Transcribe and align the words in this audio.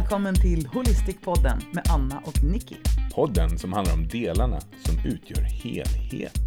Välkommen 0.00 0.34
till 0.34 0.66
Holistic-podden 0.66 1.62
med 1.72 1.84
Anna 1.90 2.18
och 2.18 2.44
Nicky. 2.44 2.76
Podden 3.14 3.58
som 3.58 3.72
handlar 3.72 3.94
om 3.94 4.08
delarna 4.08 4.60
som 4.60 4.98
utgör 5.04 5.42
helheten. 5.42 6.42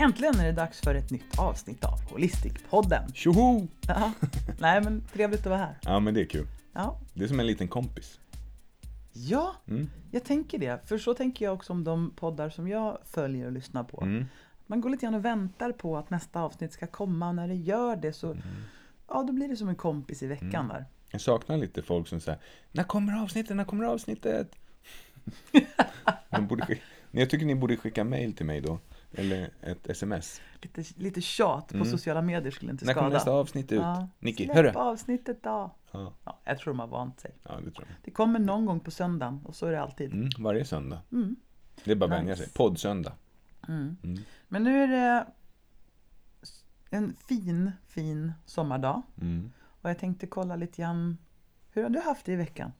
Äntligen 0.00 0.34
är 0.40 0.44
det 0.46 0.52
dags 0.52 0.80
för 0.80 0.94
ett 0.94 1.10
nytt 1.10 1.38
avsnitt 1.38 1.84
av 1.84 1.98
Holistic-podden. 1.98 3.12
Tjoho! 3.14 3.66
Ja. 3.88 4.12
Nej, 4.60 4.80
men 4.84 5.02
trevligt 5.12 5.40
att 5.40 5.46
vara 5.46 5.58
här. 5.58 5.78
Ja, 5.82 6.00
men 6.00 6.14
det 6.14 6.20
är 6.20 6.24
kul. 6.24 6.46
Ja. 6.72 6.98
Det 7.14 7.24
är 7.24 7.28
som 7.28 7.40
en 7.40 7.46
liten 7.46 7.68
kompis. 7.68 8.20
ja, 9.12 9.54
Mm. 9.68 9.90
jag 10.10 10.24
tänker 10.24 10.58
det. 10.58 10.88
För 10.88 10.98
så 10.98 11.14
tänker 11.14 11.44
jag 11.44 11.54
också 11.54 11.72
om 11.72 11.84
de 11.84 12.10
poddar 12.16 12.50
som 12.50 12.68
jag 12.68 12.98
följer 13.04 13.46
och 13.46 13.52
lyssnar 13.52 13.84
på. 13.84 14.02
Mm. 14.02 14.24
Man 14.66 14.80
går 14.80 14.90
lite 14.90 15.06
grann 15.06 15.14
och 15.14 15.24
väntar 15.24 15.72
på 15.72 15.96
att 15.96 16.10
nästa 16.10 16.40
avsnitt 16.40 16.72
ska 16.72 16.86
komma 16.86 17.28
och 17.28 17.34
när 17.34 17.48
det 17.48 17.54
gör 17.54 17.96
det 17.96 18.12
så 18.12 18.36
Ja, 19.08 19.22
då 19.22 19.32
blir 19.32 19.48
det 19.48 19.56
som 19.56 19.68
en 19.68 19.74
kompis 19.76 20.22
i 20.22 20.26
veckan 20.26 20.68
där. 20.68 20.84
Jag 21.14 21.20
saknar 21.20 21.56
lite 21.56 21.82
folk 21.82 22.08
som 22.08 22.20
säger 22.20 22.38
När 22.72 22.82
kommer 22.84 23.22
avsnittet? 23.22 23.56
När 23.56 23.64
kommer 23.64 23.84
avsnittet? 23.84 24.56
De 26.30 26.46
borde 26.46 26.78
jag 27.10 27.30
tycker 27.30 27.46
ni 27.46 27.54
borde 27.54 27.76
skicka 27.76 28.04
mail 28.04 28.32
till 28.36 28.46
mig 28.46 28.60
då. 28.60 28.78
Eller 29.12 29.50
ett 29.62 29.90
sms. 29.90 30.40
Lite, 30.62 30.84
lite 30.96 31.20
tjat 31.20 31.68
på 31.68 31.74
Mm. 31.74 31.86
sociala 31.86 32.22
medier 32.22 32.50
skulle 32.50 32.70
inte 32.70 32.84
När 32.84 32.92
skada. 32.92 33.04
kommer 33.04 33.14
nästa 33.16 33.30
avsnitt 33.30 33.72
ut? 33.72 33.80
Ja. 33.80 34.08
Nicky, 34.18 34.44
Släpp 34.44 34.56
hörru! 34.56 34.68
avsnittet 34.70 35.42
då. 35.42 35.74
Ja, 35.92 36.12
Ja, 36.24 36.38
jag 36.44 36.58
tror 36.58 36.72
de 36.74 36.80
har 36.80 36.86
vant 36.86 37.20
sig. 37.20 37.34
ja, 37.42 37.50
det 37.64 37.70
tror 37.70 37.86
jag. 37.88 37.96
Det 38.04 38.10
kommer 38.10 38.38
någon 38.38 38.66
gång 38.66 38.80
på 38.80 38.90
söndagen 38.90 39.40
och 39.44 39.54
så 39.56 39.66
är 39.66 39.72
det 39.72 39.80
alltid. 39.82 40.12
Mm, 40.12 40.28
varje 40.38 40.64
söndag. 40.64 41.02
Mm. 41.12 41.36
Det 41.84 41.90
är 41.90 41.94
bara 41.96 42.04
att 42.04 42.10
Nice. 42.10 42.22
vänja 42.22 42.36
sig. 42.36 42.52
Poddsöndag. 42.54 43.12
Mm. 43.68 43.96
Mm. 44.02 44.18
Men 44.48 44.64
nu 44.64 44.82
är 44.82 44.88
det 44.88 45.26
en 46.90 47.16
fin, 47.28 47.72
fin 47.88 48.32
sommardag. 48.46 49.02
Mm. 49.20 49.52
Och 49.84 49.90
jag 49.90 49.98
tänkte 49.98 50.26
kolla 50.26 50.56
lite 50.56 50.82
grann. 50.82 51.18
Hur 51.70 51.82
har 51.82 51.90
du 51.90 52.00
haft 52.00 52.26
det 52.26 52.32
i 52.32 52.36
veckan? 52.36 52.72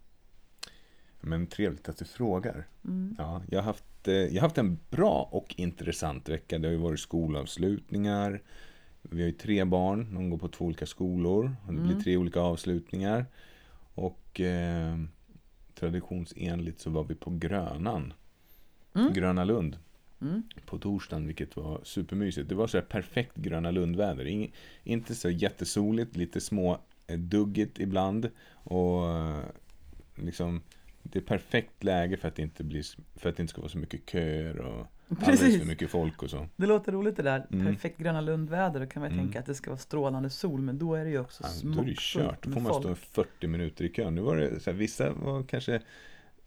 Men 1.21 1.47
trevligt 1.47 1.89
att 1.89 1.97
du 1.97 2.05
frågar. 2.05 2.67
Mm. 2.85 3.17
Ja, 3.19 3.43
jag, 3.51 3.59
har 3.59 3.65
haft, 3.65 4.09
eh, 4.09 4.15
jag 4.15 4.35
har 4.35 4.41
haft 4.41 4.59
en 4.59 4.79
bra 4.91 5.29
och 5.33 5.55
intressant 5.59 6.29
vecka. 6.29 6.59
Det 6.59 6.69
har 6.69 6.73
ju 6.73 6.79
varit 6.79 7.01
skolavslutningar. 7.01 8.43
Vi 9.03 9.21
har 9.23 9.27
ju 9.27 9.33
tre 9.33 9.65
barn, 9.65 10.15
de 10.15 10.31
går 10.31 10.39
på 10.39 10.49
två 10.49 10.65
olika 10.65 10.87
skolor. 10.87 11.57
Och 11.67 11.73
det 11.75 11.81
blir 11.81 11.91
Mm. 11.93 12.03
tre 12.03 12.17
olika 12.17 12.41
avslutningar. 12.41 13.27
Och 13.95 14.41
eh, 14.41 14.99
traditionsenligt 15.75 16.81
så 16.81 16.91
var 16.91 17.05
vi 17.05 17.15
på 17.15 17.31
Grönan. 17.31 18.13
Mm. 18.95 19.13
Gröna 19.13 19.45
Lund. 19.45 19.79
Mm. 20.21 20.43
På 20.67 20.79
torsdagen, 20.79 21.27
vilket 21.27 21.57
var 21.57 21.81
supermysigt. 21.83 22.49
Det 22.49 22.55
var 22.55 22.67
så 22.67 22.77
här 22.79 22.85
perfekt 22.85 23.37
Gröna 23.37 23.71
Lund-väder. 23.71 24.51
Inte 24.85 25.15
så 25.15 25.31
jättesoligt, 25.31 26.17
lite 26.17 26.41
små 26.41 26.79
eh, 27.07 27.19
duggigt 27.19 27.79
ibland. 27.79 28.31
Och 28.53 29.11
eh, 29.11 29.45
liksom, 30.15 30.63
det 31.03 31.19
är 31.19 31.23
perfekt 31.23 31.85
läge 31.85 32.17
för 32.17 32.29
att, 32.29 32.37
det 32.37 32.43
inte 32.43 32.65
blir, 32.65 32.85
för 33.19 33.29
att 33.29 33.37
det 33.37 33.41
inte 33.43 33.51
ska 33.51 33.61
vara 33.61 33.71
så 33.71 33.79
mycket 33.79 34.11
köer 34.11 34.59
och 34.61 34.87
alldeles 35.21 35.59
för 35.59 35.67
mycket 35.67 35.91
folk 35.91 36.23
och 36.23 36.31
så. 36.31 36.47
Det 36.57 36.67
låter 36.67 36.93
roligt 36.93 37.17
det 37.17 37.23
där. 37.23 37.47
Mm. 37.53 37.67
Perfekt 37.67 37.99
Gröna 37.99 38.21
Lund-väder. 38.21 38.81
Då 38.81 38.87
kan 38.87 39.03
man 39.03 39.13
Mm. 39.13 39.25
tänka 39.25 39.41
att 39.41 39.47
det 39.47 39.55
ska 39.55 39.71
vara 39.71 39.79
strålande 39.79 40.31
sol. 40.31 40.61
Men 40.61 40.79
då 40.79 40.95
är 40.95 41.05
det 41.05 41.11
ju 41.11 41.19
också 41.21 41.43
Ja, 41.43 41.49
då 41.49 41.69
är 41.69 41.73
det 41.73 41.75
smockfullt 41.75 41.99
kört. 42.01 42.43
Då 42.43 42.51
får 42.53 42.61
man 42.61 42.75
stå 42.75 42.95
40 42.95 43.47
minuter 43.47 43.85
i 43.85 43.89
kön. 43.89 44.15
Nu 44.15 44.21
var 44.21 44.37
det 44.37 44.61
så 44.61 44.71
här, 44.71 44.79
vissa 44.79 45.13
var 45.13 45.43
kanske 45.43 45.81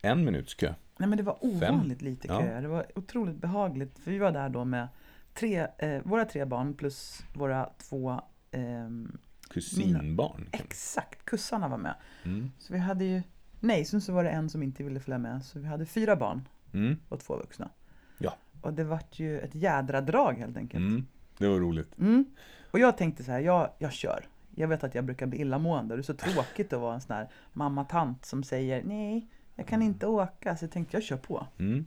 en 0.02 0.25
minuts 0.25 0.53
kö. 0.53 0.73
Nej 0.97 1.09
men 1.09 1.17
det 1.17 1.23
var 1.23 1.38
ovanligt 1.45 2.02
lite 2.02 2.28
Ja. 2.28 2.39
köer. 2.41 2.61
Det 2.61 2.67
var 2.67 2.85
otroligt 2.95 3.35
behagligt. 3.38 4.00
För 4.00 4.12
vi 4.12 4.18
var 4.18 4.31
där 4.31 4.50
då 4.50 4.66
med 4.66 4.88
tre, 5.34 5.68
eh, 5.78 6.01
våra 6.03 6.25
tre 6.25 6.45
barn 6.45 6.74
plus 6.74 7.22
våra 7.34 7.69
två 7.89 8.22
ehm, 8.51 9.18
Kusinbarn. 9.47 10.50
Exakt, 10.52 11.25
kussarna 11.25 11.68
var 11.68 11.78
med. 11.78 11.96
Mm. 12.24 12.52
Så 12.59 12.74
vi 12.74 12.80
hade 12.80 13.06
ju, 13.06 13.22
nej, 13.59 13.85
sen 13.85 14.02
så 14.02 14.13
var 14.13 14.24
det 14.24 14.30
en 14.30 14.50
som 14.50 14.63
inte 14.63 14.84
ville 14.84 15.00
följa 15.00 15.18
med. 15.18 15.46
Så 15.46 15.59
vi 15.59 15.68
hade 15.68 15.85
fyra 15.85 16.16
barn 16.16 16.47
Mm. 16.74 16.97
och 17.09 17.19
två 17.19 17.35
vuxna. 17.38 17.69
Ja. 18.18 18.38
Och 18.62 18.74
det 18.74 18.84
vart 18.84 19.19
ju 19.19 19.40
ett 19.40 19.56
jädra 19.56 20.02
drag 20.02 20.34
helt 20.34 20.57
enkelt. 20.57 20.81
Mm. 20.81 21.06
Det 21.38 21.47
var 21.47 21.59
roligt. 21.59 21.97
Mm. 22.00 22.25
Och 22.72 22.80
jag 22.80 22.97
tänkte 22.97 23.24
så 23.24 23.31
här, 23.31 23.40
jag, 23.40 23.69
jag 23.80 23.94
kör. 23.94 24.28
Jag 24.56 24.68
vet 24.68 24.84
att 24.84 24.96
jag 24.96 25.06
brukar 25.06 25.25
bli 25.25 25.40
illamående 25.41 25.96
det 25.96 26.02
är 26.02 26.03
så 26.03 26.13
tråkigt 26.13 26.74
att 26.74 26.80
vara 26.81 26.94
en 26.96 27.02
sån 27.02 27.16
här 27.16 27.30
mamma-tant 27.53 28.25
som 28.25 28.44
säger 28.44 28.84
nej, 28.84 29.28
jag 29.56 29.68
kan 29.68 29.81
inte 29.81 30.07
åka. 30.07 30.57
Så 30.57 30.63
jag 30.66 30.72
tänkte 30.72 30.97
jag 30.97 31.03
kör 31.03 31.18
på. 31.18 31.47
Mm. 31.59 31.86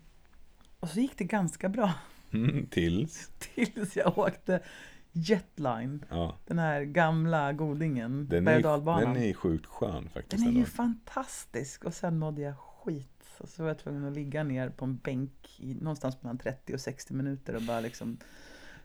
Och 0.80 0.88
så 0.88 1.00
gick 1.00 1.18
det 1.18 1.24
ganska 1.24 1.68
bra 1.68 1.92
Mm. 2.32 2.66
Tills. 2.66 3.30
tills 3.38 3.96
jag 3.96 4.18
åkte 4.18 4.60
Jetline. 5.12 6.04
Ja. 6.10 6.36
Den 6.46 6.58
här 6.58 6.82
gamla 6.82 7.52
godingen, 7.52 8.28
Den 8.28 8.48
är, 8.48 9.00
den 9.00 9.16
är 9.16 9.34
sjukt 9.34 9.66
skön 9.66 10.08
faktiskt. 10.08 10.42
Den 10.42 10.48
är 10.48 10.52
ju 10.52 10.58
ändå. 10.58 10.70
fantastisk 10.70 11.84
och 11.84 11.94
sen 11.94 12.18
mådde 12.18 12.42
jag 12.42 12.54
skit. 12.58 13.26
Och 13.38 13.48
så 13.48 13.62
var 13.62 13.70
jag 13.70 13.78
tvungen 13.78 14.04
att 14.04 14.12
ligga 14.12 14.44
ner 14.44 14.68
på 14.68 14.84
en 14.84 14.96
bänk 14.96 15.60
i 15.60 15.74
någonstans 15.74 16.22
mellan 16.22 16.38
30 16.38 16.74
och 16.74 16.80
60 16.80 17.14
minuter 17.14 17.56
och 17.56 17.62
bara 17.62 17.80
liksom 17.80 18.18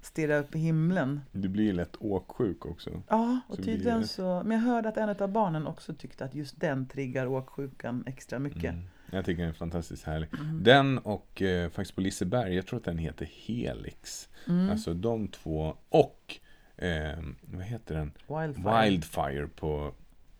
stirra 0.01 0.37
upp 0.37 0.55
i 0.55 0.59
himlen. 0.59 1.21
Du 1.31 1.49
blir 1.49 1.63
ju 1.63 1.73
lätt 1.73 1.95
åksjuk 1.99 2.65
också. 2.65 3.01
Ja, 3.07 3.39
och 3.47 3.55
Så 3.55 3.63
tydligen 3.63 3.97
blir 3.97 4.07
så. 4.07 4.41
Men 4.45 4.51
jag 4.57 4.65
hörde 4.65 4.89
att 4.89 4.97
en 4.97 5.09
av 5.09 5.31
barnen 5.31 5.67
också 5.67 5.93
tyckte 5.93 6.25
att 6.25 6.35
just 6.35 6.59
den 6.59 6.87
triggar 6.87 7.27
åksjukan 7.27 8.03
extra 8.07 8.39
mycket. 8.39 8.73
Mm. 8.73 8.85
Jag 9.15 9.25
tycker 9.25 9.41
den 9.41 9.49
är 9.49 9.53
fantastiskt 9.53 10.03
härlig. 10.03 10.29
Mm. 10.33 10.63
Den 10.63 10.97
och 10.97 11.41
eh, 11.41 11.69
faktiskt 11.69 11.95
på 11.95 12.01
Liseberg, 12.01 12.55
jag 12.55 12.65
tror 12.67 12.79
att 12.79 12.85
den 12.85 12.97
heter 12.97 13.29
Helix. 13.45 14.29
Mm. 14.47 14.69
Alltså 14.69 14.93
de 14.93 15.27
två 15.27 15.77
och 15.89 16.39
eh, 16.77 17.19
vad 17.41 17.63
heter 17.63 17.95
den? 17.95 18.11
Wildfire. 18.27 18.83
Wildfire 18.89 19.47
på 19.47 19.93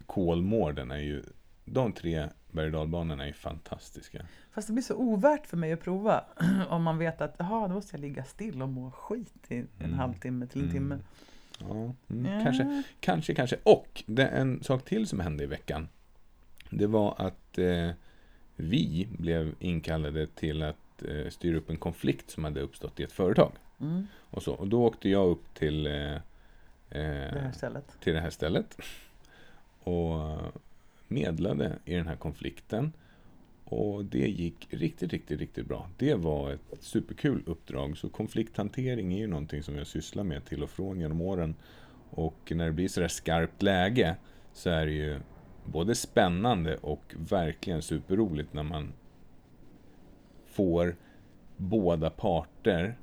Kolmården 0.05 0.91
är 0.91 0.97
ju 0.99 1.23
de 1.65 1.91
tre 1.93 2.29
berg 2.51 2.67
är 3.21 3.25
ju 3.25 3.33
fantastiska. 3.33 4.25
Fast 4.51 4.67
det 4.67 4.73
blir 4.73 4.83
så 4.83 4.95
ovärt 4.95 5.47
för 5.47 5.57
mig 5.57 5.73
att 5.73 5.81
prova. 5.81 6.23
Om 6.69 6.83
man 6.83 6.97
vet 6.97 7.21
att 7.21 7.35
jaha, 7.37 7.67
då 7.67 7.73
måste 7.73 7.95
jag 7.95 8.01
ligga 8.01 8.23
still 8.23 8.61
och 8.61 8.69
må 8.69 8.91
skit 8.91 9.33
i 9.47 9.57
en 9.57 9.67
Mm. 9.79 9.93
halvtimme 9.93 10.47
till 10.47 10.61
en 10.61 10.69
Mm. 10.69 10.73
timme. 10.75 10.99
Ja, 11.59 11.93
mm, 12.09 12.25
Ja. 12.25 12.43
kanske, 12.43 12.83
kanske, 12.99 13.33
kanske. 13.35 13.55
Och 13.63 14.03
det, 14.07 14.27
en 14.27 14.63
sak 14.63 14.85
till 14.85 15.07
som 15.07 15.19
hände 15.19 15.43
i 15.43 15.47
veckan. 15.47 15.87
Det 16.69 16.87
var 16.87 17.15
att 17.17 17.57
eh, 17.57 17.89
vi 18.55 19.07
blev 19.11 19.55
inkallade 19.59 20.27
till 20.27 20.63
att 20.63 21.03
eh, 21.07 21.29
styra 21.29 21.57
upp 21.57 21.69
en 21.69 21.77
konflikt 21.77 22.29
som 22.29 22.43
hade 22.43 22.61
uppstått 22.61 22.99
i 22.99 23.03
ett 23.03 23.11
företag. 23.11 23.51
Mm. 23.81 24.07
Och, 24.29 24.43
så. 24.43 24.53
och 24.53 24.67
då 24.67 24.85
åkte 24.85 25.09
jag 25.09 25.27
upp 25.27 25.53
till, 25.53 25.87
eh, 25.87 25.91
Det 25.91 26.21
här 26.91 27.45
eh, 27.45 27.51
stället. 27.51 27.97
till 27.99 28.13
det 28.13 28.21
här 28.21 28.29
stället 28.29 28.77
och 29.83 30.37
medlade 31.07 31.75
i 31.85 31.95
den 31.95 32.07
här 32.07 32.15
konflikten. 32.15 32.93
Och 33.63 34.05
det 34.05 34.27
gick 34.27 34.67
riktigt, 34.69 35.13
riktigt, 35.13 35.39
riktigt 35.39 35.65
bra. 35.65 35.89
Det 35.97 36.15
var 36.15 36.51
ett 36.51 36.83
superkul 36.83 37.43
uppdrag. 37.45 37.97
Så 37.97 38.09
konflikthantering 38.09 39.13
är 39.13 39.17
ju 39.17 39.27
någonting 39.27 39.63
som 39.63 39.77
jag 39.77 39.87
sysslar 39.87 40.23
med 40.23 40.45
till 40.45 40.63
och 40.63 40.69
från 40.69 40.99
genom 40.99 41.21
åren. 41.21 41.55
Och 42.09 42.51
när 42.55 42.65
det 42.65 42.71
blir 42.71 42.87
sådär 42.87 43.07
skarpt 43.07 43.61
läge 43.61 44.15
så 44.53 44.69
är 44.69 44.85
det 44.85 44.91
ju 44.91 45.19
både 45.65 45.95
spännande 45.95 46.77
och 46.77 47.15
verkligen 47.17 47.81
superroligt 47.81 48.53
när 48.53 48.63
man 48.63 48.93
får 50.45 50.95
båda 51.57 52.09
parter 52.09 52.97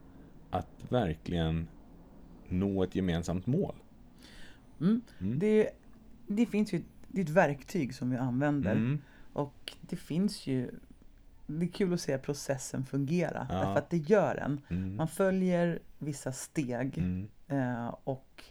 att 0.50 0.68
verkligen 0.88 1.68
nå 2.48 2.82
ett 2.82 2.94
gemensamt 2.94 3.46
mål. 3.46 3.74
Mm. 4.80 5.00
Mm. 5.20 5.38
Det, 5.38 5.70
det 6.26 6.46
finns 6.46 6.72
ju 6.72 6.82
det 7.08 7.20
är 7.20 7.24
ett 7.24 7.30
verktyg 7.30 7.94
som 7.94 8.10
vi 8.10 8.16
använder. 8.16 8.72
Mm. 8.72 8.98
Och 9.32 9.72
det 9.80 9.96
finns 9.96 10.46
ju 10.46 10.70
det 11.46 11.66
är 11.66 11.68
kul 11.68 11.92
att 11.92 12.00
se 12.00 12.18
processen 12.18 12.84
fungera. 12.84 13.46
Ja. 13.50 13.54
Därför 13.54 13.78
att 13.78 13.90
det 13.90 13.96
gör 13.96 14.36
en. 14.36 14.60
Mm. 14.68 14.96
Man 14.96 15.08
följer 15.08 15.78
vissa 15.98 16.32
steg 16.32 16.98
Mm. 16.98 17.28
eh, 17.48 17.94
och 18.04 18.44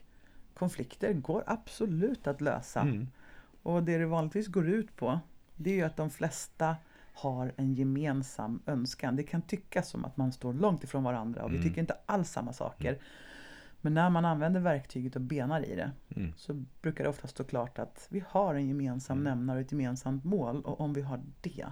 konflikter 0.54 1.14
går 1.14 1.44
absolut 1.48 2.28
att 2.28 2.42
lösa. 2.42 2.82
Mm. 3.66 3.76
Och 3.76 3.84
det 3.84 3.98
det 3.98 4.06
vanligtvis 4.06 4.48
går 4.48 4.70
ut 4.70 4.96
på 4.96 5.20
det 5.56 5.70
är 5.72 5.76
ju 5.76 5.82
att 5.84 5.98
de 5.98 6.10
flesta 6.10 6.76
har 7.14 7.54
en 7.58 7.74
gemensam 7.74 8.62
önskan. 8.66 9.16
Det 9.16 9.24
kan 9.24 9.42
tyckas 9.42 9.90
som 9.90 10.06
att 10.06 10.18
man 10.18 10.32
står 10.32 10.54
långt 10.54 10.84
ifrån 10.84 11.04
varandra 11.04 11.44
och 11.44 11.52
vi 11.52 11.56
Mm. 11.56 11.68
tycker 11.68 11.82
inte 11.82 11.98
alls 12.06 12.30
samma 12.32 12.54
saker. 12.54 12.98
Men 13.82 13.94
när 13.94 14.10
man 14.10 14.26
använder 14.26 14.60
verktyget 14.60 15.16
och 15.16 15.22
benar 15.22 15.66
i 15.66 15.76
det 15.76 15.92
Mm. 16.16 16.34
så 16.38 16.64
brukar 16.82 17.04
det 17.04 17.10
ofta 17.10 17.28
stå 17.28 17.44
klart 17.44 17.80
att 17.80 18.08
vi 18.10 18.24
har 18.28 18.56
en 18.56 18.68
gemensam 18.68 19.18
Mm. 19.20 19.24
nämnare 19.38 19.58
och 19.58 19.62
ett 19.66 19.72
gemensamt 19.72 20.24
mål 20.24 20.62
och 20.62 20.80
om 20.82 20.94
vi 20.94 21.02
har 21.02 21.22
det, 21.42 21.66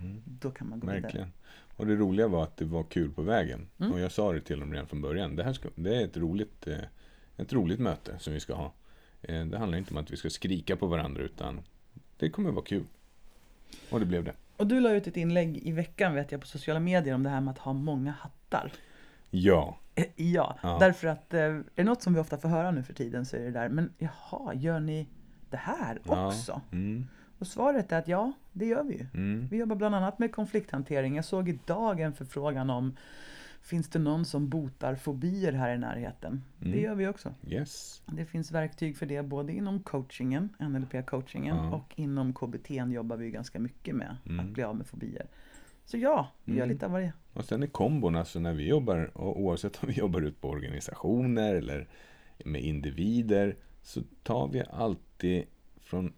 Mm. 0.00 0.22
då 0.26 0.50
kan 0.50 0.68
man 0.68 0.80
gå 0.80 0.86
vidare. 0.86 1.02
Verkligen. 1.02 1.32
Och 1.76 1.86
det 1.86 1.96
roliga 1.96 2.28
var 2.28 2.42
att 2.42 2.56
det 2.56 2.64
var 2.64 2.82
kul 2.82 3.10
på 3.12 3.22
vägen. 3.22 3.68
Mm. 3.78 3.92
Och 3.92 4.00
jag 4.00 4.12
sa 4.12 4.32
det 4.32 4.40
till 4.40 4.60
dem 4.60 4.72
redan 4.72 4.86
från 4.86 5.00
början. 5.02 5.36
Det 5.36 5.44
här 5.44 5.52
ska, 5.52 5.68
det 5.74 5.96
är 5.96 6.04
ett 6.04 6.16
roligt, 6.16 6.66
eh, 6.66 6.78
ett 7.36 7.52
roligt 7.52 7.80
möte 7.80 8.18
som 8.18 8.32
vi 8.32 8.40
ska 8.40 8.54
ha. 8.54 8.72
Eh, 9.22 9.44
Det 9.44 9.58
handlar 9.58 9.78
inte 9.78 9.94
om 9.94 10.00
att 10.00 10.10
vi 10.10 10.16
ska 10.16 10.30
skrika 10.30 10.76
på 10.76 10.86
varandra 10.86 11.22
utan 11.22 11.60
det 12.16 12.30
kommer 12.30 12.50
vara 12.50 12.64
kul. 12.64 12.84
Och 13.90 14.00
det 14.00 14.06
blev 14.06 14.24
det. 14.24 14.34
Och 14.56 14.66
du 14.66 14.80
la 14.80 14.90
ut 14.92 15.06
ett 15.06 15.16
inlägg 15.16 15.56
i 15.56 15.72
veckan 15.72 16.14
vet 16.14 16.32
jag 16.32 16.40
på 16.40 16.46
sociala 16.46 16.80
medier 16.80 17.14
om 17.14 17.22
det 17.22 17.30
här 17.30 17.40
med 17.40 17.52
att 17.52 17.58
ha 17.58 17.72
många 17.72 18.10
hattar. 18.10 18.72
Ja. 19.30 19.78
Eh, 19.94 20.04
Ja, 20.16 20.58
Ja. 20.62 20.76
därför 20.80 21.08
att 21.08 21.34
eh, 21.34 21.40
är 21.40 21.64
det 21.74 21.84
något 21.84 22.02
som 22.02 22.14
vi 22.14 22.20
ofta 22.20 22.38
får 22.38 22.48
höra 22.48 22.70
nu 22.70 22.82
för 22.82 22.94
tiden 22.94 23.26
så 23.26 23.36
är 23.36 23.40
det 23.40 23.50
där, 23.50 23.68
men 23.68 23.92
jaha, 23.98 24.54
gör 24.54 24.80
ni 24.80 25.08
det 25.50 25.56
här 25.56 26.00
Ja. 26.04 26.26
också? 26.26 26.60
Mm. 26.72 27.06
Och 27.38 27.46
svaret 27.46 27.92
är 27.92 27.98
att 27.98 28.08
ja, 28.08 28.32
det 28.52 28.66
gör 28.66 28.82
vi 28.82 28.94
ju. 28.94 29.06
Mm. 29.14 29.48
Vi 29.50 29.56
jobbar 29.56 29.76
bland 29.76 29.94
annat 29.94 30.18
med 30.18 30.32
konflikthantering. 30.34 31.16
Jag 31.16 31.24
såg 31.24 31.48
idag 31.48 32.00
en 32.00 32.12
förfrågan 32.12 32.70
om 32.70 32.96
Finns 33.62 33.88
det 33.88 33.98
någon 33.98 34.24
som 34.24 34.48
botar 34.48 34.94
fobier 34.94 35.52
här 35.52 35.74
i 35.74 35.78
närheten? 35.78 36.44
Det 36.58 36.66
Mm. 36.68 36.80
gör 36.80 36.94
vi 36.94 37.08
också. 37.08 37.34
Yes. 37.48 38.02
Det 38.06 38.24
finns 38.26 38.52
verktyg 38.52 38.96
för 38.96 39.06
det 39.06 39.22
både 39.22 39.52
inom 39.52 39.80
coachingen, 39.82 40.48
NLP-coachingen 40.58 41.56
Ja. 41.56 41.70
och 41.76 41.92
inom 41.96 42.32
KBT 42.34 42.70
jobbar 42.92 43.16
vi 43.16 43.30
ganska 43.30 43.58
mycket 43.58 43.94
med 43.94 44.16
Mm. 44.26 44.40
att 44.40 44.52
bli 44.52 44.62
av 44.62 44.76
med 44.76 44.86
fobier. 44.86 45.26
Så 45.84 45.96
ja, 45.98 46.28
vi 46.44 46.52
gör 46.52 46.62
Mm. 46.64 46.74
lite 46.74 46.86
av 46.86 46.92
varje. 46.92 47.12
Och 47.32 47.44
sen 47.44 47.62
är 47.62 47.66
kombon, 47.66 48.16
alltså 48.16 48.40
när 48.40 48.52
vi 48.52 48.68
jobbar, 48.68 49.10
oavsett 49.14 49.82
om 49.82 49.88
vi 49.88 49.94
jobbar 49.94 50.20
ut 50.22 50.40
på 50.40 50.48
organisationer 50.48 51.54
eller 51.54 51.88
med 52.44 52.62
individer, 52.62 53.56
så 53.82 54.00
tar 54.22 54.48
vi 54.48 54.62
alltid 54.72 55.44
från 55.80 56.12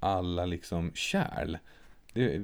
alla 0.00 0.46
liksom 0.46 0.90
kärl. 0.94 1.56
Det, 2.12 2.42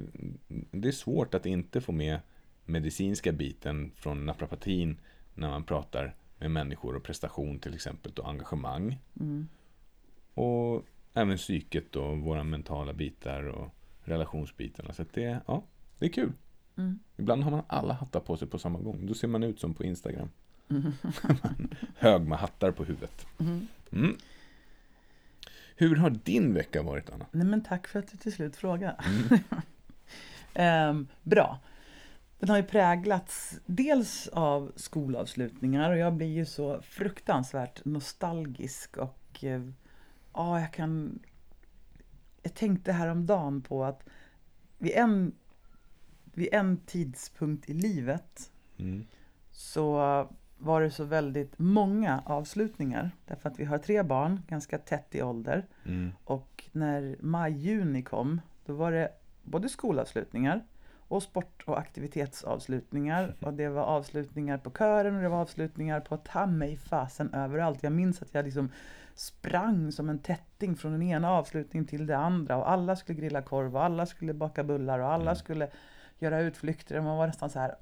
det 0.71 0.87
är 0.87 0.91
svårt 0.91 1.33
att 1.33 1.45
inte 1.45 1.81
få 1.81 1.91
med 1.91 2.19
medicinska 2.65 3.31
biten 3.31 3.91
från 3.95 4.25
naprapatin 4.25 4.97
när 5.33 5.49
man 5.49 5.63
pratar 5.63 6.15
med 6.37 6.51
människor 6.51 6.95
och 6.95 7.03
prestation 7.03 7.59
till 7.59 7.73
exempel 7.73 8.11
och 8.17 8.29
engagemang. 8.29 8.99
Mm. 9.19 9.47
Och 10.33 10.85
även 11.13 11.37
psyket 11.37 11.95
och 11.95 12.17
våra 12.17 12.43
mentala 12.43 12.93
bitar 12.93 13.43
och 13.47 13.75
relationsbitarna. 14.03 14.93
Så 14.93 15.05
det, 15.13 15.39
ja, 15.47 15.63
det 15.99 16.05
är 16.05 16.09
kul. 16.09 16.31
Mm. 16.77 16.99
Ibland 17.17 17.43
har 17.43 17.51
man 17.51 17.63
alla 17.67 17.93
hattar 17.93 18.19
på 18.19 18.37
sig 18.37 18.47
på 18.47 18.59
samma 18.59 18.79
gång. 18.79 19.05
Då 19.05 19.13
ser 19.13 19.27
man 19.27 19.43
ut 19.43 19.59
som 19.59 19.73
på 19.73 19.83
Instagram. 19.83 20.29
Mm. 20.69 20.91
Hög 21.97 22.21
med 22.21 22.37
hattar 22.37 22.71
på 22.71 22.83
huvudet. 22.83 23.27
Mm. 23.39 23.67
Mm. 23.91 24.17
Hur 25.75 25.95
har 25.95 26.09
din 26.09 26.53
vecka 26.53 26.83
varit, 26.83 27.09
Anna? 27.09 27.25
Nej 27.31 27.47
men 27.47 27.63
tack 27.63 27.87
för 27.87 27.99
att 27.99 28.11
du 28.11 28.17
till 28.17 28.33
slut 28.33 28.55
frågar. 28.55 29.05
Mm. 29.05 29.43
Ehm, 30.53 31.07
bra. 31.23 31.59
Den 32.45 32.49
har 32.49 32.57
ju 32.57 32.63
präglats 32.63 33.59
dels 33.65 34.27
av 34.27 34.71
skolavslutningar 34.75 35.91
och 35.91 35.97
jag 35.97 36.13
blir 36.13 36.27
ju 36.27 36.45
så 36.45 36.81
fruktansvärt 36.81 37.85
nostalgisk 37.85 38.97
och 38.97 39.43
eh, 39.43 39.61
ja, 40.33 40.59
jag 40.59 40.73
kan... 40.73 41.19
Jag 42.43 42.53
tänkte 42.53 42.91
häromdagen 42.91 43.61
på 43.61 43.83
att 43.83 44.03
vid 44.77 44.91
en, 44.91 45.35
vid 46.33 46.49
en 46.51 46.77
tidspunkt 46.77 47.69
i 47.69 47.73
livet 47.73 48.51
Mm. 48.77 49.05
så 49.51 49.95
var 50.57 50.81
det 50.81 50.91
så 50.91 51.03
väldigt 51.03 51.59
många 51.59 52.23
avslutningar. 52.25 53.11
Därför 53.25 53.49
att 53.49 53.59
vi 53.59 53.65
har 53.65 53.77
tre 53.77 54.03
barn, 54.03 54.41
ganska 54.47 54.77
tätt 54.77 55.15
i 55.15 55.21
ålder. 55.21 55.65
Mm. 55.85 56.11
Och 56.23 56.63
när 56.71 57.17
maj-juni 57.19 58.03
kom, 58.03 58.41
då 58.65 58.73
var 58.73 58.91
det 58.91 59.11
både 59.43 59.69
skolavslutningar 59.69 60.63
och 61.07 61.23
sport 61.23 61.63
och 61.65 61.79
aktivitetsavslutningar. 61.79 63.35
Och 63.39 63.53
det 63.53 63.69
var 63.69 63.83
avslutningar 63.83 64.57
på 64.57 64.71
kören 64.71 65.15
och 65.15 65.21
det 65.21 65.29
var 65.29 65.41
avslutningar 65.41 65.99
på 65.99 66.17
ta 66.17 66.45
mig 66.45 66.77
fasen 66.77 67.33
överallt. 67.33 67.83
Jag 67.83 67.91
minns 67.93 68.21
att 68.21 68.33
jag 68.33 68.45
liksom 68.45 68.69
sprang 69.13 69.91
som 69.91 70.09
en 70.09 70.19
tätting 70.19 70.75
från 70.75 70.91
den 70.91 71.01
ena 71.01 71.31
avslutningen 71.31 71.87
till 71.87 72.05
det 72.07 72.17
andra. 72.17 72.57
Och 72.57 72.69
alla 72.69 72.95
skulle 72.95 73.19
grilla 73.19 73.41
korv 73.41 73.75
och 73.75 73.83
alla 73.83 74.05
skulle 74.05 74.33
baka 74.33 74.63
bullar 74.63 74.99
och 74.99 75.11
alla 75.11 75.31
Mm. 75.31 75.35
skulle 75.35 75.69
göra 76.19 76.39
utflykter. 76.41 77.01
Man 77.01 77.17
var 77.17 77.27
nästan 77.27 77.49
så 77.49 77.59
här, 77.59 77.75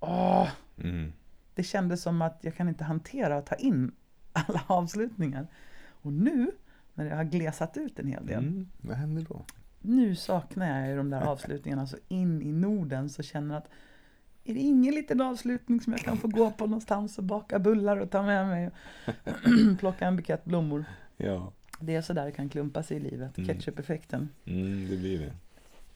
åh! 0.00 0.48
Mm. 0.78 1.12
Det 1.54 1.62
kändes 1.62 2.02
som 2.02 2.22
att 2.22 2.38
jag 2.40 2.54
kan 2.54 2.68
inte 2.68 2.84
hantera 2.84 3.36
och 3.36 3.46
ta 3.46 3.54
in 3.54 3.92
alla 4.32 4.62
avslutningar. 4.66 5.46
Och 5.88 6.12
nu, 6.12 6.50
när 6.94 7.04
det 7.04 7.14
har 7.16 7.24
glesat 7.24 7.76
ut 7.76 7.98
en 7.98 8.06
hel 8.06 8.26
del, 8.26 8.38
Mm. 8.44 8.68
Vad 8.78 8.96
händer 8.96 9.22
då? 9.28 9.44
Nu 9.86 10.14
saknar 10.14 10.80
jag 10.80 10.88
ju 10.90 10.96
de 10.96 11.10
där 11.10 11.20
avslutningarna 11.20 11.86
så 11.86 11.96
in 12.08 12.42
i 12.42 12.52
Norden 12.52 13.08
så 13.10 13.22
känner 13.22 13.54
jag 13.54 13.58
att 13.62 13.68
är 14.44 14.54
det 14.54 14.60
ingen 14.60 14.94
liten 14.94 15.20
avslutning 15.20 15.80
som 15.80 15.92
jag 15.92 16.00
kan 16.02 16.16
få 16.16 16.28
gå 16.28 16.50
på 16.50 16.66
någonstans 16.66 17.18
och 17.18 17.24
baka 17.24 17.58
bullar 17.58 17.96
och 17.96 18.10
ta 18.10 18.22
med 18.22 18.46
mig 18.46 18.70
och 19.06 19.78
plocka 19.78 20.06
en 20.06 20.16
bukett 20.16 20.44
blommor. 20.44 20.84
Ja, 21.16 21.52
Det 21.80 21.94
är 21.94 22.02
så 22.02 22.12
där 22.12 22.24
det 22.24 22.32
kan 22.32 22.48
klumpa 22.48 22.82
sig 22.82 22.96
i 22.96 23.00
livet, 23.00 23.38
Mm. 23.38 23.48
ketchup-effekten. 23.48 24.28
mm, 24.44 24.88
det 24.90 24.96
blir 24.96 25.18
det. 25.18 25.32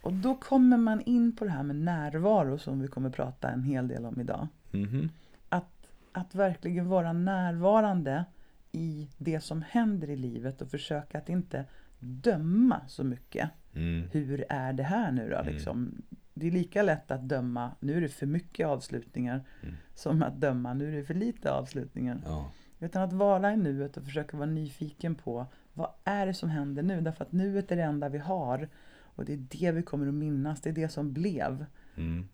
Och 0.03 0.13
då 0.13 0.35
kommer 0.35 0.77
man 0.77 1.01
in 1.01 1.37
på 1.37 1.45
det 1.45 1.51
här 1.51 1.63
med 1.63 1.77
närvaro 1.77 2.59
som 2.59 2.81
vi 2.81 2.89
kommer 2.89 3.11
prata 3.11 3.49
en 3.51 3.63
hel 3.63 3.89
del 3.89 4.05
om 4.07 4.21
idag. 4.21 4.49
Mhm. 4.71 5.09
att, 5.49 5.87
att 6.13 6.35
verkligen 6.35 6.89
vara 6.89 7.13
närvarande 7.13 8.25
i 8.73 9.09
det 9.19 9.41
som 9.41 9.63
händer 9.63 10.11
i 10.11 10.17
livet 10.17 10.63
och 10.63 10.69
försöka 10.71 11.19
att 11.19 11.29
inte 11.29 11.65
döma 12.01 12.81
så 12.89 13.05
mycket. 13.05 13.51
Mm. 13.75 14.09
Hur 14.13 14.45
är 14.49 14.73
det 14.73 14.83
här 14.83 15.13
nu 15.13 15.29
då? 15.31 15.37
Mm. 15.37 15.55
Liksom? 15.55 16.03
Det 16.35 16.47
är 16.47 16.51
lika 16.51 16.83
lätt 16.83 17.11
att 17.11 17.29
döma, 17.29 17.71
nu 17.81 17.97
är 17.97 18.01
det 18.01 18.09
för 18.09 18.27
mycket 18.27 18.67
avslutningar, 18.67 19.45
Mm. 19.63 19.75
som 19.95 20.23
att 20.23 20.41
döma, 20.41 20.75
nu 20.75 20.93
är 20.93 20.97
det 20.97 21.05
för 21.05 21.15
lite 21.15 21.53
avslutningar. 21.53 22.21
Ja. 22.25 22.51
Utan 22.79 23.03
att 23.03 23.13
vara 23.13 23.53
i 23.53 23.57
nuet 23.57 23.97
och 23.97 24.05
försöka 24.05 24.37
vara 24.37 24.51
nyfiken 24.51 25.15
på 25.15 25.47
vad 25.73 25.91
är 26.05 26.27
det 26.27 26.35
som 26.35 26.49
händer 26.49 26.83
nu? 26.83 27.01
Därför 27.01 27.25
att 27.25 27.33
nuet 27.33 27.73
är 27.73 27.77
det 27.77 27.83
enda 27.83 28.09
vi 28.09 28.19
har. 28.19 28.69
Och 29.01 29.25
det 29.25 29.33
är 29.33 29.47
det 29.51 29.73
vi 29.73 29.83
kommer 29.83 30.07
att 30.09 30.15
minnas, 30.15 30.61
det 30.61 30.71
är 30.71 30.75
det 30.75 30.89
som 30.89 31.13
blev 31.13 31.67
Mm. 31.97 32.29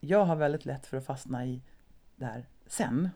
jag 0.00 0.24
har 0.24 0.36
väldigt 0.36 0.64
lätt 0.64 0.86
för 0.86 0.96
att 0.96 1.04
fastna 1.06 1.46
i 1.46 1.62
det 2.16 2.24
här 2.24 2.46
sen. 2.66 3.08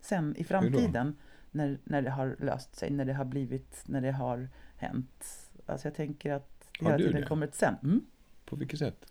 Sen 0.00 0.36
i 0.36 0.44
framtiden. 0.44 1.16
När, 1.50 1.78
när 1.84 2.02
det 2.02 2.10
har 2.10 2.36
löst 2.38 2.76
sig, 2.76 2.90
när 2.90 3.04
det 3.04 3.12
har 3.12 3.24
blivit, 3.24 3.82
när 3.86 4.00
det 4.00 4.12
har 4.12 4.48
hänt. 4.76 5.41
Alltså 5.66 5.88
jag 5.88 5.94
tänker 5.94 6.32
att 6.32 6.68
det 6.78 6.84
hela 6.84 6.98
tiden 6.98 7.20
det? 7.20 7.26
kommer 7.26 7.46
ett 7.46 7.54
sen. 7.54 7.74
Mm. 7.82 8.00
På 8.44 8.56
vilket 8.56 8.78
sätt? 8.78 9.06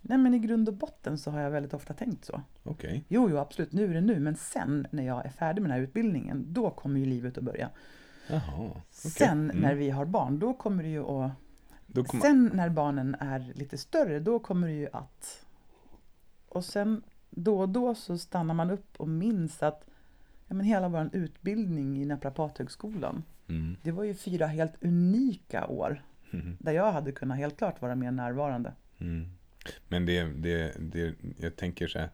Nej 0.00 0.18
men 0.18 0.34
i 0.34 0.38
grund 0.38 0.68
och 0.68 0.74
botten 0.74 1.18
så 1.18 1.30
har 1.30 1.40
jag 1.40 1.50
väldigt 1.50 1.74
ofta 1.74 1.94
tänkt 1.94 2.24
så. 2.24 2.42
Okej. 2.62 3.04
Jo, 3.08 3.30
jo 3.30 3.36
absolut, 3.36 3.72
nu 3.72 3.90
är 3.90 3.94
det 3.94 4.00
nu. 4.00 4.20
Men 4.20 4.36
sen 4.36 4.86
när 4.90 5.02
jag 5.06 5.26
är 5.26 5.30
färdig 5.30 5.62
med 5.62 5.70
den 5.70 5.76
här 5.78 5.84
utbildningen, 5.84 6.44
då 6.48 6.70
kommer 6.70 7.00
ju 7.00 7.06
livet 7.06 7.38
att 7.38 7.44
börja. 7.44 7.70
Jaha. 8.28 8.70
okej. 8.70 8.82
Sen 8.90 9.50
Mm. 9.50 9.62
när 9.62 9.74
vi 9.74 9.90
har 9.90 10.04
barn, 10.04 10.38
då 10.38 10.54
kommer 10.54 10.82
det 10.82 10.88
ju 10.88 11.04
att 11.04 11.32
kommer... 11.94 12.22
Sen 12.22 12.50
när 12.54 12.68
barnen 12.68 13.16
är 13.20 13.52
lite 13.54 13.78
större, 13.78 14.20
då 14.20 14.38
kommer 14.38 14.66
det 14.66 14.74
ju 14.74 14.88
att... 14.92 15.46
Och 16.48 16.64
sen 16.64 17.02
då 17.30 17.60
och 17.60 17.68
då 17.68 17.94
så 17.94 18.18
stannar 18.18 18.54
man 18.54 18.70
upp 18.70 18.96
och 18.96 19.08
minns 19.08 19.62
att 19.62 19.84
ja, 20.46 20.54
men 20.54 20.66
hela 20.66 20.88
vår 20.88 21.10
utbildning 21.12 22.02
i 22.02 22.04
Naprapathögskolan, 22.04 23.22
Mm. 23.50 23.76
det 23.82 23.90
var 23.92 24.04
ju 24.04 24.14
fyra 24.14 24.46
helt 24.46 24.72
unika 24.80 25.66
år 25.66 26.02
Mhm. 26.32 26.56
där 26.60 26.72
jag 26.72 26.92
hade 26.92 27.12
kunnat 27.12 27.38
helt 27.38 27.56
klart 27.58 27.82
vara 27.82 27.94
mer 27.94 28.10
närvarande. 28.10 28.72
Mm. 28.98 29.26
Men 29.88 30.06
det, 30.06 30.24
det, 30.24 30.74
det, 30.78 31.14
jag 31.38 31.56
tänker 31.56 31.86
så 31.88 31.98
här, 31.98 32.08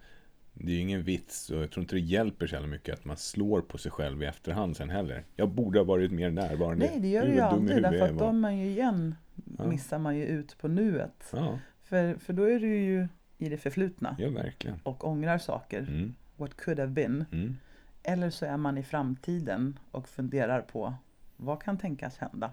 det 0.55 0.73
är 0.73 0.75
ju 0.76 0.81
ingen 0.81 1.02
vits 1.02 1.50
och 1.50 1.62
jag 1.62 1.71
tror 1.71 1.83
inte 1.83 1.95
det 1.95 2.00
hjälper 2.00 2.47
så 2.47 2.61
mycket 2.61 2.95
att 2.95 3.05
man 3.05 3.16
slår 3.16 3.61
på 3.61 3.78
sig 3.78 3.90
själv 3.93 4.23
i 4.23 4.26
efterhand 4.26 4.76
sen 4.76 4.90
heller. 4.90 5.25
Jag 5.37 5.49
borde 5.49 5.78
ha 5.78 5.85
varit 5.85 6.11
mer 6.12 6.31
närvarande. 6.31 6.87
Nej, 6.87 7.00
det 7.00 7.09
gör 7.09 7.26
Gud, 7.26 7.35
ju 7.35 7.40
aldrig, 7.40 7.83
därför 7.83 8.14
att 8.14 8.21
är 8.23 8.33
man 8.33 8.59
ju 8.59 8.66
igen, 8.66 9.14
Ja. 9.59 9.66
missar 9.66 9.99
man 9.99 10.16
ju 10.16 10.25
ut 10.26 10.59
på 10.59 10.69
nuet. 10.69 11.31
Ja, 11.33 11.59
För, 11.83 12.14
för 12.14 12.33
då 12.33 12.43
är 12.43 12.61
du 12.61 12.76
ju 12.76 13.09
i 13.38 13.49
det 13.49 13.57
förflutna 13.59 14.16
ja 14.19 14.31
verkligen. 14.31 14.81
och 14.83 15.09
ångrar 15.09 15.38
saker. 15.38 15.78
Mm. 15.81 16.14
What 16.37 16.55
could 16.57 16.78
have 16.78 16.93
been. 16.93 17.25
Mm. 17.33 17.57
Eller 18.02 18.31
så 18.31 18.47
är 18.47 18.57
man 18.57 18.78
i 18.78 18.83
framtiden 18.83 19.78
och 19.90 20.09
funderar 20.09 20.61
på 20.61 20.95
vad 21.37 21.62
kan 21.62 21.78
tänkas 21.78 22.16
hända? 22.19 22.52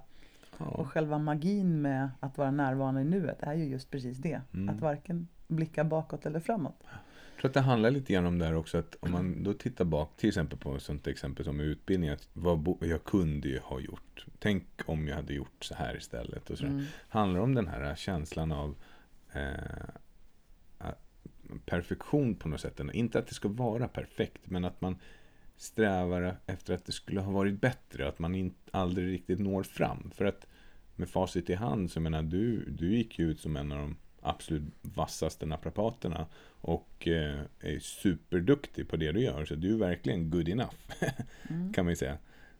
Ja. 0.57 0.65
Och 0.65 0.87
själva 0.87 1.17
magin 1.17 1.81
med 1.81 2.09
att 2.19 2.37
vara 2.37 2.51
närvarande 2.51 3.01
i 3.01 3.03
nuet 3.05 3.43
är 3.43 3.53
ju 3.53 3.63
just 3.65 3.91
precis 3.91 4.17
det. 4.17 4.41
Mm. 4.53 4.69
Att 4.69 4.81
varken 4.81 5.27
blicka 5.47 5.83
bakåt 5.83 6.25
eller 6.25 6.39
framåt. 6.39 6.75
Jag 6.83 7.39
tror 7.41 7.49
att 7.49 7.53
det 7.53 7.61
handlar 7.61 7.91
lite 7.91 8.13
grann 8.13 8.25
om 8.25 8.39
det 8.39 8.45
här 8.45 8.55
också 8.55 8.77
att 8.77 8.95
om 8.99 9.11
man 9.11 9.43
då 9.43 9.53
tittar 9.53 9.85
bak 9.85 10.17
till 10.17 10.29
exempel 10.29 10.57
på 10.59 10.75
ett 10.75 10.83
sånt 10.83 11.07
exempel 11.07 11.45
som 11.45 11.59
utbildning. 11.59 12.09
Att 12.09 12.27
vad 12.33 12.75
jag 12.79 13.03
kunde 13.03 13.47
ju 13.47 13.59
ha 13.59 13.79
gjort. 13.79 14.25
Tänk 14.39 14.65
om 14.85 15.07
jag 15.07 15.15
hade 15.15 15.33
gjort 15.33 15.63
så 15.63 15.75
här 15.75 15.97
istället. 15.97 16.49
Och 16.49 16.57
så 16.57 16.65
Mm. 16.65 16.85
handlar 17.09 17.39
om 17.39 17.55
den 17.55 17.67
här 17.67 17.95
känslan 17.95 18.51
av 18.51 18.75
eh, 19.33 19.89
perfektion 21.65 22.35
på 22.35 22.47
något 22.49 22.61
sätt. 22.61 22.79
Inte 22.93 23.19
att 23.19 23.27
det 23.27 23.33
ska 23.33 23.47
vara 23.47 23.87
perfekt, 23.87 24.41
men 24.49 24.65
att 24.65 24.81
man 24.81 24.95
strävar 25.57 26.37
efter 26.45 26.73
att 26.73 26.85
det 26.85 26.91
skulle 26.91 27.21
ha 27.21 27.31
varit 27.31 27.61
bättre. 27.61 28.07
Att 28.07 28.19
man 28.19 28.35
inte, 28.35 28.55
aldrig 28.71 29.13
riktigt 29.13 29.39
når 29.39 29.63
fram. 29.63 30.11
För 30.15 30.25
att 30.25 30.47
med 30.95 31.09
facit 31.09 31.49
i 31.49 31.53
hand, 31.55 31.91
så 31.91 31.99
menar, 31.99 32.23
du, 32.23 32.65
du 32.69 32.95
gick 32.95 33.19
ju 33.19 33.31
ut 33.31 33.39
som 33.39 33.57
en 33.57 33.71
av 33.71 33.77
de 33.77 33.95
absolut 34.21 34.63
vassaste 34.81 35.45
naprapaterna 35.45 36.25
och 36.61 37.07
eh, 37.07 37.39
är 37.59 37.79
superduktig 37.79 38.87
på 38.89 38.95
det 38.97 39.11
du 39.11 39.19
gör. 39.21 39.45
Så 39.45 39.55
du 39.55 39.73
är 39.73 39.77
verkligen 39.77 40.29
good 40.29 40.49
enough, 40.49 40.75
Mm. 41.49 41.73
kan 41.73 41.85
man 41.85 41.91
ju 41.91 41.95
säga. 41.95 42.17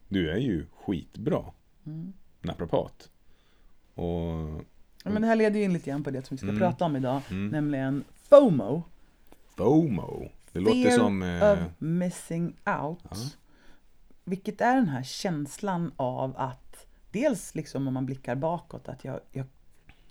Du 0.07 0.29
är 0.31 0.37
ju 0.37 0.65
skitbra 0.73 1.43
Mm. 1.85 2.13
naprapat. 2.41 3.09
Och 3.93 4.63
Ja, 5.05 5.11
Men 5.11 5.21
det 5.21 5.27
här 5.27 5.35
leder 5.35 5.59
ju 5.59 5.65
in 5.65 5.73
lite 5.73 5.89
grann 5.89 6.03
på 6.03 6.11
det 6.11 6.25
som 6.25 6.35
vi 6.35 6.37
ska 6.37 6.47
Mm. 6.47 6.59
prata 6.59 6.85
om 6.85 6.95
idag. 6.95 7.21
mm, 7.29 7.47
Nämligen 7.49 8.03
FOMO. 8.29 8.83
FOMO. 9.55 10.29
Det 10.53 10.59
låter 10.59 10.83
Fear 10.83 10.97
som... 10.97 11.23
Eh, 11.23 11.53
of 11.53 11.59
missing 11.77 12.47
out. 12.47 12.99
Ja. 13.09 13.17
Vilket 14.23 14.61
är 14.61 14.75
den 14.75 14.87
här 14.87 15.03
känslan 15.03 15.91
av 15.95 16.37
att 16.37 16.87
dels 17.11 17.55
liksom 17.55 17.87
om 17.87 17.93
man 17.93 18.05
blickar 18.05 18.35
bakåt 18.35 18.89
att 18.89 19.05
jag, 19.05 19.19
jag 19.31 19.45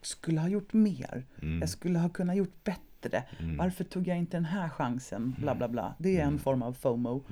skulle 0.03 0.41
ha 0.41 0.49
gjort 0.49 0.73
mer. 0.73 1.27
Mm. 1.43 1.61
Jag 1.61 1.69
skulle 1.69 1.99
ha 1.99 2.09
kunnat 2.09 2.37
gjort 2.37 2.65
bättre. 2.65 3.25
Varför 3.59 3.85
tog 3.85 4.09
jag 4.09 4.19
inte 4.19 4.37
den 4.37 4.45
här 4.45 4.69
chansen? 4.69 5.35
Bla 5.39 5.55
bla 5.55 5.69
bla. 5.69 5.95
Det 5.99 6.21
är 6.21 6.25
en 6.25 6.39
form 6.39 6.63
av 6.63 6.73
FOMO. 6.73 7.25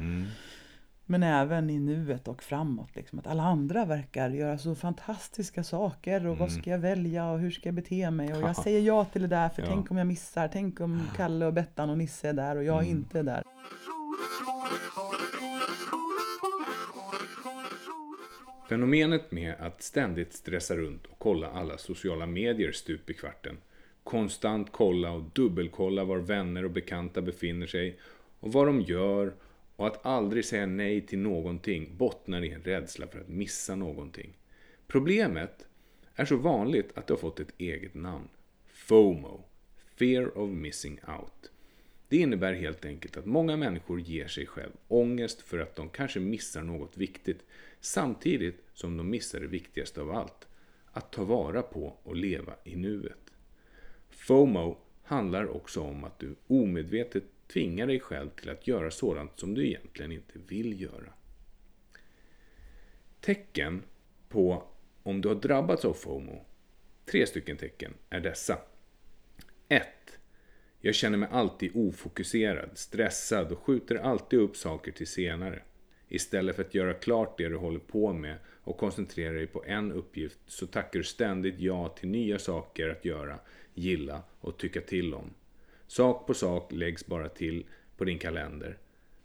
Mm. 1.11 1.21
Men 1.21 1.23
även 1.41 1.71
i 1.71 1.79
nuet 1.79 2.29
och 2.29 2.43
framåt. 2.43 2.97
Liksom, 2.97 3.19
att 3.19 3.27
alla 3.27 3.43
andra 3.43 3.85
verkar 3.85 4.31
göra 4.31 4.59
så 4.59 4.75
fantastiska 4.75 5.65
saker. 5.65 6.27
Och 6.27 6.39
vad 6.39 6.53
ska 6.53 6.71
jag 6.71 6.79
välja 6.79 7.31
och 7.31 7.39
hur 7.39 7.51
ska 7.51 7.69
jag 7.69 7.75
bete 7.75 8.11
mig? 8.11 8.35
Och 8.35 8.41
jag 8.41 8.57
säger 8.57 8.81
ja 8.81 9.05
till 9.05 9.23
det 9.23 9.29
där 9.29 9.49
för 9.49 9.63
Ja. 9.63 9.69
tänk 9.69 9.91
om 9.91 9.97
jag 9.97 10.07
missar. 10.07 10.49
Tänk 10.53 10.81
om 10.81 11.03
Kalle 11.17 11.47
och 11.47 11.53
Bettan 11.53 11.91
och 11.91 11.99
Nisse 11.99 12.29
är 12.29 12.33
där 12.33 12.57
och 12.57 12.65
jag 12.65 12.85
inte 12.85 13.19
är 13.19 13.23
där. 13.23 13.43
Fenomenet 18.69 19.33
med 19.33 19.55
att 19.61 19.83
ständigt 19.83 20.33
stressa 20.33 20.77
runt 20.77 21.07
och 21.07 21.19
kolla 21.19 21.51
alla 21.51 21.79
sociala 21.79 22.27
medier 22.27 22.73
stup 22.73 23.11
i 23.11 23.15
kvarten. 23.15 23.57
Konstant 24.05 24.69
kolla 24.73 25.13
och 25.13 25.23
dubbelkolla 25.23 26.05
var 26.05 26.19
vänner 26.19 26.65
och 26.65 26.71
bekanta 26.71 27.23
befinner 27.23 27.67
sig 27.67 27.99
och 28.41 28.53
vad 28.53 28.67
de 28.67 28.81
gör 28.81 29.35
och 29.81 29.87
att 29.87 30.07
aldrig 30.07 30.45
säga 30.45 30.67
nej 30.67 31.01
till 31.07 31.19
någonting 31.19 31.97
bottnar 31.97 32.45
i 32.45 32.51
en 32.51 32.63
rädsla 32.63 33.07
för 33.07 33.21
att 33.21 33.29
missa 33.29 33.75
någonting. 33.75 34.39
Problemet 34.87 35.67
är 36.15 36.25
så 36.25 36.37
vanligt 36.37 36.99
att 36.99 37.07
det 37.07 37.13
har 37.13 37.19
fått 37.19 37.41
ett 37.41 37.55
eget 37.59 37.95
namn. 37.95 38.29
FOMO. 38.67 39.45
Fear 39.97 40.39
of 40.39 40.51
missing 40.51 41.01
out. 41.19 41.51
Det 42.09 42.17
innebär 42.17 42.53
helt 42.53 42.85
enkelt 42.85 43.17
att 43.17 43.27
många 43.27 43.57
människor 43.57 44.01
ger 44.01 44.29
sig 44.29 44.47
själv 44.47 44.73
ångest 44.89 45.43
för 45.43 45.59
att 45.59 45.77
de 45.77 45.89
kanske 45.89 46.21
missar 46.21 46.63
något 46.63 46.97
viktigt 46.97 47.45
samtidigt 47.81 48.63
som 48.75 48.97
de 48.97 49.11
missar 49.11 49.41
det 49.41 49.47
viktigaste 49.47 50.01
av 50.01 50.11
allt. 50.11 50.49
Att 50.93 51.13
ta 51.13 51.25
vara 51.25 51.63
på 51.63 51.97
och 52.03 52.17
leva 52.17 52.55
i 52.65 52.77
nuet. 52.77 53.33
FOMO 54.11 54.79
handlar 55.03 55.47
också 55.57 55.81
om 55.81 56.05
att 56.05 56.19
du 56.19 56.35
omedvetet 56.47 57.25
tvingar 57.53 57.87
dig 57.87 58.01
själv 58.01 58.31
till 58.31 58.51
att 58.51 58.67
göra 58.67 58.91
sådant 58.91 59.39
som 59.39 59.55
du 59.55 59.67
egentligen 59.67 60.13
inte 60.13 60.39
vill 60.49 60.83
göra. 60.83 61.13
Tecken 63.21 63.83
på 64.29 64.65
om 65.03 65.21
du 65.21 65.29
har 65.29 65.35
drabbats 65.35 65.85
av 65.85 65.95
FOMO, 65.95 66.45
tre 67.05 67.27
stycken 67.27 67.57
tecken, 67.57 67.95
är 68.11 68.21
dessa. 68.21 68.59
1. 69.69 69.87
Jag 70.81 70.95
känner 70.95 71.19
mig 71.19 71.29
alltid 71.33 71.71
ofokuserad, 71.75 72.71
stressad 72.75 73.53
och 73.53 73.59
skjuter 73.59 73.95
alltid 73.95 74.39
upp 74.39 74.57
saker 74.57 74.93
till 74.93 75.07
senare. 75.07 75.63
Istället 76.09 76.57
för 76.57 76.65
att 76.65 76.75
göra 76.75 76.95
klart 76.95 77.39
det 77.39 77.49
du 77.49 77.57
håller 77.57 77.79
på 77.79 78.13
med 78.13 78.37
och 78.47 78.77
koncentrera 78.77 79.33
dig 79.33 79.47
på 79.47 79.65
en 79.67 79.93
uppgift 79.93 80.39
så 80.47 80.67
tackar 80.67 80.99
du 80.99 81.05
ständigt 81.05 81.61
ja 81.61 81.89
till 81.89 82.09
nya 82.09 82.39
saker 82.39 82.89
att 82.89 83.05
göra, 83.05 83.39
gilla 83.75 84.23
och 84.41 84.59
tycka 84.59 84.81
till 84.81 85.15
om. 85.15 85.35
Sak 85.91 86.27
på 86.27 86.35
sak 86.35 86.73
läggs 86.73 87.07
bara 87.07 87.29
till 87.29 87.65
på 87.97 88.05
din 88.05 88.19
kalender. 88.19 88.79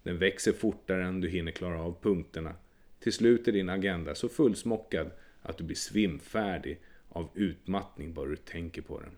Den 0.03 0.17
växer 0.17 0.51
fortare 0.51 1.03
än 1.03 1.22
du 1.22 1.29
hinner 1.29 1.51
klara 1.51 1.81
av 1.81 1.98
punkterna. 2.01 2.55
Till 3.00 3.13
slut 3.13 3.48
är 3.48 3.51
din 3.51 3.69
agenda 3.69 4.15
så 4.15 4.29
fullsmockad 4.29 5.12
att 5.41 5.57
du 5.57 5.63
blir 5.63 5.75
svimfärdig 5.75 6.79
av 7.10 7.29
utmattning 7.34 8.13
bara 8.13 8.29
du 8.29 8.36
tänker 8.36 8.81
på 8.81 9.00
den. 9.00 9.12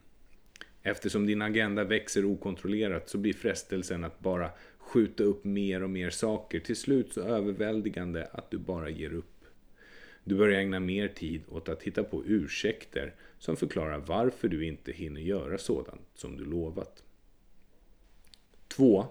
Eftersom 0.81 1.25
din 1.25 1.41
agenda 1.41 1.83
växer 1.83 2.25
okontrollerat 2.25 3.09
så 3.09 3.17
blir 3.17 3.33
frestelsen 3.33 4.03
att 4.03 4.19
bara 4.19 4.49
skjuta 4.77 5.23
upp 5.23 5.43
mer 5.43 5.83
och 5.83 5.89
mer 5.89 6.09
saker 6.09 6.59
till 6.59 6.75
slut 6.75 7.13
så 7.13 7.21
överväldigande 7.21 8.27
att 8.31 8.51
du 8.51 8.57
bara 8.57 8.89
ger 8.89 9.13
upp. 9.13 9.45
Du 10.23 10.35
börjar 10.35 10.59
ägna 10.59 10.79
mer 10.79 11.07
tid 11.07 11.41
åt 11.49 11.69
att 11.69 11.83
hitta 11.83 12.03
på 12.03 12.25
ursäkter 12.25 13.13
som 13.39 13.57
förklarar 13.57 13.97
varför 13.97 14.47
du 14.47 14.65
inte 14.65 14.91
hinner 14.91 15.21
göra 15.21 15.57
sådant 15.57 16.07
som 16.15 16.37
du 16.37 16.45
lovat. 16.45 17.03
2. 18.67 19.05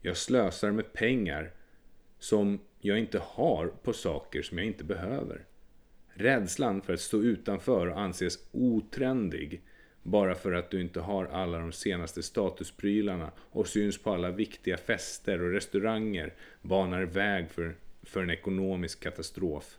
Jag 0.00 0.16
slösar 0.16 0.70
med 0.70 0.92
pengar 0.92 1.50
som 2.18 2.60
jag 2.80 2.98
inte 2.98 3.18
har 3.18 3.66
på 3.66 3.92
saker 3.92 4.42
som 4.42 4.58
jag 4.58 4.66
inte 4.66 4.84
behöver. 4.84 5.44
Rädslan 6.14 6.82
för 6.82 6.92
att 6.92 7.00
stå 7.00 7.22
utanför 7.22 7.86
och 7.86 8.00
anses 8.00 8.38
otrendig 8.52 9.62
bara 10.02 10.34
för 10.34 10.52
att 10.52 10.70
du 10.70 10.80
inte 10.80 11.00
har 11.00 11.24
alla 11.24 11.58
de 11.58 11.72
senaste 11.72 12.22
statusprylarna 12.22 13.30
och 13.38 13.68
syns 13.68 13.98
på 13.98 14.12
alla 14.12 14.30
viktiga 14.30 14.76
fester 14.76 15.42
och 15.42 15.52
restauranger 15.52 16.34
banar 16.62 17.02
väg 17.02 17.50
för, 17.50 17.74
för 18.02 18.22
en 18.22 18.30
ekonomisk 18.30 19.00
katastrof. 19.00 19.78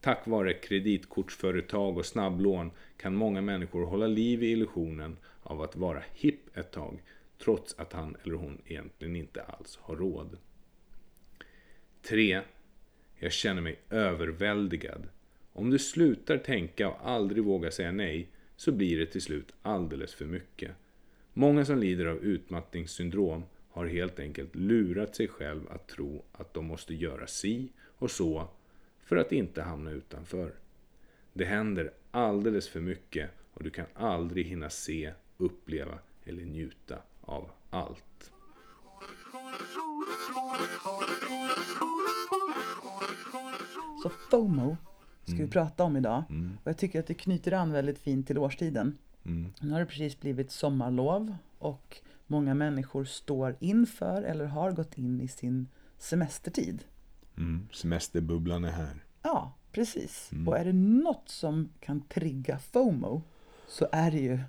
Tack 0.00 0.26
vare 0.26 0.54
kreditkortsföretag 0.54 1.98
och 1.98 2.06
snabblån 2.06 2.70
kan 2.96 3.14
många 3.14 3.40
människor 3.40 3.86
hålla 3.86 4.06
liv 4.06 4.42
i 4.42 4.46
illusionen 4.46 5.16
av 5.42 5.62
att 5.62 5.76
vara 5.76 6.02
hipp 6.14 6.56
ett 6.56 6.70
tag 6.70 7.02
trots 7.44 7.74
att 7.78 7.92
han 7.92 8.16
eller 8.22 8.34
hon 8.34 8.62
egentligen 8.66 9.16
inte 9.16 9.42
alls 9.42 9.78
har 9.80 9.96
råd. 9.96 10.36
3. 12.02 12.42
Jag 13.18 13.32
känner 13.32 13.62
mig 13.62 13.78
överväldigad. 13.90 15.08
Om 15.52 15.70
du 15.70 15.78
slutar 15.78 16.38
tänka 16.38 16.88
och 16.88 17.08
aldrig 17.08 17.44
vågar 17.44 17.70
säga 17.70 17.92
nej 17.92 18.28
så 18.56 18.72
blir 18.72 18.98
det 18.98 19.06
till 19.06 19.22
slut 19.22 19.52
alldeles 19.62 20.14
för 20.14 20.24
mycket. 20.24 20.70
Många 21.32 21.64
som 21.64 21.78
lider 21.78 22.06
av 22.06 22.18
utmattningssyndrom 22.18 23.44
har 23.70 23.86
helt 23.86 24.18
enkelt 24.18 24.54
lurat 24.54 25.16
sig 25.16 25.28
själv 25.28 25.70
att 25.70 25.88
tro 25.88 26.24
att 26.32 26.54
de 26.54 26.66
måste 26.66 26.94
göra 26.94 27.26
si 27.26 27.68
och 27.78 28.10
så 28.10 28.48
för 29.04 29.16
att 29.16 29.32
inte 29.32 29.62
hamna 29.62 29.90
utanför. 29.90 30.52
Det 31.32 31.44
händer 31.44 31.92
alldeles 32.10 32.68
för 32.68 32.80
mycket 32.80 33.30
och 33.54 33.62
du 33.62 33.70
kan 33.70 33.86
aldrig 33.94 34.46
hinna 34.46 34.70
se, 34.70 35.12
uppleva 35.36 35.98
eller 36.24 36.44
njuta 36.44 36.98
av 37.24 37.50
allt. 37.70 38.32
Så 44.02 44.10
FOMO 44.30 44.76
ska 45.24 45.36
vi 45.36 45.48
prata 45.48 45.84
om 45.84 45.96
idag. 45.96 46.24
Och 46.62 46.70
jag 46.70 46.78
tycker 46.78 47.00
att 47.00 47.06
det 47.06 47.14
knyter 47.14 47.52
an 47.52 47.72
väldigt 47.72 47.98
fint 47.98 48.26
till 48.26 48.38
årstiden. 48.38 48.98
Nu 49.60 49.70
har 49.70 49.80
det 49.80 49.86
precis 49.86 50.20
blivit 50.20 50.50
sommarlov 50.50 51.36
och 51.58 51.96
många 52.26 52.54
människor 52.54 53.04
står 53.04 53.56
inför 53.60 54.22
eller 54.22 54.44
har 54.44 54.72
gått 54.72 54.98
in 54.98 55.20
i 55.20 55.28
sin 55.28 55.68
semestertid. 55.98 56.84
Mm. 57.36 57.68
Semesterbubblan 57.72 58.64
är 58.64 58.70
här. 58.70 59.04
Ja, 59.22 59.52
precis. 59.72 60.30
Och 60.46 60.58
är 60.58 60.64
det 60.64 60.72
något 60.72 61.28
som 61.28 61.68
kan 61.80 62.00
trigga 62.00 62.58
FOMO 62.58 63.22
så 63.68 63.88
är 63.92 64.10
det 64.10 64.20
ju 64.20 64.40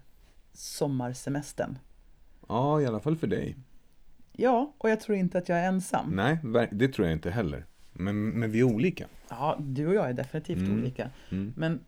sommarsemestern. 0.53 1.77
Ja, 2.53 2.81
i 2.81 2.85
alla 2.85 2.99
fall 2.99 3.15
för 3.17 3.27
dig. 3.27 3.55
Ja, 4.31 4.73
och 4.77 4.89
jag 4.89 4.99
tror 5.01 5.17
inte 5.17 5.37
att 5.37 5.49
jag 5.49 5.57
är 5.59 5.67
ensam. 5.67 6.09
Nej, 6.15 6.37
det 6.71 6.87
tror 6.87 7.07
jag 7.07 7.15
inte 7.15 7.31
heller. 7.31 7.65
Men, 7.93 8.29
men 8.29 8.51
vi 8.51 8.59
är 8.59 8.63
olika. 8.63 9.07
Ja, 9.29 9.57
du 9.59 9.87
och 9.87 9.93
jag 9.93 10.09
är 10.09 10.13
definitivt 10.13 10.69
olika. 10.69 11.09
Men 11.55 11.79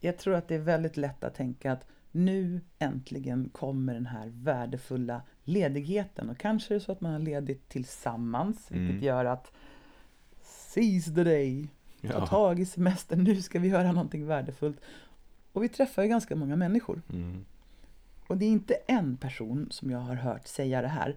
jag 0.00 0.18
tror 0.18 0.34
att 0.34 0.48
det 0.48 0.54
är 0.54 0.58
väldigt 0.58 0.96
lätt 0.96 1.24
att 1.24 1.34
tänka 1.34 1.72
att 1.72 1.86
nu 2.12 2.60
äntligen 2.78 3.48
kommer 3.48 3.94
den 3.94 4.06
här 4.06 4.26
värdefulla 4.34 5.22
ledigheten. 5.44 6.30
Och 6.30 6.38
kanske 6.38 6.74
är 6.74 6.78
det 6.78 6.84
så 6.84 6.92
att 6.92 7.00
man 7.00 7.12
har 7.12 7.18
ledigt 7.18 7.68
tillsammans, 7.68 8.66
vilket 8.70 9.02
gör 9.02 9.24
att 9.24 9.52
seize 10.42 11.14
the 11.14 11.24
day, 11.24 11.68
ta 12.02 12.08
Ja. 12.08 12.26
tag 12.26 12.60
i 12.60 12.66
semestern, 12.66 13.24
nu 13.24 13.42
ska 13.42 13.58
vi 13.58 13.68
göra 13.68 13.92
någonting 13.92 14.26
värdefullt. 14.26 14.80
Och 15.52 15.62
vi 15.62 15.68
träffar 15.68 16.02
ju 16.02 16.08
ganska 16.08 16.36
många 16.36 16.56
människor. 16.56 17.02
Mm. 17.12 17.44
Och 18.26 18.38
det 18.38 18.44
är 18.44 18.50
inte 18.50 18.74
en 18.74 19.16
person 19.16 19.68
som 19.70 19.90
jag 19.90 19.98
har 19.98 20.14
hört 20.14 20.46
säga 20.46 20.82
det 20.82 20.88
här. 20.88 21.16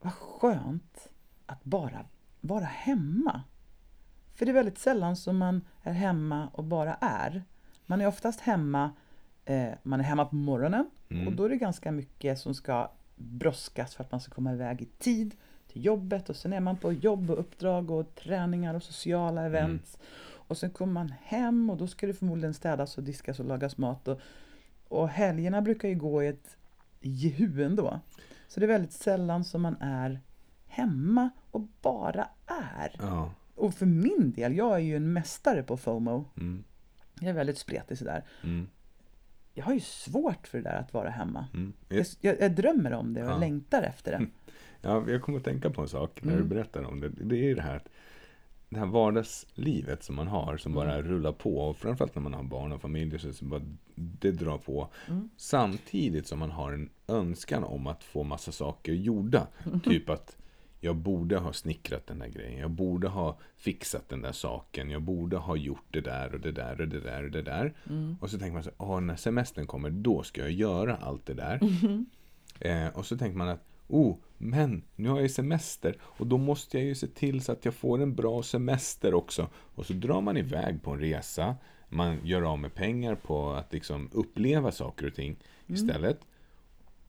Vad 0.00 0.12
skönt 0.12 1.08
att 1.46 1.64
bara 1.64 2.04
vara 2.40 2.64
hemma. 2.64 3.42
För 4.34 4.46
det 4.46 4.52
är 4.52 4.54
väldigt 4.54 4.78
sällan 4.78 5.16
som 5.16 5.38
man 5.38 5.60
är 5.82 5.92
hemma 5.92 6.48
och 6.52 6.64
bara 6.64 6.94
är. 7.00 7.42
Man 7.86 8.00
är 8.00 8.06
oftast 8.06 8.40
hemma, 8.40 8.90
eh, 9.44 9.68
man 9.82 10.00
är 10.00 10.04
hemma 10.04 10.24
på 10.24 10.34
morgonen 10.34 10.90
och 11.26 11.32
då 11.32 11.44
är 11.44 11.48
det 11.48 11.56
ganska 11.56 11.92
mycket 11.92 12.38
som 12.38 12.54
ska 12.54 12.90
brådskas 13.16 13.94
för 13.94 14.04
att 14.04 14.12
man 14.12 14.20
ska 14.20 14.34
komma 14.34 14.52
iväg 14.52 14.82
i 14.82 14.84
tid 14.84 15.34
till 15.68 15.84
jobbet 15.84 16.30
och 16.30 16.36
sen 16.36 16.52
är 16.52 16.60
man 16.60 16.76
på 16.76 16.92
jobb 16.92 17.30
och 17.30 17.38
uppdrag 17.38 17.90
och 17.90 18.14
träningar 18.14 18.74
och 18.74 18.82
sociala 18.82 19.46
events. 19.46 19.98
Och 20.48 20.58
sen 20.58 20.70
kommer 20.70 20.92
man 20.92 21.14
hem 21.22 21.70
och 21.70 21.76
då 21.76 21.86
ska 21.86 22.06
det 22.06 22.14
förmodligen 22.14 22.54
städas 22.54 22.98
och 22.98 23.04
diskas 23.04 23.40
och 23.40 23.46
lagas 23.46 23.78
mat. 23.78 24.08
Och, 24.08 24.20
och 24.92 25.08
helgerna 25.08 25.62
brukar 25.62 25.88
ju 25.88 25.94
gå 25.94 26.22
i 26.22 26.26
ett 26.26 26.56
jehu 27.00 27.62
ändå. 27.64 28.00
Så 28.48 28.60
det 28.60 28.66
är 28.66 28.68
väldigt 28.68 28.92
sällan 28.92 29.44
som 29.44 29.62
man 29.62 29.76
är 29.80 30.20
hemma 30.66 31.30
och 31.50 31.60
bara 31.82 32.28
är. 32.46 32.96
Ja. 32.98 33.30
Och 33.54 33.74
för 33.74 33.86
min 33.86 34.32
del, 34.36 34.56
jag 34.56 34.74
är 34.74 34.78
ju 34.78 34.96
en 34.96 35.12
mästare 35.12 35.62
på 35.62 35.76
FOMO. 35.76 36.24
Mm. 36.36 36.64
Jag 37.20 37.28
är 37.30 37.34
väldigt 37.34 37.58
spretig 37.58 37.98
sådär. 37.98 38.24
Mm. 38.44 38.68
Jag 39.54 39.64
har 39.64 39.74
ju 39.74 39.80
svårt 39.80 40.46
för 40.46 40.58
det 40.58 40.64
där 40.64 40.76
att 40.76 40.94
vara 40.94 41.10
hemma. 41.10 41.46
Mm. 41.54 41.72
Jag, 41.88 42.06
jag, 42.20 42.40
jag 42.40 42.54
drömmer 42.54 42.92
om 42.92 43.14
det 43.14 43.24
och 43.24 43.30
Ja. 43.30 43.38
längtar 43.38 43.82
efter 43.82 44.12
det. 44.18 44.26
Ja, 44.84 45.04
jag 45.10 45.22
kommer 45.22 45.38
att 45.38 45.44
tänka 45.44 45.70
på 45.70 45.82
en 45.82 45.88
sak 45.88 46.22
när 46.22 46.32
du 46.32 46.36
Mm. 46.36 46.48
berättar 46.48 46.82
om 46.84 47.00
det. 47.00 47.08
Det 47.08 47.36
är 47.36 47.44
ju 47.44 47.54
det 47.54 47.62
här 47.62 47.76
att 47.76 47.88
det 48.72 48.78
här 48.78 48.86
vardagslivet 48.86 50.02
som 50.02 50.16
man 50.16 50.26
har, 50.28 50.56
som 50.56 50.72
bara 50.74 50.94
Mm. 50.94 51.06
rullar 51.12 51.32
på, 51.32 51.56
och 51.58 51.76
framförallt 51.76 52.14
när 52.14 52.22
man 52.22 52.34
har 52.34 52.42
barn 52.42 52.72
och 52.72 52.80
familj, 52.80 53.18
så, 53.18 53.32
så 53.32 53.44
bara, 53.44 53.62
det 53.94 54.30
drar 54.32 54.58
på. 54.58 54.88
Mm. 55.08 55.30
Samtidigt 55.36 56.26
som 56.26 56.38
man 56.38 56.50
har 56.50 56.72
en 56.72 56.90
önskan 57.08 57.64
om 57.64 57.86
att 57.86 58.04
få 58.04 58.22
massa 58.22 58.52
saker 58.52 58.92
gjorda. 58.92 59.46
Typ 59.84 60.10
att 60.10 60.36
jag 60.80 60.96
borde 60.96 61.38
ha 61.38 61.52
snickrat 61.52 62.06
den 62.06 62.18
där 62.18 62.28
grejen, 62.28 62.60
jag 62.60 62.70
borde 62.70 63.08
ha 63.08 63.38
fixat 63.56 64.08
den 64.08 64.22
där 64.22 64.32
saken, 64.32 64.90
jag 64.90 65.02
borde 65.02 65.36
ha 65.36 65.56
gjort 65.56 65.86
det 65.90 66.00
där 66.00 66.34
och 66.34 66.40
det 66.40 66.52
där 66.52 66.80
och 66.80 66.88
det 66.88 67.00
där 67.00 67.24
och 67.24 67.30
det 67.30 67.42
där. 67.42 67.74
Mm. 67.90 68.16
Och 68.20 68.30
så 68.30 68.38
tänker 68.38 68.54
man 68.54 68.62
så 68.62 68.70
"Åh, 68.78 69.00
när 69.00 69.16
semestern 69.16 69.66
kommer, 69.66 69.90
då 69.90 70.22
ska 70.22 70.40
jag 70.40 70.52
göra 70.52 70.96
allt 70.96 71.26
det 71.26 71.34
där. 71.34 71.58
Mm. 71.82 72.06
Eh, 72.60 72.88
och 72.98 73.06
så 73.06 73.16
tänker 73.18 73.38
man 73.38 73.48
att, 73.48 73.64
oh, 73.92 74.16
men 74.38 74.82
nu 74.96 75.08
har 75.08 75.16
jag 75.16 75.22
ju 75.22 75.28
semester 75.28 75.96
och 76.02 76.26
då 76.26 76.38
måste 76.38 76.78
jag 76.78 76.86
ju 76.86 76.94
se 76.94 77.06
till 77.06 77.40
så 77.40 77.52
att 77.52 77.64
jag 77.64 77.74
får 77.74 78.02
en 78.02 78.14
bra 78.14 78.42
semester 78.42 79.14
också. 79.14 79.48
Och 79.54 79.86
så 79.86 79.92
drar 79.92 80.20
man 80.20 80.36
iväg 80.36 80.82
på 80.82 80.90
en 80.90 81.00
resa, 81.00 81.56
man 81.88 82.18
gör 82.26 82.42
av 82.42 82.58
med 82.58 82.74
pengar 82.74 83.14
på 83.14 83.50
att 83.50 83.72
liksom 83.72 84.08
uppleva 84.12 84.72
saker 84.72 85.06
och 85.06 85.14
ting 85.14 85.36
istället. 85.66 86.20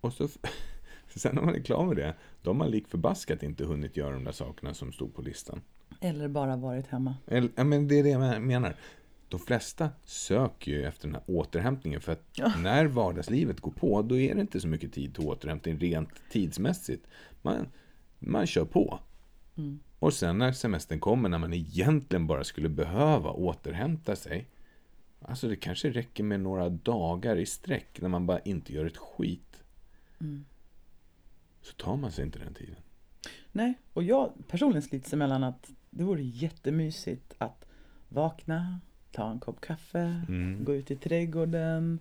Och 0.02 0.14
så, 0.14 0.28
sen 1.16 1.36
när 1.36 1.42
man 1.42 1.56
är 1.56 1.60
klar 1.60 1.86
med 1.86 1.96
det, 1.96 2.14
då 2.42 2.50
har 2.50 2.56
man 2.56 2.72
lik 2.72 2.88
förbaskat 2.88 3.44
inte 3.44 3.66
hunnit 3.66 3.98
göra 3.98 4.14
de 4.14 4.24
där 4.24 4.32
sakerna 4.32 4.74
som 4.74 4.92
stod 4.92 5.16
på 5.16 5.22
listan. 5.22 5.62
Eller 6.02 6.28
bara 6.28 6.56
varit 6.56 6.88
hemma. 6.88 7.16
Eller, 7.28 7.50
ja, 7.56 7.64
men 7.64 7.88
det 7.88 8.00
är 8.00 8.04
det 8.04 8.10
jag 8.10 8.42
menar. 8.42 8.76
De 9.34 9.40
flesta 9.40 9.90
söker 10.06 10.72
ju 10.72 10.86
efter 10.86 11.08
den 11.08 11.16
här 11.16 11.24
återhämtningen 11.28 12.02
för 12.02 12.12
att 12.12 12.24
Ja. 12.36 12.54
när 12.58 12.86
vardagslivet 12.86 13.60
går 13.60 13.72
på 13.72 14.02
då 14.02 14.18
är 14.18 14.36
det 14.36 14.42
inte 14.42 14.60
så 14.60 14.68
mycket 14.68 14.94
tid 14.94 15.16
till 15.16 15.28
återhämtning 15.28 15.78
rent 15.78 16.10
tidsmässigt. 16.30 17.08
Man, 17.42 17.68
man 18.20 18.48
kör 18.48 18.66
på. 18.66 19.00
Mm. 19.56 19.80
Och 20.00 20.14
sen 20.14 20.38
när 20.38 20.52
semestern 20.52 21.00
kommer 21.00 21.30
när 21.30 21.38
man 21.38 21.54
egentligen 21.54 22.28
bara 22.28 22.44
skulle 22.44 22.70
behöva 22.70 23.32
återhämta 23.32 24.16
sig. 24.16 24.48
Alltså 25.22 25.48
det 25.48 25.56
kanske 25.56 25.90
räcker 25.90 26.24
med 26.24 26.40
några 26.40 26.70
dagar 26.70 27.36
i 27.36 27.46
sträck 27.46 28.02
när 28.02 28.10
man 28.10 28.26
bara 28.26 28.40
inte 28.40 28.74
gör 28.74 28.86
ett 28.86 28.98
skit. 28.98 29.64
Mm. 30.20 30.46
Så 31.62 31.74
tar 31.74 31.96
man 31.96 32.12
sig 32.12 32.26
inte 32.26 32.40
den 32.40 32.54
tiden. 32.54 32.82
Nej, 33.52 33.74
och 33.94 34.04
jag 34.04 34.34
personligen 34.48 34.82
slits 34.82 35.14
emellan 35.14 35.44
att 35.44 35.72
det 35.90 36.04
vore 36.04 36.24
jättemysigt 36.24 37.34
att 37.38 37.66
vakna, 38.10 38.80
ta 39.14 39.32
en 39.32 39.40
kopp 39.40 39.62
kaffe, 39.62 40.22
Mm. 40.28 40.64
gå 40.64 40.76
ut 40.76 40.92
i 40.92 40.96
trädgården, 40.96 42.00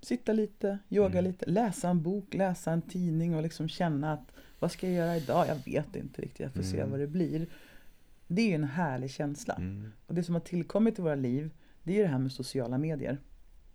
sitta 0.00 0.32
lite, 0.32 0.78
yoga 0.88 1.18
Mm. 1.18 1.24
lite, 1.24 1.46
läsa 1.50 1.88
en 1.88 2.02
bok, 2.02 2.34
läsa 2.34 2.72
en 2.72 2.82
tidning 2.82 3.34
och 3.34 3.42
liksom 3.42 3.68
känna 3.68 4.12
att 4.12 4.32
vad 4.58 4.72
ska 4.72 4.86
jag 4.86 4.96
göra 4.96 5.16
idag? 5.16 5.46
Jag 5.48 5.72
vet 5.72 5.96
inte 5.96 6.22
riktigt, 6.22 6.40
jag 6.40 6.52
får 6.52 6.62
se 6.62 6.76
Mm. 6.78 6.90
vad 6.90 7.00
det 7.00 7.06
blir. 7.06 7.46
Det 8.26 8.42
är 8.42 8.48
ju 8.48 8.54
en 8.54 8.64
härlig 8.64 9.10
känsla. 9.10 9.54
Mm. 9.54 9.92
Och 10.06 10.14
det 10.14 10.22
som 10.24 10.34
har 10.34 10.40
tillkommit 10.40 10.98
i 10.98 11.02
våra 11.02 11.14
liv, 11.14 11.50
det 11.82 11.92
är 11.92 11.96
ju 11.96 12.02
det 12.02 12.08
här 12.08 12.18
med 12.18 12.32
sociala 12.32 12.78
medier. 12.78 13.18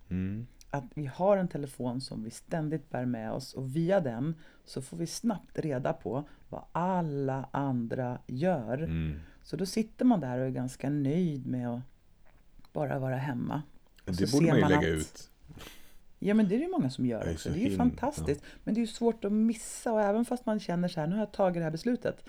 Mm. 0.09 0.47
Att 0.69 0.85
vi 0.93 1.05
har 1.05 1.37
en 1.37 1.47
telefon 1.47 2.01
som 2.01 2.23
vi 2.23 2.29
ständigt 2.31 2.89
bär 2.89 3.05
med 3.05 3.31
oss 3.31 3.53
och 3.53 3.75
via 3.75 3.99
den 3.99 4.35
så 4.65 4.81
får 4.81 4.97
vi 4.97 5.07
snabbt 5.07 5.59
reda 5.59 5.93
på 5.93 6.27
vad 6.49 6.63
alla 6.71 7.49
andra 7.51 8.19
gör. 8.27 8.77
Mm. 8.77 9.19
Så 9.43 9.55
då 9.57 9.65
sitter 9.65 10.05
man 10.05 10.19
där 10.19 10.39
och 10.39 10.45
är 10.45 10.49
ganska 10.49 10.89
nöjd 10.89 11.47
med 11.47 11.69
att 11.69 11.81
bara 12.75 12.99
vara 12.99 13.15
hemma. 13.17 13.61
Och 14.05 14.15
Det 14.15 14.31
borde 14.31 14.45
man 14.47 14.55
ju 14.55 14.61
man 14.61 14.69
lägga 14.71 14.93
att- 14.93 14.99
ut. 14.99 15.29
Ja 16.19 16.33
men 16.33 16.47
det 16.47 16.55
är 16.55 16.59
det 16.59 16.67
många 16.67 16.89
som 16.89 17.05
gör 17.05 17.31
också. 17.33 17.49
så 17.49 17.55
Det 17.55 17.65
är 17.65 17.69
ju 17.69 17.77
fantastiskt. 17.77 18.41
Men 18.63 18.73
det 18.73 18.79
är 18.79 18.81
ju 18.81 18.87
svårt 18.87 19.25
att 19.25 19.31
missa 19.31 19.93
och 19.93 20.01
även 20.01 20.25
fast 20.25 20.45
man 20.45 20.59
känner 20.59 20.87
så 20.87 20.99
här, 20.99 21.07
nu 21.07 21.13
har 21.13 21.19
jag 21.19 21.31
tagit 21.31 21.55
det 21.59 21.63
här 21.63 21.71
beslutet. 21.71 22.23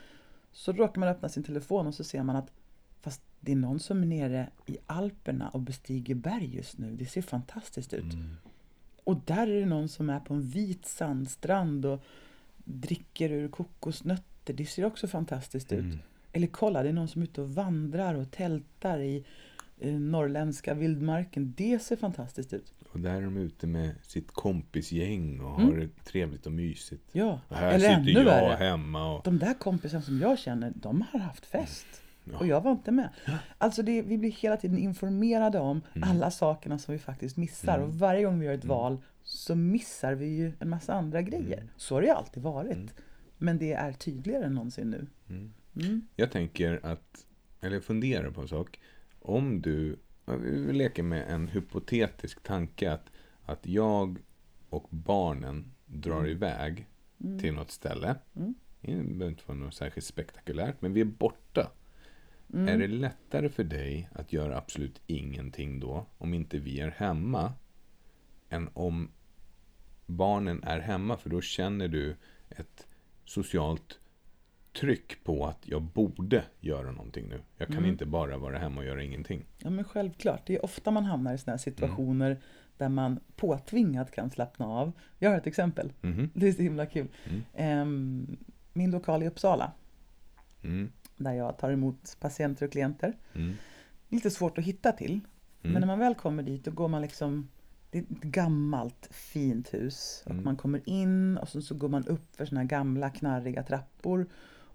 Så 0.52 0.72
råkar 0.72 1.00
man 1.00 1.08
öppna 1.08 1.28
sin 1.28 1.42
telefon 1.42 1.86
och 1.86 1.94
så 1.94 2.04
ser 2.04 2.22
man 2.22 2.36
att 2.36 2.50
fast 3.00 3.22
det 3.40 3.52
är 3.52 3.56
någon 3.56 3.78
som 3.80 4.02
är 4.02 4.06
nere 4.06 4.48
i 4.66 4.76
Alperna 4.86 5.48
och 5.48 5.60
bestiger 5.60 6.14
berg 6.14 6.56
just 6.56 6.78
nu. 6.78 6.96
Det 6.96 7.06
ser 7.06 7.22
fantastiskt 7.22 7.92
ut. 7.94 8.12
Mm. 8.14 8.36
Och 9.04 9.20
där 9.24 9.46
är 9.46 9.60
det 9.60 9.66
någon 9.66 9.88
som 9.88 10.10
är 10.10 10.20
på 10.20 10.34
en 10.34 10.42
vit 10.42 10.86
sandstrand 10.86 11.86
och 11.86 12.02
dricker 12.64 13.30
ur 13.32 13.48
kokosnötter. 13.48 14.54
Det 14.54 14.66
ser 14.66 14.84
också 14.84 15.08
fantastiskt 15.08 15.72
ut. 15.72 15.80
Mm. 15.84 15.98
Eller 16.32 16.46
kolla, 16.46 16.82
det 16.82 16.88
är 16.88 16.92
någon 16.92 17.08
som 17.08 17.22
är 17.22 17.26
ute 17.26 17.40
och 17.42 17.54
vandrar 17.54 18.14
och 18.14 18.30
tältar 18.30 18.98
i 19.00 19.24
norrländska 19.80 20.74
vildmarken. 20.74 21.54
Det 21.56 21.78
ser 21.82 21.96
fantastiskt 21.96 22.52
ut. 22.52 22.72
Och 22.92 23.00
där 23.00 23.14
är 23.14 23.22
de 23.22 23.36
ute 23.36 23.66
med 23.66 23.94
sitt 24.02 24.30
kompisgäng 24.32 25.40
och 25.40 25.60
Mm. 25.60 25.72
har 25.72 25.78
det 25.80 26.04
trevligt 26.04 26.46
och 26.46 26.52
mysigt. 26.52 27.02
Ja, 27.12 27.40
Och 27.48 27.56
här 27.56 27.68
eller 27.68 27.78
sitter 27.78 28.00
ännu 28.00 28.10
jag 28.10 28.24
värre. 28.24 28.56
hemma 28.56 29.14
och... 29.16 29.22
De 29.24 29.38
där 29.38 29.54
kompisarna 29.54 30.02
som 30.02 30.20
jag 30.20 30.38
känner, 30.38 30.72
de 30.76 31.04
har 31.12 31.18
haft 31.20 31.46
fest. 31.46 31.86
Ja. 32.24 32.38
Och 32.38 32.46
jag 32.46 32.60
var 32.60 32.72
inte 32.72 32.92
med. 32.92 33.08
Alltså 33.58 33.82
det, 33.82 34.02
vi 34.02 34.18
blir 34.18 34.30
hela 34.30 34.56
tiden 34.56 34.78
informerade 34.78 35.58
om 35.58 35.80
Mm. 35.94 36.08
alla 36.10 36.30
sakerna 36.30 36.78
som 36.78 36.92
vi 36.92 36.98
faktiskt 36.98 37.36
missar. 37.36 37.74
Mm. 37.78 37.88
Och 37.88 37.94
varje 37.94 38.24
gång 38.24 38.38
vi 38.40 38.46
gör 38.46 38.54
ett 38.54 38.64
Mm. 38.64 38.76
val 38.76 38.98
så 39.22 39.54
missar 39.54 40.14
vi 40.14 40.26
ju 40.26 40.52
en 40.58 40.68
massa 40.68 40.94
andra 40.94 41.22
grejer. 41.22 41.56
Mm. 41.58 41.68
Så 41.76 41.94
har 41.94 42.00
det 42.02 42.06
ju 42.06 42.12
alltid 42.14 42.42
varit. 42.42 42.72
Mm. 42.72 42.88
Men 43.38 43.58
det 43.58 43.72
är 43.72 43.92
tydligare 43.92 44.44
än 44.44 44.54
någonsin 44.54 44.90
nu. 44.90 45.06
Jag 46.16 46.30
tänker 46.32 46.80
att, 46.86 47.26
eller 47.60 47.80
funderar 47.80 48.30
på 48.30 48.40
en 48.40 48.48
sak. 48.48 48.80
Om 49.26 49.60
du, 49.62 49.96
vi 50.26 50.72
leker 50.72 51.02
med 51.02 51.28
en 51.28 51.48
hypotetisk 51.48 52.42
tanke 52.42 52.92
att, 52.92 53.10
att 53.44 53.66
jag 53.66 54.18
och 54.68 54.86
barnen 54.90 55.72
drar 55.86 56.18
Mm. 56.18 56.30
iväg 56.30 56.86
Mm. 57.24 57.38
till 57.38 57.54
något 57.54 57.70
ställe. 57.70 58.16
Mm. 58.36 58.54
Det 58.80 58.92
behöver 58.92 59.28
inte 59.28 59.42
vara 59.46 59.58
något 59.58 59.74
särskilt 59.74 60.06
spektakulärt, 60.06 60.80
men 60.80 60.92
vi 60.92 61.00
är 61.00 61.04
borta. 61.04 61.70
Mm. 62.54 62.68
Är 62.68 62.78
det 62.78 62.86
lättare 62.88 63.48
för 63.48 63.64
dig 63.64 64.08
att 64.12 64.32
göra 64.32 64.56
absolut 64.58 65.00
ingenting 65.06 65.80
då, 65.80 66.06
om 66.18 66.34
inte 66.34 66.58
vi 66.58 66.80
är 66.80 66.90
hemma, 66.90 67.52
än 68.48 68.68
om 68.74 69.10
barnen 70.06 70.62
är 70.64 70.80
hemma? 70.80 71.16
För 71.16 71.30
då 71.30 71.40
känner 71.40 71.88
du 71.88 72.16
ett 72.48 72.86
socialt 73.24 73.98
tryck 74.80 75.24
på 75.24 75.46
att 75.46 75.58
jag 75.68 75.82
borde 75.82 76.44
göra 76.60 76.90
någonting 76.92 77.28
nu. 77.28 77.40
Jag 77.56 77.68
kan 77.68 77.76
Mm. 77.76 77.90
inte 77.90 78.06
bara 78.06 78.38
vara 78.38 78.58
hemma 78.58 78.80
och 78.80 78.86
göra 78.86 79.02
ingenting. 79.02 79.44
Ja 79.58 79.70
men 79.70 79.84
självklart, 79.84 80.46
det 80.46 80.54
är 80.56 80.64
ofta 80.64 80.90
man 80.90 81.04
hamnar 81.04 81.34
i 81.34 81.38
sådana 81.38 81.52
här 81.52 81.58
situationer 81.58 82.38
där 82.78 82.88
man 82.88 83.20
påtvingat 83.36 84.10
kan 84.10 84.30
slappna 84.30 84.66
av. 84.66 84.92
Jag 85.18 85.30
har 85.30 85.36
ett 85.36 85.46
exempel, 85.46 85.92
Mhm. 86.00 86.30
det 86.34 86.48
är 86.48 86.52
så 86.52 86.62
himla 86.62 86.86
kul. 86.86 87.08
Mm. 87.24 87.42
Ehm, 87.54 88.36
min 88.72 88.90
lokal 88.90 89.22
i 89.22 89.26
Uppsala, 89.28 89.72
Mm. 90.62 90.92
där 91.16 91.32
jag 91.32 91.58
tar 91.58 91.70
emot 91.70 92.16
patienter 92.20 92.66
och 92.66 92.72
klienter. 92.72 93.16
Mm. 93.34 93.54
Lite 94.08 94.30
svårt 94.30 94.58
att 94.58 94.64
hitta 94.64 94.92
till, 94.92 95.20
men 95.62 95.72
när 95.72 95.76
Mm. 95.78 95.86
man 95.88 95.98
väl 95.98 96.14
kommer 96.14 96.42
dit 96.42 96.64
då 96.64 96.70
går 96.70 96.88
man 96.88 97.02
liksom 97.02 97.48
det 97.90 97.98
är 97.98 98.02
ett 98.02 98.08
gammalt 98.22 99.08
fint 99.10 99.74
hus 99.74 100.22
och 100.24 100.30
Mm. 100.30 100.44
man 100.44 100.56
kommer 100.56 100.80
in 100.88 101.36
och 101.38 101.48
så, 101.48 101.62
så 101.62 101.74
går 101.74 101.88
man 101.88 102.06
upp 102.06 102.36
för 102.36 102.44
såna 102.44 102.60
här 102.60 102.68
gamla 102.68 103.10
knarriga 103.10 103.62
trappor 103.62 104.26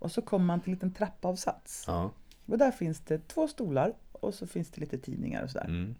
och 0.01 0.11
så 0.11 0.21
kommer 0.21 0.45
man 0.45 0.59
till 0.61 0.69
en 0.69 0.75
liten 0.75 0.93
trappavsats. 0.93 1.83
Ja. 1.87 2.11
Och 2.45 2.57
där 2.57 2.71
finns 2.71 2.99
det 2.99 3.27
två 3.27 3.47
stolar 3.47 3.93
och 4.11 4.33
så 4.33 4.47
finns 4.47 4.71
det 4.71 4.81
lite 4.81 4.97
tidningar 4.97 5.43
och 5.43 5.49
sådär. 5.49 5.65
Mm. 5.65 5.95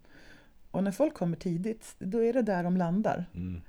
Och 0.72 0.84
när 0.84 0.92
folk 0.92 1.14
kommer 1.14 1.38
tidigt, 1.38 1.96
då 2.00 2.24
är 2.24 2.34
det 2.34 2.42
där 2.42 2.64
de 2.64 2.78
landar. 2.78 3.26
Mm. 3.34 3.62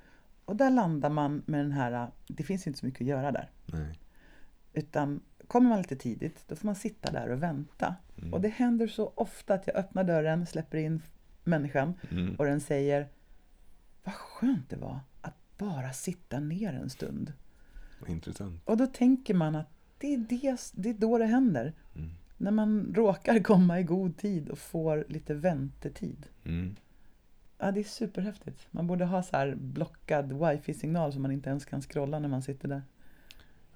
Och 0.45 0.57
där 0.57 0.71
landar 0.71 1.11
man 1.11 1.43
med 1.47 1.61
den 1.65 1.73
här, 1.73 2.09
det 2.27 2.43
finns 2.43 2.67
inte 2.67 2.79
så 2.79 2.87
mycket 2.87 3.01
att 3.01 3.07
göra 3.07 3.33
där. 3.33 3.51
Nej. 3.67 3.99
Utan 4.73 5.21
kommer 5.47 5.69
man 5.69 5.79
lite 5.79 5.97
tidigt, 5.97 6.45
då 6.49 6.57
får 6.57 6.67
man 6.67 6.75
sitta 6.75 7.13
där 7.13 7.29
och 7.29 7.43
vänta. 7.43 7.95
Mm. 8.19 8.35
Och 8.35 8.41
det 8.41 8.49
händer 8.49 8.87
så 8.87 9.13
ofta 9.15 9.55
att 9.55 9.67
jag 9.67 9.77
öppnar 9.77 10.05
dörren, 10.05 10.47
släpper 10.47 10.79
in 10.79 11.03
människan 11.45 11.95
Mm. 12.11 12.35
och 12.35 12.45
den 12.45 12.61
säger 12.61 13.09
Vad 14.05 14.15
skönt 14.15 14.71
det 14.71 14.77
var 14.77 15.01
att 15.21 15.35
bara 15.59 15.93
sitta 15.93 16.41
ner 16.41 16.73
en 16.73 16.91
stund. 16.91 17.33
Intressant. 18.07 18.61
Och 18.65 18.77
då 18.77 18.87
tänker 18.87 19.35
man 19.35 19.55
att 19.57 19.69
det 20.03 20.15
är, 20.15 20.19
det, 20.19 20.73
det 20.75 20.89
är 20.91 20.95
då 20.95 21.19
det 21.19 21.25
händer. 21.27 21.73
Mm. 21.97 22.11
När 22.37 22.51
man 22.51 22.93
råkar 22.95 23.39
komma 23.43 23.81
i 23.81 23.83
god 23.83 24.17
tid 24.17 24.49
och 24.49 24.59
får 24.59 25.05
lite 25.09 25.35
väntetid. 25.35 26.27
Mm. 26.45 26.77
Ja, 27.59 27.73
det 27.73 27.81
är 27.81 27.85
superhäftigt. 27.85 28.67
Man 28.71 28.87
borde 28.87 29.05
ha 29.05 29.23
så 29.23 29.37
här 29.37 29.55
blockad 29.55 30.33
wifi-signal 30.33 31.13
så 31.13 31.21
man 31.21 31.31
inte 31.33 31.51
ens 31.51 31.65
kan 31.65 31.83
scrolla 31.83 32.19
när 32.19 32.29
man 32.29 32.43
sitter 32.43 32.69
där. 32.69 32.83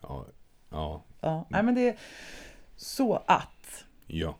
Ja. 0.02 0.26
Ja. 0.70 1.02
Ja, 1.20 1.46
nej, 1.50 1.62
men 1.62 1.74
det 1.74 1.88
är 1.88 1.96
så 2.76 3.14
att 3.14 3.84
Ja. 4.06 4.36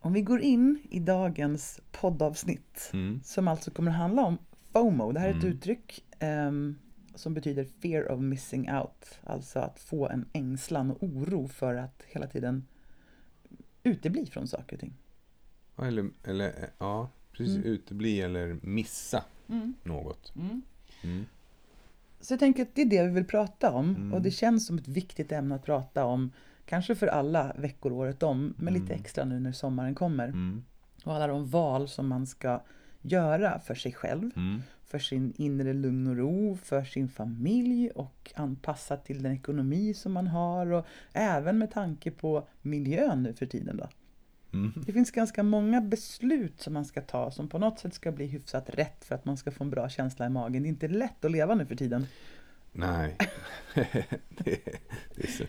om 0.00 0.12
vi 0.12 0.22
går 0.22 0.40
in 0.40 0.78
i 0.90 1.00
dagens 1.00 1.80
poddavsnitt 1.92 2.90
Mm. 2.92 3.20
som 3.24 3.48
alltså 3.48 3.70
kommer 3.70 3.90
att 3.90 3.96
handla 3.96 4.22
om 4.22 4.38
FOMO. 4.72 5.12
Det 5.12 5.20
här 5.20 5.26
är 5.28 5.34
ett 5.36 5.42
Mm. 5.42 5.54
uttryck 5.56 6.04
ehm, 6.18 6.78
som 7.20 7.34
betyder 7.34 7.64
fear 7.64 8.10
of 8.12 8.20
missing 8.20 8.70
out. 8.72 9.18
Alltså 9.24 9.58
att 9.58 9.80
få 9.80 10.08
en 10.08 10.24
ängslan 10.32 10.90
och 10.90 11.02
oro 11.02 11.48
för 11.48 11.74
att 11.74 12.02
hela 12.06 12.26
tiden 12.26 12.66
utebli 13.82 14.26
från 14.26 14.48
saker 14.48 14.76
och 14.76 14.80
ting. 14.80 14.92
Ja, 15.76 15.86
Eller, 15.86 16.10
eller 16.24 16.46
eh, 16.48 16.68
ja, 16.78 17.08
precis. 17.32 17.56
Mm. 17.56 17.66
Utebli 17.68 18.20
eller 18.20 18.58
missa 18.62 19.24
något. 19.82 20.32
Mm. 21.02 21.26
Så 22.20 22.32
jag 22.32 22.40
tänker 22.40 22.62
att 22.62 22.74
det 22.74 22.82
är 22.82 22.86
det 22.86 23.06
vi 23.06 23.12
vill 23.12 23.24
prata 23.24 23.72
om 23.72 23.94
Mm. 23.94 24.12
och 24.14 24.22
det 24.22 24.30
känns 24.30 24.66
som 24.66 24.78
ett 24.78 24.88
viktigt 24.88 25.32
ämne 25.32 25.54
att 25.54 25.64
prata 25.64 26.04
om 26.04 26.32
kanske 26.66 26.94
för 26.94 27.06
alla 27.06 27.52
veckor 27.58 27.92
året 27.92 28.22
om, 28.22 28.54
men 28.58 28.74
lite 28.74 28.92
Mm. 28.92 29.00
extra 29.00 29.24
nu 29.24 29.40
när 29.40 29.52
sommaren 29.52 29.94
kommer. 29.94 30.28
Mm. 30.28 30.64
Och 31.04 31.14
alla 31.14 31.26
de 31.26 31.46
val 31.46 31.88
som 31.88 32.08
man 32.08 32.26
ska 32.26 32.60
göra 33.02 33.60
för 33.60 33.74
sig 33.74 33.92
själv, 33.92 34.30
Mm. 34.36 34.62
för 34.86 34.98
sin 34.98 35.32
inre 35.36 35.72
lugn 35.72 36.06
och 36.06 36.16
ro, 36.16 36.56
för 36.62 36.84
sin 36.84 37.08
familj 37.08 37.90
och 37.90 38.32
anpassat 38.34 39.04
till 39.04 39.22
den 39.22 39.32
ekonomi 39.32 39.94
som 39.94 40.12
man 40.12 40.26
har 40.26 40.72
och 40.72 40.86
även 41.12 41.58
med 41.58 41.70
tanke 41.70 42.10
på 42.10 42.48
miljön 42.62 43.22
nu 43.22 43.34
för 43.34 43.46
tiden 43.46 43.76
då. 43.76 43.88
Mm. 44.52 44.72
Det 44.86 44.92
finns 44.92 45.10
ganska 45.10 45.42
många 45.42 45.80
beslut 45.80 46.60
som 46.60 46.72
man 46.74 46.84
ska 46.84 47.00
ta 47.00 47.30
som 47.30 47.48
på 47.48 47.58
något 47.58 47.78
sätt 47.78 47.94
ska 47.94 48.12
bli 48.12 48.26
hyfsat 48.26 48.70
rätt 48.70 49.04
för 49.04 49.14
att 49.14 49.24
man 49.24 49.36
ska 49.36 49.50
få 49.50 49.64
en 49.64 49.70
bra 49.70 49.88
känsla 49.88 50.26
i 50.26 50.28
magen. 50.28 50.62
Det 50.62 50.66
är 50.66 50.70
inte 50.70 50.88
lätt 50.88 51.24
att 51.24 51.30
leva 51.30 51.54
nu 51.54 51.66
för 51.66 51.76
tiden. 51.76 52.06
Nej. 52.72 53.16
det, 54.28 54.60
det 55.14 55.22
är 55.24 55.26
så. 55.38 55.44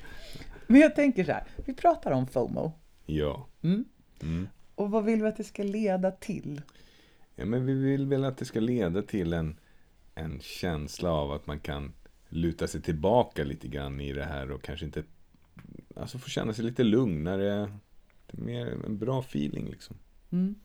Men 0.68 0.82
jag 0.82 0.96
tänker 0.96 1.24
så 1.24 1.32
här, 1.32 1.44
vi 1.66 1.74
pratar 1.74 2.12
om 2.12 2.28
FOMO. 2.28 2.72
Ja. 3.06 3.48
Mm. 3.62 3.86
Mm. 4.22 4.48
Och 4.76 4.92
vad 4.92 5.04
vill 5.06 5.22
vi 5.22 5.28
att 5.28 5.38
det 5.38 5.44
ska 5.44 5.64
leda 5.64 6.12
till? 6.12 6.62
Ja. 7.42 7.46
Men 7.46 7.66
vi 7.66 7.74
vill 7.74 8.06
väl 8.08 8.26
att 8.26 8.38
det 8.38 8.46
ska 8.46 8.60
leda 8.60 9.02
till 9.02 9.34
en, 9.34 9.60
en 10.16 10.40
känsla 10.40 11.12
av 11.12 11.32
att 11.32 11.48
man 11.48 11.60
kan 11.60 11.94
luta 12.30 12.68
sig 12.68 12.82
tillbaka 12.82 13.44
lite 13.44 13.68
grann 13.68 14.02
i 14.02 14.14
det 14.14 14.26
här 14.26 14.52
och 14.52 14.62
kanske 14.62 14.86
inte... 14.86 15.04
Alltså 15.96 16.18
få 16.18 16.30
känna 16.30 16.54
sig 16.54 16.66
lite 16.66 16.84
lugnare. 16.84 17.72
Det 18.28 18.38
är 18.38 18.42
mer 18.42 18.86
en 18.86 18.98
bra 18.98 19.20
feeling 19.20 19.70
liksom. 19.70 19.96
Mm. 20.32 20.56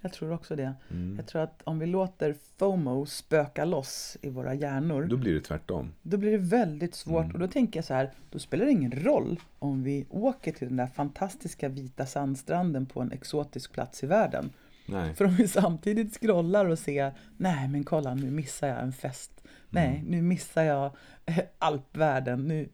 Jag 0.00 0.12
tror 0.12 0.32
också 0.32 0.56
det. 0.56 0.74
Mm. 0.90 1.16
Jag 1.16 1.26
tror 1.26 1.42
att 1.42 1.62
om 1.64 1.78
vi 1.78 1.86
låter 1.86 2.34
FOMO 2.56 3.06
spöka 3.06 3.64
loss 3.64 4.16
i 4.22 4.28
våra 4.28 4.54
hjärnor, 4.54 5.04
Då 5.04 5.16
blir 5.16 5.34
det 5.34 5.40
tvärtom. 5.40 5.92
då 6.02 6.16
blir 6.16 6.30
det 6.30 6.38
väldigt 6.38 6.94
svårt. 6.94 7.24
Mm. 7.24 7.34
Och 7.34 7.38
då 7.40 7.48
tänker 7.48 7.78
jag 7.78 7.84
så 7.84 7.94
här, 7.94 8.12
då 8.30 8.38
spelar 8.38 8.64
det 8.64 8.70
ingen 8.72 8.92
roll 8.92 9.40
om 9.58 9.82
vi 9.82 10.06
åker 10.10 10.52
till 10.52 10.68
den 10.68 10.76
där 10.76 10.86
fantastiska 10.86 11.68
vita 11.68 12.06
sandstranden 12.06 12.86
på 12.86 13.00
en 13.00 13.12
exotisk 13.12 13.72
plats 13.72 14.04
i 14.04 14.06
världen. 14.06 14.50
Nej. 14.86 15.14
För 15.14 15.24
om 15.24 15.34
vi 15.36 15.48
samtidigt 15.48 16.14
scrollar 16.20 16.64
och 16.66 16.78
ser, 16.78 17.12
nej 17.36 17.68
men 17.68 17.84
kolla 17.84 18.14
nu 18.14 18.30
missar 18.30 18.68
jag 18.68 18.82
en 18.82 18.92
fest. 18.92 19.30
Nej, 19.70 19.96
Mm. 19.98 20.10
nu 20.10 20.22
missar 20.22 20.62
jag 20.62 20.96
eh, 21.26 21.38
alpvärlden. 21.58 22.48
Nu, 22.48 22.68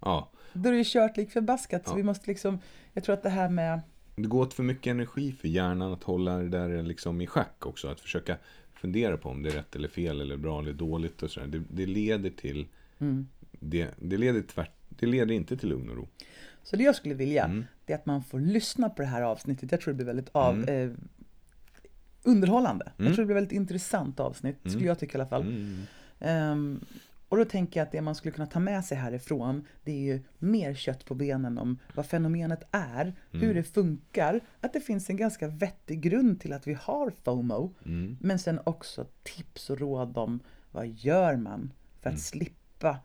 Ja. 0.00 0.30
då 0.52 0.68
är 0.68 0.72
det 0.72 0.84
kört 0.86 1.16
lik 1.16 1.30
förbaskat. 1.30 1.84
Så 1.86 1.92
Ja. 1.92 1.96
vi 1.96 2.02
måste 2.02 2.26
liksom, 2.30 2.58
jag 2.92 3.04
tror 3.04 3.14
att 3.14 3.22
det 3.22 3.28
här 3.30 3.48
med 3.48 3.80
Det 4.16 4.22
går 4.28 4.42
åt 4.42 4.54
för 4.54 4.62
mycket 4.62 4.90
energi 4.90 5.32
för 5.32 5.48
hjärnan 5.48 5.92
att 5.92 6.02
hålla 6.02 6.36
det 6.36 6.48
där 6.48 6.82
liksom 6.82 7.20
i 7.20 7.26
schack 7.26 7.66
också. 7.66 7.88
Att 7.88 8.00
försöka 8.00 8.36
fundera 8.72 9.16
på 9.16 9.28
om 9.28 9.42
det 9.42 9.48
är 9.48 9.52
rätt 9.52 9.76
eller 9.76 9.88
fel 9.88 10.20
eller 10.20 10.36
bra 10.36 10.60
eller 10.60 10.72
dåligt 10.72 11.22
och 11.22 11.30
sådär. 11.30 11.46
Det, 11.46 11.62
det 11.70 11.86
leder 11.86 12.30
till... 12.30 12.66
Mm. 12.98 13.28
Det, 13.60 13.88
det, 13.98 14.16
leder 14.16 14.42
tvärt, 14.42 14.72
det 14.88 15.06
leder 15.06 15.34
inte 15.34 15.56
till 15.56 15.68
lugn 15.68 15.90
och 15.90 15.96
ro. 15.96 16.08
Så 16.62 16.76
det 16.76 16.84
jag 16.84 16.94
skulle 16.94 17.14
vilja, 17.14 17.44
Mm. 17.44 17.64
det 17.84 17.92
är 17.92 17.96
att 17.96 18.06
man 18.06 18.24
får 18.24 18.40
lyssna 18.40 18.88
på 18.90 19.02
det 19.02 19.08
här 19.08 19.22
avsnittet. 19.22 19.72
Jag 19.72 19.80
tror 19.80 19.92
det 19.94 19.96
blir 19.96 20.06
väldigt 20.06 20.28
av, 20.32 20.54
Mm. 20.54 20.90
eh, 20.90 20.96
underhållande. 22.28 22.92
Jag 22.96 23.00
Mm. 23.04 23.14
tror 23.14 23.22
det 23.22 23.26
blir 23.26 23.34
väldigt 23.34 23.52
intressant 23.56 24.20
avsnitt, 24.20 24.56
skulle 24.66 24.84
jag 24.86 24.98
tycka 24.98 25.18
i 25.18 25.20
alla 25.20 25.28
fall. 25.30 25.42
Mm. 25.42 25.82
Ehm, 26.20 26.80
och 27.28 27.36
då 27.36 27.44
tänker 27.44 27.80
jag 27.80 27.86
att 27.86 27.92
det 27.92 28.00
man 28.00 28.14
skulle 28.14 28.32
kunna 28.32 28.46
ta 28.46 28.60
med 28.60 28.84
sig 28.84 28.98
härifrån, 28.98 29.64
det 29.84 29.92
är 29.92 30.14
ju 30.14 30.22
mer 30.38 30.74
kött 30.74 31.04
på 31.04 31.14
benen 31.14 31.58
om 31.58 31.78
vad 31.94 32.06
fenomenet 32.06 32.62
är, 32.70 33.14
hur 33.30 33.42
Mm. 33.42 33.54
det 33.56 33.62
funkar, 33.62 34.40
att 34.60 34.72
det 34.72 34.80
finns 34.80 35.10
en 35.10 35.16
ganska 35.16 35.48
vettig 35.48 36.00
grund 36.00 36.40
till 36.40 36.52
att 36.52 36.66
vi 36.66 36.74
har 36.74 37.12
FOMO, 37.24 37.74
Mm. 37.84 38.16
men 38.20 38.38
sen 38.38 38.60
också 38.64 39.06
tips 39.22 39.70
och 39.70 39.78
råd 39.78 40.18
om 40.18 40.40
vad 40.70 40.86
gör 40.88 41.36
man 41.36 41.72
för 42.00 42.08
att 42.10 42.14
Mm. 42.14 42.18
slippa 42.20 42.98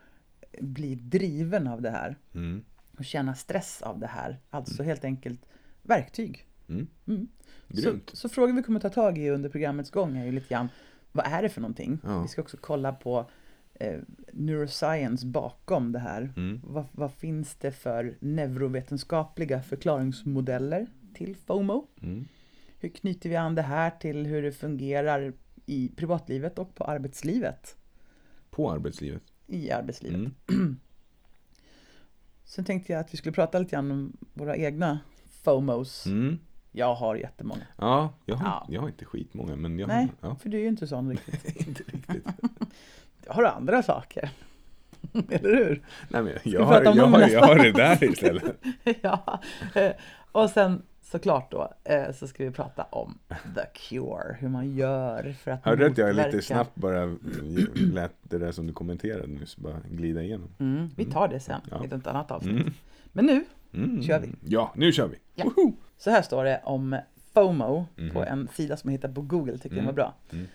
bli 0.62 0.96
driven 0.96 1.68
av 1.68 1.82
det 1.82 1.92
här 1.92 2.16
Mm. 2.34 2.64
och 2.98 3.06
känna 3.06 3.36
stress 3.36 3.82
av 3.82 4.00
det 4.00 4.08
här. 4.08 4.40
Alltså 4.50 4.84
helt 4.84 5.06
enkelt 5.06 5.42
verktyg. 5.82 6.48
Mm. 6.70 7.28
Mm. 7.74 7.84
Så, 7.84 7.90
Grymt. 7.90 8.12
så 8.14 8.30
frågan 8.30 8.56
vi 8.56 8.64
kommer 8.64 8.80
ta 8.80 8.90
tag 8.90 9.18
i 9.18 9.30
under 9.30 9.50
programmets 9.50 9.92
gång 9.92 10.18
är 10.18 10.26
ju 10.26 10.32
lite 10.32 10.48
grann, 10.50 10.70
vad 11.12 11.26
är 11.26 11.42
det 11.42 11.50
för 11.50 11.62
någonting? 11.62 12.00
Ja. 12.04 12.22
Vi 12.22 12.28
ska 12.28 12.42
också 12.42 12.58
kolla 12.62 12.94
på 12.94 13.30
eh, 13.74 14.00
neuroscience 14.34 15.26
bakom 15.26 15.92
det 15.92 16.00
här. 16.00 16.34
Mm. 16.38 16.62
Vad, 16.64 16.86
vad 16.92 17.14
finns 17.14 17.56
det 17.56 17.72
för 17.72 18.18
neurovetenskapliga 18.20 19.62
förklaringsmodeller 19.62 20.88
till 21.14 21.36
FOMO? 21.36 21.88
Mm. 22.02 22.26
Hur 22.80 22.90
knyter 22.90 23.30
vi 23.30 23.36
an 23.36 23.56
det 23.56 23.62
här 23.62 23.90
till 23.90 24.26
hur 24.26 24.42
det 24.42 24.52
fungerar 24.52 25.34
i 25.66 25.92
privatlivet 25.96 26.60
och 26.60 26.76
på 26.76 26.84
arbetslivet? 26.84 27.76
På 28.50 28.72
arbetslivet. 28.72 29.24
I 29.48 29.72
arbetslivet. 29.72 30.16
Mm. 30.16 30.32
Sen 32.44 32.66
tänkte 32.66 32.94
jag 32.94 33.00
att 33.00 33.14
vi 33.14 33.18
skulle 33.18 33.34
prata 33.34 33.60
lite 33.60 33.72
grann 33.72 33.92
om 33.92 34.18
våra 34.34 34.58
egna 34.58 35.00
FOMOs. 35.44 36.06
Mm. 36.06 36.40
Jag 36.76 36.96
har 36.96 37.16
jättemånga. 37.16 37.62
Ja, 37.78 38.10
jag 38.26 38.36
har, 38.36 38.46
Ja. 38.48 38.68
jag 38.70 38.82
har 38.82 38.88
inte 38.88 39.06
skitmånga, 39.06 39.56
men 39.56 39.80
jag 39.80 39.88
Nej, 39.88 40.08
har... 40.22 40.30
Ja. 40.30 40.36
för 40.36 40.50
du 40.50 40.58
är 40.58 40.62
ju 40.62 40.68
inte 40.68 40.88
sån 40.88 41.10
riktigt. 41.10 41.68
inte 41.68 41.84
riktigt. 41.84 42.28
Har 43.28 43.44
andra 43.44 43.84
saker. 43.84 44.30
Eller 45.30 45.56
hur? 45.56 45.82
Nej, 46.10 46.24
men 46.24 46.34
jag, 46.44 46.64
har, 46.66 46.82
jag, 46.84 46.92
har, 47.08 47.28
jag 47.30 47.42
har 47.42 47.56
det 47.56 47.72
där 47.72 48.04
istället. 48.04 48.44
ja. 49.02 49.40
eh, 49.76 49.92
Och 50.32 50.50
sen 50.50 50.82
såklart 51.02 51.52
då 51.52 51.74
eh, 51.84 52.12
så 52.14 52.28
ska 52.28 52.44
vi 52.44 52.52
prata 52.52 52.84
om 52.84 53.18
The 53.56 53.62
Cure. 53.74 54.36
Hur 54.40 54.50
man 54.50 54.76
gör 54.76 55.36
för 55.44 55.52
att 55.52 55.66
Hörde 55.66 55.84
du 55.86 55.92
att 55.92 55.98
jag 55.98 56.10
motverka- 56.16 56.26
lite 56.32 56.42
snabbt 56.42 56.76
bara 56.76 57.16
lät 57.76 58.14
det 58.22 58.38
där 58.38 58.52
som 58.52 58.68
du 58.68 58.74
kommenterade 58.74 59.28
nyss 59.28 59.58
bara 59.58 59.80
glida 59.92 60.24
igenom? 60.24 60.50
Mm, 60.60 60.90
vi 60.96 61.06
tar 61.06 61.28
det 61.28 61.40
sen 61.40 61.62
Ja. 61.72 61.84
i 61.84 61.88
ett 61.88 62.08
annat 62.08 62.32
avsnitt. 62.32 62.62
Mm. 62.62 62.74
Men 63.12 63.26
nu, 63.26 63.46
Mm. 63.76 64.04
Kör 64.04 64.20
vi. 64.20 64.30
Ja, 64.46 64.74
nu 64.76 64.92
kör 64.92 65.08
vi. 65.08 65.16
Ja. 65.36 65.46
Så 65.98 66.10
här 66.12 66.22
står 66.22 66.44
det 66.44 66.62
om 66.64 66.98
FOMO 67.34 67.86
Mhm. 67.96 68.14
på 68.14 68.24
en 68.24 68.48
sida 68.54 68.78
som 68.78 68.90
jag 68.90 68.92
hittade 68.98 69.14
på 69.14 69.22
Google, 69.22 69.54
tycker 69.58 69.70
jag 69.76 69.84
Mm. 69.84 69.86
var 69.86 69.94
bra. 69.94 70.14
Mm. 70.32 70.48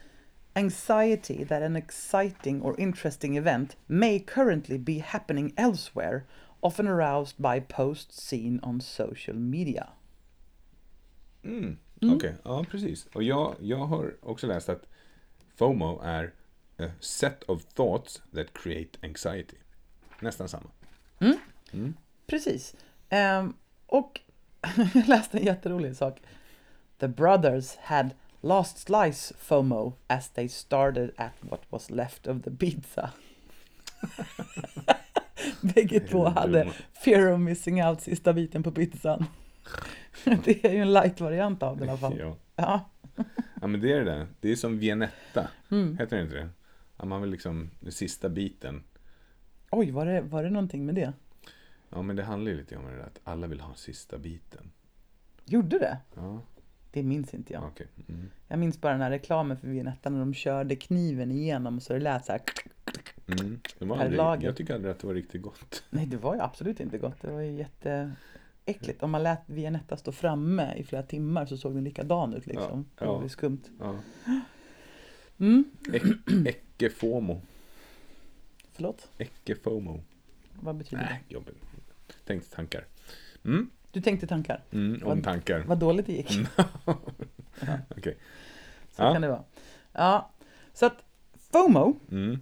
Anxiety 0.54 1.44
that 1.46 1.62
an 1.62 1.76
exciting 1.76 2.62
or 2.62 2.80
interesting 2.80 3.36
event 3.36 3.76
may 3.86 4.18
currently 4.20 4.78
be 4.78 4.98
happening 5.06 5.52
elsewhere, 5.56 6.20
often 6.60 6.88
aroused 6.88 7.36
by 7.36 7.60
posts 7.68 8.20
seen 8.28 8.60
on 8.62 8.80
social 8.80 9.36
media. 9.36 9.88
Mm. 11.42 11.76
Mm. 12.02 12.14
Okej, 12.16 12.34
ja 12.44 12.64
precis. 12.70 13.06
Och 13.14 13.22
jag, 13.22 13.54
jag 13.60 13.86
har 13.86 14.14
också 14.22 14.46
läst 14.46 14.68
att 14.68 14.86
FOMO 15.56 16.00
är 16.04 16.32
a 16.78 16.90
set 17.00 17.42
of 17.42 17.64
thoughts 17.64 18.22
that 18.34 18.46
create 18.52 18.98
anxiety. 19.02 19.56
Nästan 20.20 20.48
samma. 20.48 20.70
Mm. 21.72 21.94
Precis. 22.26 22.74
Ehm, 23.08 23.54
och 23.86 24.20
jag 24.94 25.08
läste 25.08 25.38
en 25.38 25.44
jätterolig 25.44 25.96
sak. 25.96 26.20
The 26.98 27.08
brothers 27.08 27.76
had 27.76 28.10
lost 28.40 28.78
slice 28.78 29.34
FOMO 29.38 29.92
as 30.06 30.30
they 30.30 30.48
started 30.48 31.10
at 31.16 31.32
what 31.40 31.62
was 31.70 31.90
left 31.90 32.26
of 32.26 32.42
the 32.42 32.50
pizza. 32.50 33.10
Bägge 35.60 36.00
två 36.00 36.28
hade 36.28 36.72
fear 36.92 37.32
of 37.32 37.40
missing 37.40 37.84
out 37.84 38.00
sista 38.00 38.32
biten 38.32 38.62
på 38.62 38.70
pizzan. 38.70 39.24
Det 40.44 40.64
är 40.64 40.72
ju 40.72 40.78
en 40.82 40.92
light-variant 40.92 41.62
av 41.62 41.76
det 41.76 41.84
i 41.84 41.88
alla 41.88 41.98
fall. 41.98 42.18
Ja. 42.18 42.36
Ja. 42.56 42.90
ja, 43.60 43.66
men 43.66 43.80
det 43.80 43.92
är 43.92 43.98
det 43.98 44.04
där. 44.04 44.26
Det 44.40 44.50
är 44.50 44.56
som 44.56 44.78
Viennetta. 44.78 45.48
Mm. 45.70 45.98
Heter 45.98 46.16
det 46.16 46.22
inte 46.22 46.34
det? 46.34 46.48
Ja, 46.96 47.04
man 47.04 47.20
vill 47.20 47.30
liksom, 47.30 47.70
den 47.80 47.92
sista 47.92 48.28
biten. 48.28 48.82
Oj, 49.70 49.90
var 49.90 50.06
det, 50.06 50.20
var 50.20 50.42
det 50.42 50.50
någonting 50.50 50.86
med 50.86 50.94
det? 50.94 51.12
Ja, 51.90 52.02
men 52.02 52.16
det 52.16 52.22
handlar 52.22 52.50
ju 52.50 52.56
lite 52.58 52.76
om 52.76 52.84
det 52.84 52.90
där 52.96 53.02
att 53.02 53.20
alla 53.24 53.46
vill 53.46 53.60
ha 53.60 53.74
sista 53.74 54.18
biten. 54.18 54.70
Gjorde 55.44 55.78
det? 55.78 55.98
Ja, 56.14 56.40
Det 56.90 57.02
minns 57.02 57.34
inte 57.34 57.52
jag. 57.52 57.64
okej. 57.64 57.86
Mm. 58.08 58.30
Jag 58.48 58.58
minns 58.58 58.80
bara 58.80 58.92
den 58.92 59.02
här 59.02 59.10
reklamen 59.10 59.56
för 59.56 59.68
Viennetta 59.68 60.10
när 60.10 60.18
de 60.18 60.34
körde 60.34 60.76
kniven 60.76 61.30
igenom 61.32 61.80
så 61.80 61.92
det 61.92 61.98
lät 62.00 62.24
så 62.24 62.32
här. 62.32 62.40
Mm. 63.26 63.60
Det 63.78 63.84
var 63.84 63.96
aldrig, 63.96 64.16
lager. 64.16 64.46
jag 64.46 64.56
tycker 64.56 64.74
aldrig 64.74 64.90
att 64.92 64.98
det 64.98 65.06
var 65.06 65.14
riktigt 65.14 65.42
gott. 65.42 65.82
Nej, 65.90 66.06
det 66.06 66.16
var 66.16 66.34
ju 66.34 66.40
absolut 66.40 66.80
inte 66.80 66.98
gott. 66.98 67.20
Det 67.20 67.30
var 67.30 67.40
ju 67.40 67.52
jätteäckligt. 67.52 69.02
Om 69.02 69.10
man 69.10 69.22
lät 69.22 69.40
Viennetta 69.46 69.96
stå 69.96 70.12
framme 70.12 70.74
i 70.76 70.84
flera 70.84 71.02
timmar 71.02 71.46
så 71.46 71.56
såg 71.56 71.74
den 71.74 71.84
likadan 71.84 72.34
ut 72.34 72.46
liksom. 72.46 72.86
Ja, 72.98 73.04
Det 73.04 73.10
var 73.10 73.16
ja. 73.16 73.22
ju 73.22 73.28
skumt. 73.28 73.62
Ja. 73.80 73.96
Mm, 75.38 75.64
Äcke-FOMO. 76.46 77.40
förlåt, 78.72 79.08
Äcke-FOMO. 79.18 80.00
vad 80.60 80.76
betyder 80.76 81.02
Nej, 81.02 81.24
jobbigt. 81.28 81.56
Tänkte 82.26 82.56
tankar. 82.56 82.84
Mm. 83.44 83.70
Du 83.90 84.00
tänkte 84.00 84.26
tankar. 84.26 84.62
Mm, 84.72 85.02
om 85.02 85.08
Vad- 85.08 85.24
tankar. 85.24 85.64
Vad 85.66 85.78
dåligt 85.78 86.06
det 86.06 86.12
gick. 86.12 86.30
Okej. 87.88 88.18
Så 88.90 89.02
Ja. 89.02 89.12
kan 89.12 89.22
det 89.22 89.28
vara. 89.28 89.44
Ja, 89.92 90.30
så 90.72 90.86
att 90.86 91.04
FOMO, 91.52 92.00
Mm. 92.10 92.38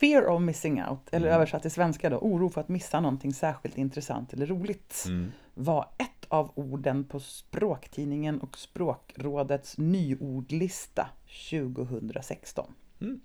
Fear 0.00 0.26
of 0.26 0.42
missing 0.42 0.84
out, 0.84 1.08
eller 1.12 1.26
Mm. 1.26 1.36
översatt 1.36 1.62
till 1.62 1.70
svenska 1.70 2.10
då, 2.10 2.16
oro 2.18 2.48
för 2.50 2.60
att 2.60 2.68
missa 2.68 3.00
någonting 3.00 3.32
särskilt 3.34 3.78
intressant 3.78 4.32
eller 4.32 4.46
roligt, 4.46 5.04
Mm. 5.08 5.32
var 5.54 5.88
ett 5.98 6.26
av 6.28 6.52
orden 6.54 7.04
på 7.04 7.20
Språktidningen 7.20 8.40
och 8.40 8.58
Språkrådets 8.58 9.78
nyordlista 9.78 11.08
2016. 11.50 12.72
Mm. 13.00 13.20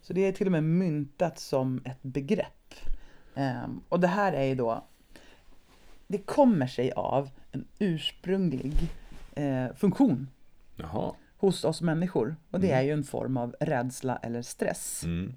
Så 0.00 0.12
det 0.12 0.20
är 0.20 0.32
till 0.32 0.46
och 0.46 0.52
med 0.52 0.64
myntat 0.64 1.38
som 1.38 1.82
ett 1.84 2.02
begrepp. 2.02 2.74
Ehm, 3.34 3.80
och 3.88 4.00
det 4.00 4.06
här 4.08 4.32
är 4.32 4.44
ju 4.44 4.54
då 4.54 4.84
det 6.06 6.18
kommer 6.18 6.66
sig 6.66 6.92
av 6.92 7.30
en 7.52 7.64
ursprunglig 7.78 8.72
eh, 9.34 9.74
funktion 9.74 10.28
Jaha. 10.76 11.12
hos 11.36 11.64
oss 11.64 11.82
människor. 11.82 12.36
Och 12.50 12.60
det 12.60 12.70
är 12.70 12.82
ju 12.82 12.90
en 12.92 13.04
form 13.04 13.36
av 13.36 13.54
rädsla 13.60 14.16
eller 14.16 14.42
stress. 14.42 15.04
Mm. 15.04 15.32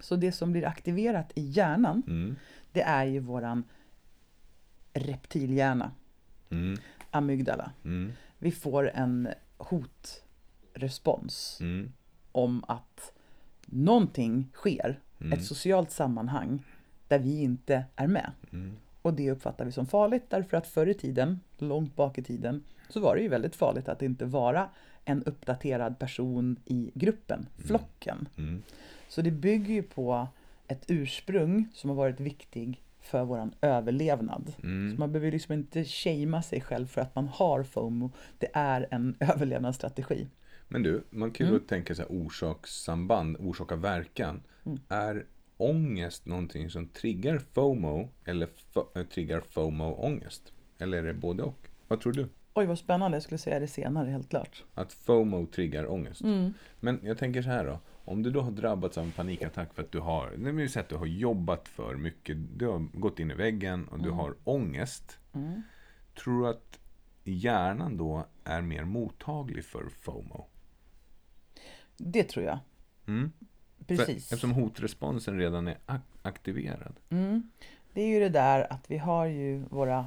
Så 0.00 0.16
det 0.16 0.32
som 0.32 0.52
blir 0.52 0.66
aktiverat 0.66 1.32
i 1.34 1.40
hjärnan, 1.42 2.02
Mm. 2.06 2.36
det 2.72 2.82
är 2.82 3.04
ju 3.04 3.18
våran 3.18 3.64
reptilhjärna, 4.92 5.90
Mm. 6.50 6.78
amygdala. 7.10 7.70
Mm. 7.84 8.12
Vi 8.38 8.52
får 8.52 8.90
en 8.94 9.28
hotrespons 9.58 11.58
Mm. 11.60 11.92
om 12.32 12.64
att 12.68 13.12
någonting 13.66 14.48
sker, 14.54 15.00
Mm. 15.20 15.32
ett 15.32 15.44
socialt 15.44 15.90
sammanhang 15.90 16.62
där 17.08 17.18
vi 17.18 17.42
inte 17.42 17.84
är 17.96 18.06
med. 18.06 18.30
Mm. 19.06 19.14
Och 19.14 19.20
det 19.20 19.30
uppfattar 19.30 19.64
vi 19.64 19.72
som 19.72 19.86
farligt 19.86 20.24
därför 20.28 20.56
att 20.56 20.66
förr 20.66 20.86
i 20.86 20.94
tiden, 20.94 21.40
långt 21.58 21.96
bak 21.96 22.18
i 22.18 22.22
tiden, 22.22 22.62
så 22.88 23.00
var 23.00 23.16
det 23.16 23.22
ju 23.22 23.28
väldigt 23.28 23.56
farligt 23.56 23.88
att 23.88 24.02
inte 24.02 24.24
vara 24.24 24.68
en 25.04 25.22
uppdaterad 25.22 25.98
person 25.98 26.56
i 26.64 26.90
gruppen, 26.94 27.46
flocken. 27.66 28.28
Mm. 28.38 28.62
Så 29.08 29.22
det 29.22 29.30
bygger 29.30 29.74
ju 29.74 29.82
på 29.82 30.28
ett 30.68 30.84
ursprung 30.88 31.68
som 31.74 31.90
har 31.90 31.96
varit 31.96 32.20
viktig 32.20 32.82
för 33.00 33.24
våran 33.24 33.54
överlevnad. 33.60 34.52
Mm. 34.62 34.94
Så 34.94 35.00
man 35.00 35.12
behöver 35.12 35.32
liksom 35.32 35.54
inte 35.54 35.84
shamea 35.84 36.42
sig 36.42 36.60
själv 36.60 36.86
för 36.86 37.00
att 37.00 37.14
man 37.14 37.28
har 37.28 37.62
FOMO. 37.62 38.10
Det 38.38 38.48
är 38.52 38.86
en 38.90 39.16
överlevnadsstrategi. 39.20 40.26
Men 40.68 40.82
du, 40.82 41.04
man 41.10 41.30
kan 41.30 41.46
ju 41.46 41.52
Mm. 41.52 41.66
tänka 41.66 41.94
sig 41.94 42.04
orsakssamband, 42.08 43.36
orsak 43.40 43.72
och 43.72 43.84
verkan. 43.84 44.42
Mm. 44.64 44.78
Är 44.88 45.24
ångest 45.56 46.26
någonting 46.26 46.70
som 46.70 46.88
triggar 46.88 47.38
FOMO 47.38 48.08
eller 48.24 48.46
fo- 48.46 48.98
äh, 48.98 49.04
triggar 49.06 49.40
FOMO 49.40 49.84
ångest? 49.84 50.52
Eller 50.78 50.98
är 50.98 51.02
det 51.02 51.14
både 51.14 51.42
och? 51.42 51.68
Vad 51.88 52.00
tror 52.00 52.12
du? 52.12 52.28
Oj 52.54 52.66
vad 52.66 52.78
spännande, 52.78 53.16
jag 53.16 53.22
skulle 53.22 53.38
säga 53.38 53.60
det 53.60 53.66
senare 53.66 54.10
helt 54.10 54.30
klart. 54.30 54.64
Att 54.74 54.92
FOMO 54.92 55.46
triggar 55.46 55.90
ångest? 55.92 56.20
Mm. 56.22 56.52
Men 56.80 57.00
jag 57.02 57.18
tänker 57.18 57.42
så 57.42 57.48
här 57.48 57.64
då. 57.64 57.78
Om 58.04 58.22
du 58.22 58.30
då 58.30 58.40
har 58.40 58.50
drabbats 58.50 58.98
av 58.98 59.04
en 59.04 59.12
panikattack 59.12 59.74
för 59.74 59.82
att 59.82 59.92
du 59.92 60.00
har, 60.00 60.68
säga 60.68 60.82
att 60.82 60.88
du 60.88 60.96
har 60.96 61.06
jobbat 61.06 61.68
för 61.68 61.96
mycket, 61.96 62.36
du 62.58 62.66
har 62.66 62.78
gått 62.78 63.18
in 63.18 63.30
i 63.30 63.34
väggen 63.34 63.88
och 63.88 64.02
du 64.02 64.10
har 64.10 64.34
ångest. 64.44 65.18
Mm. 65.32 65.62
Tror 66.22 66.42
du 66.42 66.48
att 66.48 66.78
hjärnan 67.24 67.96
då 67.96 68.26
är 68.44 68.62
mer 68.62 68.84
mottaglig 68.84 69.64
för 69.64 69.88
FOMO? 69.88 70.46
Det 71.96 72.24
tror 72.24 72.44
jag. 72.44 72.58
Mm. 73.88 73.98
Precis. 73.98 74.28
För, 74.28 74.34
eftersom 74.34 74.52
hotresponsen 74.52 75.38
redan 75.38 75.68
är 75.68 75.76
ak- 75.86 76.00
aktiverad. 76.22 76.94
Mm. 77.10 77.50
Det 77.92 78.02
är 78.02 78.06
ju 78.06 78.20
det 78.20 78.28
där 78.28 78.72
att 78.72 78.90
vi 78.90 78.98
har 78.98 79.26
ju 79.26 79.58
våra 79.70 80.06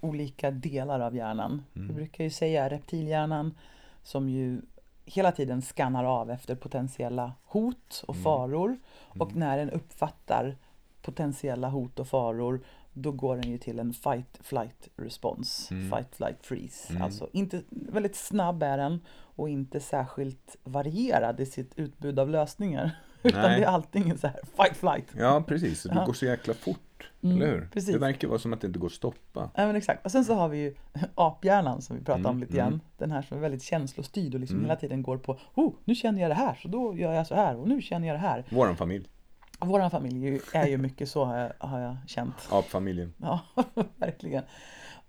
olika 0.00 0.50
delar 0.50 1.00
av 1.00 1.16
hjärnan. 1.16 1.64
Mm. 1.76 1.88
Vi 1.88 1.94
brukar 1.94 2.24
ju 2.24 2.30
säga 2.30 2.70
reptilhjärnan 2.70 3.54
som 4.02 4.28
ju 4.28 4.60
hela 5.04 5.32
tiden 5.32 5.62
skannar 5.62 6.04
av 6.04 6.30
efter 6.30 6.54
potentiella 6.54 7.32
hot 7.44 8.04
och 8.08 8.14
Mm. 8.14 8.24
faror. 8.24 8.78
Och 8.98 9.36
när 9.36 9.58
den 9.58 9.70
uppfattar 9.70 10.56
potentiella 11.02 11.68
hot 11.68 11.98
och 11.98 12.08
faror 12.08 12.60
då 12.98 13.12
går 13.12 13.36
den 13.36 13.50
ju 13.50 13.58
till 13.58 13.78
en 13.78 13.92
fight 13.92 14.38
flight 14.42 14.88
respons. 14.96 15.70
Mm. 15.70 15.90
Fight 15.90 16.14
flight 16.16 16.36
freeze. 16.46 16.90
Mm. 16.90 17.02
Alltså 17.02 17.28
inte, 17.32 17.62
väldigt 17.70 18.16
snabb 18.16 18.62
är 18.62 18.78
den 18.78 19.00
och 19.36 19.48
inte 19.48 19.80
särskilt 19.80 20.56
varierad 20.64 21.40
i 21.40 21.46
sitt 21.46 21.72
utbud 21.78 22.18
av 22.18 22.28
lösningar. 22.30 22.90
Utan 23.22 23.42
Nej. 23.42 23.60
det 23.60 23.64
är 23.66 23.68
alltid 23.70 24.20
så 24.20 24.26
här 24.26 24.40
fight 24.56 24.76
flight. 24.76 25.06
Ja, 25.18 25.44
precis. 25.48 25.82
Det 25.82 25.92
Ja. 25.94 26.04
går 26.04 26.12
så 26.12 26.26
jäkla 26.26 26.54
fort. 26.54 26.80
Mm, 27.22 27.36
eller 27.36 27.46
hur? 27.52 27.68
precis. 27.72 27.92
Det 27.92 27.98
verkar 27.98 28.28
vara 28.28 28.38
som 28.38 28.52
att 28.52 28.60
det 28.60 28.66
inte 28.66 28.78
går 28.78 28.86
att 28.86 28.92
stoppa. 28.92 29.50
Ja 29.54 29.66
men 29.66 29.76
exakt. 29.76 30.04
Och 30.04 30.12
sen 30.12 30.24
så 30.24 30.34
har 30.34 30.48
vi 30.48 30.58
ju 30.58 30.74
aphjärnan 31.14 31.82
som 31.82 31.96
vi 31.96 32.04
pratade 32.04 32.20
Mm, 32.28 32.30
om 32.30 32.40
lite 32.40 32.52
grann. 32.56 32.66
mm. 32.68 32.80
Den 32.98 33.10
här 33.10 33.22
som 33.22 33.36
är 33.36 33.40
väldigt 33.40 33.62
känslostyrd 33.62 34.34
och 34.34 34.40
liksom 34.40 34.56
Mm. 34.58 34.68
hela 34.70 34.80
tiden 34.80 35.02
går 35.02 35.18
på 35.18 35.38
oh, 35.54 35.72
nu 35.84 35.94
känner 35.94 36.20
jag 36.20 36.30
det 36.30 36.34
här 36.34 36.54
så 36.62 36.68
då 36.68 36.94
gör 36.96 37.12
jag 37.12 37.26
så 37.26 37.34
här 37.34 37.56
och 37.56 37.68
nu 37.68 37.82
känner 37.82 38.08
jag 38.08 38.14
det 38.16 38.20
här. 38.20 38.44
Våran 38.50 38.76
familj. 38.76 39.08
Vår 39.58 39.90
familj 39.90 40.26
är 40.26 40.30
ju- 40.30 40.40
är 40.52 40.66
ju 40.66 40.78
mycket 40.78 41.08
så 41.08 41.24
har 41.24 41.36
jag, 41.36 41.52
har 41.58 41.80
jag 41.80 41.96
känt. 42.06 42.34
Apfamiljen. 42.50 43.12
Ja, 43.18 43.40
verkligen. 43.96 44.44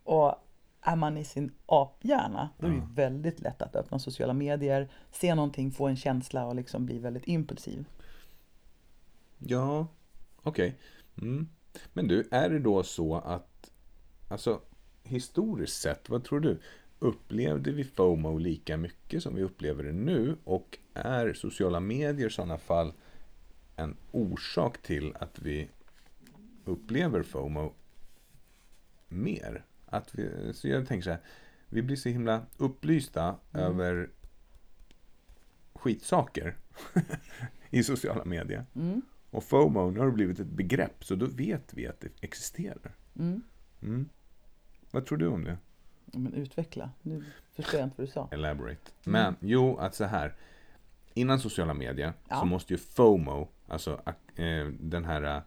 Och 0.03 0.35
är 0.81 0.95
man 0.95 1.17
i 1.17 1.23
sin 1.23 1.51
aphjärna 1.65 2.49
då 2.57 2.67
är 2.67 2.71
det 2.71 2.87
väldigt 2.93 3.39
lätt 3.39 3.61
att 3.61 3.75
öppna 3.75 3.99
sociala 3.99 4.33
medier, 4.33 4.89
se 5.11 5.35
någonting, 5.35 5.71
få 5.71 5.87
en 5.87 5.95
känsla 5.95 6.45
och 6.45 6.55
liksom 6.55 6.85
bli 6.85 6.99
väldigt 6.99 7.27
impulsiv. 7.27 7.85
Ja, 9.37 9.87
okej. 10.43 10.75
Mm. 11.21 11.47
Men 11.93 12.07
du, 12.07 12.27
är 12.31 12.49
det 12.49 12.59
då 12.59 12.83
så 12.83 13.15
att, 13.15 13.71
alltså 14.29 14.61
historiskt 15.03 15.81
sett, 15.81 16.09
vad 16.09 16.23
tror 16.23 16.39
du? 16.39 16.59
Upplevde 16.99 17.71
vi 17.71 17.83
FOMO 17.83 18.37
lika 18.37 18.77
mycket 18.77 19.23
som 19.23 19.35
vi 19.35 19.43
upplever 19.43 19.83
det 19.83 19.91
nu? 19.91 20.37
Och 20.43 20.77
är 20.93 21.33
sociala 21.33 21.79
medier 21.79 22.27
i 22.27 22.31
sådana 22.31 22.57
fall 22.57 22.93
en 23.77 23.95
orsak 24.11 24.81
till 24.81 25.15
att 25.19 25.39
vi 25.39 25.69
upplever 26.65 27.23
FOMO 27.23 27.73
mer? 29.07 29.65
Att 29.85 30.15
vi, 30.15 30.53
så 30.53 30.67
jag 30.67 30.87
tänker 30.87 31.03
så 31.03 31.09
här, 31.09 31.19
vi 31.69 31.81
blir 31.81 31.95
så 31.95 32.09
himla 32.09 32.45
upplysta 32.57 33.35
över 33.53 34.09
skitsaker 35.73 36.57
i 37.69 37.83
sociala 37.83 38.25
medier. 38.25 38.65
Mm. 38.75 39.01
Och 39.29 39.43
FOMO, 39.43 39.91
nu 39.91 39.99
har 39.99 40.05
det 40.05 40.11
blivit 40.11 40.39
ett 40.39 40.47
begrepp, 40.47 41.05
så 41.05 41.15
då 41.15 41.25
vet 41.25 41.73
vi 41.73 41.87
att 41.87 41.99
det 41.99 42.09
existerar. 42.21 42.95
Mm. 43.19 43.41
Mm. 43.81 44.09
Vad 44.91 45.05
tror 45.05 45.17
du 45.17 45.27
om 45.27 45.43
det? 45.43 45.57
Men 46.05 46.33
utveckla, 46.33 46.91
nu 47.01 47.23
förstår 47.53 47.79
jag 47.79 47.87
inte 47.87 47.95
vad 47.97 48.07
du 48.07 48.11
sa. 48.11 48.29
Elaborate. 48.31 48.91
Men 49.03 49.35
jo, 49.39 49.77
att 49.77 49.95
så 49.95 50.03
här. 50.03 50.35
Innan 51.13 51.39
sociala 51.39 51.73
medier 51.73 52.13
Ja. 52.29 52.39
så 52.39 52.45
måste 52.45 52.73
ju 52.73 52.77
FOMO, 52.77 53.49
alltså 53.67 54.01
eh, 54.35 54.67
den 54.79 55.05
här 55.05 55.35
eh, 55.35 55.41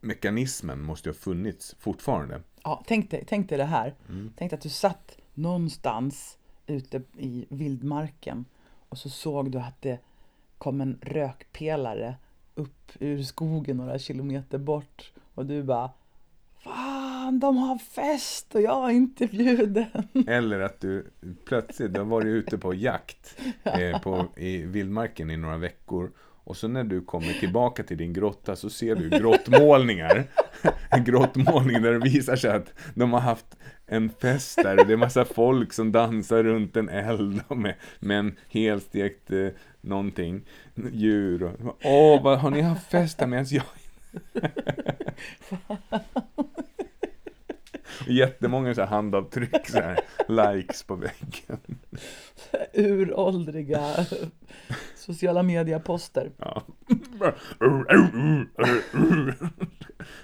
mekanismen 0.00 0.80
måste 0.80 1.08
ju 1.08 1.12
ha 1.12 1.18
funnits 1.18 1.76
fortfarande. 1.78 2.42
Ja, 2.62 2.84
tänk 2.86 3.10
dig, 3.10 3.24
tänk 3.28 3.48
dig 3.48 3.58
det 3.58 3.64
här. 3.64 3.94
Mm. 4.08 4.32
Tänk 4.36 4.50
dig 4.50 4.56
att 4.56 4.62
du 4.62 4.68
satt 4.68 5.18
någonstans 5.34 6.38
ute 6.66 7.02
i 7.18 7.46
vildmarken 7.48 8.44
och 8.88 8.98
så 8.98 9.10
såg 9.10 9.50
du 9.50 9.58
att 9.58 9.82
det 9.82 9.98
kom 10.58 10.80
en 10.80 10.98
rökpelare 11.02 12.14
upp 12.54 12.92
ur 13.00 13.22
skogen 13.22 13.76
några 13.76 13.98
kilometer 13.98 14.58
bort 14.58 15.12
och 15.34 15.46
du 15.46 15.62
bara 15.62 15.90
Fan, 16.64 17.40
de 17.40 17.56
har 17.56 17.78
fest 17.78 18.54
och 18.54 18.60
jag 18.60 18.90
är 18.90 18.94
inte 18.94 19.26
bjuden. 19.26 19.86
Eller 20.26 20.60
att 20.60 20.80
du 20.80 21.06
plötsligt, 21.44 21.94
du 21.94 22.00
har 22.00 22.06
varit 22.06 22.26
ute 22.26 22.58
på 22.58 22.74
jakt 22.74 23.38
eh, 23.62 24.00
på, 24.00 24.26
i 24.36 24.62
vildmarken 24.62 25.30
i 25.30 25.36
några 25.36 25.56
veckor. 25.56 26.12
Och 26.44 26.56
så 26.56 26.68
när 26.68 26.84
du 26.84 27.00
kommer 27.00 27.32
tillbaka 27.32 27.82
till 27.82 27.96
din 27.96 28.12
grotta 28.12 28.56
så 28.56 28.70
ser 28.70 28.94
du 28.94 29.10
grottmålningar. 29.10 30.24
En 30.90 31.04
grottmålning 31.04 31.82
där 31.82 31.92
det 31.92 31.98
visar 31.98 32.36
sig 32.36 32.50
att 32.50 32.74
de 32.94 33.12
har 33.12 33.20
haft 33.20 33.46
en 33.86 34.10
fest 34.10 34.58
där. 34.62 34.80
och 34.80 34.86
Det 34.86 34.92
är 34.92 34.96
massa 34.96 35.24
folk 35.24 35.72
som 35.72 35.92
dansar 35.92 36.42
runt 36.42 36.76
en 36.76 36.88
eld 36.88 37.42
med, 37.48 37.74
med 38.00 38.18
en 38.18 38.36
helstekt 38.48 39.30
eh, 39.30 39.48
någonting, 39.80 40.42
djur. 40.92 41.42
Och, 41.42 41.78
Åh, 41.84 42.22
vad 42.22 42.38
har 42.38 42.50
ni 42.50 42.60
haft 42.60 42.90
fest 42.90 43.18
där 43.18 43.26
medan 43.26 43.46
jag 43.50 43.62
Jättemånga 48.06 48.74
så 48.74 48.80
här 48.80 48.88
handavtryck, 48.88 49.68
så 49.68 49.78
här, 49.80 49.98
likes 50.28 50.82
på 50.82 50.94
väggen. 50.94 51.78
Uråldriga 52.74 53.80
sociala 54.96 55.42
medieposter. 55.42 56.30
Ja, 56.38 56.62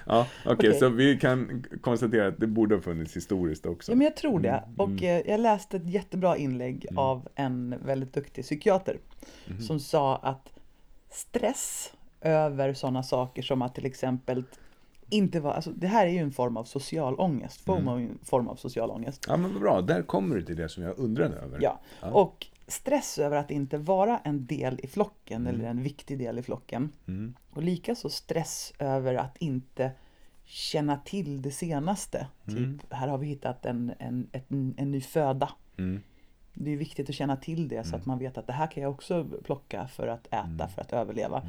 ja 0.05 0.27
okej, 0.45 0.53
Okej. 0.53 0.73
så 0.73 0.89
vi 0.89 1.17
kan 1.19 1.65
konstatera 1.81 2.27
att 2.27 2.39
det 2.39 2.47
borde 2.47 2.75
ha 2.75 2.81
funnits 2.81 3.15
historiskt 3.15 3.65
också. 3.65 3.91
Ja, 3.91 3.95
men 3.95 4.05
jag 4.05 4.15
tror 4.15 4.39
det. 4.39 4.49
Mm, 4.49 4.75
Och 4.77 5.03
eh, 5.03 5.21
jag 5.27 5.39
läste 5.39 5.77
ett 5.77 5.89
jättebra 5.89 6.37
inlägg 6.37 6.85
av 6.95 7.27
en 7.35 7.75
väldigt 7.85 8.13
duktig 8.13 8.43
psykiater 8.43 8.97
Mhm. 9.47 9.61
som 9.61 9.79
sa 9.79 10.15
att 10.17 10.49
stress 11.09 11.93
över 12.21 12.73
sådana 12.73 13.03
saker 13.03 13.41
som 13.41 13.61
att 13.61 13.75
till 13.75 13.85
exempel 13.85 14.43
inte 15.09 15.39
vara, 15.39 15.53
alltså 15.53 15.71
det 15.71 15.87
här 15.87 16.05
är 16.05 16.09
ju 16.11 16.17
en 16.17 16.31
form 16.31 16.57
av 16.57 16.63
social 16.63 17.15
ångest. 17.19 17.61
FOMO 17.61 17.95
är 17.95 17.99
ju 17.99 18.05
en 18.09 18.19
form 18.23 18.47
av 18.47 18.55
social 18.55 18.91
ångest. 18.91 19.25
Ja, 19.27 19.37
men 19.37 19.51
vad 19.53 19.61
bra. 19.61 19.81
Där 19.81 20.01
kommer 20.03 20.35
du 20.35 20.41
till 20.41 20.55
det 20.55 20.69
som 20.69 20.83
jag 20.83 20.99
undrade 20.99 21.35
över. 21.35 21.59
Ja, 21.61 21.79
Ja. 22.01 22.07
och 22.11 22.47
stress 22.67 23.17
över 23.19 23.37
att 23.37 23.51
inte 23.51 23.77
vara 23.77 24.17
en 24.23 24.45
del 24.45 24.79
i 24.83 24.87
flocken 24.87 25.47
eller 25.47 25.65
en 25.65 25.83
viktig 25.83 26.17
del 26.19 26.39
i 26.39 26.43
flocken. 26.43 26.89
Mm. 27.07 27.33
Och 27.49 27.63
likaså 27.63 28.09
stress 28.09 28.73
över 28.79 29.15
att 29.15 29.37
inte 29.37 29.91
känna 30.43 30.97
till 30.97 31.41
det 31.41 31.51
senaste. 31.51 32.27
Mm. 32.47 32.79
Typ, 32.79 32.93
här 32.93 33.07
har 33.07 33.17
vi 33.17 33.27
hittat 33.27 33.65
en, 33.65 33.93
en, 33.99 34.27
ett, 34.31 34.51
en 34.51 34.91
ny 34.91 35.01
föda. 35.01 35.49
Mm. 35.77 36.01
Det 36.53 36.71
är 36.73 36.77
viktigt 36.77 37.09
att 37.09 37.15
känna 37.15 37.35
till 37.35 37.67
det 37.67 37.83
så 37.87 37.95
att 37.95 38.05
man 38.05 38.19
vet 38.19 38.37
att 38.37 38.47
det 38.47 38.53
här 38.53 38.67
kan 38.71 38.83
jag 38.83 38.91
också 38.91 39.27
plocka 39.43 39.87
för 39.87 40.07
att 40.07 40.27
äta, 40.27 40.37
Mm. 40.39 40.69
för 40.69 40.81
att 40.81 40.93
överleva. 40.93 41.47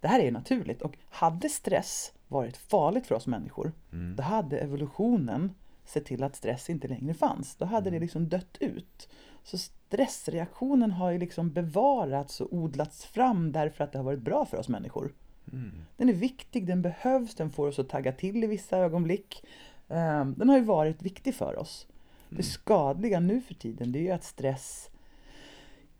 Det 0.00 0.08
här 0.08 0.20
är 0.20 0.24
ju 0.24 0.30
naturligt 0.30 0.82
och 0.82 0.96
hade 1.10 1.48
stress 1.48 2.12
varit 2.32 2.56
farligt 2.56 3.06
för 3.06 3.14
oss 3.14 3.26
människor. 3.26 3.72
Mm. 3.92 4.16
Då 4.16 4.22
hade 4.22 4.58
evolutionen 4.58 5.52
sett 5.84 6.04
till 6.04 6.22
att 6.22 6.36
stress 6.36 6.70
inte 6.70 6.88
längre 6.88 7.14
fanns. 7.14 7.56
Då 7.56 7.64
hade 7.64 7.90
det 7.90 7.98
liksom 7.98 8.28
dött 8.28 8.56
ut. 8.60 9.08
Så 9.42 9.58
stressreaktionen 9.58 10.90
har 10.90 11.10
ju 11.10 11.18
liksom 11.18 11.52
bevarats 11.52 12.40
och 12.40 12.52
odlats 12.52 13.04
fram 13.04 13.52
därför 13.52 13.84
att 13.84 13.92
det 13.92 13.98
har 13.98 14.04
varit 14.04 14.22
bra 14.22 14.44
för 14.44 14.56
oss 14.56 14.68
människor. 14.68 15.12
Mm. 15.52 15.70
Den 15.96 16.08
är 16.08 16.12
viktig, 16.12 16.66
den 16.66 16.82
behövs, 16.82 17.34
den 17.34 17.50
får 17.50 17.68
oss 17.68 17.78
att 17.78 17.88
tagga 17.88 18.12
till 18.12 18.44
i 18.44 18.46
vissa 18.46 18.78
ögonblick. 18.78 19.44
Eh, 19.88 20.24
Den 20.24 20.48
har 20.48 20.56
ju 20.56 20.64
varit 20.64 21.02
viktig 21.02 21.34
för 21.34 21.58
oss. 21.58 21.86
Det 22.28 22.42
skadliga 22.42 23.20
nu 23.20 23.40
för 23.40 23.54
tiden 23.54 23.92
det 23.92 23.98
är 23.98 24.02
ju 24.02 24.10
att 24.10 24.24
stress 24.24 24.90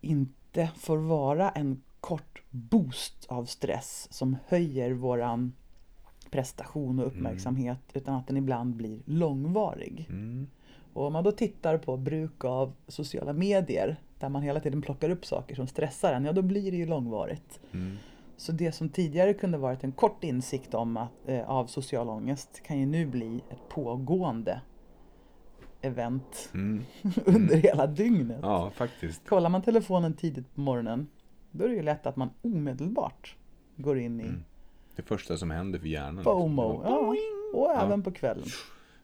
inte 0.01 0.71
får 0.77 0.97
vara 0.97 1.51
en 1.51 1.83
kort 2.01 2.43
boost 2.51 3.27
av 3.29 3.45
stress 3.45 4.09
som 4.11 4.37
höjer 4.47 4.91
våran 4.91 5.53
prestation 6.33 6.99
och 6.99 7.07
uppmärksamhet 7.07 7.79
utan 7.95 8.15
att 8.15 8.27
den 8.27 8.37
ibland 8.37 8.77
blir 8.77 9.01
långvarig. 9.05 10.07
Mm. 10.09 10.47
Och 10.93 11.07
om 11.07 11.13
man 11.13 11.25
då 11.25 11.33
tittar 11.33 11.79
på 11.79 11.97
bruk 11.97 12.45
av 12.45 12.73
sociala 12.89 13.33
medier 13.33 13.97
där 14.19 14.29
man 14.29 14.43
hela 14.43 14.61
tiden 14.61 14.83
plockar 14.83 15.11
upp 15.11 15.25
saker 15.27 15.55
som 15.55 15.67
stressar 15.67 16.13
en, 16.13 16.25
ja 16.25 16.33
då 16.33 16.43
blir 16.43 16.71
det 16.71 16.77
ju 16.77 16.87
långvarigt. 16.87 17.61
Mm. 17.73 17.97
Så 18.37 18.53
det 18.53 18.73
som 18.73 18.89
tidigare 18.89 19.35
kunde 19.35 19.59
varit 19.59 19.85
en 19.85 19.93
kort 19.93 20.25
insikt 20.25 20.75
om 20.75 20.97
att, 20.97 21.11
eh, 21.27 21.51
av 21.51 21.67
social 21.67 22.09
ångest 22.09 22.63
kan 22.67 22.79
ju 22.79 22.87
nu 22.87 23.07
bli 23.07 23.41
ett 23.51 23.69
pågående 23.69 24.61
event 25.81 26.51
Mm. 26.55 26.85
under 27.27 27.57
hela 27.57 27.87
dygnet. 27.87 28.39
Ja, 28.43 28.71
faktiskt. 28.71 29.29
Kollar 29.29 29.51
man 29.51 29.63
telefonen 29.63 30.15
tidigt 30.15 30.55
på 30.55 30.61
morgonen 30.61 31.09
då 31.51 31.65
är 31.65 31.69
det 31.69 31.75
ju 31.75 31.83
lätt 31.83 32.07
att 32.07 32.17
man 32.17 32.31
omedelbart 32.43 33.37
går 33.77 33.99
in 33.99 34.21
i 34.21 34.25
Mm. 34.25 34.45
Det 34.97 35.03
första 35.03 35.37
som 35.37 35.51
händer 35.51 35.79
för 35.79 35.87
hjärnan. 35.89 36.25
FOMO. 36.25 36.73
liksom. 36.73 36.93
Ja, 36.93 36.99
och 37.55 37.71
Ja. 37.77 37.83
även 37.87 38.03
på 38.03 38.11
kvällen. 38.13 38.45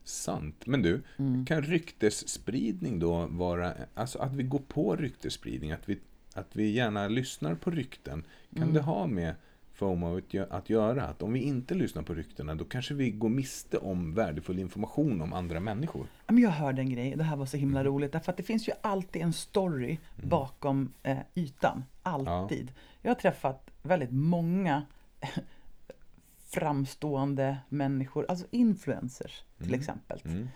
Sant. 0.05 0.67
Men 0.67 0.83
du, 0.83 1.03
Mm. 1.19 1.47
kan 1.47 1.63
ryktesspridning 1.63 2.99
då 2.99 3.27
vara, 3.31 3.73
alltså 3.95 4.19
att 4.19 4.35
vi 4.35 4.43
går 4.43 4.59
på 4.69 4.97
ryktesspridning, 4.97 5.73
att 5.73 5.89
vi, 5.89 5.99
att 6.35 6.57
vi 6.57 6.71
gärna 6.71 7.09
lyssnar 7.09 7.55
på 7.55 7.71
rykten, 7.71 8.25
kan 8.55 8.63
Mm. 8.63 8.75
det 8.75 8.81
ha 8.81 9.07
med 9.07 9.35
FOMO 9.73 10.17
att 10.17 10.25
gö- 10.33 10.47
att 10.51 10.71
göra? 10.71 11.03
Att 11.05 11.23
om 11.23 11.33
vi 11.33 11.41
inte 11.41 11.75
lyssnar 11.75 12.03
på 12.03 12.15
ryktena, 12.15 12.55
då 12.55 12.65
kanske 12.65 12.95
vi 12.95 13.11
går 13.11 13.29
miste 13.29 13.79
om 13.79 14.15
värdefull 14.15 14.59
information 14.59 15.21
om 15.23 15.33
andra 15.33 15.61
människor. 15.61 16.07
Ja, 16.27 16.33
Men 16.33 16.43
jag 16.43 16.51
hörde 16.51 16.83
en 16.83 16.91
grej, 16.91 17.15
det 17.17 17.25
här 17.25 17.37
var 17.37 17.47
så 17.47 17.57
himla 17.57 17.85
roligt, 17.85 18.13
därför 18.13 18.33
att 18.33 18.37
det 18.37 18.43
finns 18.43 18.69
ju 18.69 18.73
alltid 18.81 19.23
en 19.23 19.33
story 19.33 19.99
bakom 20.23 20.93
eh, 21.03 21.19
ytan. 21.35 21.85
Alltid. 22.03 22.73
Jag 23.03 23.11
har 23.11 23.15
träffat 23.15 23.71
väldigt 23.83 24.11
många 24.13 24.83
framstående 26.49 27.59
människor, 27.69 28.27
alltså 28.29 28.47
influencers 28.51 29.43
till 29.59 29.75
exempel. 29.75 30.23
Mm. 30.25 30.49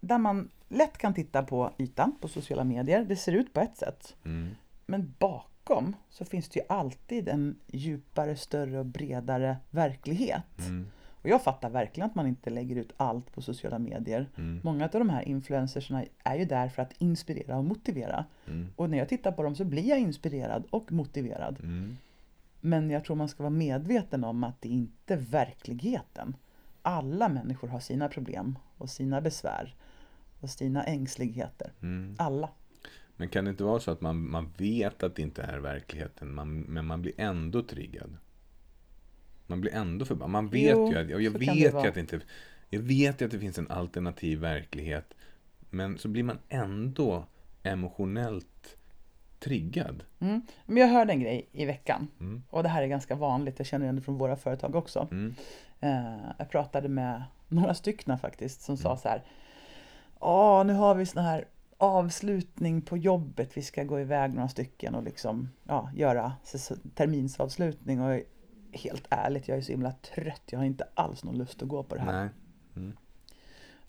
Där 0.00 0.18
man 0.18 0.50
lätt 0.68 0.98
kan 0.98 1.14
titta 1.14 1.42
på 1.42 1.70
ytan 1.78 2.16
på 2.20 2.28
sociala 2.28 2.64
medier, 2.64 3.04
det 3.04 3.16
ser 3.16 3.32
ut 3.32 3.52
på 3.52 3.60
ett 3.60 3.76
sätt. 3.76 4.16
Mm. 4.24 4.48
Men 4.86 5.14
bakom 5.18 5.96
så 6.10 6.24
finns 6.24 6.48
det 6.48 6.60
ju 6.60 6.66
alltid 6.68 7.28
en 7.28 7.58
djupare, 7.66 8.36
större 8.36 8.78
och 8.78 8.86
bredare 8.86 9.56
verklighet. 9.70 10.58
Mm. 10.58 10.86
Och 11.26 11.28
jag 11.28 11.42
fattar 11.42 11.70
verkligen 11.70 12.10
att 12.10 12.14
man 12.14 12.26
inte 12.26 12.50
lägger 12.50 12.76
ut 12.76 12.92
allt 12.96 13.32
på 13.32 13.42
sociala 13.42 13.78
medier. 13.78 14.28
Mm. 14.36 14.60
Många 14.64 14.84
av 14.84 14.90
de 14.90 15.10
här 15.10 15.28
influencersna 15.28 16.04
är 16.24 16.36
ju 16.36 16.44
där 16.44 16.68
för 16.68 16.82
att 16.82 16.92
inspirera 16.98 17.58
och 17.58 17.64
motivera. 17.64 18.24
Mm. 18.46 18.68
Och 18.76 18.90
när 18.90 18.98
jag 18.98 19.08
tittar 19.08 19.32
på 19.32 19.42
dem 19.42 19.54
så 19.54 19.64
blir 19.64 19.88
jag 19.88 19.98
inspirerad 19.98 20.64
och 20.70 20.92
motiverad. 20.92 21.60
Mm. 21.62 21.96
Men 22.60 22.90
jag 22.90 23.04
tror 23.04 23.16
man 23.16 23.28
ska 23.28 23.42
vara 23.42 23.50
medveten 23.50 24.24
om 24.24 24.44
att 24.44 24.60
det 24.60 24.68
inte 24.68 25.14
är 25.14 25.18
verkligheten. 25.18 26.36
Alla 26.82 27.28
människor 27.28 27.68
har 27.68 27.80
sina 27.80 28.08
problem 28.08 28.58
och 28.76 28.90
sina 28.90 29.20
besvär 29.20 29.74
och 30.40 30.50
sina 30.50 30.84
ängsligheter. 30.84 31.72
Mm. 31.82 32.14
Alla. 32.18 32.50
Men 33.16 33.28
kan 33.28 33.44
det 33.44 33.50
inte 33.50 33.64
vara 33.64 33.80
så 33.80 33.90
att 33.90 34.00
man, 34.00 34.30
man 34.30 34.52
vet 34.56 35.02
att 35.02 35.14
det 35.16 35.22
inte 35.22 35.42
är 35.42 35.58
verkligheten, 35.58 36.34
man, 36.34 36.60
men 36.60 36.86
man 36.86 37.02
blir 37.02 37.12
ändå 37.16 37.62
triggad? 37.62 38.16
Man 39.46 39.60
blir 39.60 39.74
ändå 39.74 40.04
förbannad. 40.04 40.30
Man 40.30 40.48
vet 40.48 40.76
Jo, 40.76 40.92
ju 40.92 40.98
att, 40.98 41.22
jag 41.22 41.30
vet 41.30 41.56
ju 41.56 41.88
att 41.88 41.94
det 41.94 42.00
inte, 42.00 42.20
jag 42.68 42.80
vet 42.80 43.20
ju 43.20 43.24
att 43.24 43.30
det 43.30 43.38
finns 43.38 43.58
en 43.58 43.70
alternativ 43.70 44.38
verklighet. 44.38 45.14
Men 45.70 45.98
så 45.98 46.08
blir 46.08 46.22
man 46.22 46.38
ändå 46.48 47.26
emotionellt 47.62 48.75
triggad. 49.38 50.04
Mm. 50.18 50.42
Men 50.66 50.76
jag 50.76 50.88
hörde 50.88 51.12
en 51.12 51.20
grej 51.20 51.48
i 51.52 51.64
veckan. 51.64 52.08
Mm. 52.20 52.42
Och 52.50 52.62
det 52.62 52.68
här 52.68 52.82
är 52.82 52.86
ganska 52.86 53.14
vanligt. 53.14 53.58
Jag 53.58 53.66
känner 53.66 53.84
igen 53.86 53.96
det 53.96 54.02
från 54.02 54.18
våra 54.18 54.36
företag 54.36 54.74
också. 54.74 55.08
Mm. 55.10 55.34
Eh, 55.80 56.30
jag 56.38 56.50
pratade 56.50 56.88
med 56.88 57.22
några 57.48 57.74
stycken 57.74 58.18
faktiskt 58.18 58.62
som 58.62 58.76
sa 58.76 58.96
så 58.96 59.08
här. 59.08 59.22
Ja, 60.20 60.62
nu 60.62 60.72
har 60.72 60.94
vi 60.94 61.06
sån 61.06 61.22
här 61.22 61.44
avslutning 61.78 62.82
på 62.82 62.96
jobbet. 62.96 63.56
Vi 63.56 63.62
ska 63.62 63.84
gå 63.84 64.00
iväg 64.00 64.34
några 64.34 64.48
stycken 64.48 64.94
och 64.94 65.02
liksom 65.02 65.48
ja, 65.64 65.90
göra 65.94 66.32
terminsavslutning. 66.94 68.00
Och 68.00 68.20
helt 68.72 69.06
ärligt, 69.10 69.48
jag 69.48 69.58
är 69.58 69.62
så 69.62 69.72
himla 69.72 69.92
trött. 69.92 70.42
Jag 70.46 70.58
har 70.58 70.66
inte 70.66 70.88
alls 70.94 71.24
någon 71.24 71.38
lust 71.38 71.62
att 71.62 71.68
gå 71.68 71.82
på 71.82 71.94
det 71.94 72.00
här. 72.00 72.12
Nej. 72.12 72.28
Mm. 72.76 72.96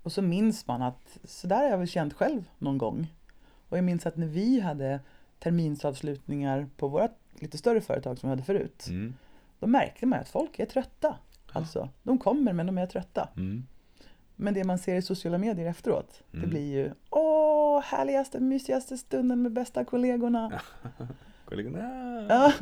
Och 0.04 0.12
så 0.12 0.22
minns 0.22 0.68
man 0.68 0.82
att 0.82 1.18
så 1.24 1.48
där 1.48 1.58
har 1.58 1.70
jag 1.70 1.78
väl 1.78 1.88
känt 1.88 2.14
själv 2.14 2.50
någon 2.58 2.78
gång. 2.78 3.14
Och 3.70 3.78
jag 3.78 3.84
minns 3.84 4.06
att 4.06 4.18
när 4.18 4.28
vi 4.28 4.60
hade 4.60 5.00
terminsavslutningar 5.40 6.68
på 6.78 6.88
våra 6.88 7.10
lite 7.40 7.58
större 7.58 7.82
företag 7.82 8.18
som 8.20 8.30
vi 8.30 8.32
hade 8.32 8.44
förut. 8.44 8.86
Mm. 8.90 9.14
Då 9.60 9.68
märkte 9.68 10.06
man 10.06 10.20
att 10.20 10.30
folk 10.30 10.60
är 10.60 10.66
trötta. 10.66 11.16
Alltså, 11.52 11.90
de 12.04 12.18
kommer 12.18 12.54
men 12.54 12.66
de 12.66 12.78
är 12.78 12.86
trötta. 12.86 13.30
Mm. 13.36 13.66
Men 14.36 14.54
det 14.54 14.64
man 14.64 14.78
ser 14.80 14.96
i 14.96 15.02
sociala 15.02 15.38
medier 15.38 15.66
efteråt, 15.70 16.24
det 16.32 16.38
Mm. 16.38 16.50
blir 16.50 16.74
ju 16.74 16.92
Åh, 17.10 17.82
härligaste, 17.84 18.40
mysigaste 18.40 18.98
stunden 18.98 19.42
med 19.42 19.52
bästa 19.52 19.86
kollegorna. 19.86 20.62
Kollegorna. 21.46 22.26
Ja. 22.30 22.54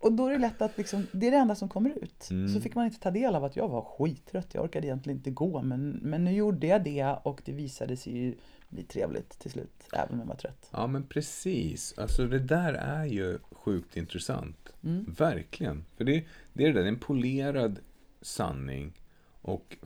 Och 0.00 0.12
då 0.12 0.26
är 0.26 0.30
det 0.32 0.38
lätt 0.38 0.62
att 0.62 0.78
liksom, 0.78 1.06
det 1.12 1.26
är 1.26 1.30
det 1.30 1.36
enda 1.36 1.54
som 1.54 1.68
kommer 1.68 1.90
ut. 1.90 2.30
Mm. 2.30 2.48
Så 2.48 2.60
fick 2.60 2.74
man 2.74 2.84
inte 2.84 3.00
ta 3.00 3.10
del 3.10 3.34
av 3.34 3.44
att 3.44 3.56
jag 3.56 3.68
var 3.68 3.82
skittrött, 3.82 4.54
jag 4.54 4.64
orkade 4.64 4.86
egentligen 4.86 5.18
inte 5.18 5.30
gå. 5.30 5.62
Men, 5.62 5.90
men 6.02 6.24
nu 6.24 6.32
gjorde 6.32 6.66
jag 6.66 6.84
det 6.84 7.16
och 7.22 7.42
det 7.44 7.52
visade 7.52 7.96
sig 7.96 8.16
ju 8.18 8.34
bli 8.68 8.82
trevligt 8.82 9.38
till 9.38 9.50
slut, 9.50 9.88
även 9.92 10.12
om 10.12 10.18
jag 10.18 10.26
var 10.26 10.34
trött. 10.34 10.68
Ja, 10.72 10.86
men 10.86 11.06
precis. 11.06 11.98
Alltså 11.98 12.26
det 12.26 12.38
där 12.38 12.72
är 12.72 13.04
ju 13.04 13.38
sjukt 13.50 13.96
intressant. 13.96 14.72
Mm. 14.82 15.14
Verkligen. 15.18 15.84
För 15.96 16.04
det, 16.04 16.24
det 16.52 16.64
är 16.64 16.66
det 16.66 16.72
där, 16.72 16.80
det 16.80 16.86
är 16.86 16.92
en 16.92 16.98
polerad 16.98 17.78
sanning. 18.20 18.92
Och 19.40 19.76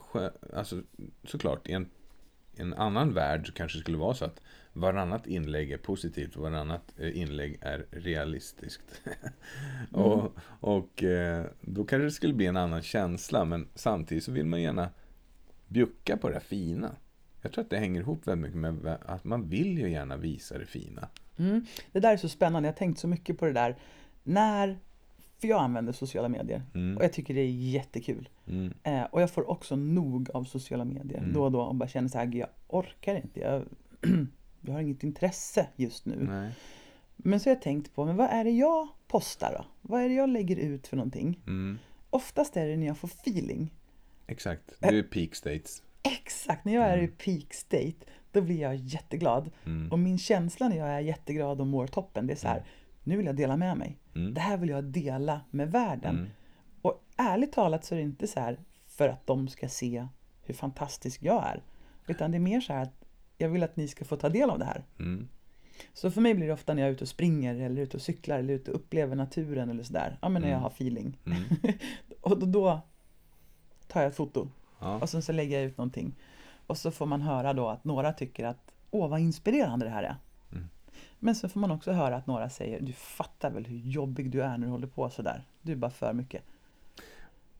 alltså, 0.53 0.81
såklart, 1.23 1.67
i 1.67 1.73
en, 1.73 1.89
en 2.55 2.73
annan 2.73 3.13
värld 3.13 3.47
så 3.47 3.53
kanske 3.53 3.77
det 3.77 3.81
skulle 3.81 3.97
vara 3.97 4.13
så 4.13 4.25
att 4.25 4.41
varannat 4.73 5.27
inlägg 5.27 5.71
är 5.71 5.77
positivt 5.77 6.35
och 6.35 6.41
varannat 6.41 6.93
eh, 6.97 7.17
inlägg 7.17 7.57
är 7.61 7.85
realistiskt. 7.91 9.01
och 9.91 10.31
och 10.59 11.03
eh, 11.03 11.45
då 11.61 11.85
kanske 11.85 12.05
det 12.05 12.11
skulle 12.11 12.33
bli 12.33 12.45
en 12.45 12.57
annan 12.57 12.81
känsla, 12.81 13.45
men 13.45 13.67
samtidigt 13.75 14.23
så 14.23 14.31
vill 14.31 14.45
man 14.45 14.61
gärna 14.61 14.89
bjucka 15.67 16.17
på 16.17 16.29
det 16.29 16.39
fina. 16.39 16.95
Jag 17.41 17.51
tror 17.51 17.63
att 17.63 17.69
det 17.69 17.77
hänger 17.77 18.01
ihop 18.01 18.27
väldigt 18.27 18.55
mycket 18.55 18.73
med 18.83 18.97
att 19.05 19.23
man 19.23 19.49
vill 19.49 19.77
ju 19.77 19.89
gärna 19.91 20.17
visa 20.17 20.57
det 20.57 20.65
fina. 20.65 21.07
Mm. 21.37 21.65
Det 21.91 21.99
där 21.99 22.13
är 22.13 22.17
så 22.17 22.29
spännande, 22.29 22.67
jag 22.67 22.73
har 22.73 22.77
tänkt 22.77 22.99
så 22.99 23.07
mycket 23.07 23.37
på 23.37 23.45
det 23.45 23.53
där. 23.53 23.75
När, 24.23 24.77
för 25.39 25.47
jag 25.47 25.61
använder 25.61 25.93
sociala 25.93 26.29
medier 26.29 26.63
Mm. 26.75 26.97
och 26.97 27.03
jag 27.03 27.13
tycker 27.13 27.33
det 27.33 27.41
är 27.41 27.49
jättekul. 27.51 28.29
Mm. 28.47 28.73
Eh, 28.83 29.03
och 29.03 29.21
jag 29.21 29.31
får 29.31 29.49
också 29.49 29.75
nog 29.75 30.29
av 30.31 30.43
sociala 30.43 30.85
medier 30.85 31.17
Mm. 31.19 31.33
då 31.33 31.43
och 31.43 31.51
då 31.51 31.61
och 31.61 31.75
bara 31.75 31.89
känner 31.89 32.07
så 32.09 32.17
här, 32.17 32.25
"Gud, 32.25 32.41
jag 32.41 32.49
orkar 32.67 33.15
inte. 33.15 33.39
Jag, 33.39 33.63
jag 34.61 34.73
har 34.73 34.81
inget 34.81 35.03
intresse 35.03 35.67
just 35.75 36.05
nu. 36.05 36.15
Nej. 36.29 36.51
Men 37.15 37.39
så 37.39 37.49
har 37.49 37.55
jag 37.55 37.61
tänkt 37.61 37.95
på, 37.95 38.05
men 38.05 38.15
vad 38.15 38.29
är 38.29 38.43
det 38.43 38.51
jag 38.51 38.87
postar 39.07 39.53
då? 39.57 39.65
Vad 39.81 40.01
är 40.01 40.09
det 40.09 40.15
jag 40.15 40.29
lägger 40.29 40.55
ut 40.55 40.87
för 40.87 40.97
någonting? 40.97 41.39
Mm. 41.47 41.79
Oftast 42.09 42.57
är 42.57 42.67
det 42.67 42.77
när 42.77 42.87
jag 42.87 42.97
får 42.97 43.07
feeling. 43.07 43.73
Exakt, 44.27 44.73
det 44.79 44.87
är 44.87 45.03
peak 45.03 45.35
states. 45.35 45.83
Exakt, 46.03 46.65
när 46.65 46.73
jag 46.73 46.83
är 46.89 46.97
i 46.97 47.07
peak 47.07 47.53
state, 47.53 48.05
då 48.31 48.41
blir 48.41 48.61
jag 48.61 48.75
jätteglad. 48.75 49.51
Mm. 49.65 49.91
Och 49.91 49.99
min 49.99 50.17
känsla 50.17 50.69
när 50.69 50.77
jag 50.77 50.87
är 50.89 50.99
jätteglad 50.99 51.61
och 51.61 51.67
mår 51.67 51.87
toppen, 51.87 52.27
det 52.27 52.33
är 52.33 52.37
så 52.37 52.47
här, 52.47 52.63
nu 53.03 53.17
vill 53.17 53.25
jag 53.25 53.35
dela 53.35 53.57
med 53.57 53.77
mig. 53.77 53.97
Mm. 54.15 54.33
Det 54.33 54.41
här 54.41 54.57
vill 54.57 54.69
jag 54.69 54.83
dela 54.83 55.41
med 55.51 55.71
världen. 55.71 56.15
Mm. 56.17 56.29
Och 56.81 57.03
ärligt 57.17 57.51
talat 57.53 57.85
så 57.85 57.95
är 57.95 57.97
det 57.97 58.03
inte 58.03 58.27
så 58.27 58.39
här 58.39 58.59
för 58.87 59.09
att 59.09 59.27
de 59.27 59.47
ska 59.47 59.69
se 59.69 60.07
hur 60.43 60.53
fantastisk 60.53 61.23
jag 61.23 61.43
är. 61.47 61.63
Utan 62.07 62.31
det 62.31 62.37
är 62.37 62.39
mer 62.39 62.61
så 62.61 62.73
här 62.73 62.83
att 62.83 63.05
jag 63.37 63.49
vill 63.49 63.63
att 63.63 63.75
ni 63.77 63.87
ska 63.87 64.05
få 64.05 64.15
ta 64.15 64.29
del 64.29 64.49
av 64.49 64.59
det 64.59 64.65
här. 64.65 64.83
Mm. 64.99 65.27
Så 65.93 66.11
för 66.11 66.21
mig 66.21 66.33
blir 66.33 66.47
det 66.47 66.53
ofta 66.53 66.73
när 66.73 66.81
jag 66.81 66.89
är 66.89 66.93
ute 66.93 67.03
och 67.03 67.07
springer 67.07 67.55
eller 67.55 67.81
ute 67.81 67.97
och 67.97 68.03
cyklar 68.03 68.39
eller 68.39 68.53
ute 68.53 68.71
och 68.71 68.77
upplever 68.77 69.15
naturen 69.15 69.69
eller 69.69 69.83
sådär. 69.83 70.17
Ja 70.21 70.29
men 70.29 70.41
när 70.41 70.49
jag 70.49 70.57
Mm. 70.57 70.63
har 70.63 70.69
feeling. 70.69 71.17
Mm. 71.25 71.43
Och 72.21 72.39
då, 72.39 72.45
då 72.45 72.81
tar 73.87 74.01
jag 74.01 74.09
ett 74.09 74.15
foto 74.15 74.47
Ja. 74.81 74.99
och 74.99 75.09
sen 75.09 75.21
så 75.21 75.31
lägger 75.31 75.57
jag 75.57 75.65
ut 75.65 75.77
någonting. 75.77 76.15
Och 76.67 76.77
så 76.77 76.91
får 76.91 77.05
man 77.05 77.21
höra 77.21 77.53
då 77.53 77.69
att 77.69 77.83
några 77.83 78.13
tycker 78.13 78.45
att 78.45 78.71
åh 78.91 79.09
vad 79.09 79.19
inspirerande 79.19 79.85
det 79.85 79.91
här 79.91 80.03
är. 80.03 80.15
Mm. 80.51 80.69
Men 81.19 81.35
så 81.35 81.49
får 81.49 81.59
man 81.59 81.71
också 81.71 81.91
höra 81.91 82.15
att 82.15 82.27
några 82.27 82.49
säger 82.49 82.81
du 82.81 82.93
fattar 82.93 83.51
väl 83.51 83.65
hur 83.65 83.77
jobbig 83.77 84.31
du 84.31 84.41
är 84.41 84.57
när 84.57 84.67
du 84.67 84.71
håller 84.71 84.87
på 84.87 85.09
sådär. 85.09 85.45
Du 85.61 85.71
är 85.71 85.75
bara 85.75 85.91
för 85.91 86.13
mycket. 86.13 86.43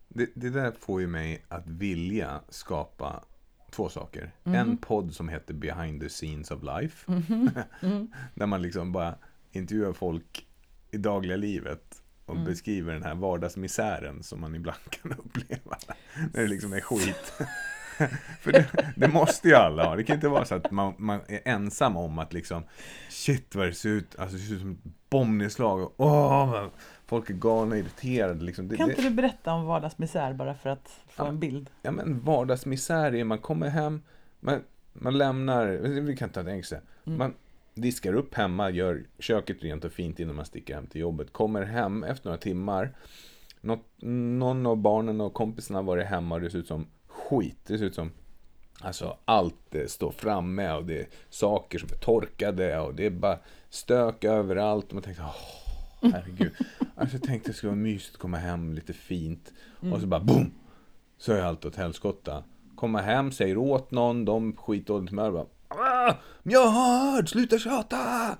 Det, 0.07 0.29
det 0.33 0.49
där 0.49 0.71
får 0.71 1.01
ju 1.01 1.07
mig 1.07 1.43
att 1.47 1.67
vilja 1.67 2.41
skapa 2.49 3.23
två 3.71 3.89
saker. 3.89 4.31
Mhm. 4.43 4.55
En 4.55 4.77
podd 4.77 5.13
som 5.13 5.29
heter 5.29 5.53
Behind 5.53 6.01
the 6.01 6.09
Scenes 6.09 6.51
of 6.51 6.63
Life. 6.63 7.11
Mm. 7.11 7.49
Där 8.35 8.45
man 8.45 8.61
liksom 8.61 8.91
bara 8.91 9.15
intervjuar 9.51 9.93
folk 9.93 10.47
i 10.91 10.97
dagliga 10.97 11.37
livet 11.37 11.90
och 12.25 12.35
Mm. 12.35 12.45
beskriver 12.45 12.93
den 12.93 13.03
här 13.03 13.15
vardagsmisären 13.15 14.23
som 14.23 14.41
man 14.41 14.55
ibland 14.55 14.77
kan 14.89 15.11
uppleva. 15.11 15.77
När 16.33 16.41
det 16.41 16.47
liksom 16.47 16.73
är 16.73 16.81
skit. 16.81 17.33
För 18.41 18.51
det, 18.51 18.65
det 18.95 19.07
måste 19.07 19.47
ju 19.47 19.55
alla 19.55 19.83
ha. 19.85 19.95
Det 19.95 20.03
kan 20.03 20.15
inte 20.15 20.27
vara 20.27 20.45
så 20.45 20.55
att 20.55 20.71
man, 20.71 20.93
man 20.97 21.19
är 21.27 21.39
ensam 21.45 21.97
om 21.97 22.19
att 22.19 22.33
liksom 22.33 22.63
Shit 23.09 23.55
vad 23.55 23.67
det 23.67 23.73
ser 23.73 23.89
ut. 23.89 24.15
Alltså 24.19 24.37
det 24.37 24.43
ser 24.43 24.53
ut 24.53 24.61
som 24.61 24.71
ett 24.71 24.91
bombnedslag. 25.09 25.81
Och, 25.81 25.93
åh, 25.97 26.65
folk 27.05 27.29
är 27.29 27.33
galna 27.33 27.71
och 27.75 27.77
irriterade. 27.79 28.43
Liksom. 28.43 28.67
Det, 28.67 28.77
Kan 28.77 28.87
det, 28.87 28.91
inte 28.93 29.03
du 29.09 29.15
berätta 29.15 29.53
om 29.53 29.65
vardagsmisär 29.65 30.33
bara 30.33 30.53
för 30.55 30.69
att 30.69 30.89
få 31.09 31.23
Ja. 31.23 31.27
en 31.27 31.39
bild? 31.39 31.69
ja, 31.81 31.91
men 31.91 32.19
vardagsmisär 32.19 33.15
är 33.15 33.23
man 33.23 33.37
kommer 33.39 33.69
hem, 33.69 34.01
man, 34.39 34.63
man 34.93 35.17
lämnar, 35.17 35.67
vi 36.01 36.17
kan 36.17 36.29
ta 36.29 36.41
ett 36.41 36.47
enkelt 36.47 36.73
Mm. 37.05 37.17
Man 37.17 37.33
diskar 37.81 38.13
upp 38.13 38.35
hemma, 38.35 38.69
gör 38.69 39.05
köket 39.19 39.63
rent 39.63 39.85
och 39.85 39.91
fint 39.91 40.19
innan 40.19 40.35
man 40.35 40.45
sticker 40.45 40.75
hem 40.75 40.87
till 40.87 41.01
jobbet. 41.01 41.33
Kommer 41.33 41.61
hem 41.61 42.03
efter 42.03 42.29
några 42.29 42.37
timmar. 42.37 42.97
Något, 43.61 43.85
någon 44.01 44.65
av 44.65 44.77
barnen 44.77 45.21
och 45.21 45.33
kompisarna 45.33 45.79
har 45.79 45.83
varit 45.83 46.07
hemma 46.07 46.35
och 46.35 46.41
det 46.41 46.49
ser 46.49 46.59
ut 46.59 46.67
som 46.67 46.87
skit. 47.07 47.59
Det 47.67 47.77
ser 47.77 47.85
ut 47.85 47.95
som 47.95 48.11
Alltså 48.83 49.17
allt 49.25 49.75
står 49.87 50.11
framme 50.11 50.71
och 50.71 50.85
det 50.85 50.99
är 50.99 51.07
saker 51.29 51.79
som 51.79 51.89
är 51.93 51.97
torkade 51.97 52.79
och 52.79 52.95
det 52.95 53.05
är 53.05 53.09
bara 53.09 53.39
stök 53.69 54.23
överallt. 54.23 54.87
Och 54.87 54.93
man 54.93 55.03
tänkte, 55.03 55.23
åh, 55.23 56.11
herregud. 56.11 56.51
Alltså 56.95 57.15
jag 57.15 57.23
tänkte 57.23 57.49
det 57.49 57.53
skulle 57.53 57.69
vara 57.69 57.81
mysigt 57.81 58.15
att 58.15 58.21
komma 58.21 58.37
hem 58.37 58.73
lite 58.73 58.93
fint. 58.93 59.53
Och 59.91 60.01
så 60.01 60.07
bara 60.07 60.21
boom! 60.21 60.51
Så 61.17 61.33
är 61.33 61.41
allt 61.41 61.65
åt 61.65 61.75
helskotta. 61.75 62.43
Komma 62.75 63.01
hem, 63.01 63.31
säger 63.31 63.57
åt 63.57 63.91
någon, 63.91 64.25
de 64.25 64.55
skitdåligt 64.55 65.09
humör. 65.09 65.31
Bara, 65.31 65.45
ah, 65.79 66.15
jag 66.43 66.67
har 66.67 67.11
hört, 67.11 67.29
sluta 67.29 67.59
tjata! 67.59 68.37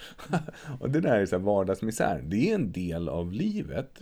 och 0.80 0.90
det 0.90 1.00
där 1.00 1.18
är 1.18 1.26
så 1.26 1.36
här 1.36 1.42
vardagsmisär. 1.42 2.22
Det 2.26 2.50
är 2.50 2.54
en 2.54 2.72
del 2.72 3.08
av 3.08 3.32
livet. 3.32 3.98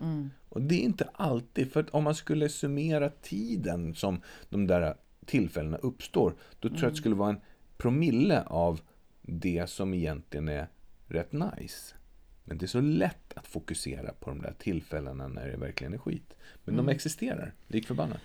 Och 0.48 0.62
det 0.62 0.74
är 0.74 0.80
inte 0.80 1.08
alltid, 1.12 1.72
för 1.72 1.96
om 1.96 2.04
man 2.04 2.14
skulle 2.14 2.48
summera 2.48 3.10
tiden 3.10 3.94
som 3.94 4.20
de 4.48 4.66
där 4.66 4.94
tillfällena 5.26 5.76
uppstår, 5.76 6.34
då 6.60 6.68
tror 6.68 6.80
jag 6.80 6.86
att 6.86 6.92
det 6.92 6.98
skulle 6.98 7.14
vara 7.14 7.30
en 7.30 7.40
promille 7.76 8.42
av 8.42 8.80
det 9.22 9.70
som 9.70 9.94
egentligen 9.94 10.48
är 10.48 10.68
rätt 11.06 11.32
nice. 11.32 11.94
Men 12.44 12.58
det 12.58 12.64
är 12.64 12.68
så 12.68 12.80
lätt 12.80 13.32
att 13.36 13.46
fokusera 13.46 14.12
på 14.12 14.30
de 14.30 14.42
där 14.42 14.54
tillfällena 14.58 15.28
när 15.28 15.48
det 15.48 15.56
verkligen 15.56 15.94
är 15.94 15.98
skit. 15.98 16.34
Men 16.64 16.76
de 16.76 16.88
existerar, 16.88 17.54
lik 17.66 17.86
förbannat. 17.86 18.20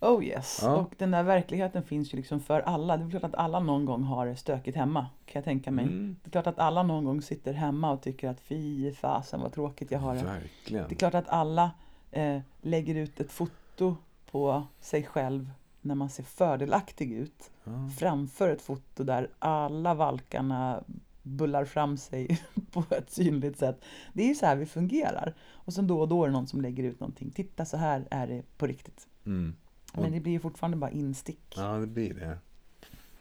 Oh 0.00 0.24
yes, 0.24 0.60
Ja. 0.62 0.76
och 0.76 0.94
den 0.98 1.10
där 1.10 1.22
verkligheten 1.22 1.82
finns 1.82 2.12
ju 2.14 2.16
liksom 2.16 2.40
för 2.40 2.60
alla. 2.60 2.96
Det 2.96 3.04
är 3.04 3.10
klart 3.10 3.24
att 3.24 3.34
alla 3.34 3.60
någon 3.60 3.84
gång 3.84 4.02
har 4.02 4.34
stökigt 4.34 4.76
hemma, 4.76 5.00
kan 5.26 5.40
jag 5.40 5.44
tänka 5.44 5.70
mig. 5.70 5.84
Mm. 5.84 6.16
Det 6.22 6.28
är 6.28 6.30
klart 6.30 6.46
att 6.46 6.58
alla 6.58 6.82
någon 6.82 7.04
gång 7.04 7.22
sitter 7.22 7.52
hemma 7.52 7.90
och 7.92 8.02
tycker 8.02 8.28
att 8.28 8.40
fy 8.40 8.92
fasen 8.94 9.40
vad 9.40 9.52
tråkigt 9.52 9.90
jag 9.90 9.98
har 9.98 10.14
det. 10.14 10.22
Verkligen. 10.22 10.88
Det 10.88 10.94
är 10.94 10.96
klart 10.96 11.14
att 11.14 11.28
alla 11.28 11.70
eh, 12.10 12.40
lägger 12.60 12.94
ut 12.94 13.20
ett 13.20 13.32
foto 13.32 13.96
på 14.30 14.62
sig 14.80 15.02
själv 15.04 15.50
när 15.80 15.94
man 15.94 16.10
ser 16.10 16.22
fördelaktig 16.22 17.12
ut 17.12 17.50
Ja. 17.64 17.90
framför 17.98 18.48
ett 18.50 18.62
foto 18.62 19.04
där 19.04 19.30
alla 19.38 19.94
valkarna 19.94 20.84
bullar 21.22 21.64
fram 21.64 21.96
sig 21.96 22.40
på 22.72 22.84
ett 22.90 23.10
synligt 23.10 23.58
sätt. 23.58 23.84
Det 24.12 24.22
är 24.22 24.28
ju 24.28 24.34
så 24.34 24.46
här 24.46 24.56
vi 24.56 24.66
fungerar. 24.66 25.34
Och 25.52 25.72
sen 25.72 25.86
då 25.86 26.00
och 26.00 26.08
då 26.08 26.22
är 26.24 26.28
det 26.28 26.32
någon 26.32 26.46
som 26.46 26.60
lägger 26.60 26.84
ut 26.84 27.00
någonting. 27.00 27.30
Titta 27.30 27.64
så 27.64 27.76
här 27.76 28.08
är 28.10 28.26
det 28.26 28.42
på 28.58 28.66
riktigt. 28.66 29.06
Mm. 29.26 29.54
Men 29.92 30.12
det 30.12 30.20
blir 30.20 30.32
ju 30.32 30.40
fortfarande 30.40 30.76
bara 30.76 30.90
instick. 30.90 31.54
Ja, 31.56 31.72
det 31.72 31.86
blir 31.86 32.14
det. 32.14 32.38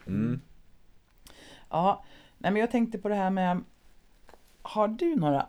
Mm. 0.07 0.41
Ja, 1.69 2.03
nej 2.37 2.51
men 2.51 2.59
jag 2.59 2.71
tänkte 2.71 2.97
på 2.97 3.09
det 3.09 3.15
här 3.15 3.29
med 3.29 3.63
Har 4.61 4.87
du 4.87 5.15
några 5.15 5.45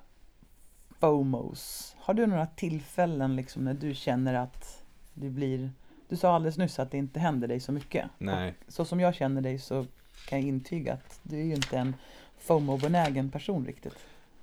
FOMOs? 0.99 1.97
Har 1.99 2.15
du 2.15 2.27
några 2.27 2.47
tillfällen 2.47 3.37
liksom 3.37 3.65
när 3.65 3.75
du 3.75 3.95
känner 3.95 4.35
att 4.35 4.85
du 5.15 5.31
blir 5.31 5.71
Du 6.09 6.17
sa 6.17 6.35
alldeles 6.35 6.59
nyss 6.59 6.79
att 6.79 6.91
det 6.91 6.99
inte 6.99 7.21
händer 7.21 7.49
dig 7.49 7.61
så 7.61 7.73
mycket. 7.73 8.11
Nej. 8.19 8.55
Och 8.67 8.73
så 8.73 8.85
som 8.85 9.01
jag 9.01 9.15
känner 9.15 9.41
dig 9.41 9.59
så 9.59 9.87
kan 10.29 10.41
jag 10.41 10.49
intyga 10.49 10.93
att 10.93 11.21
du 11.23 11.41
är 11.41 11.45
ju 11.45 11.55
inte 11.55 11.79
en 11.79 11.95
FOMO-benägen 12.39 13.31
person 13.31 13.67
riktigt. 13.67 13.97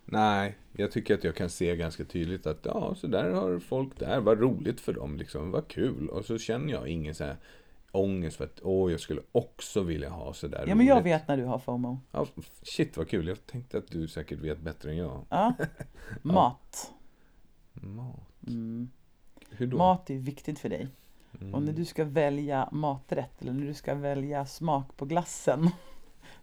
Nej, 0.09 0.57
jag 0.73 0.91
tycker 0.91 1.13
att 1.13 1.23
jag 1.23 1.35
kan 1.35 1.49
se 1.49 1.75
ganska 1.75 2.05
tydligt 2.05 2.47
att 2.47 2.65
ja, 2.65 2.95
så 2.95 3.07
där 3.07 3.31
har 3.31 3.59
folk 3.59 3.99
där. 3.99 4.19
Vad 4.19 4.39
roligt 4.39 4.81
för 4.81 4.93
dem, 4.93 5.17
liksom. 5.17 5.51
Vad 5.51 5.67
kul. 5.67 6.09
Och 6.09 6.25
så 6.25 6.37
känner 6.37 6.73
jag 6.73 6.87
ingen 6.87 7.15
så 7.15 7.23
här 7.23 7.37
ångest 7.91 8.37
för 8.37 8.43
att 8.43 8.59
åh, 8.63 8.91
jag 8.91 8.99
skulle 8.99 9.21
också 9.31 9.83
vilja 9.83 10.09
ha 10.09 10.33
så 10.33 10.47
där 10.47 10.65
Ja 10.67 10.75
men 10.75 10.85
jag 10.85 11.01
vet 11.01 11.27
när 11.27 11.37
du 11.37 11.45
har 11.45 11.59
FOMO. 11.59 11.99
Ja, 12.11 12.27
shit 12.63 12.97
vad 12.97 13.09
kul. 13.09 13.27
Jag 13.27 13.45
tänkte 13.45 13.77
att 13.77 13.87
du 13.87 14.07
säkert 14.07 14.39
vet 14.39 14.59
bättre 14.59 14.91
än 14.91 14.97
jag. 14.97 15.25
Ja. 15.29 15.53
Mat. 16.21 16.91
Mat. 17.73 18.19
Mm. 18.47 18.89
Hur 19.49 19.67
då? 19.67 19.77
Mat 19.77 20.09
är 20.09 20.15
viktigt 20.15 20.59
för 20.59 20.69
dig. 20.69 20.87
Mm. 21.41 21.53
Och 21.53 21.63
när 21.63 21.73
du 21.73 21.85
ska 21.85 22.03
välja 22.03 22.69
maträtt 22.71 23.41
eller 23.41 23.53
när 23.53 23.65
du 23.65 23.73
ska 23.73 23.95
välja 23.95 24.45
smak 24.45 24.97
på 24.97 25.05
glassen 25.05 25.69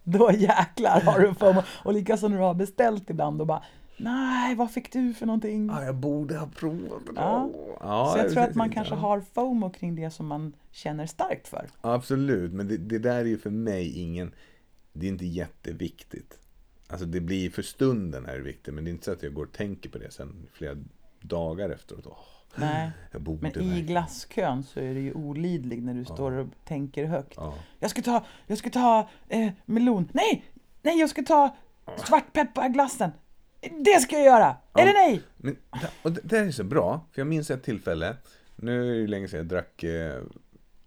Då 0.17 0.31
jäklar 0.31 1.01
har 1.01 1.19
du 1.19 1.33
FOMO. 1.33 1.61
Och 1.67 1.93
likaså 1.93 2.27
när 2.27 2.37
du 2.37 2.43
har 2.43 2.53
beställt 2.53 3.09
ibland 3.09 3.41
och 3.41 3.47
bara 3.47 3.63
Nej, 3.97 4.55
vad 4.55 4.71
fick 4.71 4.91
du 4.93 5.13
för 5.13 5.25
någonting? 5.25 5.69
Ah, 5.69 5.83
jag 5.83 5.95
borde 5.95 6.37
ha 6.37 6.47
provat. 6.47 7.01
Ja. 7.15 7.49
Ja, 7.79 8.11
Så 8.13 8.19
jag 8.19 8.31
tror 8.31 8.43
att 8.43 8.55
man 8.55 8.69
kanske 8.69 8.95
har 8.95 9.21
FOMO 9.33 9.69
kring 9.69 9.95
det 9.95 10.09
som 10.09 10.27
man 10.27 10.53
känner 10.71 11.05
starkt 11.05 11.47
för. 11.47 11.69
Absolut, 11.81 12.53
men 12.53 12.67
det, 12.67 12.77
det 12.77 12.99
där 12.99 13.15
är 13.15 13.25
ju 13.25 13.37
för 13.37 13.49
mig 13.49 13.99
ingen... 13.99 14.31
Det 14.93 15.05
är 15.05 15.09
inte 15.09 15.25
jätteviktigt. 15.25 16.39
Alltså 16.87 17.05
det 17.05 17.21
blir 17.21 17.49
för 17.49 17.61
stunden 17.61 18.25
är 18.25 18.37
det 18.37 18.43
viktigt, 18.43 18.73
men 18.73 18.83
det 18.83 18.89
är 18.89 18.91
inte 18.91 19.05
så 19.05 19.11
att 19.11 19.23
jag 19.23 19.33
går 19.33 19.45
och 19.45 19.51
tänker 19.51 19.89
på 19.89 19.97
det 19.97 20.11
sen 20.11 20.47
flera 20.53 20.75
dagar 21.21 21.69
efteråt. 21.69 22.05
Åh, 22.07 22.17
Nej. 22.55 22.91
Men 23.11 23.31
i 23.31 23.35
verkligen. 23.35 23.85
glasskön 23.85 24.63
så 24.63 24.79
är 24.79 24.93
du 24.93 24.99
ju 24.99 25.13
olidlig 25.13 25.83
när 25.83 25.93
du 25.93 26.05
står 26.05 26.31
och 26.31 26.47
tänker 26.63 27.05
högt. 27.05 27.33
Ja. 27.37 27.53
Jag 27.79 27.89
ska 27.89 28.01
ta, 28.01 28.25
jag 28.47 28.57
ska 28.57 28.69
ta 28.69 29.09
eh, 29.29 29.51
melon. 29.65 30.09
Nej! 30.13 30.45
Nej, 30.81 30.99
jag 30.99 31.09
ska 31.09 31.23
ta 31.23 31.55
svartpepparglassen. 31.97 33.11
Det 33.61 33.99
ska 34.01 34.15
jag 34.15 34.25
göra! 34.25 34.55
Eller 34.77 34.93
nej! 34.93 35.21
Men, 35.37 35.57
och 36.01 36.11
det, 36.11 36.21
det 36.23 36.37
är 36.37 36.51
så 36.51 36.63
bra, 36.63 37.01
för 37.11 37.21
jag 37.21 37.27
minns 37.27 37.51
ett 37.51 37.63
tillfälle. 37.63 38.15
Nu 38.55 38.97
är 38.97 39.01
det 39.01 39.07
länge 39.07 39.27
sedan 39.27 39.37
jag 39.37 39.47
drack 39.47 39.83
eh, 39.83 40.23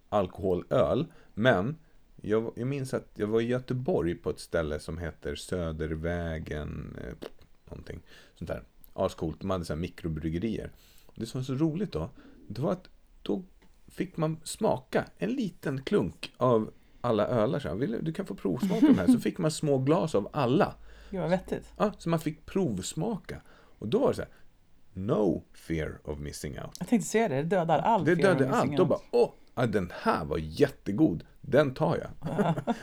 alkoholöl. 0.09 1.07
Men 1.35 1.77
jag, 2.17 2.53
jag 2.57 2.67
minns 2.67 2.95
att 2.95 3.11
jag 3.15 3.27
var 3.27 3.41
i 3.41 3.45
Göteborg 3.47 4.15
på 4.15 4.31
ett 4.31 4.41
ställe 4.41 4.81
som 4.81 4.99
heter 4.99 5.35
Södervägen. 5.35 6.99
Eh, 7.05 7.29
någonting 7.65 8.01
sånt 8.35 8.49
där. 8.49 8.63
Ascoolt. 8.95 9.41
De 9.41 9.51
hade 9.51 9.65
så 9.65 9.77
mikrobryggerier. 9.77 10.71
Det 11.19 11.27
som 11.27 11.41
var 11.41 11.45
så 11.45 11.55
roligt 11.55 11.93
då, 11.93 12.11
det 12.49 12.61
var 12.61 12.73
att 12.73 12.89
då 13.23 13.43
fick 13.89 14.17
man 14.17 14.41
smaka 14.45 15.05
en 15.19 15.31
liten 15.31 15.83
klunk 15.83 16.33
av 16.37 16.71
alla 17.01 17.27
ölar. 17.27 17.59
Så 17.59 17.69
här, 17.69 17.75
"Vill 17.75 17.99
du, 18.03 18.13
kan 18.13 18.27
få 18.27 18.35
provsmaka 18.35 18.87
de 18.87 18.99
här. 18.99 19.07
Så 19.07 19.21
fick 19.21 19.39
man 19.39 19.51
små 19.51 19.79
glas 19.79 20.15
av 20.15 20.29
alla. 20.33 20.75
Gud 21.11 21.21
vad 21.21 21.31
vettigt. 21.31 21.73
Ja, 21.77 21.93
så 21.99 22.09
man 22.09 22.21
fick 22.21 22.47
provsmaka. 22.47 23.41
Och 23.79 23.89
då 23.89 23.99
var 23.99 24.09
det 24.09 24.15
så 24.15 24.23
här, 24.23 24.31
no 24.93 25.45
fear 25.55 25.99
of 26.05 26.19
missing 26.19 26.59
out. 26.61 26.77
Jag 26.79 26.89
tänkte 26.89 27.09
säga 27.09 27.29
det, 27.29 27.35
det 27.37 27.43
dödar 27.43 27.79
all 27.79 28.05
Det 28.05 28.17
fear 28.17 28.33
of 28.33 28.39
dödade 28.39 28.57
missing 28.57 28.71
allt. 28.71 28.77
Då 28.77 28.85
bara, 28.85 29.01
åh, 29.11 29.31
ja, 29.55 29.67
den 29.67 29.93
här 30.01 30.25
var 30.25 30.39
jättegod. 30.39 31.25
Den 31.41 31.75
tar 31.75 31.97
jag. 31.97 32.35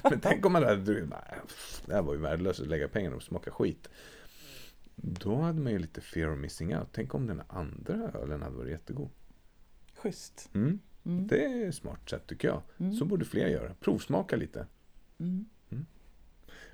Men 0.11 0.19
tänk 0.19 0.45
om 0.45 0.53
man 0.53 0.63
hade 0.63 0.91
nej, 0.91 1.03
det 1.85 1.93
här 1.93 2.01
var 2.01 2.13
ju 2.13 2.19
värdelöst 2.19 2.59
att 2.59 2.67
lägga 2.67 2.87
pengarna 2.87 3.15
och 3.15 3.23
smaka 3.23 3.51
skit. 3.51 3.89
Då 4.95 5.35
hade 5.35 5.61
man 5.61 5.71
ju 5.71 5.79
lite 5.79 6.01
fear 6.01 6.33
of 6.33 6.39
missing 6.39 6.77
out. 6.77 6.87
Tänk 6.91 7.13
om 7.13 7.27
den 7.27 7.41
andra 7.47 8.11
ölen 8.11 8.41
hade 8.41 8.55
varit 8.55 8.71
jättegod. 8.71 9.09
Schysst. 9.95 10.49
Mm. 10.53 10.79
Mm. 11.05 11.27
Det 11.27 11.45
är 11.45 11.69
ett 11.69 11.75
smart 11.75 12.09
sätt 12.09 12.27
tycker 12.27 12.47
jag. 12.47 12.61
Så 12.95 13.05
borde 13.05 13.25
fler 13.25 13.47
göra. 13.47 13.73
Provsmaka 13.79 14.35
lite. 14.35 14.67
Mm. 15.19 15.45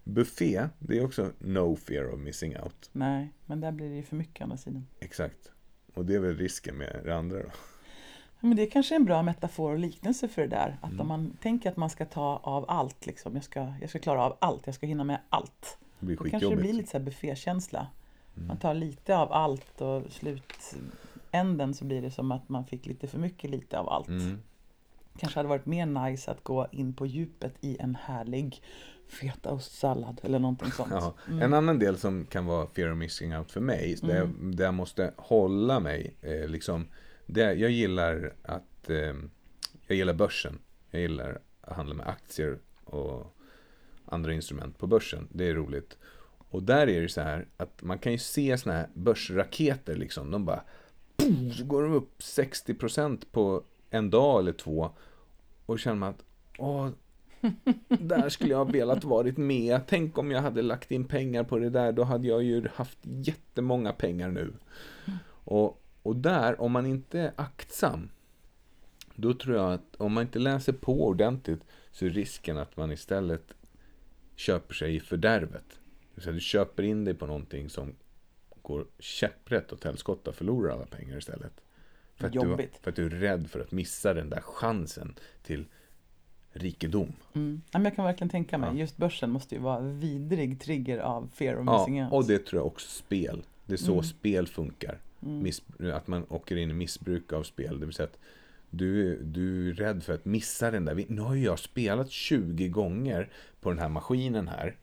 Buffé, 0.03 0.69
det 0.79 0.97
är 0.97 1.05
också 1.05 1.31
no 1.39 1.75
fear 1.75 2.13
of 2.13 2.19
missing 2.19 2.57
out. 2.57 2.89
Nej, 2.91 3.33
men 3.45 3.61
där 3.61 3.71
blir 3.71 3.89
det 3.89 3.95
ju 3.95 4.03
för 4.03 4.15
mycket 4.15 4.41
å 4.41 4.43
andra 4.43 4.57
sidan. 4.57 4.87
Exakt. 4.99 5.51
Och 5.93 6.05
det 6.05 6.15
är 6.15 6.19
väl 6.19 6.37
risken 6.37 6.75
med 6.75 7.01
det 7.05 7.15
andra 7.15 7.37
då. 7.37 7.49
Men 8.39 8.55
det 8.55 8.61
är 8.61 8.69
kanske 8.69 8.95
är 8.95 8.99
en 8.99 9.05
bra 9.05 9.23
metafor 9.23 9.71
och 9.71 9.79
liknelse 9.79 10.27
för 10.27 10.41
det 10.41 10.47
där. 10.47 10.77
Att 10.81 10.89
Mm. 10.89 11.01
om 11.01 11.07
man 11.07 11.37
tänker 11.41 11.69
att 11.69 11.77
man 11.77 11.89
ska 11.89 12.05
ta 12.05 12.41
av 12.43 12.65
allt, 12.67 13.05
liksom. 13.05 13.35
jag, 13.35 13.43
ska, 13.43 13.73
jag 13.81 13.89
ska 13.89 13.99
klara 13.99 14.23
av 14.23 14.37
allt, 14.41 14.65
jag 14.65 14.75
ska 14.75 14.85
hinna 14.87 15.03
med 15.03 15.19
allt. 15.29 15.77
Det 15.99 16.05
blir 16.05 16.17
Då 16.17 16.23
kanske 16.23 16.49
det 16.49 16.55
blir 16.55 16.73
lite 16.73 16.89
så 16.89 16.97
här 16.97 17.05
buffékänsla. 17.05 17.87
Mm. 18.41 18.47
Man 18.47 18.57
tar 18.57 18.73
lite 18.73 19.17
av 19.17 19.33
allt 19.33 19.81
och 19.81 20.03
slutänden 20.09 21.73
så 21.73 21.85
blir 21.85 22.01
det 22.01 22.11
som 22.11 22.31
att 22.31 22.49
man 22.49 22.65
fick 22.65 22.85
lite 22.85 23.07
för 23.07 23.17
mycket 23.19 23.49
lite 23.49 23.79
av 23.79 23.89
allt. 23.89 24.07
Mm. 24.07 24.39
Kanske 25.17 25.39
hade 25.39 25.49
varit 25.49 25.65
mer 25.65 25.85
nice 25.85 26.31
att 26.31 26.43
gå 26.43 26.67
in 26.71 26.93
på 26.93 27.05
djupet 27.05 27.53
i 27.61 27.77
en 27.79 27.95
härlig 27.95 28.61
fetaostsallad 29.07 30.21
eller 30.23 30.39
någonting 30.39 30.71
sånt. 30.71 30.89
Ja. 30.91 31.13
Mm. 31.27 31.41
En 31.41 31.53
annan 31.53 31.79
del 31.79 31.97
som 31.97 32.25
kan 32.25 32.45
vara 32.45 32.67
fear 32.67 32.91
of 32.91 32.97
missing 32.97 33.37
out 33.37 33.51
för 33.51 33.61
mig, 33.61 33.97
där, 34.01 34.15
jag, 34.15 34.29
där 34.55 34.65
jag 34.65 34.73
måste 34.73 35.13
hålla 35.17 35.79
mig, 35.79 36.15
eh, 36.21 36.47
liksom, 36.47 36.87
Det, 37.25 37.53
jag 37.53 37.71
gillar 37.71 38.33
att 38.41 38.89
eh, 38.89 39.13
jag 39.87 39.97
gillar 39.97 40.13
börsen. 40.13 40.59
Jag 40.91 41.01
gillar 41.01 41.39
att 41.61 41.75
handla 41.75 41.95
med 41.95 42.07
aktier 42.07 42.59
och 42.83 43.35
andra 44.05 44.33
instrument 44.33 44.77
på 44.77 44.87
börsen. 44.87 45.27
Det 45.31 45.49
är 45.49 45.53
roligt. 45.53 45.97
Och 46.51 46.63
där 46.63 46.89
är 46.89 47.01
det 47.01 47.09
så 47.09 47.21
här 47.21 47.47
att 47.57 47.81
man 47.81 47.99
kan 47.99 48.11
ju 48.11 48.17
se 48.17 48.57
såna 48.57 48.75
här 48.75 48.87
börsraketer 48.93 49.95
liksom. 49.95 50.31
De 50.31 50.45
bara 50.45 50.63
boom, 51.17 51.51
så 51.51 51.65
går 51.65 51.83
de 51.83 51.93
upp 51.93 52.19
60% 52.19 53.23
på 53.31 53.63
en 53.89 54.09
dag 54.09 54.39
eller 54.39 54.53
två. 54.53 54.89
Och 55.65 55.79
känner 55.79 55.97
man 55.97 56.09
att 56.09 56.23
åh, 56.57 56.89
där 57.87 58.29
skulle 58.29 58.51
jag 58.51 58.57
ha 58.57 58.71
velat 58.71 59.03
varit 59.03 59.37
med. 59.37 59.81
Tänk 59.87 60.17
om 60.17 60.31
jag 60.31 60.41
hade 60.41 60.61
lagt 60.61 60.91
in 60.91 61.05
pengar 61.05 61.43
på 61.43 61.57
det 61.57 61.69
där. 61.69 61.91
Då 61.91 62.03
hade 62.03 62.27
jag 62.27 62.43
ju 62.43 62.67
haft 62.73 62.99
jättemånga 63.03 63.93
pengar 63.93 64.29
nu. 64.29 64.53
Och, 65.43 65.83
och 66.03 66.15
där, 66.15 66.61
om 66.61 66.71
man 66.71 66.85
inte 66.85 67.19
är 67.19 67.31
aktsam. 67.35 68.09
Då 69.15 69.33
tror 69.33 69.55
jag 69.55 69.73
att 69.73 69.95
om 69.97 70.13
man 70.13 70.23
inte 70.23 70.39
läser 70.39 70.73
på 70.73 71.07
ordentligt 71.07 71.61
så 71.91 72.05
är 72.05 72.09
risken 72.09 72.57
att 72.57 72.77
man 72.77 72.91
istället 72.91 73.53
köper 74.35 74.73
sig 74.73 74.95
i 74.95 74.99
fördärvet. 74.99 75.80
Det 76.15 76.21
vill 76.21 76.33
du 76.35 76.41
köper 76.41 76.83
in 76.83 77.05
dig 77.05 77.13
på 77.13 77.25
någonting 77.27 77.69
som 77.69 77.95
går 78.61 78.85
käpprätt 78.99 79.73
åt 79.73 79.83
helskotta 79.83 80.29
och 80.29 80.35
förlorar 80.35 80.73
alla 80.73 80.85
pengar 80.85 81.17
istället. 81.17 81.61
För 82.15 82.27
att, 82.27 82.33
du, 82.33 82.67
för 82.81 82.89
att 82.89 82.95
du 82.95 83.05
är 83.05 83.09
rädd 83.09 83.49
för 83.49 83.59
att 83.59 83.71
missa 83.71 84.13
den 84.13 84.29
där 84.29 84.41
chansen 84.41 85.15
till 85.43 85.65
rikedom. 86.51 87.13
Mm. 87.33 87.61
Ja, 87.71 87.79
men 87.79 87.85
jag 87.85 87.95
kan 87.95 88.05
verkligen 88.05 88.29
tänka 88.29 88.57
mig, 88.57 88.69
Ja. 88.73 88.79
just 88.79 88.97
börsen 88.97 89.29
måste 89.29 89.55
ju 89.55 89.61
vara 89.61 89.79
vidrig 89.79 90.59
trigger 90.61 90.97
av 90.99 91.29
fear 91.33 91.55
of 91.59 91.63
Ja, 91.65 91.77
missing 91.79 92.03
out. 92.03 92.13
och 92.13 92.25
det 92.27 92.45
tror 92.45 92.59
jag 92.59 92.67
också 92.67 92.89
spel. 92.89 93.43
Det 93.65 93.73
är 93.73 93.77
så 93.77 93.91
Mm. 93.91 94.03
spel 94.03 94.47
funkar. 94.47 94.99
Mm. 95.25 95.51
Att 95.93 96.07
man 96.07 96.25
åker 96.29 96.55
in 96.55 96.69
i 96.69 96.73
missbruk 96.73 97.33
av 97.33 97.43
spel. 97.43 97.79
Det 97.79 97.85
vill 97.85 97.95
säga 97.95 98.07
att 98.07 98.19
du, 98.69 99.19
du 99.23 99.69
är 99.69 99.73
rädd 99.73 100.03
för 100.03 100.13
att 100.13 100.25
missa 100.25 100.71
den 100.71 100.85
där. 100.85 101.05
Nu 101.07 101.21
har 101.21 101.35
jag 101.35 101.59
spelat 101.59 102.11
20 102.11 102.67
gånger 102.67 103.29
på 103.61 103.69
den 103.69 103.79
här 103.79 103.89
maskinen 103.89 104.47
här. 104.47 104.75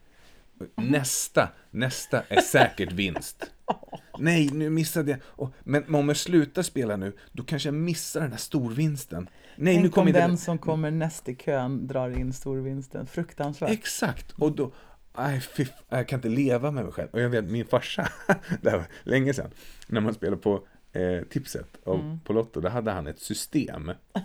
Nästa, 0.75 1.49
nästa 1.71 2.23
är 2.27 2.41
säkert 2.41 2.91
vinst. 2.91 3.51
Nej, 4.19 4.49
nu 4.53 4.69
missade 4.69 5.19
jag. 5.37 5.51
Men 5.63 5.95
om 5.95 6.07
jag 6.07 6.17
slutar 6.17 6.61
spela 6.61 6.95
nu, 6.95 7.13
då 7.31 7.43
kanske 7.43 7.67
jag 7.67 7.73
missar 7.73 8.21
den 8.21 8.31
här 8.31 8.37
storvinsten. 8.37 9.29
Nej, 9.55 9.75
nu 9.75 9.81
Tänk 9.81 9.85
om 9.85 9.91
kommer 9.91 10.07
inte 10.09 10.19
den 10.19 10.37
som 10.37 10.57
kommer 10.57 10.91
näst 10.91 11.29
i 11.29 11.35
kön 11.35 11.87
drar 11.87 12.09
in 12.19 12.33
storvinsten. 12.33 13.05
Fruktansvärt. 13.07 13.69
Exakt, 13.71 14.31
och 14.31 14.51
då, 14.51 14.71
nej, 15.17 15.41
fy, 15.41 15.65
jag 15.89 16.07
kan 16.07 16.17
inte 16.17 16.29
leva 16.29 16.71
med 16.71 16.83
mig 16.83 16.93
själv. 16.93 17.09
Och 17.11 17.21
jag 17.21 17.29
vet, 17.29 17.45
min 17.45 17.65
farsa, 17.65 18.09
det 18.61 18.69
här 18.69 18.77
var 18.77 18.87
länge 19.03 19.33
sedan, 19.33 19.51
när 19.87 20.01
man 20.01 20.13
spelade 20.13 20.41
på 20.41 20.67
eh, 20.91 21.23
Tipset 21.29 21.77
och 21.83 21.95
Mm. 21.99 22.19
på 22.19 22.33
Lotto, 22.33 22.61
då 22.61 22.69
hade 22.69 22.91
han 22.91 23.07
ett 23.07 23.19
system. 23.19 23.91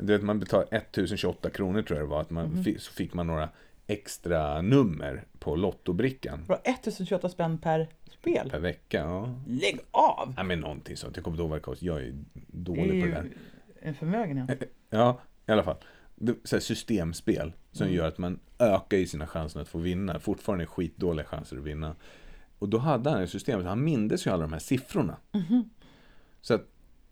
Du 0.00 0.12
vet, 0.12 0.22
man 0.22 0.40
betalade 0.40 0.76
1028 0.76 1.50
kronor 1.50 1.82
tror 1.82 1.98
jag 1.98 2.06
det 2.08 2.10
var, 2.10 2.20
att 2.20 2.30
man 2.30 2.64
fick, 2.64 2.80
så 2.80 2.92
fick 2.92 3.14
man 3.14 3.26
några 3.26 3.48
extra 3.86 4.62
nummer 4.62 5.24
på 5.38 5.56
Lottobrickan 5.56 6.44
Bra, 6.46 6.56
1028 6.64 7.28
spänn 7.28 7.58
per 7.58 7.88
spel. 8.10 8.50
per 8.50 8.58
vecka. 8.60 8.98
Ja. 8.98 9.40
Lägg 9.46 9.78
av! 9.90 10.34
ja, 10.36 10.42
men 10.42 10.60
någonting 10.60 10.96
sånt. 10.96 11.16
Jag 11.16 11.24
kommer 11.24 11.34
inte 11.34 11.42
ihåg 11.42 11.50
vad 11.50 11.58
det 11.58 11.62
kostade. 11.62 11.86
Jag 11.92 12.00
är 12.02 12.12
Det 12.32 12.40
är 12.40 12.86
dålig 12.86 13.02
på 13.02 13.06
det 13.08 13.14
där. 13.14 13.22
ju 13.24 13.32
en 13.80 13.94
förmögenhet. 13.94 14.62
Ja, 14.90 15.20
i 15.46 15.52
alla 15.52 15.62
fall. 15.62 15.76
Det, 16.14 16.34
så 16.44 16.60
systemspel 16.60 17.52
som 17.72 17.84
Mm. 17.86 17.96
gör 17.96 18.08
att 18.08 18.18
man 18.18 18.38
ökar 18.58 18.96
i 18.96 19.06
sina 19.06 19.26
chanser 19.26 19.60
att 19.60 19.68
få 19.68 19.78
vinna. 19.78 20.20
Fortfarande 20.20 20.66
skitdåliga 20.66 21.26
chanser 21.26 21.56
att 21.56 21.62
vinna. 21.62 21.96
Och 22.58 22.68
då 22.68 22.78
hade 22.78 23.10
han 23.10 23.22
ett 23.22 23.30
system, 23.30 23.62
så 23.62 23.68
han 23.68 23.84
mindes 23.84 24.26
ju 24.26 24.30
alla 24.30 24.42
de 24.42 24.52
här 24.52 24.60
siffrorna. 24.60 25.16
Mhm. 25.32 25.70
Så 26.40 26.54
att, 26.54 26.62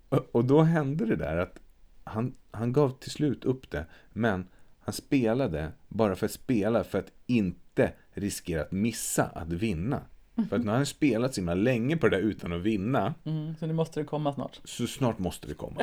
och- 0.09 0.29
och 0.35 0.45
då 0.45 0.62
hände 0.62 1.07
det 1.07 1.16
där 1.16 1.37
att 1.37 1.59
han, 2.05 2.35
han 2.51 2.72
gav 2.72 2.99
till 2.99 3.11
slut 3.11 3.45
upp 3.45 3.70
det, 3.70 3.87
men 4.12 4.49
han 4.85 4.93
spelade 4.93 5.72
bara 5.89 6.16
för 6.16 6.26
att 6.26 6.32
spela, 6.32 6.85
för 6.85 6.99
att 6.99 7.12
inte 7.26 7.93
riskera 8.12 8.61
att 8.62 8.72
missa 8.72 9.24
att 9.24 9.49
vinna. 9.53 10.01
För 10.49 10.57
att 10.57 10.62
nu 10.64 10.70
har 10.70 10.76
han 10.76 10.87
spelat 10.87 11.35
så 11.35 11.41
himla 11.41 11.55
länge 11.55 11.97
på 11.97 12.09
det 12.09 12.16
där 12.16 12.22
utan 12.22 12.53
att 12.53 12.62
vinna, 12.62 13.14
Mm, 13.24 13.57
så 13.57 13.66
nu 13.66 13.72
måste 13.72 14.01
det 14.01 14.05
komma 14.07 14.35
snart. 14.35 14.61
så 14.64 14.87
snart 14.87 15.18
måste 15.18 15.49
det 15.49 15.55
komma. 15.55 15.82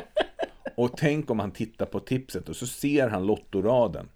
Och 0.76 0.96
tänk 0.96 1.30
om 1.30 1.38
han 1.38 1.50
tittar 1.50 1.86
på 1.86 2.00
tipset 2.00 2.48
och 2.48 2.56
så 2.56 2.66
ser 2.66 3.08
han 3.08 3.26
lottoraden. 3.26 4.08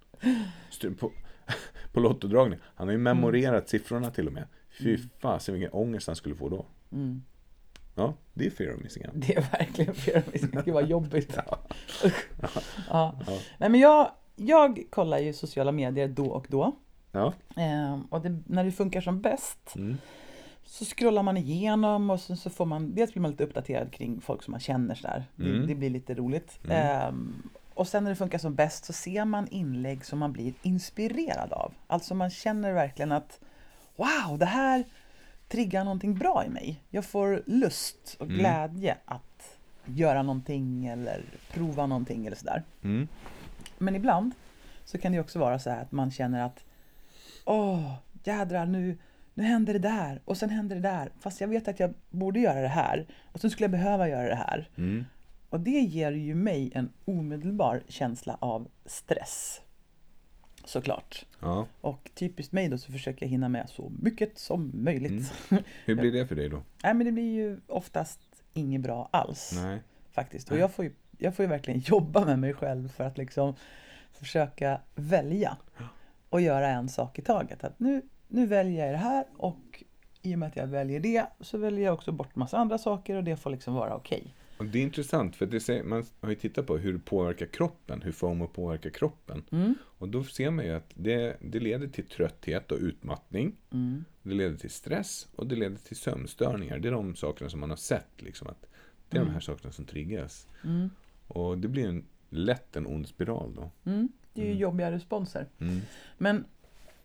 På, 0.99 1.12
på 1.93 2.01
lottodragning. 2.01 2.59
Han 2.74 2.89
har 2.89 2.93
ju 2.93 2.99
memorerat 2.99 3.68
siffrorna 3.68 4.11
till 4.11 4.26
och 4.26 4.32
med. 4.32 4.45
Fy 4.78 4.99
fasen 5.18 5.55
vilken 5.55 5.72
ångest 5.72 6.07
han 6.07 6.16
skulle 6.16 6.34
få 6.34 6.49
då. 6.49 6.66
Mm. 6.93 7.22
Ja, 7.95 8.14
det 8.34 8.47
är 8.47 8.51
fear 8.51 8.74
of 8.74 8.82
missing 8.82 9.03
out. 9.07 9.12
Det 9.14 9.37
är 9.37 9.41
verkligen 9.59 9.95
fear 9.95 10.18
of 10.18 10.32
missing 10.32 10.57
out. 10.57 10.64
Gud 10.64 10.74
vad 10.74 10.89
jobbigt. 10.89 11.37
Ja. 11.47 11.59
Ja. 12.03 12.11
Ja. 12.91 13.18
Ja. 13.26 13.39
Nej, 13.59 13.70
men 13.70 13.80
jag, 13.80 14.11
jag 14.37 14.82
kollar 14.91 15.18
ju 15.18 15.32
sociala 15.32 15.72
medier 15.72 16.09
då 16.09 16.26
och 16.26 16.47
då. 16.49 16.76
Ja. 17.12 17.32
Ehm, 17.57 18.03
och 18.11 18.20
det, 18.20 18.39
när 18.47 18.64
det 18.64 18.72
funkar 18.72 19.01
som 19.01 19.20
bäst 19.20 19.72
Mm. 19.76 19.97
så 20.64 20.84
scrollar 20.84 21.22
man 21.22 21.37
igenom 21.37 22.11
och 22.11 22.20
sen 22.20 22.37
så 22.37 22.51
får 22.51 22.66
man, 22.66 22.95
dels 22.95 23.12
blir 23.12 23.20
man 23.22 23.30
lite 23.30 23.45
uppdaterad 23.45 23.93
kring 23.93 24.20
folk 24.20 24.43
som 24.43 24.51
man 24.51 24.61
känner 24.61 24.95
sådär. 24.95 25.24
Det, 25.37 25.51
Mm. 25.51 25.66
det 25.66 25.74
blir 25.74 25.91
lite 25.91 26.14
roligt. 26.14 26.59
Mm. 26.64 26.76
Ehm, 26.76 27.43
och 27.74 27.89
sen 27.89 28.05
när 28.05 28.11
det 28.11 28.16
funkar 28.16 28.39
som 28.39 28.55
bäst 28.55 28.84
så 28.84 28.93
ser 28.93 29.24
man 29.24 29.49
inlägg 29.49 30.05
som 30.05 30.18
man 30.18 30.32
blir 30.32 30.53
inspirerad 30.62 31.53
av. 31.53 31.72
Alltså 31.87 32.14
man 32.14 32.30
känner 32.30 32.72
verkligen 32.72 33.12
att 33.12 33.41
wow, 33.97 34.39
det 34.39 34.47
här 34.47 34.84
triggar 35.49 35.84
någonting 35.84 36.14
bra 36.14 36.45
i 36.47 36.49
mig. 36.49 36.82
Jag 36.91 37.05
får 37.05 37.43
lust 37.47 38.16
och 38.20 38.26
Mm. 38.26 38.39
glädje 38.39 38.97
att 39.05 39.59
göra 39.84 40.22
någonting 40.22 40.87
eller 40.87 41.24
prova 41.53 41.87
någonting 41.87 42.26
eller 42.26 42.37
sådär. 42.37 42.62
Mm. 42.84 43.09
Men 43.79 43.97
ibland 43.97 44.35
så 44.85 44.99
kan 44.99 45.12
det 45.12 45.20
också 45.20 45.39
vara 45.39 45.59
så 45.59 45.70
här 45.70 45.83
att 45.83 45.93
man 45.93 46.11
känner 46.11 46.43
att 46.43 46.64
Åh, 47.45 47.95
jädrar 48.24 48.66
nu, 48.66 48.99
nu 49.35 49.43
händer 49.43 49.72
det 49.72 49.79
där 49.79 50.20
och 50.24 50.37
sen 50.37 50.51
händer 50.51 50.77
det 50.77 50.83
där. 50.83 51.12
Fast 51.20 51.41
jag 51.41 51.49
vet 51.49 51.68
att 51.68 51.81
jag 51.81 51.95
borde 52.11 52.41
göra 52.41 52.61
det 52.61 52.68
här 52.68 53.07
och 53.33 53.41
sen 53.41 53.51
skulle 53.51 53.64
jag 53.64 53.70
behöva 53.70 54.09
göra 54.09 54.29
det 54.29 54.35
här. 54.35 54.68
Mm. 54.77 55.05
Och 55.51 55.61
det 55.61 55.81
ger 55.81 56.12
ju 56.12 56.35
mig 56.35 56.72
en 56.74 56.93
omedelbar 57.05 57.83
känsla 57.89 58.37
av 58.41 58.68
stress. 58.87 59.61
Såklart. 60.64 61.27
Ja. 61.41 61.66
Och 61.81 62.11
typiskt 62.14 62.53
mig 62.53 62.68
då 62.68 62.79
så 62.79 62.93
försöker 62.93 63.27
jag 63.27 63.31
hinna 63.31 63.49
med 63.49 63.68
så 63.68 63.93
mycket 64.03 64.39
som 64.39 64.70
möjligt. 64.74 65.33
Hur 65.85 65.95
blir 65.95 66.12
det 66.12 66.27
för 66.27 66.37
dig 66.37 66.49
då? 66.49 66.62
Nej 66.83 66.95
men 66.95 67.07
det 67.07 67.12
blir 67.12 67.35
ju 67.35 67.61
oftast 67.66 68.20
inget 68.53 68.81
bra 68.81 69.09
alls. 69.12 69.53
Nej. 69.62 69.83
faktiskt. 70.12 70.49
Och 70.49 70.53
Nej. 70.53 70.61
jag 70.61 70.72
får, 70.72 70.85
ju, 70.85 70.93
jag 71.19 71.37
får 71.37 71.43
ju 71.43 71.49
verkligen 71.49 71.81
jobba 71.85 72.25
med 72.25 72.39
mig 72.39 72.55
själv 72.55 72.89
för 72.89 73.05
att 73.05 73.19
liksom 73.19 73.55
försöka 74.12 74.81
välja 74.95 75.57
och 76.31 76.41
göra 76.41 76.69
en 76.69 76.89
sak 76.89 77.19
i 77.19 77.23
taget. 77.23 77.64
Att 77.64 77.81
nu, 77.81 78.03
nu 78.29 78.47
väljer 78.47 78.85
jag 78.85 78.95
det 78.95 78.99
här 78.99 79.25
och 79.37 79.85
i 80.23 80.35
och 80.35 80.39
med 80.39 80.49
att 80.49 80.57
jag 80.57 80.67
väljer 80.67 81.01
det 81.01 81.27
så 81.41 81.59
väljer 81.59 81.85
jag 81.85 81.95
också 81.95 82.12
bort 82.12 82.37
massa 82.37 82.59
andra 82.59 82.79
saker 82.79 83.17
och 83.17 83.25
det 83.25 83.37
får 83.37 83.51
liksom 83.51 83.75
vara 83.75 83.97
okej. 83.97 84.35
Och 84.59 84.64
det 84.64 84.79
är 84.79 84.83
intressant, 84.83 85.37
för 85.37 85.47
det 85.47 85.61
säger, 85.61 85.83
man 85.83 86.05
har 86.21 86.29
ju 86.29 86.35
tittat 86.35 86.67
på 86.67 86.77
hur 86.77 86.93
det 86.93 86.99
påverkar 86.99 87.47
kroppen, 87.47 88.03
hur 88.03 88.12
FOMO 88.12 88.47
påverkar 88.47 88.91
kroppen. 88.91 89.43
Mm. 89.53 89.75
Och 89.83 90.09
då 90.09 90.25
ser 90.25 90.51
man 90.51 90.64
ju 90.64 90.71
att 90.73 90.91
det, 90.95 91.37
det 91.41 91.61
leder 91.61 91.87
till 91.87 92.07
trötthet 92.07 92.73
och 92.73 92.79
utmattning. 92.79 93.57
Mm. 93.73 94.05
Det 94.23 94.35
leder 94.35 94.57
till 94.57 94.71
stress 94.71 95.29
och 95.37 95.47
det 95.47 95.57
leder 95.57 95.77
till 95.77 95.97
sömnstörningar. 95.97 96.79
Det 96.79 96.89
är 96.89 96.93
de 96.93 97.17
sakerna 97.17 97.51
som 97.51 97.61
man 97.61 97.71
har 97.71 97.77
sett. 97.77 98.23
Liksom, 98.23 98.49
att 98.49 98.67
det 99.09 99.19
är 99.19 99.25
de 99.25 99.31
här 99.31 99.41
sakerna 99.41 99.73
som 99.73 99.85
triggas. 99.85 100.49
Och 101.29 101.59
det 101.59 101.68
blir 101.68 101.89
en, 101.89 102.05
lätt 102.31 102.77
en 102.77 102.87
ond 102.87 103.09
spiral 103.09 103.55
då. 103.55 103.70
Mm. 103.91 104.09
Det 104.33 104.41
är 104.41 104.45
ju 104.45 104.51
Mm. 104.51 104.61
jobbiga 104.62 104.91
responser. 104.91 105.47
Mm. 105.61 105.81
Men 106.18 106.45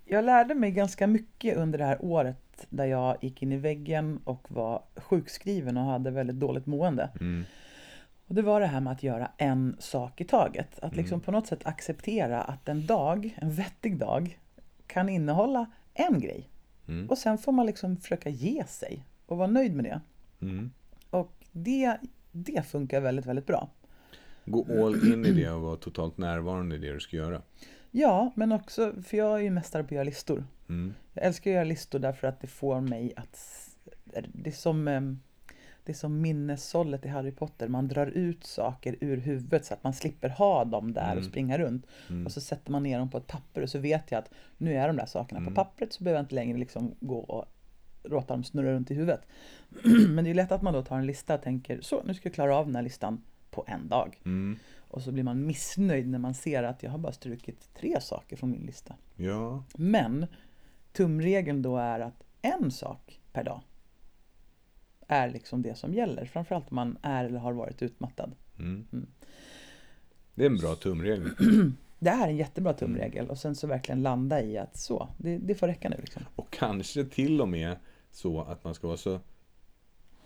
jag 0.05 0.25
lärde 0.25 0.55
mig 0.55 0.71
ganska 0.71 1.07
mycket 1.07 1.57
under 1.57 1.79
det 1.79 1.85
här 1.85 2.05
året 2.05 2.65
där 2.69 2.85
jag 2.85 3.17
gick 3.21 3.41
in 3.43 3.51
i 3.51 3.57
väggen 3.57 4.19
och 4.23 4.51
var 4.51 4.83
sjukskriven 4.95 5.77
och 5.77 5.83
hade 5.83 6.11
väldigt 6.11 6.35
dåligt 6.39 6.65
mående. 6.65 7.09
Mm. 7.19 7.43
Och 8.27 8.35
det 8.35 8.41
var 8.41 8.59
det 8.61 8.67
här 8.67 8.79
med 8.81 8.93
att 8.93 9.03
göra 9.03 9.31
en 9.37 9.75
sak 9.79 10.21
i 10.21 10.23
taget. 10.25 10.79
Att 10.79 10.95
liksom 10.95 11.15
Mm. 11.15 11.21
på 11.25 11.31
något 11.31 11.47
sätt 11.47 11.65
acceptera 11.65 12.41
att 12.41 12.69
en 12.69 12.85
dag, 12.85 13.37
en 13.41 13.51
vettig 13.51 13.97
dag, 13.97 14.39
kan 14.87 15.09
innehålla 15.09 15.65
en 15.93 16.19
grej. 16.19 16.49
Mm. 16.87 17.09
Och 17.09 17.17
sen 17.17 17.37
får 17.37 17.51
man 17.51 17.65
liksom 17.65 17.97
försöka 17.97 18.29
ge 18.29 18.65
sig 18.67 19.05
och 19.25 19.37
vara 19.37 19.47
nöjd 19.47 19.75
med 19.75 19.85
det. 19.85 20.01
Och 21.09 21.31
det, 21.51 21.97
det 22.31 22.65
funkar 22.67 23.01
väldigt, 23.01 23.25
väldigt 23.25 23.45
bra. 23.45 23.69
Gå 24.45 24.85
all 24.85 25.13
in 25.13 25.25
i 25.25 25.31
det 25.31 25.49
och 25.49 25.61
vara 25.61 25.75
totalt 25.75 26.17
närvarande 26.17 26.75
i 26.75 26.79
det 26.79 26.93
du 26.93 26.99
ska 26.99 27.15
göra. 27.17 27.41
Ja, 27.91 28.31
men 28.35 28.51
också, 28.51 28.93
för 29.03 29.17
jag 29.17 29.39
är 29.39 29.43
ju 29.43 29.49
mästare 29.49 29.83
på 29.83 29.87
att 29.87 29.91
göra 29.91 30.03
listor. 30.03 30.43
Mm. 30.69 30.93
Jag 31.13 31.25
älskar 31.25 31.51
att 31.51 31.55
göra 31.55 31.63
listor 31.63 31.99
därför 31.99 32.27
att 32.27 32.41
det 32.41 32.47
får 32.47 32.81
mig 32.81 33.13
att... 33.15 33.39
Det 34.33 34.49
är 34.49 34.53
som, 34.53 34.87
em, 34.87 35.19
det 35.83 35.91
är 35.91 35.95
som 35.95 36.21
minnessållet 36.21 37.05
i 37.05 37.07
Harry 37.07 37.31
Potter. 37.31 37.67
Man 37.67 37.87
drar 37.87 38.07
ut 38.07 38.43
saker 38.43 38.95
ur 39.01 39.17
huvudet 39.17 39.65
så 39.65 39.73
att 39.73 39.83
man 39.83 39.93
slipper 39.93 40.29
ha 40.29 40.65
dem 40.65 40.93
där 40.93 41.05
och 41.05 41.11
Mm. 41.17 41.23
springa 41.23 41.57
runt. 41.57 41.85
Mm. 42.09 42.25
Och 42.25 42.31
så 42.31 42.41
sätter 42.41 42.71
man 42.71 42.83
ner 42.83 42.99
dem 42.99 43.09
på 43.09 43.17
ett 43.17 43.27
papper 43.27 43.61
och 43.61 43.69
så 43.69 43.79
vet 43.79 44.11
jag 44.11 44.19
att 44.19 44.29
nu 44.57 44.73
är 44.73 44.87
de 44.87 44.97
där 44.97 45.05
sakerna 45.05 45.39
Mm. 45.39 45.53
på 45.53 45.63
pappret 45.63 45.93
så 45.93 46.03
behöver 46.03 46.17
jag 46.19 46.23
inte 46.23 46.35
längre 46.35 46.57
liksom 46.57 46.95
gå 46.99 47.17
och 47.19 47.45
låta 48.03 48.33
dem 48.33 48.43
snurra 48.43 48.73
runt 48.73 48.91
i 48.91 48.93
huvudet. 48.93 49.21
Men 50.09 50.23
det 50.25 50.29
är 50.29 50.33
lätt 50.33 50.51
att 50.51 50.61
man 50.61 50.73
då 50.73 50.81
tar 50.83 50.97
en 50.97 51.05
lista 51.05 51.35
och 51.35 51.41
tänker 51.41 51.81
så, 51.81 52.03
nu 52.05 52.13
ska 52.13 52.27
jag 52.29 52.33
klara 52.33 52.55
av 52.57 52.65
den 52.65 52.75
här 52.75 52.83
listan 52.83 53.21
på 53.51 53.63
en 53.67 53.87
dag. 53.87 54.21
Mm. 54.25 54.57
Och 54.77 55.01
så 55.01 55.11
blir 55.11 55.23
man 55.23 55.45
missnöjd 55.45 56.07
när 56.07 56.19
man 56.19 56.33
ser 56.33 56.63
att 56.63 56.83
jag 56.83 56.91
har 56.91 56.97
bara 56.97 57.13
strukit 57.13 57.69
tre 57.73 58.01
saker 58.01 58.35
från 58.35 58.51
min 58.51 58.65
lista. 58.65 58.95
Ja. 59.15 59.63
Men 59.75 60.25
tumregeln 60.93 61.61
då 61.61 61.77
är 61.77 61.99
att 61.99 62.23
en 62.41 62.71
sak 62.71 63.21
per 63.33 63.43
dag 63.43 63.61
är 65.07 65.29
liksom 65.29 65.61
det 65.61 65.75
som 65.75 65.93
gäller. 65.93 66.25
Framförallt 66.25 66.71
om 66.71 66.75
man 66.75 66.97
är 67.01 67.25
eller 67.25 67.39
har 67.39 67.53
varit 67.53 67.81
utmattad. 67.81 68.35
Mm. 68.59 68.87
Mm. 68.93 69.07
Det 70.35 70.43
är 70.43 70.49
en 70.49 70.57
bra 70.57 70.75
tumregel. 70.75 71.29
Det 71.99 72.09
är 72.09 72.27
en 72.27 72.37
jättebra 72.37 72.73
tumregel 72.73 73.29
och 73.29 73.37
sen 73.37 73.55
så 73.55 73.67
verkligen 73.67 74.01
landa 74.01 74.41
i 74.41 74.57
att 74.57 74.77
så, 74.77 75.09
det, 75.17 75.37
det 75.37 75.55
får 75.55 75.67
räcka 75.67 75.89
nu 75.89 75.97
liksom. 75.99 76.23
Och 76.35 76.51
kanske 76.51 77.05
till 77.05 77.41
och 77.41 77.49
med 77.49 77.75
så 78.11 78.41
att 78.41 78.63
man 78.63 78.73
ska 78.73 78.87
vara 78.87 78.97
så 78.97 79.19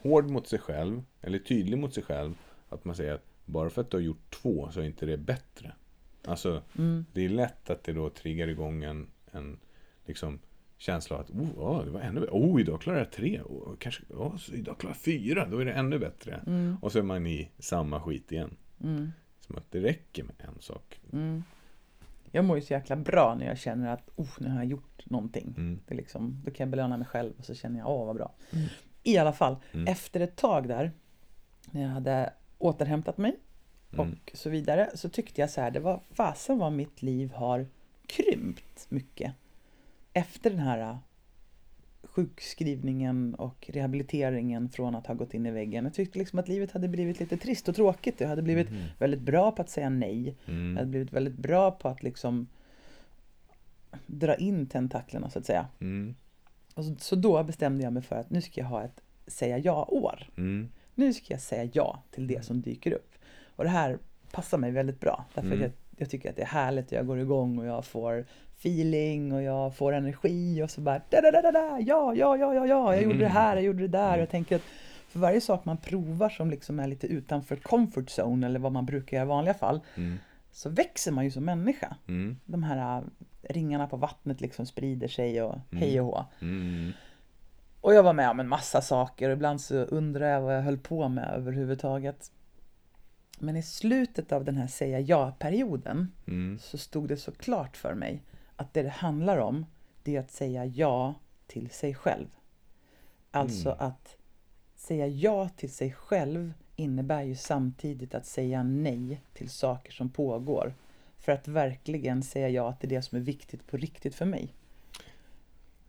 hård 0.02 0.30
mot 0.30 0.48
sig 0.48 0.60
själv, 0.60 1.04
eller 1.22 1.40
tydlig 1.40 1.78
mot 1.78 1.94
sig 1.94 2.04
själv, 2.04 2.36
att 2.70 2.86
man 2.86 2.96
säger 2.96 3.14
att 3.14 3.26
bara 3.46 3.70
för 3.70 3.82
att 3.82 3.92
du 3.92 3.98
har 3.98 4.02
gjort 4.02 4.32
två 4.42 4.70
så 4.72 4.80
är 4.80 4.86
inte 4.86 5.06
det 5.06 5.18
bättre. 5.18 5.74
Alltså, 6.26 6.62
Mm. 6.78 7.06
det 7.14 7.26
är 7.26 7.30
lätt 7.30 7.70
att 7.70 7.84
det 7.84 7.94
då 7.94 8.10
triggar 8.10 8.48
igång 8.48 8.84
en, 8.84 9.08
en 9.32 9.60
liksom, 10.06 10.40
känsla 10.78 11.16
av 11.16 11.22
att 11.22 11.30
oh, 11.30 11.48
ja, 11.58 11.82
det 11.86 11.92
var 11.92 12.00
ännu 12.02 12.20
bättre. 12.20 12.34
Oh, 12.36 12.62
idag 12.62 12.82
klarar 12.82 12.98
jag 12.98 13.12
tre. 13.12 13.42
Oh, 13.42 13.76
kanske, 13.80 14.04
oh, 14.14 14.36
idag 14.54 14.78
klarar 14.78 14.96
jag 14.96 15.02
fyra. 15.02 15.48
Då 15.52 15.60
är 15.60 15.66
det 15.66 15.74
ännu 15.74 16.00
bättre. 16.00 16.40
Mm. 16.48 16.78
Och 16.82 16.92
så 16.92 17.00
är 17.00 17.04
man 17.04 17.28
i 17.28 17.50
samma 17.60 18.02
skit 18.02 18.32
igen. 18.32 18.58
Mm. 18.84 19.12
Som 19.40 19.56
att 19.56 19.72
det 19.72 19.80
räcker 19.80 20.24
med 20.24 20.36
en 20.38 20.62
sak. 20.62 21.00
Mm. 21.14 21.44
Jag 22.32 22.46
mår 22.46 22.56
ju 22.58 22.62
så 22.62 22.74
jäkla 22.74 22.96
bra 22.96 23.36
när 23.40 23.46
jag 23.46 23.58
känner 23.58 23.94
att 23.94 24.10
oh, 24.16 24.30
nu 24.40 24.50
har 24.50 24.56
jag 24.56 24.66
gjort 24.66 25.06
någonting. 25.06 25.54
Mm. 25.58 25.80
Det 25.88 25.96
liksom, 25.96 26.42
då 26.46 26.52
kan 26.52 26.64
jag 26.66 26.70
belöna 26.72 26.98
mig 26.98 27.08
själv 27.08 27.34
och 27.38 27.46
så 27.46 27.54
känner 27.56 27.80
jag 27.80 27.90
åh 27.90 28.06
vad 28.06 28.16
bra. 28.16 28.34
Mm. 28.52 28.66
I 29.04 29.18
alla 29.18 29.34
fall, 29.34 29.56
Mm. 29.74 29.88
efter 29.88 30.20
ett 30.20 30.36
tag 30.36 30.68
där 30.68 30.92
när 31.72 31.82
jag 31.82 31.90
hade 31.90 32.34
återhämtat 32.66 33.18
mig 33.18 33.36
Mm. 33.94 34.12
och 34.12 34.32
så 34.38 34.50
vidare 34.50 34.90
så 34.94 35.10
tyckte 35.10 35.42
jag 35.42 35.50
så 35.50 35.62
här, 35.62 35.72
det 35.72 35.80
var 35.80 36.00
fasen 36.12 36.58
vad 36.58 36.74
mitt 36.74 37.02
liv 37.02 37.32
har 37.34 37.68
krympt 38.08 38.86
mycket. 38.90 39.34
Efter 40.14 40.50
den 40.50 40.60
här 40.60 40.80
äh, 40.80 40.98
sjukskrivningen 42.04 43.36
och 43.36 43.70
rehabiliteringen 43.74 44.70
från 44.70 44.96
att 44.96 45.08
ha 45.08 45.14
gått 45.14 45.34
in 45.34 45.46
i 45.46 45.52
väggen. 45.52 45.84
Jag 45.86 45.94
tyckte 45.94 46.20
liksom 46.20 46.40
att 46.40 46.48
livet 46.48 46.72
hade 46.72 46.88
blivit 46.88 47.20
lite 47.20 47.38
trist 47.38 47.70
och 47.70 47.76
tråkigt. 47.76 48.20
Jag 48.22 48.28
hade 48.28 48.42
blivit 48.42 48.70
Mhm. 48.72 48.84
väldigt 49.00 49.22
bra 49.22 49.52
på 49.52 49.62
att 49.62 49.70
säga 49.70 49.90
nej. 49.90 50.36
Jag 50.46 50.54
hade 50.54 50.72
Mm. 50.78 50.92
blivit 50.92 51.14
väldigt 51.14 51.38
bra 51.38 51.72
på 51.72 51.88
att 51.88 52.04
liksom 52.04 52.48
dra 54.08 54.36
in 54.36 54.68
tentaklerna 54.68 55.30
så 55.30 55.40
att 55.40 55.46
säga. 55.46 55.68
Mm. 55.82 56.16
Och 56.74 56.86
så, 56.86 56.96
så 57.00 57.16
då 57.16 57.44
bestämde 57.44 57.84
jag 57.84 57.94
mig 57.94 58.04
för 58.04 58.16
att 58.16 58.30
nu 58.30 58.42
ska 58.42 58.62
jag 58.62 58.68
ha 58.68 58.84
ett 58.84 59.02
säga 59.28 59.58
ja-år. 59.58 60.28
Mm. 60.38 60.70
Nu 60.96 61.14
ska 61.14 61.34
jag 61.34 61.42
säga 61.42 61.70
ja 61.74 62.04
till 62.12 62.28
det 62.28 62.46
som 62.46 62.62
dyker 62.62 62.92
upp. 62.92 63.12
Och 63.56 63.64
det 63.64 63.70
här 63.70 64.00
passar 64.32 64.58
mig 64.58 64.72
väldigt 64.72 65.00
bra. 65.00 65.26
Därför 65.34 65.48
Mm. 65.52 65.62
jag, 65.62 65.72
jag 65.98 66.10
tycker 66.10 66.30
att 66.30 66.36
det 66.36 66.42
är 66.42 66.46
härligt 66.46 66.86
och 66.92 66.94
jag 66.98 67.08
går 67.08 67.20
igång 67.20 67.60
och 67.60 67.66
jag 67.66 67.86
får 67.86 68.26
feeling 68.58 69.34
och 69.34 69.42
jag 69.42 69.76
får 69.76 69.94
energi 69.94 70.62
och 70.64 70.72
så 70.72 70.82
bara 70.82 71.02
da 71.10 71.22
da 71.22 71.32
da 71.32 71.42
da 71.42 71.52
da 71.52 71.80
ja 71.80 72.14
ja 72.16 72.38
ja 72.38 72.54
ja 72.54 72.66
ja 72.68 72.94
jag 72.94 73.04
gjorde 73.04 73.18
det 73.20 73.28
här 73.28 73.56
jag 73.56 73.66
gjorde 73.66 73.82
det 73.82 73.88
där 73.98 74.14
och 74.16 74.22
jag 74.22 74.30
tänker 74.30 74.56
att 74.56 74.62
för 75.08 75.20
varje 75.20 75.42
sak 75.42 75.66
man 75.66 75.78
provar 75.78 76.30
som 76.30 76.50
liksom 76.50 76.80
är 76.80 76.88
lite 76.88 77.08
utanför 77.08 77.56
comfort 77.56 78.10
zone 78.20 78.46
eller 78.48 78.60
vad 78.60 78.72
man 78.72 78.86
brukar 78.86 79.18
göra 79.18 79.26
i 79.26 79.30
vanliga 79.30 79.54
fall 79.54 79.80
Mm. 79.96 80.18
så 80.52 80.70
växer 80.70 81.12
man 81.12 81.24
ju 81.24 81.32
som 81.32 81.46
människa. 81.46 81.96
Mm. 82.08 82.38
De 82.46 82.64
här 82.64 82.98
äh, 82.98 83.04
ringarna 83.54 83.88
på 83.88 83.98
vattnet 83.98 84.42
liksom 84.42 84.66
sprider 84.66 85.08
sig 85.08 85.42
och 85.42 85.56
hej 85.72 86.02
och 86.02 86.06
hå. 86.08 86.26
Och 87.86 87.94
jag 87.94 88.04
var 88.04 88.14
med 88.14 88.30
om 88.30 88.40
en 88.40 88.48
massa 88.48 88.82
saker 88.82 89.30
och 89.30 89.34
ibland 89.34 89.62
så 89.62 89.76
undrar 89.76 90.28
jag 90.28 90.42
vad 90.42 90.56
jag 90.58 90.62
höll 90.62 90.78
på 90.78 91.10
med 91.10 91.34
överhuvudtaget. 91.34 92.32
Men 93.40 93.56
i 93.56 93.64
slutet 93.64 94.32
av 94.32 94.44
den 94.46 94.58
här 94.58 94.68
säga 94.68 95.00
ja-perioden 95.00 96.12
Mm. 96.28 96.60
så 96.60 96.78
stod 96.78 97.08
det 97.08 97.18
så 97.18 97.32
klart 97.32 97.78
för 97.78 97.94
mig 97.94 98.24
att 98.56 98.74
det 98.74 98.84
det 98.84 98.90
handlar 98.90 99.38
om 99.38 99.66
det 100.04 100.16
är 100.16 100.20
att 100.20 100.32
säga 100.32 100.66
ja 100.66 101.14
till 101.48 101.70
sig 101.70 101.96
själv. 101.96 102.28
Alltså 103.32 103.70
Mm. 103.70 103.88
att 103.88 104.18
säga 104.76 105.08
ja 105.08 105.50
till 105.50 105.74
sig 105.74 105.92
själv 105.94 106.54
innebär 106.76 107.24
ju 107.24 107.36
samtidigt 107.36 108.16
att 108.16 108.26
säga 108.26 108.64
nej 108.64 109.22
till 109.34 109.50
saker 109.50 109.92
som 109.92 110.10
pågår. 110.10 110.74
För 111.18 111.32
att 111.32 111.48
verkligen 111.48 112.24
säga 112.24 112.50
ja 112.50 112.74
till 112.74 112.90
det 112.90 113.02
som 113.02 113.16
är 113.18 113.22
viktigt 113.22 113.68
på 113.68 113.78
riktigt 113.78 114.16
för 114.16 114.26
mig. 114.26 114.54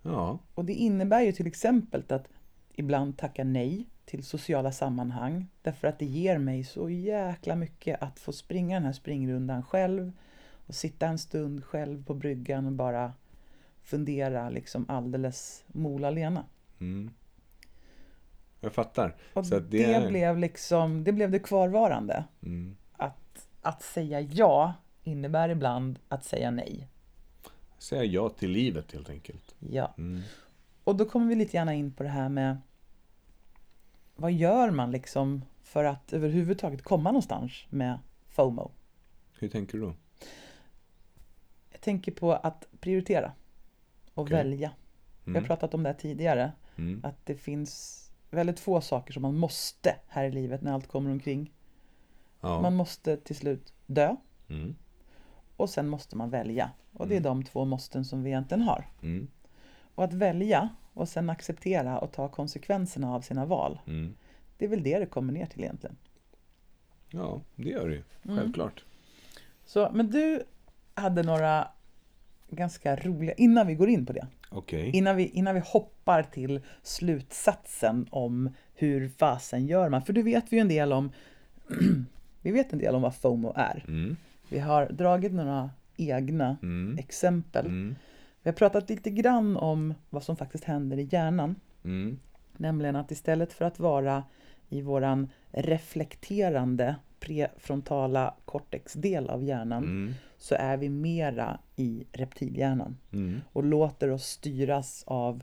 Ja. 0.06 0.38
Och 0.54 0.64
det 0.64 0.72
innebär 0.72 1.20
ju 1.20 1.32
till 1.32 1.46
exempel 1.46 2.04
att 2.08 2.28
ibland 2.74 3.18
tacka 3.18 3.44
nej 3.44 3.86
till 4.04 4.24
sociala 4.24 4.72
sammanhang 4.72 5.46
därför 5.62 5.88
att 5.88 5.98
det 5.98 6.06
ger 6.06 6.38
mig 6.38 6.64
så 6.64 6.90
jäkla 6.90 7.56
mycket 7.56 8.02
att 8.02 8.18
få 8.18 8.32
springa 8.32 8.76
den 8.76 8.84
här 8.84 8.92
springrundan 8.92 9.62
själv 9.62 10.12
och 10.66 10.74
sitta 10.74 11.06
en 11.06 11.18
stund 11.18 11.64
själv 11.64 12.04
på 12.04 12.14
bryggan 12.14 12.66
och 12.66 12.72
bara 12.72 13.12
fundera 13.82 14.50
liksom 14.50 14.84
alldeles 14.88 15.64
mola 15.66 16.10
lena. 16.10 16.44
Mm. 16.80 17.10
Jag 18.60 18.72
fattar. 18.72 19.16
Och 19.32 19.46
det, 19.46 19.60
det 19.60 20.08
blev 20.08 20.38
liksom, 20.38 21.04
det 21.04 21.12
blev 21.12 21.30
det 21.30 21.38
kvarvarande. 21.38 22.24
Mm. 22.42 22.76
Att, 22.92 23.48
att 23.62 23.82
säga 23.82 24.20
ja 24.20 24.74
innebär 25.02 25.48
ibland 25.48 25.98
att 26.08 26.24
säga 26.24 26.50
nej. 26.50 26.88
Säga 27.78 28.04
ja 28.04 28.28
till 28.28 28.50
livet 28.50 28.92
helt 28.92 29.10
enkelt. 29.10 29.54
Ja. 29.58 29.94
Mm. 29.98 30.22
Och 30.84 30.96
då 30.96 31.04
kommer 31.04 31.26
vi 31.26 31.34
lite 31.34 31.56
gärna 31.56 31.74
in 31.74 31.92
på 31.92 32.02
det 32.02 32.08
här 32.08 32.28
med 32.28 32.56
vad 34.16 34.32
gör 34.32 34.70
man 34.70 34.90
liksom 34.90 35.44
för 35.62 35.84
att 35.84 36.12
överhuvudtaget 36.12 36.82
komma 36.82 37.10
någonstans 37.10 37.52
med 37.70 37.98
FOMO? 38.28 38.70
Hur 39.38 39.48
tänker 39.48 39.78
du 39.78 39.84
då? 39.84 39.94
Jag 41.70 41.80
tänker 41.80 42.12
på 42.12 42.32
att 42.32 42.68
prioritera 42.80 43.32
och 44.14 44.22
Okej. 44.22 44.36
välja. 44.36 44.72
Vi 45.24 45.30
har 45.32 45.36
Mm. 45.38 45.46
pratat 45.46 45.74
om 45.74 45.82
det 45.82 45.88
här 45.88 45.96
tidigare, 45.96 46.52
Mm. 46.76 47.00
att 47.04 47.26
det 47.26 47.34
finns 47.34 48.02
väldigt 48.30 48.60
få 48.60 48.80
saker 48.80 49.12
som 49.12 49.22
man 49.22 49.38
måste 49.38 49.96
här 50.08 50.24
i 50.24 50.32
livet 50.32 50.62
när 50.62 50.72
allt 50.72 50.86
kommer 50.88 51.10
omkring. 51.10 51.52
Ja. 52.40 52.60
Man 52.62 52.74
måste 52.74 53.16
till 53.16 53.36
slut 53.36 53.72
dö 53.86 54.16
Mm. 54.48 54.76
och 55.56 55.70
sen 55.70 55.88
måste 55.88 56.16
man 56.16 56.30
välja. 56.30 56.70
Och 56.96 57.08
det 57.08 57.14
är 57.14 57.20
Mm. 57.20 57.22
de 57.22 57.44
två 57.44 57.64
måsten 57.64 58.04
som 58.04 58.22
vi 58.22 58.30
egentligen 58.30 58.62
har. 58.62 58.86
Mm. 59.02 59.28
Och 59.94 60.04
att 60.04 60.12
välja 60.12 60.68
och 60.94 61.08
sen 61.08 61.30
acceptera 61.30 61.98
och 61.98 62.12
ta 62.12 62.28
konsekvenserna 62.28 63.14
av 63.14 63.20
sina 63.20 63.46
val. 63.46 63.78
Mm. 63.86 64.14
Det 64.58 64.64
är 64.64 64.68
väl 64.68 64.82
det 64.82 64.98
det 64.98 65.06
kommer 65.06 65.32
ner 65.32 65.46
till 65.46 65.60
egentligen. 65.64 65.96
Ja, 67.10 67.40
det 67.56 67.68
gör 67.68 67.88
det 67.88 67.94
ju. 67.94 68.02
Självklart. 68.36 68.84
Så, 69.64 69.90
men 69.94 70.10
du 70.10 70.42
hade 70.94 71.22
några 71.22 71.68
ganska 72.50 72.96
roliga, 72.96 73.32
innan 73.34 73.66
vi 73.66 73.74
går 73.74 73.88
in 73.88 74.06
på 74.06 74.12
det, 74.12 74.26
Okej. 74.50 74.90
innan 74.94 75.16
vi, 75.16 75.26
innan 75.28 75.54
vi 75.54 75.60
hoppar 75.64 76.22
till 76.22 76.60
slutsatsen 76.82 78.06
om 78.10 78.50
hur 78.74 79.08
fasen 79.08 79.66
gör 79.66 79.88
man, 79.88 80.02
för 80.02 80.12
du 80.12 80.22
vet 80.22 80.52
vi 80.52 80.56
ju 80.56 80.60
en 80.60 80.68
del 80.68 80.92
om, 80.92 81.10
vi 82.42 82.50
vet 82.50 82.72
en 82.72 82.78
del 82.78 82.94
om 82.94 83.02
vad 83.02 83.14
FOMO 83.14 83.52
är. 83.56 83.84
Mm. 83.88 84.16
Vi 84.48 84.58
har 84.58 84.86
dragit 84.88 85.32
några 85.32 85.70
egna 85.96 86.56
Mm. 86.62 86.98
exempel. 86.98 87.66
Mm. 87.66 87.94
Vi 88.42 88.50
har 88.50 88.54
pratat 88.56 88.90
lite 88.90 89.10
grann 89.10 89.56
om 89.56 89.94
vad 90.10 90.22
som 90.22 90.36
faktiskt 90.36 90.64
händer 90.64 90.96
i 90.98 91.08
hjärnan, 91.12 91.54
Mm. 91.84 92.18
nämligen 92.56 92.96
att 92.96 93.10
istället 93.10 93.52
för 93.52 93.64
att 93.64 93.78
vara 93.78 94.24
i 94.68 94.82
våran 94.82 95.28
reflekterande 95.50 96.96
prefrontala 97.20 98.34
cortex-del 98.44 99.30
av 99.30 99.44
hjärnan 99.44 99.84
Mm. 99.84 100.14
så 100.38 100.54
är 100.54 100.76
vi 100.76 100.88
mera 100.88 101.58
i 101.76 102.04
reptilhjärnan 102.12 102.96
Mm. 103.12 103.40
och 103.52 103.64
låter 103.64 104.10
oss 104.10 104.24
styras 104.26 105.04
av 105.06 105.42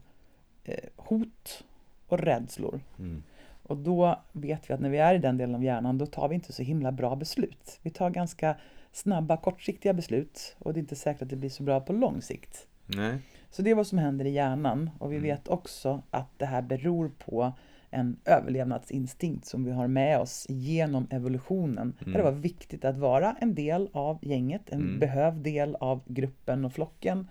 eh, 0.65 0.89
hot 0.95 1.63
och 2.07 2.19
rädslor. 2.19 2.79
Mm. 2.99 3.23
Och 3.63 3.77
då 3.77 4.19
vet 4.31 4.69
vi 4.69 4.73
att 4.73 4.79
när 4.79 4.89
vi 4.89 4.97
är 4.97 5.15
i 5.15 5.17
den 5.17 5.37
delen 5.37 5.55
av 5.55 5.63
hjärnan 5.63 5.97
då 5.97 6.05
tar 6.05 6.27
vi 6.27 6.35
inte 6.35 6.53
så 6.53 6.63
himla 6.63 6.91
bra 6.91 7.15
beslut. 7.15 7.79
Vi 7.81 7.89
tar 7.89 8.09
ganska 8.09 8.55
snabba 8.93 9.37
kortsiktiga 9.37 9.93
beslut 9.93 10.55
och 10.59 10.73
det 10.73 10.77
är 10.77 10.81
inte 10.81 10.95
säkert 10.95 11.21
att 11.21 11.29
det 11.29 11.35
blir 11.35 11.49
så 11.49 11.63
bra 11.63 11.79
på 11.79 11.93
lång 11.93 12.21
sikt. 12.21 12.67
Nej. 12.85 13.19
Så 13.49 13.61
det 13.61 13.69
är 13.71 13.75
vad 13.75 13.87
som 13.87 13.97
händer 13.97 14.25
i 14.25 14.29
hjärnan 14.29 14.89
och 14.99 15.11
vi 15.11 15.15
Mm. 15.17 15.29
vet 15.29 15.47
också 15.47 16.03
att 16.11 16.39
det 16.39 16.45
här 16.45 16.61
beror 16.61 17.11
på 17.17 17.53
en 17.89 18.17
överlevnadsinstinkt 18.25 19.45
som 19.45 19.63
vi 19.63 19.71
har 19.71 19.87
med 19.87 20.19
oss 20.19 20.45
genom 20.49 21.07
evolutionen. 21.09 21.93
Där 22.05 22.13
det 22.13 22.23
var 22.23 22.31
viktigt 22.31 22.85
att 22.85 22.97
vara 22.97 23.35
en 23.41 23.55
del 23.55 23.89
av 23.93 24.19
gänget, 24.21 24.69
en 24.69 24.81
Mm. 24.81 24.99
behövd 24.99 25.37
del 25.43 25.75
av 25.75 26.01
gruppen 26.05 26.65
och 26.65 26.73
flocken. 26.73 27.27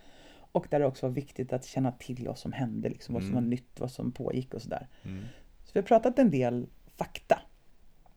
Och 0.53 0.67
där 0.71 0.81
det 0.81 0.87
också 0.87 1.07
var 1.07 1.15
viktigt 1.15 1.53
att 1.53 1.65
känna 1.65 1.93
till 1.93 2.27
vad 2.27 2.39
som 2.39 2.53
hände, 2.53 2.89
liksom, 2.89 3.15
vad 3.15 3.23
som 3.23 3.33
var 3.33 3.39
Mm. 3.39 3.51
nytt, 3.51 3.81
vad 3.81 3.91
som 3.91 4.13
pågick 4.13 4.55
och 4.55 4.63
sådär. 4.63 4.89
Mm. 5.03 5.25
Så 5.65 5.71
vi 5.75 5.81
har 5.81 5.87
pratat 5.87 6.19
en 6.19 6.31
del 6.31 6.67
fakta 6.97 7.39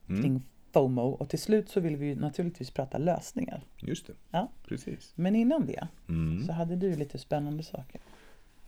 Mm. 0.08 0.22
kring 0.22 0.42
FOMO 0.76 1.02
och 1.02 1.28
till 1.28 1.38
slut 1.38 1.68
så 1.68 1.80
vill 1.80 1.96
vi 1.96 2.06
ju 2.06 2.14
naturligtvis 2.14 2.70
prata 2.70 2.98
lösningar. 2.98 3.62
Just 3.76 4.06
det. 4.06 4.12
Ja. 4.30 4.52
Precis. 4.68 5.12
Men 5.14 5.36
innan 5.36 5.66
det 5.66 5.88
Mm. 6.08 6.46
så 6.46 6.52
hade 6.52 6.76
du 6.76 6.96
lite 6.96 7.18
spännande 7.18 7.62
saker. 7.62 8.00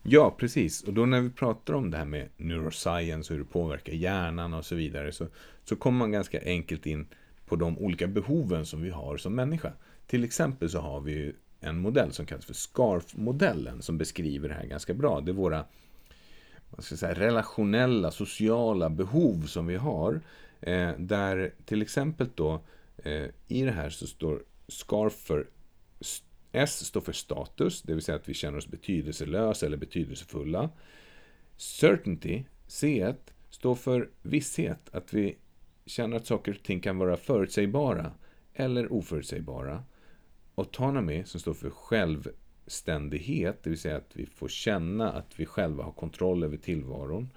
Ja, 0.02 0.34
precis. 0.38 0.82
Och 0.82 0.92
då 0.94 1.06
när 1.06 1.20
vi 1.20 1.30
pratar 1.30 1.74
om 1.74 1.90
det 1.90 1.96
här 1.96 2.04
med 2.04 2.28
neuroscience 2.36 3.32
och 3.32 3.38
hur 3.38 3.44
det 3.44 3.50
påverkar 3.50 3.92
hjärnan 3.92 4.54
och 4.54 4.64
så 4.64 4.74
vidare 4.74 5.12
så, 5.12 5.26
så 5.64 5.76
kommer 5.76 5.98
man 5.98 6.12
ganska 6.12 6.40
enkelt 6.44 6.86
in 6.86 7.06
på 7.46 7.56
de 7.56 7.78
olika 7.78 8.06
behoven 8.06 8.66
som 8.66 8.82
vi 8.82 8.90
har 8.90 9.16
som 9.16 9.34
människa. 9.34 9.72
Till 10.06 10.24
exempel 10.24 10.70
så 10.70 10.78
har 10.80 11.00
vi 11.00 11.32
en 11.61 11.78
modell 11.78 12.12
som 12.12 12.26
kallas 12.26 12.44
för 12.44 12.54
SCARF-modellen 12.54 13.82
som 13.82 13.98
beskriver 13.98 14.48
det 14.48 14.54
här 14.54 14.66
ganska 14.66 14.94
bra. 14.94 15.20
Det 15.20 15.30
är 15.30 15.34
våra 15.34 15.64
vad 16.70 16.84
ska 16.84 16.92
jag 16.92 16.98
säga, 16.98 17.14
relationella, 17.14 18.11
sociala 18.11 18.90
behov 18.90 19.42
som 19.46 19.66
vi 19.66 19.76
har. 19.76 20.20
Eh, 20.61 20.90
där 20.98 21.54
till 21.64 21.82
exempel 21.82 22.28
då 22.34 22.64
eh, 22.96 23.26
i 23.46 23.62
det 23.62 23.70
här 23.70 23.90
så 23.90 24.06
står 24.06 24.42
SCARF 24.68 25.12
för 25.12 25.46
S 26.52 26.86
står 26.86 27.00
för 27.00 27.12
status, 27.12 27.82
det 27.82 27.94
vill 27.94 28.02
säga 28.02 28.16
att 28.16 28.28
vi 28.28 28.34
känner 28.34 28.59
oss 28.59 28.66
betydelselösa 28.66 29.66
eller 29.66 29.76
betydelsefulla. 29.76 30.70
Certainty, 31.56 32.44
C1, 32.68 33.16
står 33.50 33.74
för 33.74 34.11
visshet, 34.22 34.94
att 34.94 35.14
vi 35.14 35.36
känner 35.86 36.16
att 36.16 36.26
saker 36.26 36.52
och 36.52 36.62
ting 36.62 36.80
kan 36.80 36.98
vara 36.98 37.16
förutsägbara 37.16 38.12
eller 38.54 38.92
oförutsägbara. 38.92 39.84
Autonomy, 40.54 41.24
som 41.24 41.40
står 41.40 41.54
för 41.54 41.70
självständighet, 41.70 43.62
det 43.62 43.70
vill 43.70 43.78
säga 43.78 43.96
att 43.96 44.11
vi 44.16 44.26
får 44.26 44.48
känna 44.48 45.12
att 45.12 45.40
vi 45.40 45.46
själva 45.46 45.84
har 45.84 45.92
kontroll 45.92 46.44
över 46.44 46.56
tillvaron. 46.56 47.30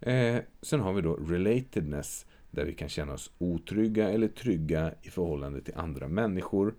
Eh, 0.00 0.36
sen 0.62 0.80
har 0.80 0.92
vi 0.92 1.02
då 1.02 1.14
relatedness, 1.14 2.26
där 2.50 2.64
vi 2.64 2.74
kan 2.74 2.88
känna 2.88 3.12
oss 3.12 3.30
otrygga 3.38 4.10
eller 4.10 4.28
trygga 4.28 4.94
i 5.02 5.10
förhållande 5.10 5.60
till 5.60 5.74
andra 5.76 6.08
människor. 6.08 6.74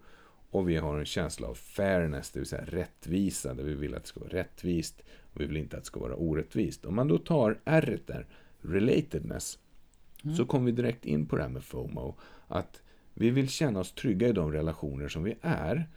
Och 0.50 0.70
vi 0.70 0.78
har 0.78 1.00
en 1.00 1.06
känsla 1.06 1.48
av 1.48 1.54
fairness, 1.54 2.32
det 2.32 2.40
vill 2.40 2.48
säga 2.48 2.66
rättvisa, 2.66 3.54
där 3.54 3.64
vi 3.64 3.74
vill 3.74 3.96
att 3.96 4.04
det 4.04 4.08
ska 4.08 4.20
vara 4.20 4.34
rättvist 4.34 5.02
och 5.34 5.42
vi 5.42 5.46
vill 5.46 5.58
inte 5.58 5.78
att 5.78 5.84
det 5.84 5.88
ska 5.88 6.00
vara 6.00 6.16
orättvist. 6.16 6.86
Om 6.86 6.96
man 6.96 7.08
då 7.08 7.18
tar 7.18 7.60
R 7.66 8.00
där, 8.06 8.28
relatedness, 8.62 9.60
mm. 10.24 10.36
så 10.36 10.46
kommer 10.46 10.66
vi 10.66 10.72
direkt 10.72 11.06
in 11.06 11.26
på 11.26 11.36
det 11.36 11.42
här 11.42 11.50
med 11.50 11.64
FOMO. 11.64 12.16
Att 12.48 12.82
vi 13.14 13.30
vill 13.30 13.50
känna 13.50 13.80
oss 13.80 13.92
trygga 13.92 14.28
i 14.28 14.32
de 14.32 14.52
relationer 14.52 15.08
som 15.08 15.24
vi 15.24 15.36
är 15.42 15.90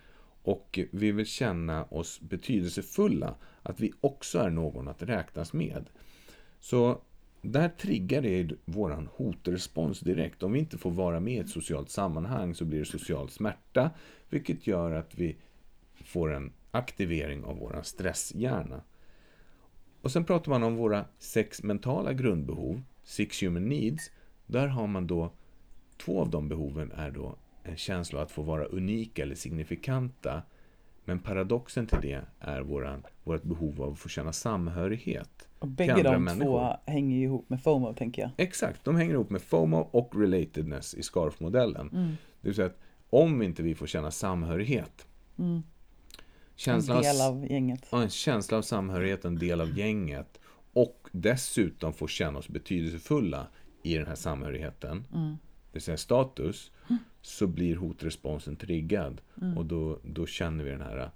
och 0.42 0.78
vi 0.90 1.12
vill 1.12 1.26
känna 1.26 1.84
oss 1.84 2.20
betydelsefulla, 2.20 3.34
att 3.62 3.80
vi 3.80 3.92
också 4.00 4.38
är 4.38 4.50
någon 4.50 4.88
att 4.88 5.02
räknas 5.02 5.52
med. 5.52 5.90
Så 6.60 7.00
där 7.44 7.68
triggar 7.68 8.22
det 8.22 8.50
våran 8.64 9.08
hotrespons 9.14 10.00
direkt. 10.00 10.42
Om 10.42 10.52
vi 10.52 10.58
inte 10.58 10.78
får 10.78 10.90
vara 10.90 11.20
med 11.20 11.34
i 11.34 11.38
ett 11.38 11.48
socialt 11.48 11.90
sammanhang 11.90 12.54
så 12.54 12.64
blir 12.64 12.78
det 12.78 12.84
social 12.84 13.28
smärta, 13.28 13.90
vilket 14.28 14.66
gör 14.66 14.90
att 14.90 15.14
vi 15.14 15.36
får 16.04 16.32
en 16.32 16.52
aktivering 16.70 17.44
av 17.44 17.58
våran 17.58 17.84
stresshjärna. 17.84 18.82
Och 20.00 20.12
sen 20.12 20.24
pratar 20.24 20.50
man 20.50 20.62
om 20.62 20.76
våra 20.76 21.04
sex 21.18 21.62
mentala 21.62 22.12
grundbehov, 22.12 22.82
six 23.02 23.42
human 23.42 23.68
needs. 23.68 24.10
Där 24.46 24.66
har 24.66 24.86
man 24.86 25.06
då 25.06 25.32
två 25.96 26.20
av 26.20 26.30
de 26.30 26.48
behoven 26.48 26.92
är 26.92 27.10
då 27.10 27.36
en 27.62 27.76
känsla 27.76 28.18
av 28.18 28.24
att 28.24 28.30
få 28.30 28.42
vara 28.42 28.64
unika 28.64 29.22
eller 29.22 29.34
signifikanta. 29.34 30.42
Men 31.04 31.18
paradoxen 31.18 31.86
till 31.86 31.98
det 32.02 32.20
är 32.40 32.60
våran, 32.60 33.02
vårt 33.24 33.42
behov 33.42 33.82
av 33.82 33.92
att 33.92 33.98
få 33.98 34.08
känna 34.08 34.32
samhörighet. 34.32 35.48
Och 35.58 35.68
bägge 35.68 36.02
de 36.02 36.24
människor. 36.24 36.44
två 36.44 36.92
hänger 36.92 37.16
ihop 37.16 37.50
med 37.50 37.62
FOMO, 37.62 37.94
tänker 37.94 38.22
jag. 38.22 38.30
Exakt, 38.36 38.84
de 38.84 38.96
hänger 38.96 39.14
ihop 39.14 39.30
med 39.30 39.42
FOMO 39.42 39.78
och 39.78 40.20
relatedness 40.20 40.94
i 40.94 41.02
SCARF-modellen. 41.02 41.90
Mm. 41.92 42.16
Det 42.40 42.48
vill 42.48 42.54
säga 42.54 42.66
att 42.66 42.80
om 43.10 43.42
inte 43.42 43.62
vi 43.62 43.74
får 43.74 43.86
känna 43.86 44.10
samhörighet, 44.10 45.06
mm. 45.38 45.62
känslan 46.54 46.96
en 46.96 47.02
del 47.02 47.20
av 47.20 47.46
gänget. 47.50 47.88
Ja, 47.90 48.02
en 48.02 48.10
känsla 48.10 48.58
av 48.58 48.62
samhörighet, 48.62 49.24
en 49.24 49.38
del 49.38 49.60
av 49.60 49.78
gänget, 49.78 50.40
och 50.72 51.08
dessutom 51.12 51.92
få 51.92 52.06
känna 52.06 52.38
oss 52.38 52.48
betydelsefulla 52.48 53.46
i 53.82 53.94
den 53.96 54.06
här 54.06 54.14
samhörigheten, 54.14 55.06
mm. 55.14 55.30
det 55.30 55.72
vill 55.72 55.82
säga 55.82 55.96
status, 55.96 56.72
så 57.26 57.46
blir 57.46 57.76
hotresponsen 57.76 58.56
triggad. 58.56 59.20
Mm. 59.42 59.58
Och 59.58 59.66
då, 59.66 59.98
då 60.02 60.26
känner 60.26 60.64
vi 60.64 60.70
den 60.70 60.80
här 60.80 61.10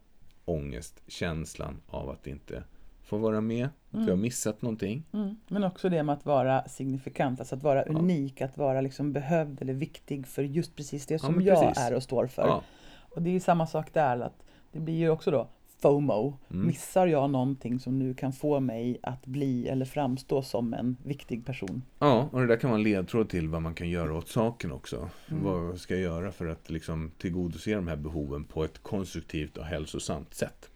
ångestkänslan 0.44 1.80
av 1.86 2.10
att 2.10 2.26
inte 2.26 2.62
få 3.02 3.18
vara 3.18 3.40
med, 3.40 3.68
att 3.88 3.94
mm. 3.94 4.04
vi 4.06 4.10
har 4.10 4.18
missat 4.18 4.62
någonting. 4.62 5.04
Mm. 5.12 5.36
Men 5.48 5.64
också 5.64 5.88
det 5.88 6.02
med 6.02 6.12
att 6.12 6.26
vara 6.26 6.68
signifikant, 6.68 7.40
alltså 7.40 7.54
att 7.54 7.62
vara 7.62 7.84
ja. 7.86 7.92
unik, 7.92 8.40
att 8.40 8.58
vara 8.58 8.80
liksom 8.80 9.12
behövd 9.12 9.62
eller 9.62 9.74
viktig 9.74 10.26
för 10.26 10.42
just 10.42 10.76
precis 10.76 11.06
det 11.06 11.18
som 11.18 11.40
ja, 11.40 11.54
jag 11.54 11.76
är 11.76 11.94
och 11.94 12.02
står 12.02 12.26
för. 12.26 12.46
Ja. 12.46 12.62
Och 12.98 13.22
det 13.22 13.30
är 13.30 13.40
samma 13.40 13.66
sak 13.66 13.92
där, 13.92 14.20
att 14.20 14.44
det 14.72 14.80
blir 14.80 14.94
ju 14.96 15.10
också 15.10 15.30
då 15.30 15.48
FOMO. 15.80 16.38
Mm. 16.50 16.66
Missar 16.66 17.06
jag 17.06 17.30
någonting 17.30 17.80
som 17.80 17.98
nu 17.98 18.14
kan 18.14 18.32
få 18.32 18.60
mig 18.60 18.98
att 19.02 19.26
bli 19.26 19.68
eller 19.68 19.84
framstå 19.84 20.42
som 20.42 20.74
en 20.74 20.96
viktig 21.04 21.46
person? 21.46 21.82
Ja, 21.98 22.28
och 22.32 22.40
det 22.40 22.46
där 22.46 22.56
kan 22.56 22.70
vara 22.70 22.78
en 22.78 22.84
ledtråd 22.84 23.28
till 23.28 23.48
vad 23.48 23.62
man 23.62 23.74
kan 23.74 23.88
göra 23.88 24.14
åt 24.14 24.28
saken 24.28 24.72
också. 24.72 25.10
Mm. 25.30 25.44
Vad 25.44 25.78
ska 25.78 25.94
jag 25.94 26.02
göra 26.02 26.32
för 26.32 26.46
att 26.46 26.70
liksom 26.70 27.10
tillgodose 27.18 27.74
de 27.74 27.88
här 27.88 27.96
behoven 27.96 28.44
på 28.44 28.64
ett 28.64 28.82
konstruktivt 28.82 29.56
och 29.56 29.64
hälsosamt 29.64 30.34
sätt? 30.34 30.70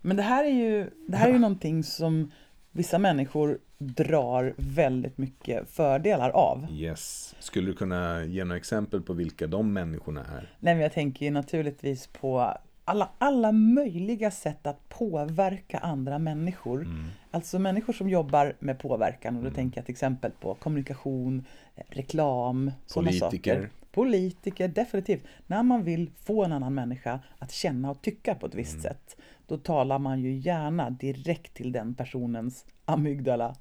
Men 0.00 0.16
det 0.16 0.22
här 0.22 0.44
är 0.44 0.50
ju, 0.50 0.90
det 1.08 1.16
här 1.16 1.28
är 1.28 1.32
ju 1.32 1.38
någonting 1.38 1.84
som 1.84 2.30
vissa 2.70 2.98
människor 2.98 3.58
drar 3.78 4.54
väldigt 4.56 5.18
mycket 5.18 5.68
fördelar 5.68 6.30
av. 6.30 6.66
Yes. 6.70 7.34
Skulle 7.38 7.66
du 7.66 7.74
kunna 7.74 8.24
ge 8.24 8.44
några 8.44 8.56
exempel 8.56 9.02
på 9.02 9.12
vilka 9.12 9.46
de 9.46 9.72
människorna 9.72 10.20
är? 10.20 10.56
Nej, 10.60 10.74
men 10.74 10.82
jag 10.82 10.92
tänker 10.92 11.26
ju 11.26 11.30
naturligtvis 11.30 12.06
på 12.06 12.56
alla, 12.84 13.10
alla 13.18 13.52
möjliga 13.52 14.30
sätt 14.30 14.66
att 14.66 14.88
påverka 14.88 15.78
andra 15.78 16.18
människor. 16.18 16.82
Mm. 16.82 17.04
Alltså 17.30 17.58
människor 17.58 17.92
som 17.92 18.08
jobbar 18.08 18.56
med 18.58 18.78
påverkan. 18.78 19.36
Och 19.36 19.42
då 19.42 19.48
mm. 19.48 19.54
tänker 19.54 19.78
jag 19.78 19.86
till 19.86 19.92
exempel 19.92 20.32
på 20.40 20.54
kommunikation, 20.54 21.44
reklam, 21.88 22.70
sådana 22.86 23.12
saker. 23.12 23.70
Politiker, 23.92 24.68
definitivt. 24.68 25.24
När 25.46 25.62
man 25.62 25.84
vill 25.84 26.10
få 26.24 26.44
en 26.44 26.52
annan 26.52 26.74
människa 26.74 27.20
att 27.38 27.52
känna 27.52 27.90
och 27.90 28.02
tycka 28.02 28.34
på 28.34 28.46
ett 28.46 28.54
visst 28.54 28.72
mm. 28.72 28.82
sätt, 28.82 29.16
då 29.46 29.58
talar 29.58 29.98
man 29.98 30.20
ju 30.20 30.32
gärna 30.36 30.90
direkt 30.90 31.54
till 31.54 31.72
den 31.72 31.94
personens 31.94 32.66
amygdala. 32.84 33.56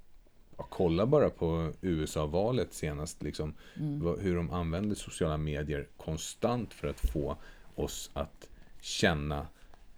Ja, 0.58 0.68
kolla 0.70 1.06
bara 1.06 1.30
på 1.30 1.74
USA-valet 1.82 2.74
senast, 2.74 3.24
liksom, 3.24 3.54
mm. 3.78 4.20
hur 4.20 4.36
de 4.36 4.52
använder 4.52 4.96
sociala 4.96 5.38
medier 5.38 5.88
konstant 5.98 6.74
för 6.74 6.88
att 6.88 7.00
få 7.00 7.38
oss 7.76 8.12
att 8.14 8.50
känna 8.82 9.48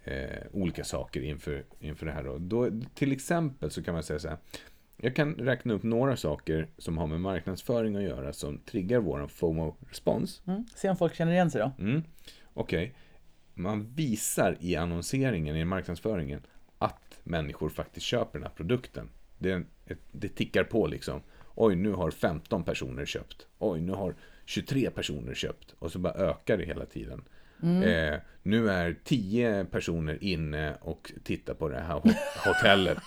eh, 0.03 0.43
olika 0.51 0.83
saker 0.83 1.21
inför, 1.21 1.63
inför 1.79 2.05
det 2.05 2.11
här. 2.11 2.23
Då. 2.23 2.37
Då, 2.37 2.81
till 2.93 3.11
exempel 3.11 3.71
så 3.71 3.83
kan 3.83 3.93
man 3.93 4.03
säga 4.03 4.19
så 4.19 4.27
här. 4.27 4.37
Jag 4.97 5.15
kan 5.15 5.35
räkna 5.35 5.73
upp 5.73 5.83
några 5.83 6.17
saker 6.17 6.67
som 6.77 6.97
har 6.97 7.07
med 7.07 7.21
marknadsföring 7.21 7.95
att 7.95 8.03
göra 8.03 8.33
som 8.33 8.57
triggar 8.57 8.99
vår 8.99 9.27
FOMO-respons. 9.27 10.41
Mm. 10.47 10.65
Se 10.75 10.89
om 10.89 10.97
folk 10.97 11.15
känner 11.15 11.31
igen 11.31 11.51
sig 11.51 11.61
då. 11.61 11.71
Mm. 11.83 12.03
Okej. 12.53 12.83
Okay. 12.83 12.93
Man 13.53 13.93
visar 13.93 14.57
i 14.59 14.75
annonseringen, 14.75 15.55
i 15.55 15.65
marknadsföringen, 15.65 16.41
att 16.77 17.19
människor 17.23 17.69
faktiskt 17.69 18.05
köper 18.05 18.39
den 18.39 18.47
här 18.47 18.55
produkten. 18.55 19.09
Det, 19.37 19.63
det 20.11 20.29
tickar 20.29 20.63
på 20.63 20.87
liksom. 20.87 21.21
Oj, 21.55 21.75
nu 21.75 21.91
har 21.91 22.11
15 22.11 22.63
personer 22.63 23.05
köpt. 23.05 23.47
Oj, 23.59 23.81
nu 23.81 23.91
har 23.91 24.15
23 24.45 24.89
personer 24.89 25.33
köpt. 25.33 25.75
Och 25.79 25.91
så 25.91 25.99
bara 25.99 26.13
ökar 26.13 26.57
det 26.57 26.65
hela 26.65 26.85
tiden. 26.85 27.23
Mm. 27.63 28.13
Eh, 28.13 28.19
nu 28.43 28.69
är 28.69 28.95
tio 29.03 29.65
personer 29.65 30.23
inne 30.23 30.73
och 30.81 31.11
tittar 31.23 31.53
på 31.53 31.69
det 31.69 31.79
här 31.79 32.01
hotellet. 32.45 32.97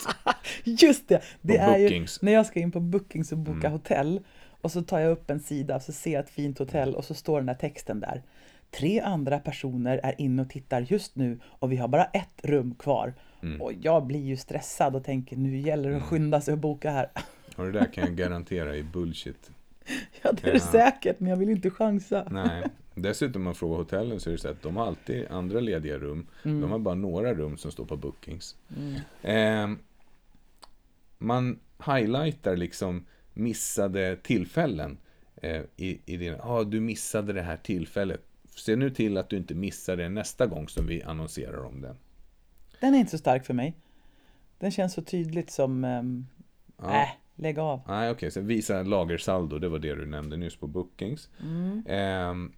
Just 0.65 1.09
det! 1.09 1.23
det 1.41 1.57
är 1.57 1.79
ju, 1.79 2.07
när 2.23 2.33
jag 2.33 2.47
ska 2.47 2.61
in 2.61 2.73
på 2.73 2.81
Bookings 2.81 3.33
och 3.33 3.39
boka 3.39 3.67
mm. 3.67 3.73
hotell 3.73 4.21
och 4.61 4.73
så 4.73 4.83
tar 4.83 4.99
jag 4.99 5.13
upp 5.13 5.31
en 5.31 5.41
sida 5.41 5.77
och 5.77 5.83
så 5.83 5.93
ser 5.93 6.13
jag 6.13 6.25
ett 6.25 6.31
fint 6.31 6.59
hotell 6.59 6.95
och 6.95 7.05
så 7.05 7.15
står 7.15 7.37
den 7.39 7.47
där 7.47 7.55
texten 7.55 8.01
där. 8.01 8.23
Tre 8.71 9.01
andra 9.01 9.39
personer 9.39 10.01
är 10.03 10.21
inne 10.21 10.43
och 10.43 10.51
tittar 10.51 10.81
just 10.81 11.17
nu 11.17 11.39
och 11.45 11.73
vi 11.73 11.77
har 11.77 11.89
bara 11.89 12.05
ett 12.05 12.41
rum 12.43 12.75
kvar. 12.75 13.15
Mm. 13.43 13.63
Och 13.63 13.73
jag 13.83 14.07
blir 14.07 14.25
ju 14.25 14.37
stressad 14.37 14.97
och 14.97 15.05
tänker 15.05 15.37
nu 15.37 15.59
gäller 15.59 15.91
det 15.91 15.97
att 15.97 16.03
mm. 16.03 16.11
skynda 16.11 16.41
sig 16.41 16.53
och 16.53 16.59
boka 16.59 16.91
här. 16.91 17.11
Och 17.57 17.65
det 17.65 17.73
där 17.73 17.93
kan 17.93 18.05
jag 18.05 18.17
garantera 18.17 18.77
är 18.77 18.83
bullshit. 18.83 19.51
Ja, 20.23 20.33
det 20.33 20.49
är 20.49 20.53
det 20.53 20.61
säkert, 20.61 21.21
men 21.21 21.31
jag 21.31 21.37
vill 21.37 21.51
inte 21.51 21.71
chansa. 21.71 22.29
Nej, 22.31 22.65
Dessutom 22.99 23.41
om 23.41 23.45
man 23.45 23.55
frågar 23.55 23.77
hotellen 23.77 24.21
så 24.21 24.31
är 24.31 24.33
det 24.33 24.39
så 24.39 24.49
att 24.49 24.63
de 24.63 24.77
har 24.77 24.87
alltid 24.87 25.27
andra 25.31 25.61
lediga 25.61 25.99
rum. 25.99 26.27
Mm. 26.43 26.61
De 26.61 26.71
har 26.71 26.79
bara 26.79 26.95
några 26.95 27.35
rum 27.35 27.57
som 27.57 27.73
står 27.73 27.85
på 27.85 27.97
bookings. 27.97 28.57
Mm. 28.77 28.95
Eh, 29.23 29.79
man 31.19 31.59
highlightar 31.87 32.57
liksom 32.57 33.05
missade 33.35 34.17
tillfällen. 34.17 34.99
Eh, 35.37 35.63
i, 35.77 36.01
i 36.07 36.17
din, 36.17 36.35
ah, 36.41 36.65
du 36.65 36.81
missade 36.81 37.33
det 37.33 37.43
här 37.43 37.57
tillfället. 37.57 38.21
Se 38.49 38.77
nu 38.77 38.91
till 38.91 39.17
att 39.17 39.31
du 39.31 39.37
inte 39.37 39.55
missar 39.55 39.97
det 39.97 40.09
nästa 40.09 40.47
gång 40.47 40.69
som 40.69 40.87
vi 40.87 41.03
annonserar 41.03 41.65
om 41.65 41.81
det. 41.81 41.97
Den 42.81 42.95
är 42.95 42.99
inte 42.99 43.11
så 43.11 43.19
stark 43.19 43.47
för 43.47 43.55
mig. 43.55 43.77
Den 44.59 44.71
känns 44.71 44.93
så 44.93 45.03
tydligt 45.03 45.51
som, 45.51 45.85
ähm, 45.85 46.27
ja. 46.77 47.03
äh, 47.03 47.09
lägg 47.35 47.59
av. 47.59 47.81
Nej, 47.89 48.11
okej, 48.11 48.17
okay. 48.17 48.31
så 48.31 48.41
visa 48.41 48.83
lagersaldo, 48.83 49.59
det 49.59 49.69
var 49.69 49.79
det 49.79 49.95
du 49.95 50.07
nämnde 50.07 50.37
nyss 50.37 50.57
på 50.57 50.67
bookings. 50.67 51.31
Mm. 51.43 51.87
Eh, 51.87 52.51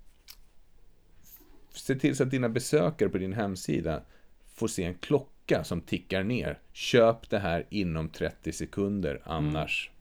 se 1.78 1.94
till 1.94 2.16
så 2.16 2.22
att 2.22 2.30
dina 2.30 2.48
besökare 2.48 3.08
på 3.08 3.18
din 3.18 3.32
hemsida 3.32 4.02
får 4.46 4.68
se 4.68 4.84
en 4.84 4.94
klocka 4.94 5.64
som 5.64 5.80
tickar 5.80 6.22
ner. 6.22 6.58
Köp 6.72 7.30
det 7.30 7.38
här 7.38 7.66
inom 7.70 8.08
30 8.08 8.52
sekunder, 8.52 9.22
annars... 9.24 9.90
Mm. 9.90 9.94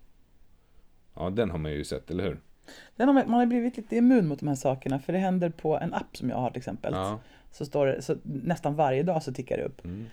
Ja, 1.23 1.29
den 1.29 1.49
har 1.49 1.57
man 1.57 1.71
ju 1.71 1.83
sett, 1.83 2.11
eller 2.11 2.23
hur? 2.23 2.39
Sen 2.97 3.07
har 3.07 3.13
man, 3.13 3.29
har 3.29 3.45
blivit 3.45 3.77
lite 3.77 3.95
immun 3.95 4.27
mot 4.27 4.39
de 4.39 4.47
här 4.47 4.55
sakerna 4.55 4.99
för 4.99 5.13
det 5.13 5.19
händer 5.19 5.49
på 5.49 5.77
en 5.77 5.93
app 5.93 6.17
som 6.17 6.29
jag 6.29 6.37
har 6.37 6.49
till 6.49 6.57
exempel. 6.57 6.93
Ja. 6.93 7.19
Så 7.51 7.65
står 7.65 7.85
det, 7.85 8.01
så 8.01 8.17
nästan 8.23 8.75
varje 8.75 9.03
dag 9.03 9.23
så 9.23 9.33
tickar 9.33 9.57
det 9.57 9.63
upp. 9.63 9.85
Mm. 9.85 10.05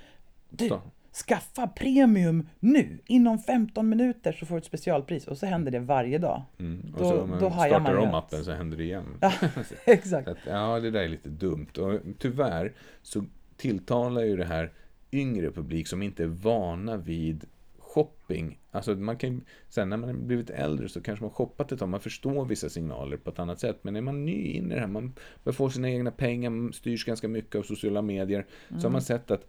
Du. 0.51 0.81
Skaffa 1.15 1.67
premium 1.67 2.49
nu! 2.61 2.99
Inom 3.07 3.39
15 3.39 3.89
minuter 3.89 4.33
så 4.33 4.47
får 4.47 4.55
du 4.55 4.59
ett 4.59 4.65
specialpris. 4.65 5.27
Och 5.27 5.39
så 5.39 5.47
händer 5.47 5.73
det 5.73 5.79
varje 5.79 6.19
dag. 6.19 6.43
Mm. 6.59 6.93
Och 6.95 7.01
Då- 7.01 7.09
så 7.11 7.21
om 7.21 7.31
man 7.31 7.39
startar 7.39 7.97
om 7.97 8.15
appen 8.15 8.45
så 8.45 8.53
händer 8.53 8.77
det 8.77 8.85
igen. 8.85 9.05
Ja, 9.21 9.33
exakt. 9.85 10.29
Att, 10.29 10.39
ja, 10.47 10.81
det 10.81 10.91
där 10.91 11.01
är 11.01 11.09
lite 11.09 11.29
dumt. 11.29 11.69
Och 11.79 12.01
tyvärr 12.19 12.73
så 13.03 13.25
tilltalar 13.57 14.23
ju 14.23 14.37
det 14.37 14.45
här 14.45 14.73
yngre 15.13 15.51
publik 15.51 15.89
som 15.89 16.03
inte 16.03 16.23
är 16.23 16.27
vana 16.27 16.97
vid 16.97 17.45
shopping. 17.79 18.59
Alltså 18.71 18.95
man 18.95 19.17
kan 19.17 19.45
sen 19.69 19.89
när 19.89 19.97
man 19.97 20.27
blivit 20.27 20.51
äldre 20.51 20.89
så 20.89 21.01
kanske 21.01 21.25
man 21.25 21.31
har 21.31 21.35
shoppat 21.35 21.73
ett 21.73 21.79
tag, 21.79 21.89
man 21.89 22.01
förstår 22.01 22.45
vissa 22.45 22.69
signaler 22.69 23.17
på 23.17 23.31
ett 23.31 23.39
annat 23.39 23.61
sätt. 23.61 23.79
Men 23.83 23.97
är 23.97 24.01
man 24.01 24.25
ny 24.25 24.47
in 24.47 24.73
i 24.73 24.75
det 24.75 24.81
här, 24.81 24.87
man 24.87 25.15
börjar 25.45 25.55
få 25.55 25.71
sina 25.71 25.91
egna 25.91 26.11
pengar, 26.11 26.51
man 26.51 26.73
styrs 26.73 27.05
ganska 27.05 27.29
mycket 27.29 27.57
av 27.57 27.63
sociala 27.63 28.03
medier. 28.03 28.47
Så 28.69 28.87
har 28.87 28.91
man 28.91 29.03
sett 29.03 29.31
att 29.31 29.47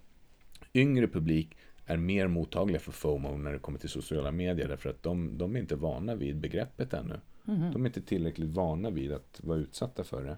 yngre 0.75 1.07
publik 1.07 1.57
är 1.85 1.97
mer 1.97 2.27
mottagliga 2.27 2.79
för 2.79 2.91
FOMO 2.91 3.37
när 3.37 3.53
det 3.53 3.59
kommer 3.59 3.79
till 3.79 3.89
sociala 3.89 4.31
medier 4.31 4.67
därför 4.67 4.89
att 4.89 5.03
de, 5.03 5.37
de 5.37 5.55
är 5.55 5.59
inte 5.59 5.75
vana 5.75 6.15
vid 6.15 6.37
begreppet 6.37 6.93
ännu. 6.93 7.19
De 7.45 7.81
är 7.81 7.85
inte 7.85 8.01
tillräckligt 8.01 8.49
vana 8.49 8.89
vid 8.89 9.11
att 9.11 9.39
vara 9.43 9.57
utsatta 9.57 10.03
för 10.03 10.23
det. 10.23 10.37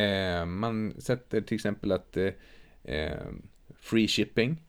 Eh, 0.00 0.46
man 0.46 0.94
sätter 0.98 1.40
till 1.40 1.54
exempel 1.54 1.92
att 1.92 2.16
eh, 2.16 2.30
eh, 2.84 3.18
free 3.74 4.08
shipping. 4.08 4.62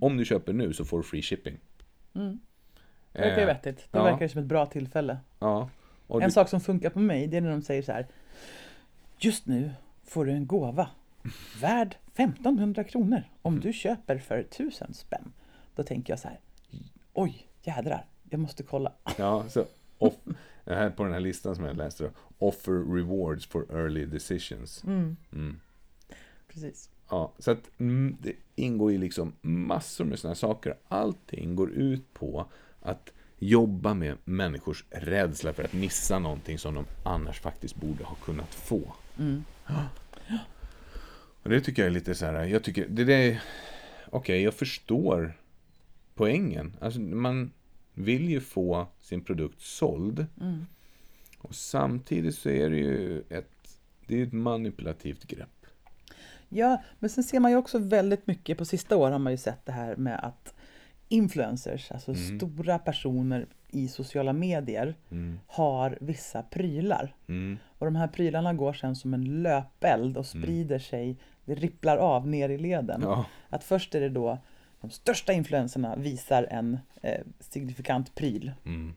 Om 0.00 0.16
du 0.16 0.24
köper 0.24 0.52
nu 0.52 0.72
så 0.72 0.84
får 0.84 0.98
du 0.98 1.02
free 1.02 1.22
shipping. 1.22 1.58
Mm. 2.14 2.40
Det 3.12 3.20
verkar 3.20 3.36
ju 3.36 3.42
Eh, 3.42 3.46
vettigt. 3.46 3.76
Det 3.90 3.98
ja. 3.98 4.04
verkar 4.04 4.28
som 4.28 4.40
ett 4.40 4.46
bra 4.46 4.66
tillfälle. 4.66 5.18
Ja. 5.38 5.70
En 6.08 6.20
du, 6.20 6.30
sak 6.30 6.48
som 6.48 6.60
funkar 6.60 6.90
på 6.90 6.98
mig, 6.98 7.26
det 7.26 7.36
är 7.36 7.40
när 7.40 7.50
de 7.50 7.62
säger 7.62 7.82
så 7.82 7.92
här. 7.92 8.06
Just 9.18 9.46
nu 9.46 9.70
får 10.04 10.24
du 10.24 10.32
en 10.32 10.46
gåva 10.46 10.88
värd 11.60 11.96
1500 12.14 12.84
kronor 12.84 13.22
om 13.42 13.60
du 13.60 13.72
köper 13.72 14.18
för 14.18 14.38
1000 14.38 14.94
spänn. 14.94 15.32
Då 15.74 15.82
tänker 15.82 16.12
jag 16.12 16.20
så 16.20 16.28
här. 16.28 16.40
Oj, 17.12 17.46
jädrar. 17.62 18.06
Jag 18.30 18.40
måste 18.40 18.62
kolla. 18.62 18.92
ja, 19.18 19.44
så 19.48 19.64
off, 19.98 20.14
här 20.66 20.90
på 20.90 21.04
den 21.04 21.12
här 21.12 21.20
listan 21.20 21.56
som 21.56 21.64
jag 21.64 21.76
läste 21.76 22.04
då. 22.04 22.10
Offer 22.46 22.94
rewards 22.94 23.46
for 23.46 23.76
early 23.76 24.06
decisions. 24.06 24.84
Mm. 24.84 25.60
Precis. 26.48 26.90
Ja, 27.10 27.32
så 27.38 27.50
att 27.50 27.70
mm, 27.78 28.16
det 28.20 28.32
ingår 28.54 28.92
ju 28.92 28.98
liksom 28.98 29.32
massor 29.40 30.04
med 30.04 30.18
sådana 30.18 30.34
saker. 30.34 30.76
Allting 30.88 31.56
går 31.56 31.70
ut 31.70 32.14
på 32.14 32.46
att 32.80 33.12
jobba 33.38 33.94
med 33.94 34.16
människors 34.24 34.84
rädsla 34.90 35.52
för 35.52 35.62
att 35.62 35.72
missa 35.72 36.18
någonting 36.18 36.58
som 36.58 36.74
de 36.74 36.84
annars 37.04 37.40
faktiskt 37.40 37.76
borde 37.76 38.04
ha 38.04 38.14
kunnat 38.14 38.54
få. 38.54 38.94
Och 41.48 41.54
det 41.54 41.60
tycker 41.60 41.82
jag 41.82 41.86
är 41.86 41.94
lite 41.94 42.14
så 42.14 42.26
här, 42.26 42.44
jag 42.44 42.62
tycker, 42.62 42.86
det 42.88 43.14
är, 43.14 43.42
okej, 44.10 44.42
jag 44.42 44.54
förstår 44.54 45.32
poängen. 46.14 46.76
Alltså 46.80 47.00
man 47.00 47.50
vill 47.94 48.28
ju 48.28 48.40
få 48.40 48.86
sin 49.00 49.20
produkt 49.20 49.60
såld. 49.60 50.26
Och 51.38 51.54
samtidigt 51.54 52.34
så 52.34 52.48
är 52.48 52.70
det 52.70 52.76
ju 52.76 53.22
ett, 53.30 53.80
det 54.06 54.20
är 54.20 54.26
ett 54.26 54.32
manipulativt 54.32 55.24
grepp. 55.24 55.66
Ja, 56.48 56.82
men 56.98 57.10
sen 57.10 57.24
ser 57.24 57.40
man 57.40 57.50
ju 57.50 57.56
också 57.56 57.78
väldigt 57.78 58.26
mycket, 58.26 58.58
på 58.58 58.64
sista 58.64 58.96
år 58.96 59.10
har 59.10 59.18
man 59.18 59.32
ju 59.32 59.38
sett 59.38 59.66
det 59.66 59.72
här 59.72 59.96
med 59.96 60.20
att 60.24 60.54
influencers, 61.08 61.92
alltså 61.92 62.14
stora 62.14 62.78
personer 62.78 63.46
i 63.70 63.88
sociala 63.88 64.32
medier, 64.32 64.94
har 65.46 65.98
vissa 66.00 66.42
prylar. 66.42 67.14
Mm. 67.26 67.58
Och 67.78 67.86
de 67.86 67.96
här 67.96 68.08
prylarna 68.08 68.54
går 68.54 68.72
sen 68.72 68.96
som 68.96 69.14
en 69.14 69.42
löpeld 69.42 70.16
och 70.16 70.26
sprider 70.26 70.78
sig, 70.78 71.16
det 71.48 71.54
ripplar 71.54 71.96
av 71.96 72.28
ner 72.28 72.48
i 72.48 72.58
leden. 72.58 73.00
Ja. 73.02 73.24
Att 73.48 73.64
först 73.64 73.94
är 73.94 74.00
det 74.00 74.08
då 74.08 74.38
de 74.80 74.90
största 74.90 75.32
influenserna 75.32 75.96
visar 75.96 76.46
en 76.50 76.78
eh, 77.02 77.20
signifikant 77.40 78.14
pryl. 78.14 78.52
Mm. 78.64 78.94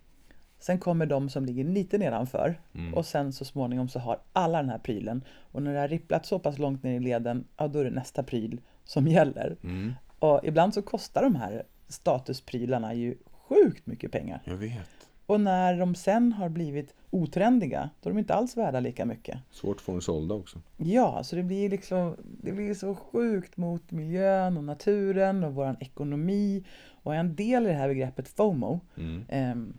Sen 0.60 0.80
kommer 0.80 1.06
de 1.06 1.30
som 1.30 1.46
ligger 1.46 1.64
lite 1.64 1.98
nedanför 1.98 2.60
och 2.94 3.06
sen 3.06 3.34
så 3.34 3.46
småningom 3.46 3.90
så 3.90 4.00
har 4.00 4.20
alla 4.34 4.58
den 4.58 4.70
här 4.70 4.78
prylen. 4.78 5.24
Och 5.52 5.64
när 5.64 5.74
det 5.74 5.80
har 5.80 5.88
ripplat 5.88 6.26
så 6.26 6.40
pass 6.40 6.58
långt 6.58 6.84
ner 6.84 6.96
i 6.96 7.00
leden, 7.00 7.48
ja 7.58 7.68
då 7.68 7.80
är 7.80 7.84
det 7.84 7.92
nästa 7.92 8.24
pryl 8.24 8.62
som 8.84 9.08
gäller. 9.08 9.58
Mm. 9.64 9.94
Och 10.20 10.40
ibland 10.44 10.74
så 10.74 10.82
kostar 10.82 11.24
de 11.24 11.36
här 11.36 11.64
statusprylarna 11.88 12.94
ju 12.94 13.18
sjukt 13.32 13.86
mycket 13.86 14.12
pengar. 14.12 14.42
Jag 14.46 14.56
vet. 14.56 15.01
Och 15.26 15.42
när 15.42 15.78
de 15.80 15.96
sen 15.96 16.34
har 16.34 16.50
blivit 16.50 16.94
otrendiga, 17.10 17.90
då 18.02 18.10
är 18.10 18.14
de 18.14 18.20
inte 18.20 18.34
alls 18.34 18.58
värda 18.58 18.80
lika 18.80 19.06
mycket. 19.06 19.38
Svårt 19.52 19.76
att 19.78 19.82
få 19.82 19.92
dem 19.92 20.02
sålda 20.02 20.36
också. 20.36 20.62
Ja, 20.78 21.24
så 21.24 21.36
det 21.36 21.44
blir 21.44 21.70
liksom, 21.70 22.16
det 22.44 22.52
blir 22.52 22.74
så 22.74 22.96
sjukt 22.96 23.58
mot 23.58 23.92
miljön 23.92 24.58
och 24.58 24.64
naturen 24.64 25.44
och 25.44 25.54
våran 25.56 25.78
ekonomi. 25.80 26.64
Och 27.04 27.16
en 27.16 27.36
del 27.36 27.64
i 27.64 27.70
det 27.70 27.76
här 27.76 27.88
begreppet 27.88 28.28
FOMO 28.28 28.80
Mm. 28.98 29.26
ehm, 29.30 29.74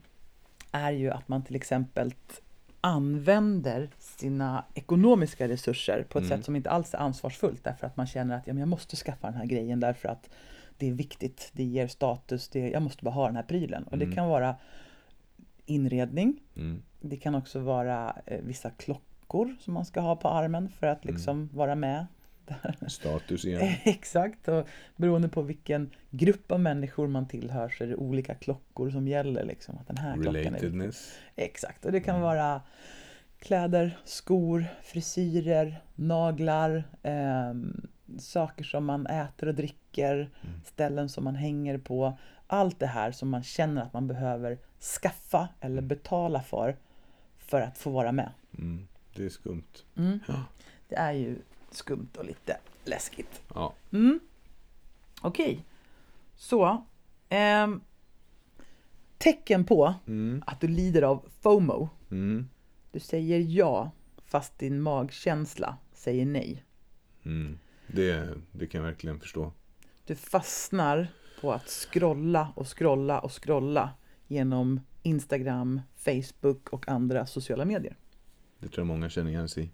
är 0.72 0.90
ju 0.92 1.10
att 1.10 1.28
man 1.28 1.42
till 1.44 1.56
exempel 1.56 2.14
använder 2.80 3.90
sina 3.98 4.64
ekonomiska 4.74 5.48
resurser 5.48 6.06
på 6.08 6.18
ett 6.18 6.24
Mm. 6.24 6.36
sätt 6.38 6.44
som 6.44 6.56
inte 6.56 6.70
alls 6.70 6.94
är 6.94 6.98
ansvarsfullt 6.98 7.64
därför 7.64 7.86
att 7.86 7.96
man 7.96 8.06
känner 8.06 8.36
att 8.36 8.46
ja, 8.46 8.52
men 8.52 8.60
jag 8.60 8.68
måste 8.68 8.96
skaffa 8.96 9.26
den 9.26 9.36
här 9.36 9.46
grejen 9.46 9.80
därför 9.80 10.08
att 10.08 10.30
det 10.78 10.88
är 10.88 10.92
viktigt, 10.92 11.50
det 11.52 11.64
ger 11.64 11.86
status, 11.86 12.48
det, 12.48 12.70
jag 12.70 12.82
måste 12.82 13.04
bara 13.04 13.10
ha 13.14 13.26
den 13.26 13.36
här 13.36 13.42
prylen. 13.42 13.82
Och 13.84 13.98
det 13.98 14.12
kan 14.12 14.28
vara 14.28 14.54
inredning, 15.74 16.40
Mm. 16.56 16.82
det 17.00 17.16
kan 17.16 17.34
också 17.34 17.58
vara 17.60 18.16
eh, 18.26 18.40
vissa 18.42 18.70
klockor 18.70 19.56
som 19.60 19.74
man 19.74 19.84
ska 19.84 20.00
ha 20.00 20.16
på 20.16 20.28
armen 20.28 20.68
för 20.68 20.86
att 20.86 21.04
liksom 21.04 21.48
vara 21.52 21.74
med. 21.74 22.06
Status 22.88 23.44
igen. 23.44 23.60
Exakt, 23.84 24.48
och 24.48 24.68
beroende 24.96 25.28
på 25.28 25.42
vilken 25.42 25.90
grupp 26.10 26.52
av 26.52 26.60
människor 26.60 27.08
man 27.08 27.28
tillhör 27.28 27.68
så 27.68 27.84
är 27.84 27.88
det 27.88 27.96
olika 27.96 28.34
klockor 28.34 28.90
som 28.90 29.08
gäller. 29.08 29.44
Liksom, 29.44 29.78
att 29.80 29.86
den 29.86 29.96
här 29.96 30.14
klockan 30.14 30.36
är 30.36 30.42
Relatedness. 30.42 31.12
Exakt, 31.36 31.84
och 31.84 31.92
det 31.92 32.00
kan 32.00 32.20
vara 32.20 32.60
kläder, 33.38 33.98
skor, 34.04 34.64
frisyrer, 34.82 35.82
naglar, 35.94 36.84
ehm, 37.02 37.86
saker 38.18 38.64
som 38.64 38.84
man 38.84 39.06
äter 39.06 39.48
och 39.48 39.54
dricker, 39.54 40.30
ställen 40.64 41.08
som 41.08 41.24
man 41.24 41.34
hänger 41.34 41.78
på. 41.78 42.18
Allt 42.52 42.78
det 42.78 42.86
här 42.86 43.12
som 43.12 43.28
man 43.28 43.42
känner 43.42 43.82
att 43.82 43.92
man 43.92 44.06
behöver 44.06 44.58
skaffa 45.02 45.48
eller 45.60 45.82
betala 45.82 46.42
för, 46.42 46.76
för 47.38 47.60
att 47.60 47.78
få 47.78 47.90
vara 47.90 48.12
med. 48.12 48.32
Mm. 48.58 48.88
Det 49.14 49.24
är 49.24 49.28
skumt. 49.28 49.84
Det 50.88 50.94
är 50.96 51.12
ju 51.12 51.38
skumt 51.70 52.08
och 52.18 52.24
lite 52.24 52.56
läskigt. 52.84 53.42
Ja. 53.54 53.72
Mm. 53.92 54.20
Okej, 55.20 55.64
så 56.36 56.84
ehm, 57.28 57.80
tecken 59.18 59.64
på 59.64 59.94
Mm. 60.06 60.42
att 60.46 60.60
du 60.60 60.68
lider 60.68 61.02
av 61.02 61.28
FOMO 61.40 61.88
Mm. 62.10 62.48
Du 62.90 63.00
säger 63.00 63.38
ja, 63.38 63.90
fast 64.24 64.58
din 64.58 64.80
magkänsla 64.82 65.76
säger 65.94 66.26
nej. 66.26 66.64
Mm. 67.22 67.58
Det, 67.86 68.28
det 68.52 68.66
kan 68.66 68.80
jag 68.80 68.88
verkligen 68.88 69.20
förstå. 69.20 69.52
Du 70.06 70.14
fastnar 70.14 71.08
på 71.42 71.52
att 71.52 71.68
scrolla 71.68 72.52
och 72.56 72.78
scrolla 72.78 73.20
och 73.20 73.42
scrolla 73.42 73.90
genom 74.26 74.80
Instagram, 75.02 75.80
Facebook 75.96 76.68
och 76.68 76.88
andra 76.88 77.26
sociala 77.26 77.64
medier. 77.64 77.96
Det 78.58 78.68
tror 78.68 78.80
jag 78.80 78.86
många 78.86 79.08
känner 79.08 79.30
igen 79.30 79.48
sig 79.48 79.64
i. 79.64 79.70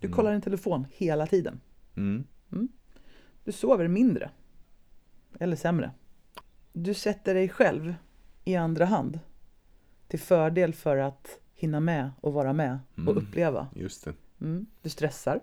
Du 0.00 0.08
kollar 0.08 0.32
din 0.32 0.40
telefon 0.40 0.86
hela 0.90 1.26
tiden. 1.26 1.60
Mm. 1.96 2.24
Du 3.44 3.52
sover 3.52 3.88
mindre. 3.88 4.30
Eller 5.40 5.56
sämre. 5.56 5.90
Du 6.72 6.94
sätter 6.94 7.34
dig 7.34 7.48
själv 7.48 7.94
i 8.44 8.56
andra 8.56 8.84
hand. 8.84 9.20
Till 10.08 10.20
fördel 10.20 10.74
för 10.74 10.96
att 10.96 11.38
hinna 11.54 11.80
med 11.80 12.10
och 12.20 12.32
vara 12.32 12.52
med 12.52 12.78
och 13.06 13.16
uppleva. 13.16 13.68
Just 13.74 14.04
det. 14.04 14.14
Mm. 14.40 14.66
Du 14.82 14.88
stressar. 14.88 15.40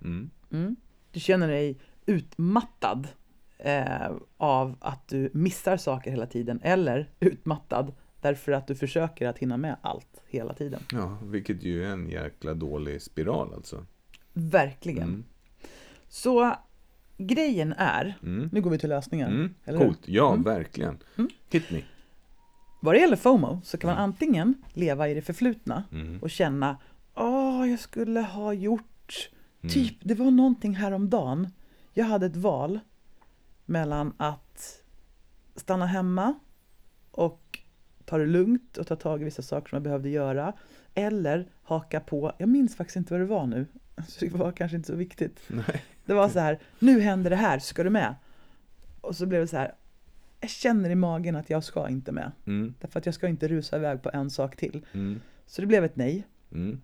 Mm. 0.00 0.30
Mm. 0.50 0.76
Du 1.10 1.20
känner 1.20 1.48
dig 1.48 1.80
utmattad 2.06 3.08
eh, 3.64 4.12
av 4.36 4.76
att 4.80 5.08
du 5.08 5.30
missar 5.34 5.76
saker 5.76 6.10
hela 6.10 6.26
tiden 6.26 6.60
eller 6.62 7.10
utmattad 7.20 7.92
därför 8.20 8.52
att 8.52 8.66
du 8.66 8.74
försöker 8.74 9.28
att 9.28 9.38
hinna 9.38 9.56
med 9.56 9.76
allt 9.82 10.22
hela 10.28 10.54
tiden. 10.54 10.80
Ja, 10.92 11.18
vilket 11.22 11.62
ju 11.62 11.84
är 11.84 11.90
en 11.90 12.08
jäkla 12.10 12.54
dålig 12.54 13.02
spiral 13.02 13.54
alltså. 13.54 13.86
Verkligen. 14.32 15.02
Mm. 15.08 15.24
Så 16.08 16.54
grejen 17.18 17.72
är, 17.78 18.14
Mm. 18.22 18.48
nu 18.52 18.60
går 18.60 18.70
vi 18.70 18.78
till 18.78 18.88
lösningen. 18.88 19.28
Mm. 19.32 19.54
eller? 19.64 19.78
Coolt. 19.78 20.00
Ja, 20.08 20.34
verkligen. 20.34 20.98
Hit 21.50 21.70
me. 21.70 21.82
Vad 22.80 22.94
det 22.94 22.98
gäller 23.00 23.16
FOMO 23.16 23.60
så 23.64 23.78
kan 23.78 23.88
man 23.90 23.98
antingen 23.98 24.54
leva 24.72 25.08
i 25.08 25.14
det 25.14 25.22
förflutna 25.22 25.84
Mm. 25.92 26.18
och 26.22 26.30
känna 26.30 26.76
Åh, 27.14 27.70
jag 27.70 27.80
skulle 27.80 28.20
ha 28.20 28.52
gjort 28.52 29.30
Mm. 29.62 29.72
Typ, 29.72 29.96
det 30.00 30.14
var 30.14 30.30
någonting 30.30 30.74
häromdagen. 30.76 31.48
Jag 31.92 32.04
hade 32.04 32.26
ett 32.26 32.36
val 32.36 32.80
mellan 33.66 34.12
att 34.16 34.82
stanna 35.56 35.86
hemma 35.86 36.34
och 37.10 37.58
ta 38.04 38.18
det 38.18 38.26
lugnt 38.26 38.76
och 38.76 38.86
ta 38.86 38.96
tag 38.96 39.20
i 39.22 39.24
vissa 39.24 39.42
saker 39.42 39.68
som 39.68 39.76
jag 39.76 39.82
behövde 39.82 40.08
göra. 40.08 40.52
Eller 40.94 41.46
haka 41.62 42.00
på, 42.00 42.32
jag 42.38 42.48
minns 42.48 42.76
faktiskt 42.76 42.96
inte 42.96 43.14
vad 43.14 43.20
det 43.20 43.26
var 43.26 43.46
nu, 43.46 43.66
så 44.08 44.24
det 44.24 44.34
var 44.34 44.52
kanske 44.52 44.76
inte 44.76 44.86
så 44.86 44.94
viktigt. 44.94 45.40
Nej. 45.48 45.84
Det 46.04 46.14
var 46.14 46.28
så 46.28 46.38
här, 46.38 46.58
nu 46.78 47.00
händer 47.00 47.30
det 47.30 47.36
här, 47.36 47.58
ska 47.58 47.82
du 47.84 47.90
med? 47.90 48.14
Och 49.00 49.16
så 49.16 49.26
blev 49.26 49.40
det 49.40 49.46
så 49.48 49.56
här, 49.56 49.74
jag 50.40 50.50
känner 50.50 50.90
i 50.90 50.94
magen 50.94 51.36
att 51.36 51.50
jag 51.50 51.64
ska 51.64 51.88
inte 51.88 52.12
med. 52.12 52.32
Mm. 52.46 52.74
Därför 52.80 52.98
att 52.98 53.06
jag 53.06 53.14
ska 53.14 53.28
inte 53.28 53.48
rusa 53.48 53.76
iväg 53.76 54.02
på 54.02 54.10
en 54.12 54.30
sak 54.30 54.56
till. 54.56 54.86
Mm. 54.92 55.20
Så 55.46 55.60
det 55.60 55.66
blev 55.66 55.84
ett 55.84 55.96
nej. 55.96 56.26
Mm. 56.52 56.80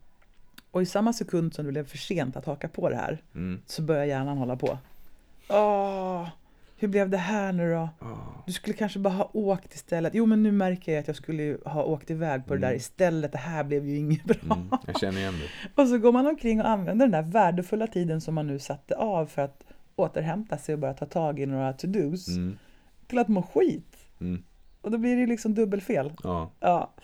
Och 0.70 0.82
i 0.82 0.86
samma 0.86 1.12
sekund 1.12 1.54
som 1.54 1.64
det 1.66 1.72
blev 1.72 1.86
för 1.86 1.98
sent 1.98 2.36
att 2.36 2.44
haka 2.44 2.68
på 2.68 2.90
det 2.90 2.96
här, 2.96 3.22
Mm. 3.34 3.60
så 3.66 3.82
börjar 3.82 4.04
hjärnan 4.04 4.38
hålla 4.38 4.56
på. 4.56 4.78
Åh, 5.48 6.28
hur 6.78 6.88
blev 6.88 7.10
det 7.10 7.16
här 7.18 7.52
nu 7.52 7.70
då? 7.72 7.88
Ah. 7.98 8.16
Du 8.46 8.52
skulle 8.52 8.76
kanske 8.76 8.98
bara 8.98 9.14
ha 9.14 9.30
åkt 9.32 9.74
istället. 9.74 10.14
Jo, 10.14 10.26
men 10.26 10.42
nu 10.42 10.52
märker 10.52 10.92
jag 10.92 11.00
att 11.00 11.06
jag 11.06 11.16
skulle 11.16 11.58
ha 11.64 11.84
åkt 11.84 12.10
iväg 12.10 12.46
på 12.46 12.54
det 12.54 12.60
där 12.60 12.68
Mm. 12.68 12.76
istället. 12.76 13.32
Det 13.32 13.38
här 13.38 13.64
blev 13.64 13.86
ju 13.86 13.96
inget 13.96 14.24
bra. 14.24 14.54
Mm. 14.56 14.68
Jag 14.86 15.00
känner 15.00 15.18
igen 15.18 15.34
det. 15.38 15.82
Och 15.82 15.88
så 15.88 15.98
går 15.98 16.12
man 16.12 16.26
omkring 16.26 16.60
och 16.60 16.68
använder 16.68 17.06
den 17.06 17.24
där 17.24 17.32
värdefulla 17.32 17.86
tiden 17.86 18.20
som 18.20 18.34
man 18.34 18.46
nu 18.46 18.58
satte 18.58 18.96
av 18.96 19.26
för 19.26 19.42
att 19.42 19.64
återhämta 19.96 20.58
sig 20.58 20.72
och 20.72 20.78
bara 20.78 20.94
ta 20.94 21.06
tag 21.06 21.40
i 21.40 21.46
några 21.46 21.72
to-dos 21.72 22.28
Mm. 22.28 22.58
till 23.06 23.18
att 23.18 23.28
må 23.28 23.42
skit. 23.42 23.96
Mm. 24.20 24.42
Och 24.80 24.90
då 24.90 24.98
blir 24.98 25.14
det 25.14 25.20
ju 25.20 25.26
liksom 25.26 25.54
dubbelfel. 25.54 26.12
Ja. 26.24 26.50
Ja. 26.60 26.94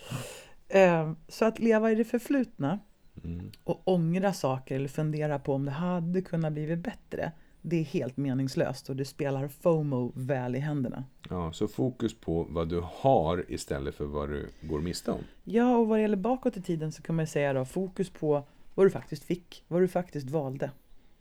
Eh, 0.69 1.13
Så 1.29 1.45
att 1.45 1.59
leva 1.59 1.91
i 1.91 1.95
det 1.95 2.05
förflutna 2.05 2.79
Mm. 3.25 3.51
och 3.65 3.83
ångra 3.85 4.33
saker 4.33 4.77
eller 4.77 4.89
fundera 4.89 5.39
på 5.39 5.55
om 5.55 5.65
det 5.65 5.71
hade 5.71 6.23
kunnat 6.23 6.53
blivit 6.53 6.79
bättre. 6.79 7.33
Det 7.67 7.77
är 7.77 7.85
helt 7.85 8.17
meningslöst 8.17 8.89
och 8.89 8.97
det 8.97 9.05
spelar 9.05 9.49
FOMO 9.49 10.13
väl 10.15 10.57
i 10.57 10.59
händerna. 10.59 11.05
ja. 11.31 11.53
Så 11.53 11.69
fokus 11.69 12.15
på 12.21 12.47
vad 12.51 12.69
du 12.69 12.83
har 12.85 13.45
istället 13.49 13.95
för 13.95 14.05
vad 14.05 14.29
du 14.29 14.49
går 14.63 14.81
miste 14.81 15.11
om. 15.11 15.21
Ja, 15.45 15.77
och 15.77 15.89
vad 15.89 15.99
det 15.99 16.03
gäller 16.03 16.17
bakåt 16.17 16.57
i 16.57 16.63
tiden 16.63 16.93
så 16.93 17.03
kan 17.03 17.17
man 17.17 17.27
säga 17.27 17.53
då 17.53 17.65
fokus 17.65 18.11
på 18.11 18.43
vad 18.75 18.87
du 18.87 18.91
faktiskt 18.91 19.25
fick, 19.25 19.65
vad 19.69 19.81
du 19.83 19.89
faktiskt 19.89 20.31
valde, 20.31 20.71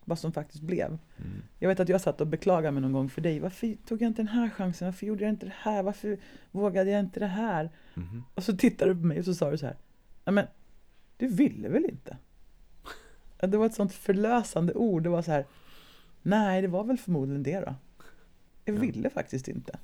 vad 0.04 0.18
som 0.18 0.32
faktiskt 0.32 0.62
blev. 0.62 0.86
Mm. 0.86 1.42
Jag 1.58 1.68
vet 1.68 1.80
att 1.80 1.88
jag 1.88 2.00
satt 2.00 2.20
och 2.20 2.26
beklagade 2.26 2.70
mig 2.72 2.82
någon 2.82 2.92
gång 2.92 3.08
för 3.08 3.20
dig. 3.20 3.40
Varför 3.40 3.76
tog 3.86 4.02
jag 4.02 4.08
inte 4.08 4.22
den 4.22 4.28
här 4.28 4.50
chansen? 4.50 4.86
Varför 4.88 5.06
gjorde 5.06 5.24
jag 5.24 5.30
inte 5.32 5.46
det 5.46 5.54
här? 5.56 5.82
Varför 5.82 6.18
vågade 6.50 6.90
jag 6.90 7.00
inte 7.00 7.20
det 7.20 7.26
här? 7.26 7.70
Mhm. 7.94 8.24
Och 8.34 8.44
så 8.44 8.56
tittade 8.56 8.94
du 8.94 9.00
på 9.00 9.06
mig 9.06 9.18
och 9.18 9.24
så 9.24 9.34
sa 9.34 9.50
du 9.50 9.58
så 9.58 9.66
här. 9.66 9.76
"Ja, 10.24 10.32
men 10.32 10.46
du 11.16 11.26
ville 11.28 11.68
väl 11.68 11.84
inte? 11.84 12.16
Det 13.40 13.56
var 13.56 13.66
ett 13.66 13.74
sånt 13.74 13.92
förlösande 13.92 14.74
ord. 14.74 15.02
Det 15.02 15.08
var 15.08 15.22
så 15.22 15.30
här. 15.30 15.44
Nej, 16.26 16.62
det 16.62 16.68
var 16.68 16.84
väl 16.84 16.96
förmodligen 16.98 17.42
det 17.42 17.60
då. 17.60 17.74
Jag 18.64 18.76
Ja. 18.76 18.80
ville 18.80 19.10
faktiskt 19.10 19.48
inte. 19.48 19.78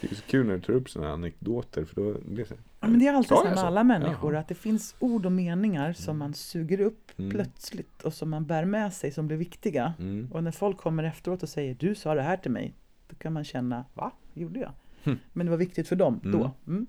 Det 0.00 0.10
är 0.10 0.14
så 0.14 0.22
kul 0.22 0.46
när 0.46 0.54
du 0.54 0.60
tar 0.60 0.72
upp 0.72 0.90
sådana 0.90 1.12
anekdoter 1.12 1.84
för 1.84 1.94
då 1.96 2.18
blir 2.20 2.44
det. 2.44 2.56
Ja, 2.80 2.88
men 2.88 2.98
det 2.98 3.06
är 3.06 3.12
alltid 3.12 3.28
så 3.28 3.44
med 3.44 3.58
alla 3.58 3.84
människor. 3.84 4.32
Jaha. 4.32 4.40
Att 4.40 4.48
det 4.48 4.54
finns 4.54 4.94
ord 4.98 5.26
och 5.26 5.32
meningar 5.32 5.92
som 5.92 6.18
man 6.18 6.34
suger 6.34 6.80
upp 6.80 7.12
Mm. 7.18 7.30
plötsligt 7.30 8.02
och 8.02 8.12
som 8.14 8.30
man 8.30 8.46
bär 8.46 8.64
med 8.64 8.92
sig 8.92 9.10
som 9.12 9.26
blir 9.26 9.36
viktiga. 9.36 9.94
Mm. 9.98 10.28
Och 10.32 10.44
när 10.44 10.50
folk 10.50 10.76
kommer 10.78 11.04
efteråt 11.04 11.42
och 11.42 11.48
säger 11.48 11.74
du 11.74 11.94
sa 11.94 12.14
det 12.14 12.22
här 12.22 12.36
till 12.36 12.50
mig. 12.50 12.74
Då 13.08 13.16
kan 13.16 13.32
man 13.32 13.44
känna, 13.44 13.84
va? 13.94 14.12
Gjorde 14.34 14.60
jag? 14.60 14.72
Hm. 15.04 15.18
Men 15.32 15.46
det 15.46 15.50
var 15.50 15.56
viktigt 15.58 15.88
för 15.88 15.96
dem 15.96 16.20
Mm. 16.24 16.38
då. 16.40 16.50
Mm. 16.66 16.86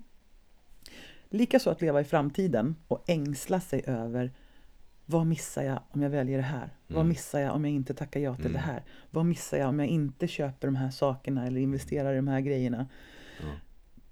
Likaså 1.30 1.70
att 1.70 1.80
leva 1.80 2.00
i 2.00 2.04
framtiden 2.04 2.76
och 2.88 3.04
ängsla 3.10 3.60
sig 3.60 3.82
över 3.86 4.30
vad 5.10 5.26
missar 5.26 5.62
jag 5.62 5.78
om 5.90 6.02
jag 6.02 6.10
väljer 6.10 6.36
det 6.36 6.42
här? 6.44 6.70
Vad 6.86 6.96
Mm. 6.96 7.08
missar 7.08 7.40
jag 7.40 7.54
om 7.54 7.64
jag 7.64 7.74
inte 7.74 7.94
tackar 7.94 8.20
ja 8.20 8.34
till 8.36 8.44
Mm. 8.46 8.52
det 8.52 8.58
här? 8.58 8.82
Vad 9.10 9.26
missar 9.26 9.58
jag 9.58 9.68
om 9.68 9.78
jag 9.78 9.88
inte 9.88 10.28
köper 10.28 10.66
de 10.68 10.76
här 10.76 10.90
sakerna 10.90 11.46
eller 11.46 11.60
investerar 11.60 12.12
i 12.12 12.16
de 12.16 12.28
här 12.28 12.40
grejerna? 12.40 12.86
Ja. 13.40 13.46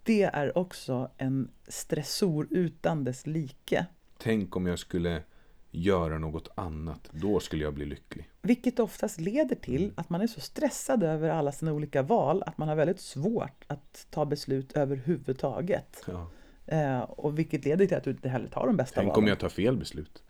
Det 0.02 0.22
är 0.22 0.58
också 0.58 1.10
en 1.18 1.50
stressor 1.68 2.46
utan 2.50 3.04
dess 3.04 3.26
like. 3.26 3.86
Tänk 4.18 4.56
om 4.56 4.66
jag 4.66 4.78
skulle 4.78 5.22
göra 5.70 6.18
något 6.18 6.48
annat. 6.54 7.08
Då 7.12 7.40
skulle 7.40 7.64
jag 7.64 7.74
bli 7.74 7.84
lycklig. 7.86 8.28
Vilket 8.42 8.78
oftast 8.80 9.20
leder 9.20 9.56
till 9.56 9.82
Mm. 9.82 9.94
att 9.96 10.10
man 10.10 10.20
är 10.20 10.26
så 10.26 10.40
stressad 10.40 11.02
över 11.02 11.28
alla 11.28 11.52
sina 11.52 11.72
olika 11.72 12.02
val 12.02 12.42
att 12.46 12.58
man 12.58 12.68
har 12.68 12.76
väldigt 12.76 13.00
svårt 13.00 13.64
att 13.66 14.06
ta 14.10 14.24
beslut 14.24 14.72
överhuvudtaget. 14.72 16.04
Ja. 16.06 16.30
Eh, 16.66 17.00
och 17.00 17.38
vilket 17.38 17.64
leder 17.64 17.86
till 17.86 17.96
att 17.96 18.04
du 18.04 18.10
inte 18.10 18.28
heller 18.28 18.48
tar 18.48 18.66
de 18.66 18.76
bästa 18.76 18.94
Tänk 18.94 19.08
valen. 19.08 19.24
om 19.24 19.28
jag 19.28 19.38
tar 19.38 19.48
fel 19.48 19.76
beslut. 19.76 20.22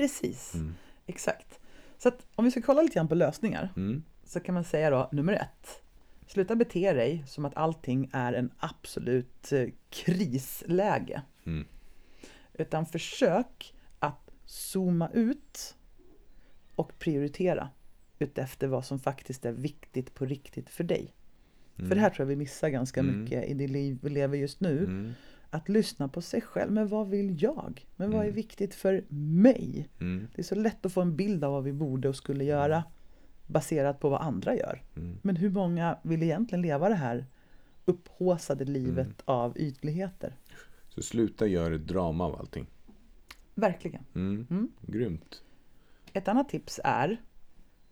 Precis, 0.00 0.54
Mm. 0.54 0.74
exakt. 1.06 1.60
Så 1.98 2.08
att 2.08 2.26
om 2.34 2.44
vi 2.44 2.50
ska 2.50 2.62
kolla 2.62 2.82
lite 2.82 2.94
grann 2.94 3.08
på 3.08 3.14
lösningar 3.14 3.72
Mm. 3.76 4.02
så 4.24 4.40
kan 4.40 4.54
man 4.54 4.64
säga 4.64 4.90
då 4.90 5.08
nummer 5.12 5.32
ett. 5.32 5.82
Sluta 6.26 6.56
bete 6.56 6.92
dig 6.92 7.24
som 7.26 7.44
att 7.44 7.56
allting 7.56 8.10
är 8.12 8.32
en 8.32 8.50
absolut 8.58 9.52
eh, 9.52 9.66
krisläge. 9.90 11.22
Mm. 11.46 11.66
Utan 12.52 12.86
försök 12.86 13.74
att 13.98 14.30
zooma 14.44 15.10
ut 15.14 15.76
och 16.74 16.98
prioritera 16.98 17.68
utefter 18.18 18.66
vad 18.68 18.84
som 18.84 18.98
faktiskt 18.98 19.44
är 19.44 19.52
viktigt 19.52 20.14
på 20.14 20.24
riktigt 20.26 20.70
för 20.70 20.84
dig. 20.84 21.14
För 21.76 21.94
det 21.94 22.00
här 22.00 22.10
tror 22.10 22.24
jag 22.24 22.28
vi 22.28 22.36
missar 22.36 22.68
ganska 22.68 23.00
Mm. 23.00 23.22
mycket 23.22 23.48
i 23.48 23.54
det 23.54 23.66
liv 23.68 23.98
vi 24.02 24.10
lever 24.10 24.36
just 24.38 24.60
nu. 24.60 24.84
Att 25.50 25.68
lyssna 25.68 26.08
på 26.08 26.20
sig 26.20 26.40
själv. 26.40 26.72
Men 26.72 26.88
vad 26.88 27.08
vill 27.08 27.42
jag? 27.42 27.86
Men 27.96 28.10
vad 28.10 28.20
är 28.20 28.24
Mm. 28.24 28.34
viktigt 28.34 28.74
för 28.74 29.04
mig? 29.14 29.88
Mm. 30.00 30.26
Det 30.34 30.40
är 30.42 30.44
så 30.44 30.54
lätt 30.54 30.86
att 30.86 30.92
få 30.92 31.00
en 31.00 31.16
bild 31.16 31.44
av 31.44 31.52
vad 31.52 31.64
vi 31.64 31.72
borde 31.72 32.08
och 32.08 32.16
skulle 32.16 32.44
göra 32.44 32.84
baserat 33.46 34.00
på 34.00 34.08
vad 34.08 34.20
andra 34.20 34.56
gör. 34.56 34.82
Mm. 34.96 35.16
Men 35.22 35.36
hur 35.36 35.50
många 35.50 35.98
vill 36.02 36.22
egentligen 36.22 36.62
leva 36.62 36.88
det 36.88 36.94
här 36.94 37.26
upphåsade 37.84 38.64
livet 38.64 39.06
Mm. 39.06 39.14
av 39.24 39.58
ytligheter? 39.58 40.36
Så 40.88 41.02
sluta 41.02 41.46
göra 41.46 41.74
ett 41.74 41.86
drama 41.86 42.24
av 42.24 42.36
allting. 42.38 42.66
Verkligen. 43.54 44.04
Mm. 44.14 44.46
Mm. 44.50 44.68
Grymt. 44.86 45.42
Ett 46.12 46.28
annat 46.28 46.48
tips 46.48 46.80
är 46.84 47.20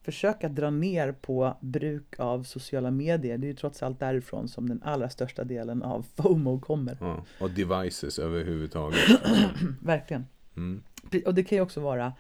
Försök 0.09 0.45
att 0.45 0.55
dra 0.55 0.71
ner 0.71 1.13
på 1.13 1.57
bruk 1.61 2.15
av 2.21 2.43
sociala 2.43 2.91
medier. 2.91 3.39
Det 3.39 3.47
är 3.47 3.49
ju 3.49 3.55
trots 3.55 3.83
allt 3.83 4.01
därifrån 4.01 4.49
som 4.49 4.69
den 4.69 4.83
allra 4.83 5.11
största 5.11 5.45
delen 5.45 5.83
av 5.83 6.03
FOMO 6.17 6.61
kommer. 6.61 6.97
Ja. 7.01 7.25
Och 7.41 7.51
devices 7.51 8.19
överhuvudtaget. 8.19 8.99
Verkligen. 9.83 10.27
Mm. 10.57 10.83
Och 11.27 11.35
det 11.35 11.45
kan 11.45 11.59
ju 11.59 11.63
också 11.63 11.81
vara 11.81 12.13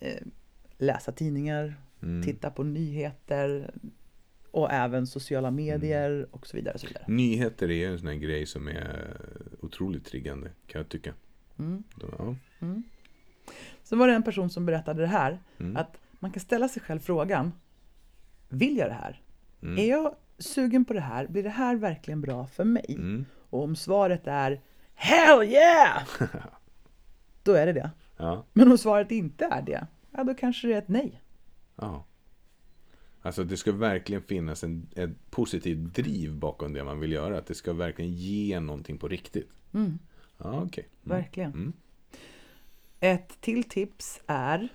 eh, 0.00 0.22
läsa 0.78 1.12
tidningar, 1.12 1.74
Mm. 2.02 2.22
titta 2.22 2.50
på 2.50 2.62
nyheter 2.62 3.70
och 4.50 4.72
även 4.72 5.06
sociala 5.06 5.50
medier 5.50 6.10
Mm. 6.10 6.26
och 6.30 6.46
så 6.46 6.56
vidare. 6.56 6.74
Och 6.74 6.80
så 6.80 6.86
vidare. 6.86 7.04
Nyheter 7.08 7.70
är 7.70 7.88
en 7.88 7.98
sån 7.98 8.08
här 8.08 8.14
grej 8.14 8.46
som 8.46 8.68
är 8.68 9.16
otroligt 9.60 10.04
triggande 10.04 10.50
kan 10.66 10.78
jag 10.80 10.88
tycka. 10.88 11.14
Mm. 11.58 11.82
Ja. 12.18 12.34
Mm. 12.60 12.82
Så 13.82 13.96
var 13.96 14.08
det 14.08 14.14
en 14.14 14.22
person 14.22 14.50
som 14.50 14.66
berättade 14.66 15.00
det 15.00 15.06
här, 15.06 15.38
Mm. 15.58 15.76
att 15.76 15.98
man 16.18 16.30
kan 16.32 16.40
ställa 16.40 16.68
sig 16.68 16.82
själv 16.82 16.98
frågan, 17.00 17.52
vill 18.48 18.76
jag 18.76 18.88
det 18.88 18.94
här? 18.94 19.22
Mm. 19.62 19.78
Är 19.78 19.88
jag 19.88 20.14
sugen 20.38 20.84
på 20.84 20.92
det 20.92 21.00
här? 21.00 21.26
Blir 21.26 21.42
det 21.42 21.48
här 21.48 21.76
verkligen 21.76 22.20
bra 22.20 22.46
för 22.46 22.64
mig? 22.64 22.86
Mm. 22.88 23.24
Och 23.50 23.62
om 23.62 23.76
svaret 23.76 24.26
är 24.26 24.60
Hell 24.94 25.42
yeah! 25.42 26.02
då 27.42 27.52
är 27.52 27.66
det 27.66 27.72
det. 27.72 27.90
Ja. 28.16 28.44
Men 28.52 28.70
om 28.70 28.78
svaret 28.78 29.10
inte 29.10 29.44
är 29.44 29.62
det, 29.62 29.86
ja 30.10 30.24
då 30.24 30.34
kanske 30.34 30.68
det 30.68 30.74
är 30.74 30.78
ett 30.78 30.88
nej. 30.88 31.22
ja. 31.76 32.04
Alltså 33.22 33.44
det 33.44 33.56
ska 33.56 33.72
verkligen 33.72 34.22
finnas 34.22 34.64
en, 34.64 34.88
ett 34.96 35.30
positivt 35.30 35.94
driv 35.94 36.36
bakom 36.36 36.72
det 36.72 36.84
man 36.84 37.00
vill 37.00 37.12
göra. 37.12 37.38
Att 37.38 37.46
det 37.46 37.54
ska 37.54 37.72
verkligen 37.72 38.12
ge 38.14 38.60
någonting 38.60 38.98
på 38.98 39.08
riktigt. 39.08 39.50
Mm, 39.74 39.98
Ja, 40.38 40.62
okej. 40.62 40.88
Mm. 41.04 41.18
verkligen. 41.18 41.52
Mm. 41.52 41.72
Ett 43.00 43.40
till 43.40 43.64
tips 43.64 44.20
är 44.26 44.68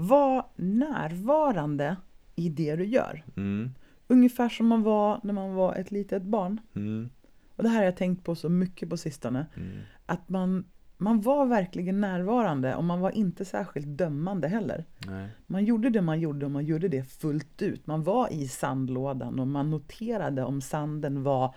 Var 0.00 0.46
närvarande 0.56 1.96
i 2.36 2.48
det 2.48 2.76
du 2.76 2.84
gör. 2.84 3.24
Mm. 3.36 3.70
Ungefär 4.06 4.48
som 4.48 4.66
man 4.66 4.82
var 4.82 5.20
när 5.22 5.32
man 5.32 5.54
var 5.54 5.74
ett 5.74 5.90
litet 5.90 6.22
barn. 6.22 6.60
Mm. 6.74 7.10
Och 7.56 7.62
det 7.62 7.68
här 7.68 7.76
har 7.76 7.84
jag 7.84 7.96
tänkt 7.96 8.24
på 8.24 8.34
så 8.34 8.48
mycket 8.48 8.90
på 8.90 8.96
sistone. 8.96 9.46
Mm. 9.56 9.78
Att 10.06 10.28
man, 10.28 10.64
man 10.96 11.20
var 11.20 11.46
verkligen 11.46 12.00
närvarande 12.00 12.74
och 12.74 12.84
man 12.84 13.00
var 13.00 13.10
inte 13.10 13.44
särskilt 13.44 13.86
dömande 13.86 14.48
heller. 14.48 14.84
Nej. 15.06 15.28
Man 15.46 15.64
gjorde 15.64 15.90
det 15.90 16.02
man 16.02 16.20
gjorde 16.20 16.46
och 16.46 16.52
man 16.52 16.64
gjorde 16.64 16.88
det 16.88 17.04
fullt 17.04 17.62
ut. 17.62 17.86
Man 17.86 18.02
var 18.02 18.32
i 18.32 18.48
sandlådan 18.48 19.40
och 19.40 19.48
man 19.48 19.70
noterade 19.70 20.44
om 20.44 20.60
sanden 20.60 21.22
var 21.22 21.54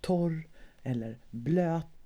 torr 0.00 0.46
eller 0.82 1.18
blöt. 1.30 1.99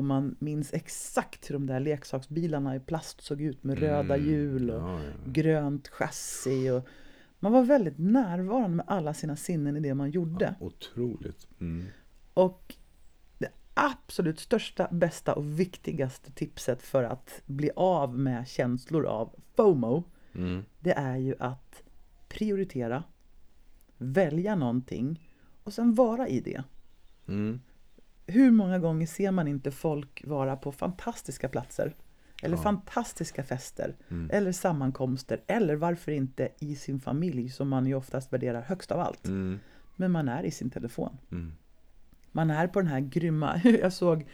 Och 0.00 0.04
man 0.04 0.36
minns 0.38 0.74
exakt 0.74 1.50
hur 1.50 1.52
de 1.54 1.66
där 1.66 1.80
leksaksbilarna 1.80 2.76
i 2.76 2.80
plast 2.80 3.20
såg 3.20 3.40
ut 3.40 3.64
med 3.64 3.78
röda 3.78 4.14
Mm. 4.14 4.26
hjul 4.28 4.70
och 4.70 4.82
Ja, 4.82 5.02
ja. 5.04 5.10
grönt 5.26 5.88
chassi. 5.88 6.70
Och 6.70 6.86
man 7.38 7.52
var 7.52 7.62
väldigt 7.62 7.98
närvarande 7.98 8.68
med 8.76 8.84
alla 8.88 9.14
sina 9.14 9.36
sinnen 9.36 9.76
i 9.76 9.80
det 9.80 9.94
man 9.94 10.10
gjorde. 10.10 10.54
Otroligt. 10.60 11.48
Mm. 11.60 11.86
Och 12.34 12.74
det 13.38 13.48
absolut 13.74 14.40
största, 14.40 14.88
bästa 14.90 15.34
och 15.34 15.60
viktigaste 15.60 16.32
tipset 16.32 16.82
för 16.82 17.02
att 17.04 17.42
bli 17.46 17.70
av 17.76 18.18
med 18.18 18.48
känslor 18.48 19.06
av 19.06 19.34
FOMO 19.56 20.04
Mm. 20.34 20.62
det 20.80 20.92
är 20.92 21.16
ju 21.16 21.34
att 21.38 21.82
prioritera, 22.28 23.04
välja 23.98 24.54
någonting 24.54 25.28
och 25.64 25.72
sen 25.72 25.94
vara 25.94 26.28
i 26.28 26.40
det. 26.40 26.62
Mm. 27.28 27.60
Hur 28.30 28.50
många 28.50 28.78
gånger 28.78 29.06
ser 29.06 29.30
man 29.30 29.48
inte 29.48 29.70
folk 29.70 30.22
vara 30.26 30.56
på 30.56 30.72
fantastiska 30.72 31.48
platser? 31.48 31.94
Eller 32.42 32.56
Ja. 32.56 32.62
fantastiska 32.62 33.44
fester, 33.44 33.96
Mm. 34.08 34.30
eller 34.32 34.52
sammankomster, 34.52 35.40
eller 35.46 35.76
varför 35.76 36.12
inte 36.12 36.48
i 36.58 36.74
sin 36.74 37.00
familj 37.00 37.48
som 37.48 37.68
man 37.68 37.86
ju 37.86 37.94
oftast 37.94 38.32
värderar 38.32 38.62
högst 38.62 38.92
av 38.92 39.00
allt. 39.00 39.26
Mm. 39.26 39.58
Men 39.96 40.10
man 40.12 40.28
är 40.28 40.42
i 40.42 40.50
sin 40.50 40.70
telefon. 40.70 41.16
Mm. 41.32 41.52
Man 42.32 42.50
är 42.50 42.66
på 42.66 42.80
den 42.80 42.88
här 42.88 43.00
grymma, 43.00 43.60
jag 43.64 43.92
såg 43.92 44.26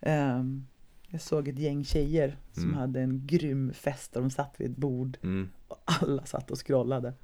ehm, 0.00 0.66
jag 1.08 1.20
såg 1.20 1.48
ett 1.48 1.58
gäng 1.58 1.84
tjejer 1.84 2.36
som 2.52 2.62
Mm. 2.64 2.74
hade 2.76 3.00
en 3.00 3.26
grym 3.26 3.72
fest 3.72 4.16
och 4.16 4.22
de 4.22 4.30
satt 4.30 4.54
vid 4.60 4.70
ett 4.70 4.76
bord 4.76 5.18
Mm. 5.22 5.48
och 5.68 5.76
alla 5.84 6.24
satt 6.26 6.50
och 6.50 6.66
scrollade. 6.66 7.14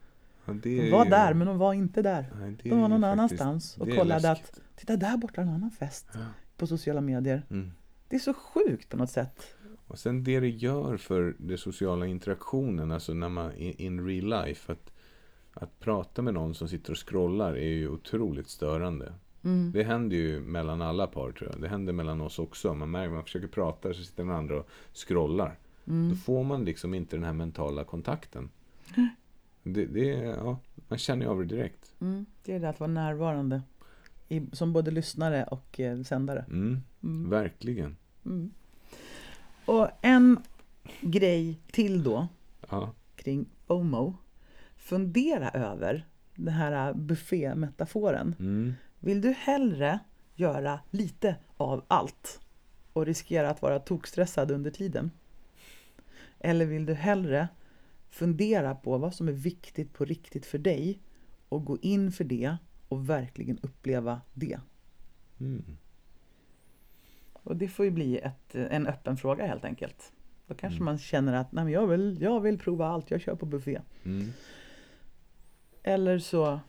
De 0.55 0.90
var 0.90 1.05
ju- 1.05 1.11
där 1.11 1.34
men 1.34 1.46
de 1.46 1.59
var 1.59 1.74
inte 1.74 2.03
där. 2.03 2.32
Nej, 2.40 2.57
De 2.62 2.80
var 2.80 2.88
någon 2.88 3.05
annanstans 3.05 3.76
och 3.76 3.90
kollade 3.90 4.30
att 4.30 4.61
titta 4.76 4.96
där 4.96 5.16
borta 5.16 5.40
är 5.40 5.46
en 5.46 5.53
annan 5.53 5.70
fest 5.70 6.07
på 6.57 6.66
sociala 6.66 7.01
medier. 7.01 7.46
Mm. 7.51 7.70
Det 8.09 8.16
är 8.16 8.20
så 8.20 8.34
sjukt 8.34 8.88
på 8.88 8.96
något 8.96 9.11
sätt. 9.11 9.55
Och 9.86 9.99
sen 9.99 10.24
det 10.24 10.40
det 10.40 10.49
gör 10.49 10.96
för 10.96 11.36
den 11.38 11.59
sociala 11.59 12.07
interaktionen, 12.07 12.92
alltså 12.92 13.14
när 13.14 13.28
man 13.28 13.53
in 13.57 14.07
real 14.07 14.44
life, 14.46 14.72
att, 14.72 14.92
att 15.53 15.80
prata 15.80 16.22
med 16.22 16.34
någon 16.34 16.55
som 16.55 16.68
sitter 16.68 16.90
och 16.90 17.09
scrollar 17.09 17.53
är 17.53 17.68
ju 17.68 17.88
otroligt 17.88 18.49
störande. 18.49 19.12
Mm. 19.44 19.72
Det 19.72 19.82
händer 19.82 20.16
ju 20.16 20.40
mellan 20.40 20.82
alla 20.82 21.07
par 21.07 21.32
tror 21.32 21.51
jag. 21.53 21.61
Det 21.61 21.68
händer 21.68 21.92
mellan 21.92 22.20
oss 22.20 22.38
också. 22.38 22.74
Man 22.74 22.90
märker, 22.90 23.14
man 23.14 23.24
försöker 23.24 23.49
prata 23.49 23.94
så 23.94 24.03
sitter 24.03 24.24
den 24.24 24.32
andra 24.34 24.57
och 24.61 24.68
scrollar. 24.94 25.59
Mm. 25.86 26.11
Då 26.11 26.16
får 26.16 26.44
man 26.44 26.64
liksom 26.64 26.94
inte 26.94 27.16
den 27.16 27.24
här 27.24 27.32
mentala 27.32 27.84
kontakten. 27.84 28.51
Det, 29.63 29.87
det, 29.87 30.05
ja, 30.15 30.59
man 30.89 30.99
känner 30.99 31.23
ju 31.25 31.31
av 31.31 31.39
det 31.39 31.45
direkt. 31.45 31.93
Mm. 32.01 32.27
Det 32.45 32.53
är 32.55 32.61
det 32.61 32.69
att 32.69 32.81
vara 32.81 32.91
närvarande 32.91 33.63
i, 34.29 34.43
som 34.53 34.73
både 34.73 34.91
lyssnare 34.91 35.45
och 35.45 35.81
eh, 35.81 36.03
sändare. 36.03 36.45
Mm, 36.49 36.81
Mm. 37.03 37.31
verkligen. 37.31 37.97
Mm. 38.25 38.51
Och 39.65 39.89
en 40.03 40.43
grej 41.01 41.59
till 41.73 42.03
då 42.03 42.29
Ja. 42.71 42.93
kring 43.17 43.47
FOMO. 43.67 44.15
Fundera 44.77 45.51
över 45.51 46.07
den 46.35 46.55
här 46.55 46.95
buffémetaforen. 46.95 48.35
Mm. 48.39 48.75
Vill 49.01 49.21
du 49.21 49.33
hellre 49.39 49.99
göra 50.35 50.81
lite 50.91 51.37
av 51.57 51.85
allt 51.89 52.41
och 52.93 53.07
riskera 53.07 53.51
att 53.51 53.63
vara 53.63 53.79
tokstressad 53.79 54.51
under 54.51 54.71
tiden? 54.71 55.11
Eller 56.41 56.67
vill 56.67 56.87
du 56.87 56.95
hellre 56.95 57.49
fundera 58.19 58.75
på 58.75 58.99
vad 58.99 59.14
som 59.14 59.29
är 59.29 59.33
viktigt 59.33 59.93
på 59.93 60.05
riktigt 60.05 60.47
för 60.47 60.59
dig 60.59 61.01
och 61.49 61.64
gå 61.64 61.79
in 61.83 62.12
för 62.12 62.25
det 62.25 62.57
och 62.89 63.09
verkligen 63.11 63.59
uppleva 63.62 64.21
det? 64.35 64.61
Mm. 65.41 65.64
Och 67.33 67.57
det 67.57 67.69
får 67.69 67.85
ju 67.85 67.91
bli 67.91 68.19
ett, 68.19 68.55
en 68.55 68.87
öppen 68.87 69.16
fråga 69.16 69.47
helt 69.47 69.64
enkelt. 69.64 70.12
Då 70.47 70.55
kanske 70.55 70.77
Mm. 70.77 70.85
man 70.85 70.99
känner 70.99 71.33
att 71.33 71.53
Nej, 71.53 71.64
men 71.64 71.73
jag, 71.73 71.87
vill, 71.87 72.19
jag 72.21 72.41
vill 72.41 72.59
prova 72.59 72.87
allt, 72.87 73.11
jag 73.11 73.21
kör 73.21 73.35
på 73.35 73.47
buffé. 73.47 73.81
Mm. 74.05 74.29
Eller 75.83 76.19
så, 76.19 76.61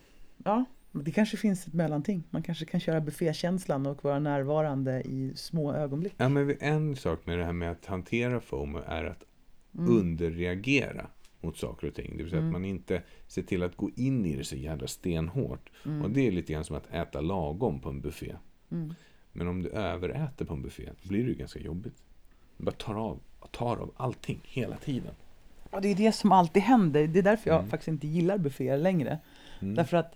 ja, 0.45 0.66
det 0.91 1.12
kanske 1.12 1.38
finns 1.38 1.68
ett 1.68 1.74
mellanting. 1.74 2.24
Man 2.30 2.43
kanske 2.43 2.66
kan 2.66 2.80
köra 2.80 3.02
buffékänslan 3.02 3.86
och 3.86 4.04
vara 4.04 4.20
närvarande 4.20 5.02
i 5.02 5.34
små 5.36 5.74
ögonblick. 5.74 6.14
Ja, 6.18 6.30
men 6.30 6.56
en 6.60 6.95
sak 6.95 7.26
med 7.26 7.38
det 7.39 7.45
här 7.45 7.54
med 7.54 7.72
att 7.72 7.86
hantera 7.86 8.39
FOMO 8.41 8.80
är 8.88 9.04
att 9.06 9.24
Mm. 9.78 9.97
underreagera 9.97 11.08
mot 11.42 11.58
saker 11.58 11.88
och 11.88 11.96
ting. 11.96 12.18
Det 12.18 12.24
vill 12.24 12.30
säga 12.30 12.42
Mm. 12.42 12.50
att 12.50 12.62
man 12.62 12.66
inte 12.66 13.02
ser 13.28 13.42
till 13.44 13.64
att 13.64 13.76
gå 13.78 13.90
in 13.96 14.26
i 14.26 14.36
det 14.36 14.44
så 14.44 14.56
jävla 14.56 14.88
stenhårt. 14.88 15.70
Mm. 15.86 16.02
Och 16.02 16.10
det 16.12 16.28
är 16.28 16.32
lite 16.32 16.54
grann 16.54 16.64
som 16.64 16.76
att 16.76 16.94
äta 16.94 17.22
lagom 17.22 17.80
på 17.80 17.90
en 17.90 18.02
buffé. 18.02 18.36
Mm. 18.72 18.94
Men 19.32 19.48
om 19.48 19.64
du 19.64 19.70
överäter 19.70 20.46
på 20.46 20.54
en 20.54 20.62
buffé 20.62 20.90
blir 21.04 21.24
det 21.24 21.30
ju 21.30 21.36
ganska 21.36 21.60
jobbigt. 21.60 22.04
Du 22.58 22.64
bara 22.64 22.72
tar 22.72 22.96
av, 22.96 23.20
tar 23.52 23.78
av 23.78 23.94
allting 23.98 24.40
hela 24.44 24.78
tiden. 24.78 25.14
Och 25.72 25.82
det 25.82 25.88
är 25.88 25.96
det 25.96 26.12
som 26.12 26.32
alltid 26.32 26.64
händer. 26.64 27.08
Det 27.08 27.20
är 27.20 27.24
därför 27.24 27.50
jag 27.50 27.58
Mm. 27.60 27.70
faktiskt 27.70 27.88
inte 27.88 28.08
gillar 28.08 28.38
bufféer 28.38 28.78
längre. 28.78 29.20
Mm. 29.62 29.76
Därför 29.76 29.98
att 29.98 30.16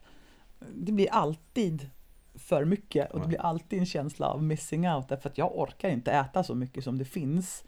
det 0.76 0.92
blir 0.92 1.08
alltid 1.12 1.90
för 2.36 2.66
mycket 2.66 3.12
och 3.12 3.20
det 3.22 3.28
blir 3.28 3.42
alltid 3.42 3.80
en 3.80 3.86
känsla 3.86 4.28
av 4.28 4.44
missing 4.44 4.90
out. 4.90 5.10
Därför 5.10 5.30
att 5.30 5.38
jag 5.38 5.58
orkar 5.60 5.90
inte 5.90 6.12
äta 6.12 6.44
så 6.44 6.56
mycket 6.56 6.84
som 6.84 6.98
det 6.98 7.06
finns. 7.06 7.64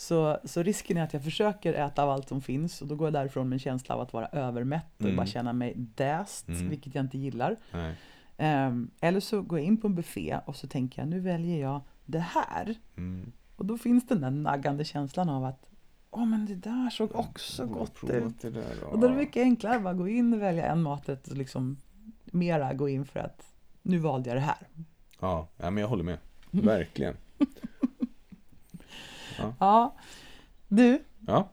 Så, 0.00 0.38
så 0.44 0.62
risken 0.62 0.96
är 0.96 1.02
att 1.02 1.12
jag 1.12 1.24
försöker 1.24 1.74
äta 1.74 2.02
av 2.02 2.10
allt 2.10 2.28
som 2.28 2.42
finns 2.42 2.82
och 2.82 2.88
då 2.88 2.94
går 2.94 3.06
jag 3.06 3.12
därifrån 3.12 3.48
med 3.48 3.56
en 3.56 3.60
känsla 3.60 3.94
av 3.94 4.00
att 4.00 4.12
vara 4.12 4.26
övermätt 4.26 4.94
och 4.98 5.04
Mm. 5.04 5.16
bara 5.16 5.26
känna 5.26 5.52
mig 5.52 5.74
däst, 5.76 6.48
Mm. 6.48 6.68
vilket 6.68 6.94
jag 6.94 7.04
inte 7.04 7.18
gillar. 7.18 7.56
Ehm, 8.36 8.90
eller 9.00 9.20
så 9.20 9.42
går 9.42 9.58
jag 9.58 9.66
in 9.66 9.76
på 9.76 9.86
en 9.86 9.94
buffé 9.94 10.38
och 10.46 10.56
så 10.56 10.66
tänker 10.66 11.02
jag 11.02 11.08
nu 11.08 11.20
väljer 11.20 11.60
jag 11.60 11.80
det 12.06 12.18
här. 12.18 12.74
Mm. 12.96 13.32
Och 13.56 13.66
då 13.66 13.78
finns 13.78 14.06
den 14.06 14.20
där 14.20 14.30
naggande 14.30 14.84
känslan 14.84 15.28
av 15.28 15.44
att 15.44 15.66
Åh 16.10 16.26
men 16.26 16.46
det 16.46 16.54
där 16.54 16.90
såg 16.90 17.14
också 17.16 17.62
har 17.66 17.68
gott 17.74 18.04
ut. 18.10 18.40
Det 18.40 18.50
där, 18.50 18.84
Och 18.84 18.98
då 18.98 19.06
är 19.06 19.10
det 19.10 19.16
mycket 19.16 19.40
enklare 19.42 19.76
att 19.76 19.82
bara 19.82 19.94
gå 19.94 20.08
in 20.08 20.32
och 20.34 20.40
välja 20.42 20.66
en 20.66 20.82
maträtt 20.82 21.28
och 21.28 21.36
liksom 21.36 21.76
mera 22.24 22.74
gå 22.74 22.88
in 22.88 23.04
för 23.06 23.20
att 23.20 23.42
nu 23.82 23.98
valde 23.98 24.30
jag 24.30 24.36
det 24.36 24.40
här. 24.40 24.68
Ja, 25.20 25.48
ja, 25.56 25.70
men 25.70 25.80
jag 25.80 25.88
håller 25.88 26.04
med. 26.04 26.18
Verkligen. 26.50 27.16
Ja, 29.58 29.96
du, 30.68 31.02
Ja. 31.26 31.48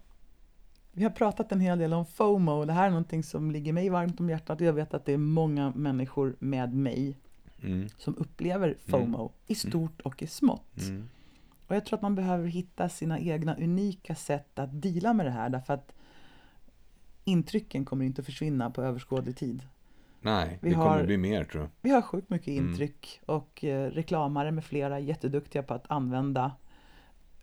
vi 0.92 1.04
har 1.04 1.12
pratat 1.12 1.52
en 1.52 1.60
hel 1.60 1.80
del 1.80 1.94
om 1.94 2.06
FOMO 2.06 2.66
det 2.66 2.74
här 2.74 2.86
är 2.86 2.90
någonting 2.90 3.24
som 3.24 3.52
ligger 3.52 3.74
mig 3.74 3.90
varmt 3.90 4.20
om 4.20 4.30
hjärtat 4.30 4.62
jag 4.62 4.74
vet 4.74 4.94
att 4.94 5.06
det 5.06 5.14
är 5.14 5.18
många 5.18 5.72
människor 5.76 6.36
med 6.40 6.74
mig 6.74 7.18
Mm. 7.64 7.88
som 7.98 8.16
upplever 8.18 8.76
FOMO 8.88 9.32
i 9.48 9.56
stort 9.56 10.02
och 10.02 10.22
i 10.24 10.28
smått. 10.28 10.78
Mm. 10.82 11.10
Och 11.68 11.76
jag 11.76 11.86
tror 11.86 11.98
att 11.98 12.02
man 12.02 12.16
behöver 12.16 12.48
hitta 12.48 12.90
sina 12.90 13.20
egna 13.20 13.56
unika 13.56 14.16
sätt 14.16 14.60
att 14.60 14.82
deala 14.82 15.14
med 15.14 15.26
det 15.26 15.32
här 15.32 15.50
därför 15.50 15.74
att 15.74 15.92
intrycken 17.24 17.86
kommer 17.86 18.06
inte 18.06 18.22
att 18.22 18.26
försvinna 18.26 18.70
på 18.72 18.82
överskådlig 18.82 19.38
tid. 19.38 19.64
Nej, 20.22 20.60
Vi 20.62 20.70
det 20.70 20.76
kommer 20.76 20.88
har- 20.90 21.04
bli 21.04 21.18
mer 21.18 21.44
tror 21.44 21.64
jag. 21.64 21.70
Vi 21.82 21.90
har 21.90 22.02
sjukt 22.02 22.30
mycket 22.30 22.48
Mm. 22.48 22.70
intryck 22.70 23.22
och 23.26 23.64
eh, 23.64 23.92
reklamare 23.92 24.52
med 24.52 24.64
flera 24.66 25.00
jätteduktiga 25.00 25.64
på 25.64 25.74
att 25.74 25.92
använda 25.92 26.52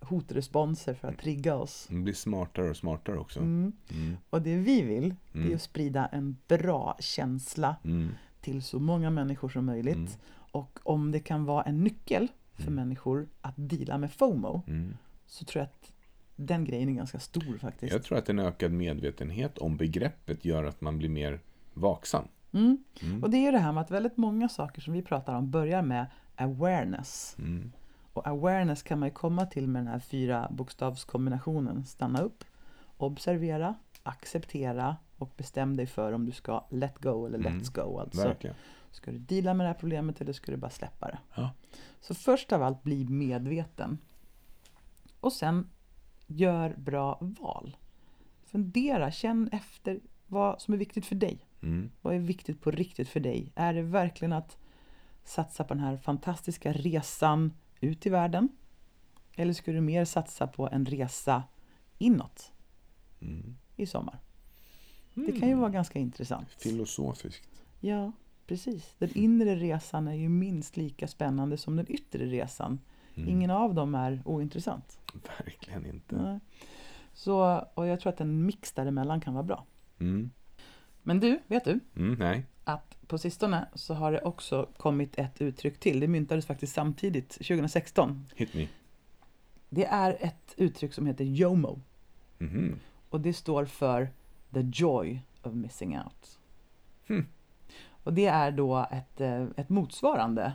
hotresponser 0.04 0.94
för 0.94 1.08
att 1.08 1.18
trigga 1.18 1.54
oss. 1.54 1.86
Det 1.90 1.94
blir 1.96 2.14
smartare 2.14 2.70
och 2.70 2.76
smartare 2.76 3.18
också. 3.18 3.40
Mm. 3.40 3.72
Mm. 3.90 4.16
Och 4.30 4.42
det 4.42 4.56
vi 4.56 4.82
vill, 4.82 5.14
det 5.32 5.38
är 5.38 5.42
Mm. 5.42 5.54
att 5.54 5.62
sprida 5.62 6.06
en 6.06 6.36
bra 6.48 6.96
känsla 7.00 7.76
Mm. 7.84 8.08
till 8.40 8.62
så 8.62 8.78
många 8.80 9.10
människor 9.10 9.48
som 9.48 9.66
möjligt. 9.66 9.96
Mm. 9.96 10.10
Och 10.34 10.78
om 10.82 11.12
det 11.12 11.20
kan 11.20 11.44
vara 11.44 11.62
en 11.62 11.84
nyckel 11.84 12.28
för 12.54 12.62
Mm. 12.62 12.74
människor 12.74 13.28
att 13.40 13.54
deala 13.56 13.98
med 13.98 14.12
FOMO 14.12 14.62
Mm. 14.66 14.96
så 15.26 15.44
tror 15.44 15.60
jag 15.60 15.64
att 15.66 15.92
den 16.36 16.64
grejen 16.64 16.88
är 16.88 16.92
ganska 16.92 17.18
stor 17.18 17.58
faktiskt. 17.58 17.92
Jag 17.92 18.02
tror 18.02 18.18
att 18.18 18.28
en 18.28 18.38
ökad 18.38 18.72
medvetenhet 18.72 19.58
om 19.58 19.76
begreppet 19.76 20.44
gör 20.44 20.64
att 20.64 20.80
man 20.80 20.98
blir 20.98 21.08
mer 21.08 21.40
vaksam. 21.74 22.24
Mm. 22.52 22.78
Mm. 23.02 23.22
Och 23.22 23.30
det 23.30 23.36
är 23.36 23.40
ju 23.42 23.50
det 23.50 23.58
här 23.58 23.72
med 23.72 23.80
att 23.80 23.90
väldigt 23.90 24.16
många 24.16 24.48
saker 24.48 24.80
som 24.80 24.92
vi 24.92 25.02
pratar 25.02 25.34
om 25.34 25.50
börjar 25.50 25.82
med 25.82 26.06
awareness. 26.36 27.36
Mm. 27.38 27.72
Och 28.14 28.26
awareness 28.26 28.82
kan 28.82 28.98
man 28.98 29.08
ju 29.08 29.14
komma 29.14 29.46
till 29.46 29.68
med 29.68 29.80
den 29.82 29.92
här 29.92 29.98
fyra 29.98 30.48
bokstavskombinationen. 30.50 31.84
Stanna 31.84 32.20
upp, 32.20 32.44
observera, 32.96 33.74
acceptera 34.02 34.96
och 35.18 35.32
bestäm 35.36 35.76
dig 35.76 35.86
för 35.86 36.12
om 36.12 36.26
du 36.26 36.32
ska 36.32 36.64
let 36.70 36.98
go 36.98 37.26
eller 37.26 37.38
Mm. 37.38 37.58
let's 37.60 37.74
go. 37.74 37.98
Alltså, 37.98 38.22
Verkligen. 38.28 38.56
ska 38.90 39.10
du 39.12 39.18
deala 39.18 39.54
med 39.54 39.64
det 39.64 39.68
här 39.68 39.78
problemet 39.80 40.20
eller 40.20 40.32
ska 40.32 40.52
du 40.52 40.56
bara 40.58 40.70
släppa 40.70 41.06
det? 41.06 41.18
Ja. 41.34 41.50
Så 42.00 42.14
först 42.14 42.52
av 42.52 42.62
allt, 42.62 42.82
bli 42.82 43.04
medveten. 43.04 43.98
Och 45.20 45.32
sen, 45.32 45.68
gör 46.26 46.74
bra 46.76 47.18
val. 47.20 47.76
Fundera, 48.46 49.10
känn 49.10 49.48
efter 49.52 50.00
vad 50.26 50.60
som 50.60 50.74
är 50.74 50.78
viktigt 50.78 51.06
för 51.06 51.14
dig. 51.14 51.46
Mm. 51.62 51.90
Vad 52.02 52.14
är 52.14 52.18
viktigt 52.18 52.60
på 52.60 52.70
riktigt 52.70 53.08
för 53.08 53.20
dig? 53.20 53.52
Är 53.54 53.74
det 53.74 53.82
verkligen 53.82 54.32
att 54.32 54.56
satsa 55.24 55.64
på 55.64 55.74
den 55.74 55.82
här 55.82 55.96
fantastiska 55.96 56.72
resan 56.72 57.52
ut 57.84 58.06
i 58.06 58.10
världen? 58.10 58.48
Eller 59.36 59.52
ska 59.52 59.72
du 59.72 59.80
mer 59.80 60.04
satsa 60.04 60.46
på 60.46 60.68
en 60.68 60.86
resa 60.86 61.42
inåt 61.98 62.50
Mm. 63.20 63.56
i 63.76 63.86
sommar? 63.86 64.18
Det 65.14 65.32
kan 65.32 65.48
ju 65.48 65.54
vara 65.54 65.70
ganska 65.70 65.98
intressant. 65.98 66.48
Filosofiskt. 66.58 67.48
Ja, 67.80 68.12
precis. 68.46 68.94
Den 68.98 69.10
inre 69.14 69.56
resan 69.56 70.08
är 70.08 70.14
ju 70.14 70.28
minst 70.28 70.76
lika 70.76 71.08
spännande 71.08 71.56
som 71.56 71.76
den 71.76 71.86
yttre 71.92 72.26
resan. 72.26 72.80
Mm. 73.14 73.28
Ingen 73.28 73.50
av 73.50 73.74
dem 73.74 73.94
är 73.94 74.22
ointressant. 74.24 74.98
Verkligen 75.38 75.86
inte. 75.86 76.16
Nej. 76.16 76.40
Så, 77.12 77.66
och 77.74 77.86
jag 77.86 78.00
tror 78.00 78.12
att 78.12 78.20
en 78.20 78.46
mix 78.46 78.72
däremellan 78.72 79.20
kan 79.20 79.34
vara 79.34 79.44
bra. 79.44 79.66
Mm. 80.00 80.30
Men 81.02 81.20
du, 81.20 81.38
vet 81.46 81.64
du? 81.64 81.80
Mm. 81.96 82.14
Nej. 82.18 82.46
att 82.64 82.93
på 83.06 83.18
sistone 83.18 83.68
så 83.74 83.94
har 83.94 84.12
det 84.12 84.20
också 84.20 84.68
kommit 84.76 85.18
ett 85.18 85.40
uttryck 85.40 85.80
till. 85.80 86.00
Det 86.00 86.08
myntades 86.08 86.46
faktiskt 86.46 86.74
samtidigt, 86.74 87.30
2016. 87.30 88.26
Hit 88.36 88.54
me. 88.54 88.68
Det 89.68 89.84
är 89.86 90.16
ett 90.20 90.54
uttryck 90.56 90.94
som 90.94 91.06
heter 91.06 91.24
JOMO 91.24 91.80
Mhm. 92.38 92.78
och 93.10 93.20
det 93.20 93.32
står 93.32 93.64
för 93.64 94.10
The 94.54 94.60
Joy 94.72 95.20
of 95.42 95.52
Missing 95.54 95.98
Out. 95.98 96.38
Hmm. 97.08 97.26
Och 98.02 98.12
det 98.12 98.26
är 98.26 98.50
då 98.50 98.86
ett, 98.90 99.20
eh, 99.20 99.46
ett 99.56 99.68
motsvarande 99.68 100.52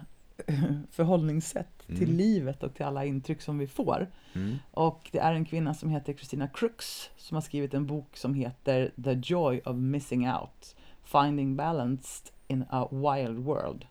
förhållningssätt 0.92 1.80
till 1.88 2.04
Mm. 2.04 2.16
livet 2.18 2.64
och 2.64 2.74
till 2.76 2.86
alla 2.86 3.06
intryck 3.06 3.42
som 3.42 3.58
vi 3.58 3.68
får. 3.68 4.08
Mm. 4.34 4.56
Och 4.72 5.10
det 5.12 5.20
är 5.20 5.34
en 5.34 5.46
kvinna 5.46 5.74
som 5.74 5.90
heter 5.90 6.14
Christina 6.14 6.48
Crooks 6.48 7.10
som 7.18 7.36
har 7.36 7.42
skrivit 7.42 7.74
en 7.74 7.86
bok 7.88 8.18
som 8.18 8.34
heter 8.34 8.92
The 9.04 9.14
Joy 9.34 9.62
of 9.66 9.76
Missing 9.78 10.30
Out 10.32 10.76
Finding 11.04 11.56
Balanced 11.56 12.34
in 12.50 12.66
a 12.70 12.88
Wild 12.92 13.38
World. 13.38 13.86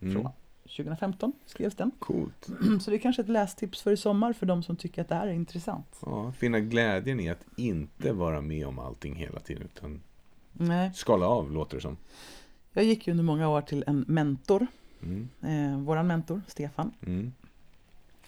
Mm. 0.00 0.14
Från 0.14 0.32
2015 0.62 1.32
skrevs 1.46 1.74
den. 1.74 1.90
Coolt. 1.98 2.48
Så 2.80 2.90
det 2.90 2.96
är 2.96 2.98
kanske 2.98 3.22
ett 3.22 3.28
lästips 3.28 3.82
för 3.82 3.92
i 3.92 3.96
sommar 3.96 4.32
för 4.32 4.46
de 4.46 4.62
som 4.62 4.76
tycker 4.76 5.02
att 5.02 5.08
det 5.08 5.14
här 5.14 5.26
är 5.26 5.32
intressant. 5.32 5.96
Ja, 6.06 6.32
finna 6.32 6.60
glädjen 6.60 7.20
i 7.20 7.30
att 7.30 7.44
inte 7.56 8.12
vara 8.12 8.40
med 8.40 8.66
om 8.66 8.78
allting 8.78 9.14
hela 9.16 9.40
tiden. 9.40 9.62
Utan 9.74 10.00
Nej. 10.52 10.90
skala 10.94 11.26
av, 11.28 11.50
låter 11.52 11.76
det 11.76 11.80
som. 11.80 11.96
Jag 12.72 12.84
gick 12.84 13.06
ju 13.06 13.10
under 13.10 13.24
många 13.24 13.48
år 13.48 13.60
till 13.60 13.84
en 13.86 14.04
mentor, 14.08 14.66
Mm. 15.02 15.28
eh, 15.42 15.78
våran 15.84 16.06
mentor 16.06 16.42
Stefan. 16.48 16.92
Mm. 17.06 17.32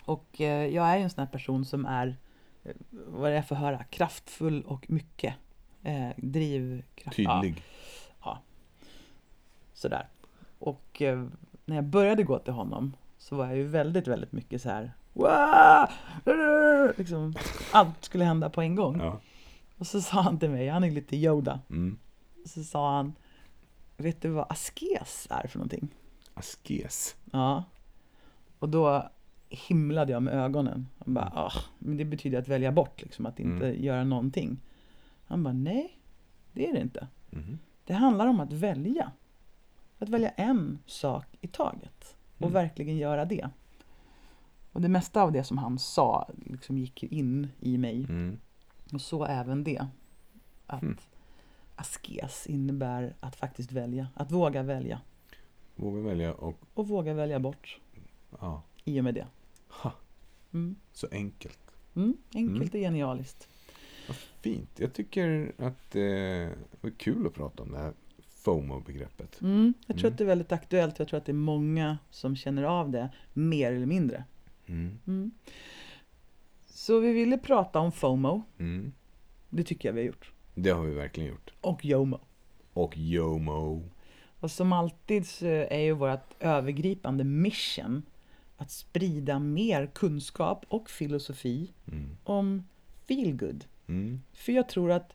Och 0.04 0.40
eh, 0.40 0.66
jag 0.66 0.86
är 0.88 0.96
ju 0.96 1.02
en 1.02 1.10
sån 1.10 1.24
här 1.24 1.32
person 1.32 1.64
som 1.64 1.86
är, 1.86 2.16
eh, 2.64 2.72
vad 2.90 3.26
är 3.26 3.30
det 3.30 3.36
jag 3.36 3.48
får 3.48 3.56
höra, 3.56 3.84
kraftfull 3.84 4.62
och 4.62 4.90
mycket. 4.90 5.34
Eh, 5.82 6.08
drivkraft. 6.16 7.16
Tydlig. 7.16 7.54
Ja, 7.56 7.62
sådär. 9.78 10.08
Och 10.58 11.02
eh, 11.02 11.24
när 11.64 11.76
jag 11.76 11.84
började 11.84 12.22
gå 12.22 12.38
till 12.38 12.52
honom 12.52 12.96
så 13.18 13.36
var 13.36 13.46
jag 13.46 13.56
ju 13.56 13.64
väldigt, 13.64 14.08
väldigt 14.08 14.32
mycket 14.32 14.62
så 14.62 14.68
här. 14.70 14.92
Liksom, 16.96 17.34
allt 17.72 18.04
skulle 18.04 18.24
hända 18.24 18.50
på 18.50 18.60
en 18.62 18.74
gång. 18.74 19.00
Ja. 19.00 19.20
Och 19.78 19.86
så 19.86 20.00
sa 20.00 20.20
han 20.22 20.38
till 20.38 20.50
mig, 20.50 20.68
han 20.68 20.84
är 20.84 20.90
lite 20.90 21.16
Yoda. 21.16 21.60
Mm. 21.70 21.98
Så 22.44 22.64
sa 22.64 22.96
han, 22.96 23.14
vet 23.96 24.22
du 24.22 24.28
vad 24.28 24.46
askes 24.48 25.26
är 25.30 25.48
för 25.48 25.58
någonting? 25.58 25.88
Askes. 26.34 27.16
Ja. 27.32 27.64
Och 28.58 28.68
då 28.68 29.08
himlade 29.48 30.12
jag 30.12 30.22
med 30.22 30.34
ögonen. 30.34 30.86
Han 30.98 31.14
bara, 31.14 31.32
ah, 31.34 31.52
men 31.78 31.96
det 31.96 32.04
betyder 32.04 32.38
att 32.38 32.48
välja 32.48 32.72
bort, 32.72 33.02
liksom, 33.02 33.26
att 33.26 33.40
inte 33.40 33.66
Mm. 33.68 33.82
göra 33.84 34.04
någonting. 34.04 34.58
Han 35.26 35.42
bara, 35.42 35.54
nej, 35.54 35.98
det 36.52 36.68
är 36.68 36.72
det 36.72 36.80
inte. 36.80 37.06
Mhm. 37.30 37.58
Det 37.84 37.94
handlar 37.94 38.26
om 38.26 38.40
att 38.40 38.52
välja. 38.52 39.12
Att 39.98 40.08
välja 40.08 40.28
en 40.30 40.78
sak 40.86 41.26
i 41.40 41.48
taget 41.48 42.16
och 42.36 42.42
Mm. 42.42 42.52
verkligen 42.52 42.96
göra 42.96 43.24
det. 43.24 43.48
Och 44.72 44.80
det 44.80 44.88
mesta 44.88 45.22
av 45.22 45.32
det 45.32 45.44
som 45.44 45.58
han 45.58 45.78
sa 45.78 46.28
liksom 46.46 46.78
gick 46.78 47.02
in 47.02 47.48
i 47.60 47.78
mig. 47.78 48.04
Mm. 48.04 48.38
Och 48.92 49.00
så 49.00 49.24
även 49.24 49.64
det. 49.64 49.86
Att 50.66 50.82
Mm. 50.82 50.96
askes 51.76 52.46
innebär 52.46 53.14
att 53.20 53.36
faktiskt 53.36 53.72
välja. 53.72 54.08
Att 54.14 54.32
våga 54.32 54.62
välja. 54.62 55.00
Våga 55.76 56.00
välja 56.00 56.34
och... 56.34 56.54
Och 56.74 56.88
våga 56.88 57.14
välja 57.14 57.38
bort 57.40 57.80
Ja. 58.40 58.62
i 58.84 59.00
och 59.00 59.04
med 59.04 59.14
det. 59.14 59.26
Ha, 59.68 59.92
Mm. 60.52 60.76
så 60.92 61.06
enkelt. 61.12 61.58
Mm, 61.96 62.16
enkelt 62.34 62.74
och 62.74 62.80
genialiskt. 62.80 63.48
Vad 64.08 64.16
fint. 64.16 64.70
Jag 64.80 64.92
tycker 64.92 65.52
att 65.58 65.94
eh, 65.96 66.00
det 66.00 66.56
var 66.80 66.90
kul 66.90 67.26
att 67.26 67.34
prata 67.34 67.62
om 67.62 67.72
det 67.72 67.78
här 67.78 67.92
FOMO-begreppet. 68.52 69.40
Mm, 69.42 69.74
jag 69.86 69.96
tror 69.96 70.04
Mm. 70.06 70.12
att 70.14 70.18
det 70.18 70.24
är 70.24 70.28
väldigt 70.28 70.52
aktuellt. 70.52 70.98
Jag 70.98 71.08
tror 71.08 71.18
att 71.18 71.24
det 71.26 71.32
är 71.32 71.34
många 71.34 71.98
som 72.10 72.36
känner 72.36 72.62
av 72.62 72.90
det, 72.90 73.08
mer 73.32 73.72
eller 73.72 73.86
mindre. 73.86 74.24
Mm. 74.66 74.98
Mm. 75.06 75.30
Så 76.66 77.00
vi 77.00 77.12
ville 77.12 77.38
prata 77.38 77.78
om 77.80 77.92
FOMO. 77.92 78.42
Mm. 78.58 78.92
Det 79.50 79.64
tycker 79.64 79.88
jag 79.88 79.94
vi 79.94 80.00
har 80.00 80.06
gjort. 80.06 80.32
Det 80.54 80.70
har 80.70 80.82
vi 80.82 80.94
verkligen 80.94 81.28
gjort. 81.28 81.52
Och 81.60 81.84
YOMO. 81.84 82.20
Och 82.72 82.94
YOMO. 82.96 83.82
Och 84.40 84.50
som 84.50 84.72
alltid 84.72 85.26
så 85.26 85.46
är 85.46 85.78
ju 85.80 85.92
vårt 85.92 86.34
övergripande 86.42 87.24
mission 87.24 88.02
att 88.56 88.70
sprida 88.70 89.38
mer 89.38 89.86
kunskap 89.86 90.64
och 90.68 90.90
filosofi 90.90 91.72
Mm. 91.86 92.16
om 92.24 92.64
feel 93.06 93.36
good. 93.36 93.64
Mm. 93.86 94.20
För 94.32 94.52
jag 94.52 94.68
tror 94.68 94.90
att 94.92 95.12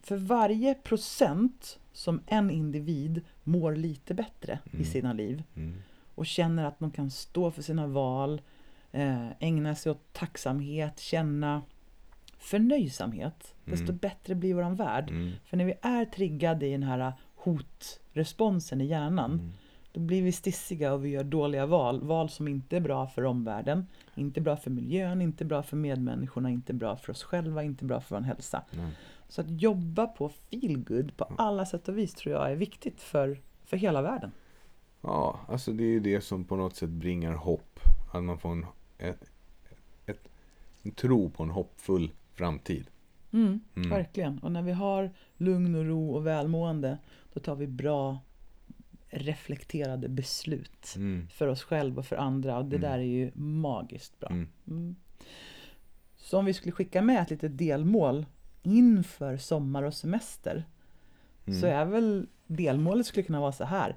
för 0.00 0.16
varje 0.16 0.74
procent 0.74 1.78
som 1.94 2.20
en 2.26 2.50
individ 2.50 3.20
mår 3.44 3.76
lite 3.76 4.14
bättre 4.14 4.58
i 4.64 4.74
Mm. 4.76 4.84
sina 4.84 5.12
liv 5.12 5.42
Mm. 5.56 5.74
och 6.14 6.26
känner 6.26 6.64
att 6.64 6.78
de 6.78 6.90
kan 6.90 7.10
stå 7.10 7.50
för 7.50 7.62
sina 7.62 7.86
val, 7.86 8.40
eh, 8.92 9.28
ägna 9.42 9.74
sig 9.74 9.92
åt 9.92 10.12
tacksamhet, 10.12 10.98
känna 11.00 11.62
förnöjsamhet, 12.38 13.54
desto 13.64 13.84
Mm. 13.84 13.96
bättre 13.96 14.34
blir 14.34 14.54
våran 14.54 14.74
värld. 14.76 15.10
Mm. 15.10 15.32
För 15.44 15.56
när 15.56 15.64
vi 15.64 15.74
är 15.82 16.04
triggade 16.04 16.66
i 16.66 16.72
den 16.72 16.82
här 16.82 17.12
hotresponsen 17.34 18.80
i 18.80 18.84
hjärnan, 18.86 19.30
Mm. 19.32 19.52
då 19.92 20.00
blir 20.00 20.22
vi 20.22 20.32
stissiga 20.32 20.92
och 20.92 21.04
vi 21.04 21.08
gör 21.08 21.24
dåliga 21.24 21.66
val. 21.66 22.00
Val 22.02 22.28
som 22.28 22.48
inte 22.48 22.76
är 22.76 22.80
bra 22.80 23.06
för 23.06 23.24
omvärlden, 23.24 23.86
inte 24.14 24.40
bra 24.40 24.56
för 24.56 24.70
miljön, 24.70 25.22
inte 25.22 25.44
bra 25.44 25.62
för 25.62 25.76
medmänniskorna, 25.76 26.50
inte 26.50 26.72
bra 26.72 26.96
för 26.96 27.10
oss 27.12 27.22
själva, 27.22 27.62
inte 27.62 27.84
bra 27.84 28.00
för 28.00 28.16
vår 28.16 28.22
hälsa. 28.22 28.62
Nej. 28.70 28.90
Så 29.34 29.40
att 29.40 29.60
jobba 29.62 30.06
på 30.06 30.28
feel 30.28 30.78
good 30.84 31.16
på 31.16 31.24
alla 31.38 31.66
sätt 31.66 31.88
och 31.88 31.98
vis 31.98 32.14
tror 32.14 32.34
jag 32.34 32.50
är 32.52 32.56
viktigt 32.56 33.00
för, 33.00 33.40
för 33.64 33.76
hela 33.76 34.02
världen. 34.02 34.32
Ja, 35.00 35.40
alltså 35.48 35.72
det 35.72 35.84
är 35.84 35.88
ju 35.88 36.00
det 36.00 36.20
som 36.20 36.44
på 36.44 36.56
något 36.56 36.76
sätt 36.76 36.90
bringar 36.90 37.32
hopp. 37.32 37.80
Att 38.12 38.24
man 38.24 38.38
får 38.38 38.52
en, 38.52 38.66
ett, 38.98 39.30
ett, 40.06 40.28
en 40.82 40.90
tro 40.90 41.30
på 41.30 41.42
en 41.42 41.50
hoppfull 41.50 42.12
framtid. 42.34 42.86
Mm, 43.32 43.60
Mm. 43.76 43.90
Verkligen. 43.90 44.38
Och 44.38 44.52
när 44.52 44.62
vi 44.62 44.72
har 44.72 45.10
lugn 45.36 45.74
och 45.74 45.84
ro 45.84 46.10
och 46.14 46.26
välmående, 46.26 46.98
då 47.32 47.40
tar 47.40 47.54
vi 47.56 47.66
bra 47.66 48.18
reflekterade 49.08 50.08
beslut 50.08 50.94
Mm. 50.96 51.28
för 51.28 51.46
oss 51.48 51.62
själva 51.62 51.98
och 51.98 52.06
för 52.06 52.16
andra. 52.16 52.58
Och 52.58 52.64
det 52.64 52.76
Mm. 52.76 52.90
där 52.90 52.98
är 52.98 53.02
ju 53.02 53.30
magiskt 53.34 54.20
bra. 54.20 54.28
Mm. 54.30 54.48
Mm. 54.68 54.96
Så 56.16 56.38
om 56.38 56.44
vi 56.44 56.54
skulle 56.54 56.72
skicka 56.72 57.02
med 57.02 57.22
ett 57.22 57.30
litet 57.30 57.58
delmål 57.58 58.26
inför 58.64 59.36
sommar 59.36 59.82
och 59.82 59.94
semester 59.94 60.64
Mm. 61.46 61.60
så 61.60 61.66
är 61.66 61.84
väl 61.84 62.26
delmålet 62.46 63.06
skulle 63.06 63.22
kunna 63.26 63.40
vara 63.40 63.52
så 63.52 63.64
här. 63.64 63.96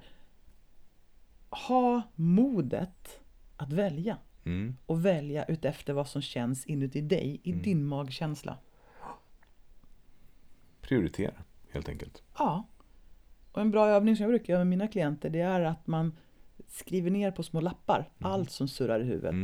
Ha 1.50 2.02
modet 2.14 3.20
att 3.56 3.72
välja 3.72 4.16
Mm. 4.44 4.76
och 4.86 5.04
välja 5.04 5.44
utefter 5.44 5.92
vad 5.92 6.08
som 6.08 6.22
känns 6.22 6.66
inuti 6.66 7.00
dig, 7.00 7.40
i 7.44 7.50
Mm. 7.50 7.62
din 7.62 7.84
magkänsla. 7.84 8.56
Prioritera, 10.80 11.34
helt 11.70 11.88
enkelt. 11.88 12.22
Ja. 12.38 12.64
Och 13.52 13.60
en 13.60 13.70
bra 13.70 13.86
övning 13.88 14.16
som 14.16 14.22
jag 14.22 14.30
brukar 14.30 14.52
göra 14.52 14.60
med 14.64 14.70
mina 14.70 14.88
klienter 14.88 15.30
det 15.30 15.40
är 15.40 15.60
att 15.60 15.86
man 15.86 16.16
skriver 16.68 17.10
ner 17.10 17.30
på 17.30 17.42
små 17.42 17.60
lappar 17.60 18.10
allt 18.20 18.50
som 18.50 18.68
surrar 18.68 19.00
i 19.00 19.04
huvudet. 19.04 19.34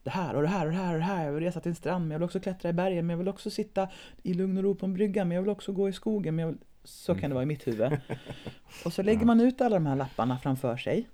Mm. 0.00 0.04
Det 0.04 0.10
här 0.10 0.34
och 0.34 0.42
det 0.42 0.48
här 0.48 0.66
och 0.66 0.72
det 0.72 0.78
här 0.78 0.92
och 0.92 0.98
det 0.98 1.04
här. 1.04 1.24
Jag 1.24 1.32
vill 1.32 1.44
resa 1.44 1.60
till 1.60 1.70
en 1.70 1.76
strand 1.76 2.04
men 2.04 2.10
jag 2.10 2.18
vill 2.18 2.24
också 2.24 2.40
klättra 2.40 2.70
i 2.70 2.72
bergen 2.72 3.06
men 3.06 3.14
jag 3.14 3.18
vill 3.18 3.28
också 3.28 3.50
sitta 3.50 3.88
i 4.22 4.34
lugn 4.34 4.56
och 4.56 4.62
ro 4.62 4.74
på 4.74 4.86
en 4.86 4.94
brygga 4.94 5.24
men 5.24 5.34
jag 5.34 5.42
vill 5.42 5.50
också 5.50 5.72
gå 5.72 5.88
i 5.88 5.92
skogen. 5.92 6.36
Men. 6.36 6.58
Så 6.84 7.14
kan 7.14 7.30
det 7.30 7.34
vara 7.34 7.42
i 7.42 7.46
mitt 7.46 7.66
huvud. 7.66 7.92
Och 8.84 8.92
så 8.92 9.02
lägger 9.02 9.26
man 9.26 9.40
ut 9.40 9.60
alla 9.60 9.76
de 9.76 9.86
här 9.86 9.96
lapparna 9.96 10.38
framför 10.38 10.76
sig. 10.76 11.08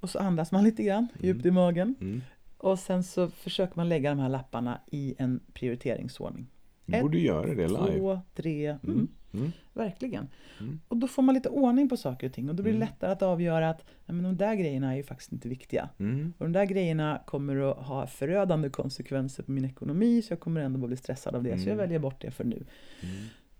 Och 0.00 0.10
så 0.10 0.18
andas 0.18 0.52
man 0.52 0.64
lite 0.64 0.82
grann 0.82 1.08
djupt 1.20 1.46
i 1.46 1.50
magen. 1.50 1.94
Mm. 2.00 2.22
Och 2.58 2.78
sen 2.78 3.04
så 3.04 3.30
försöker 3.30 3.76
man 3.76 3.88
lägga 3.88 4.10
de 4.10 4.18
här 4.18 4.28
lapparna 4.28 4.80
i 4.86 5.14
en 5.18 5.40
prioriteringsordning. 5.52 6.46
Du 6.86 6.94
Ett, 6.94 7.02
borde 7.02 7.18
göra 7.18 7.54
det 7.54 7.68
live. 7.68 7.98
Två, 7.98 8.20
tre, 8.34 8.66
mm. 8.66 8.80
Mm. 8.84 9.08
Mm. 9.34 9.52
Verkligen. 9.72 10.28
Mm. 10.60 10.80
Och 10.88 10.96
då 10.96 11.08
får 11.08 11.22
man 11.22 11.34
lite 11.34 11.48
ordning 11.48 11.88
på 11.88 11.96
saker 11.96 12.26
och 12.26 12.32
ting 12.32 12.48
och 12.48 12.54
då 12.54 12.62
blir 12.62 12.72
det 12.72 12.76
Mm. 12.76 12.88
lättare 12.88 13.12
att 13.12 13.22
avgöra 13.22 13.70
att 13.70 13.84
nej, 14.06 14.14
men 14.14 14.22
de 14.22 14.36
där 14.36 14.54
grejerna 14.54 14.92
är 14.92 14.96
ju 14.96 15.02
faktiskt 15.02 15.32
inte 15.32 15.48
viktiga. 15.48 15.88
Mm. 15.98 16.32
Och 16.38 16.44
de 16.44 16.52
där 16.52 16.64
grejerna 16.64 17.22
kommer 17.26 17.70
att 17.70 17.76
ha 17.86 18.06
förödande 18.06 18.68
konsekvenser 18.70 19.42
på 19.42 19.50
min 19.52 19.64
ekonomi 19.64 20.22
så 20.22 20.32
jag 20.32 20.40
kommer 20.40 20.60
ändå 20.60 20.78
bara 20.78 20.86
bli 20.86 20.96
stressad 20.96 21.34
av 21.34 21.42
det. 21.42 21.50
Så 21.50 21.60
jag 21.60 21.66
Mm. 21.66 21.78
väljer 21.78 21.98
bort 21.98 22.20
det 22.22 22.30
för 22.30 22.44
nu. 22.44 22.64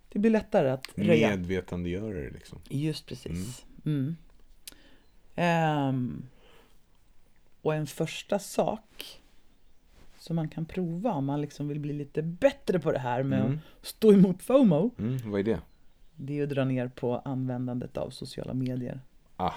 Det 0.08 0.18
blir 0.18 0.30
lättare 0.30 0.68
att 0.70 0.86
röja. 0.94 1.28
Medvetandegöra 1.28 2.14
det 2.20 2.30
liksom. 2.30 2.58
Just 2.68 3.06
precis. 3.06 3.64
Ehm, 5.34 6.26
och 7.62 7.74
en 7.74 7.86
första 7.86 8.38
sak 8.38 9.20
som 10.24 10.36
man 10.36 10.48
kan 10.48 10.64
prova 10.64 11.12
om 11.12 11.24
man 11.24 11.40
liksom 11.40 11.68
vill 11.68 11.80
bli 11.80 11.92
lite 11.92 12.22
bättre 12.22 12.78
på 12.78 12.92
det 12.92 12.98
här 12.98 13.22
med 13.22 13.40
Mm. 13.40 13.52
att 13.80 13.86
stå 13.86 14.12
emot 14.12 14.42
FOMO. 14.42 14.90
Mm. 14.98 15.30
Vad 15.30 15.40
är 15.40 15.44
det? 15.44 15.60
Det 16.16 16.38
är 16.38 16.42
att 16.42 16.48
dra 16.48 16.64
ner 16.64 16.88
på 16.88 17.16
användandet 17.18 17.96
av 17.96 18.10
sociala 18.10 18.54
medier. 18.54 19.00
Ah. 19.36 19.52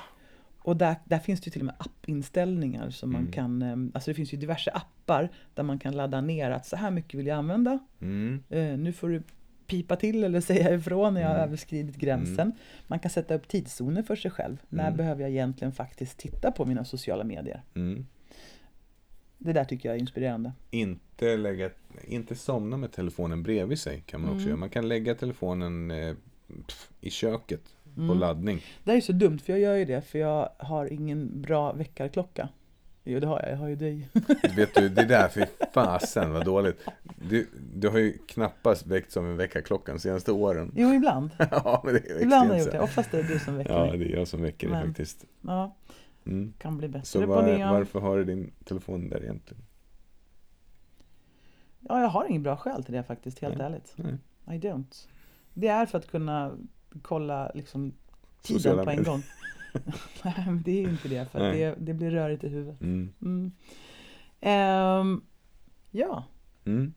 Och 0.59 0.77
där, 0.77 0.95
där 1.05 1.19
finns 1.19 1.41
det 1.41 1.51
till 1.51 1.61
och 1.61 1.65
med 1.65 1.75
appinställningar 1.77 2.89
som 2.89 3.11
man 3.11 3.21
Mm. 3.21 3.31
kan, 3.31 3.61
ehm, 3.61 3.91
alltså 3.93 4.11
det 4.11 4.15
finns 4.15 4.33
ju 4.33 4.37
diverse 4.37 4.71
appar 4.71 5.29
där 5.53 5.63
man 5.63 5.79
kan 5.79 5.95
ladda 5.95 6.21
ner 6.21 6.51
att 6.51 6.65
så 6.65 6.75
här 6.75 6.91
mycket 6.91 7.19
vill 7.19 7.27
jag 7.27 7.37
använda. 7.37 7.79
Mm. 8.01 8.43
Eh, 8.49 8.77
nu 8.77 8.93
får 8.93 9.09
du 9.09 9.23
pipa 9.67 9.95
till 9.95 10.23
eller 10.23 10.41
säga 10.51 10.73
ifrån 10.73 11.13
när 11.13 11.21
jag 11.21 11.27
har 11.27 11.35
Mm. 11.35 11.47
överskridit 11.47 11.95
gränsen. 11.95 12.51
Man 12.87 12.99
kan 12.99 13.11
sätta 13.11 13.33
upp 13.35 13.47
tidszoner 13.47 14.03
för 14.03 14.15
sig 14.15 14.31
själv. 14.31 14.57
När 14.69 14.85
Mm. 14.87 14.97
behöver 14.97 15.21
jag 15.21 15.31
egentligen 15.31 15.71
faktiskt 15.71 16.17
titta 16.17 16.51
på 16.51 16.65
mina 16.65 16.85
sociala 16.85 17.23
medier? 17.23 17.61
Det 19.37 19.53
där 19.53 19.63
tycker 19.65 19.89
jag 19.89 19.95
är 19.95 19.99
inspirerande. 19.99 20.51
Inte, 20.71 21.37
lägga, 21.37 21.69
inte 22.07 22.35
somna 22.35 22.77
med 22.77 22.91
telefonen 22.91 23.43
bredvid 23.43 23.79
sig 23.79 24.03
kan 24.05 24.21
man 24.21 24.29
också 24.29 24.39
Mm. 24.39 24.47
göra. 24.49 24.57
Man 24.59 24.69
kan 24.69 24.87
lägga 24.87 25.15
telefonen 25.15 25.91
eh, 25.91 26.15
pff, 26.67 26.89
i 27.01 27.09
köket 27.09 27.61
på 27.95 28.01
Mm. 28.01 28.17
laddning. 28.19 28.61
Det 28.83 28.91
här 28.91 28.97
är 28.97 29.01
så 29.01 29.11
dumt 29.11 29.39
för 29.39 29.53
jag 29.53 29.59
gör 29.59 29.75
ju 29.75 29.85
det 29.85 30.01
för 30.01 30.19
jag 30.19 30.49
har 30.57 30.93
ingen 30.93 31.41
bra 31.41 31.73
väckarklocka. 31.73 32.49
Jo 33.03 33.19
det 33.19 33.27
har 33.27 33.39
jag, 33.41 33.51
jag 33.51 33.57
har 33.57 33.67
ju 33.67 33.75
dig. 33.75 34.07
Vet 34.55 34.75
du, 34.75 34.89
det 34.89 35.05
där, 35.05 35.29
fy 35.29 35.41
fasen 35.73 36.31
vad 36.33 36.45
dåligt. 36.45 36.85
Du, 37.29 37.47
du 37.73 37.89
har 37.89 37.97
ju 37.99 38.17
knappast 38.27 38.87
väckt 38.87 39.11
som 39.11 39.25
en 39.25 39.37
väckarklocka 39.37 39.91
de 39.93 39.99
senaste 39.99 40.31
åren. 40.31 40.71
Jo 40.75 40.93
ibland. 40.93 41.29
ja, 41.51 41.81
men 41.85 41.93
det 41.93 41.99
är 41.99 42.21
Ibland 42.21 42.47
har 42.49 42.55
jag 42.55 42.63
gjort 42.63 42.71
det. 42.73 42.79
Oftast 42.79 43.13
är 43.13 43.23
det 43.23 43.33
du 43.33 43.39
som 43.39 43.55
väcker 43.57 43.73
Ja, 43.73 43.85
mig. 43.85 43.97
det 43.97 44.05
är 44.13 44.17
jag 44.17 44.27
som 44.27 44.41
väcker 44.41 44.67
dig 44.67 44.77
Men- 44.77 44.87
faktiskt. 44.87 45.25
Ja, 45.41 45.75
Mm. 46.27 46.53
kan 46.57 46.77
bli 46.77 46.87
bättre 46.87 47.05
Så 47.05 47.21
på 47.21 47.27
var, 47.27 47.43
det. 47.47 47.65
varför 47.65 47.99
har 47.99 48.17
du 48.17 48.23
din 48.25 48.51
telefon 48.65 49.09
där 49.09 49.23
egentligen? 49.23 49.63
Ja, 51.79 52.01
jag 52.01 52.07
har 52.09 52.25
ingen 52.25 52.43
bra 52.43 52.57
skäl 52.57 52.83
till 52.83 52.93
det 52.93 53.03
faktiskt, 53.03 53.39
helt 53.39 53.57
Nej. 53.57 53.65
ärligt. 53.67 53.93
Nej. 53.95 54.17
I 54.57 54.59
don't. 54.59 55.07
Det 55.53 55.67
är 55.67 55.85
för 55.85 55.97
att 55.97 56.07
kunna 56.11 56.57
kolla 57.01 57.51
liksom 57.55 57.93
tiden 58.41 58.59
Sociala 58.61 58.83
på 58.83 58.89
en 58.89 59.03
gång. 59.03 59.23
Nej, 60.23 60.43
men 60.45 60.61
det 60.61 60.71
är 60.83 60.89
inte 60.89 61.07
det, 61.07 61.31
för 61.31 61.39
det, 61.39 61.75
det 61.79 61.93
blir 61.93 62.11
rörigt 62.11 62.43
i 62.43 62.49
huvudet. 62.49 62.81
Mm. 62.81 63.13
Mm. 63.21 63.51
Ehm, 64.41 65.21
ja, 65.91 66.23
Mm. 66.65 66.93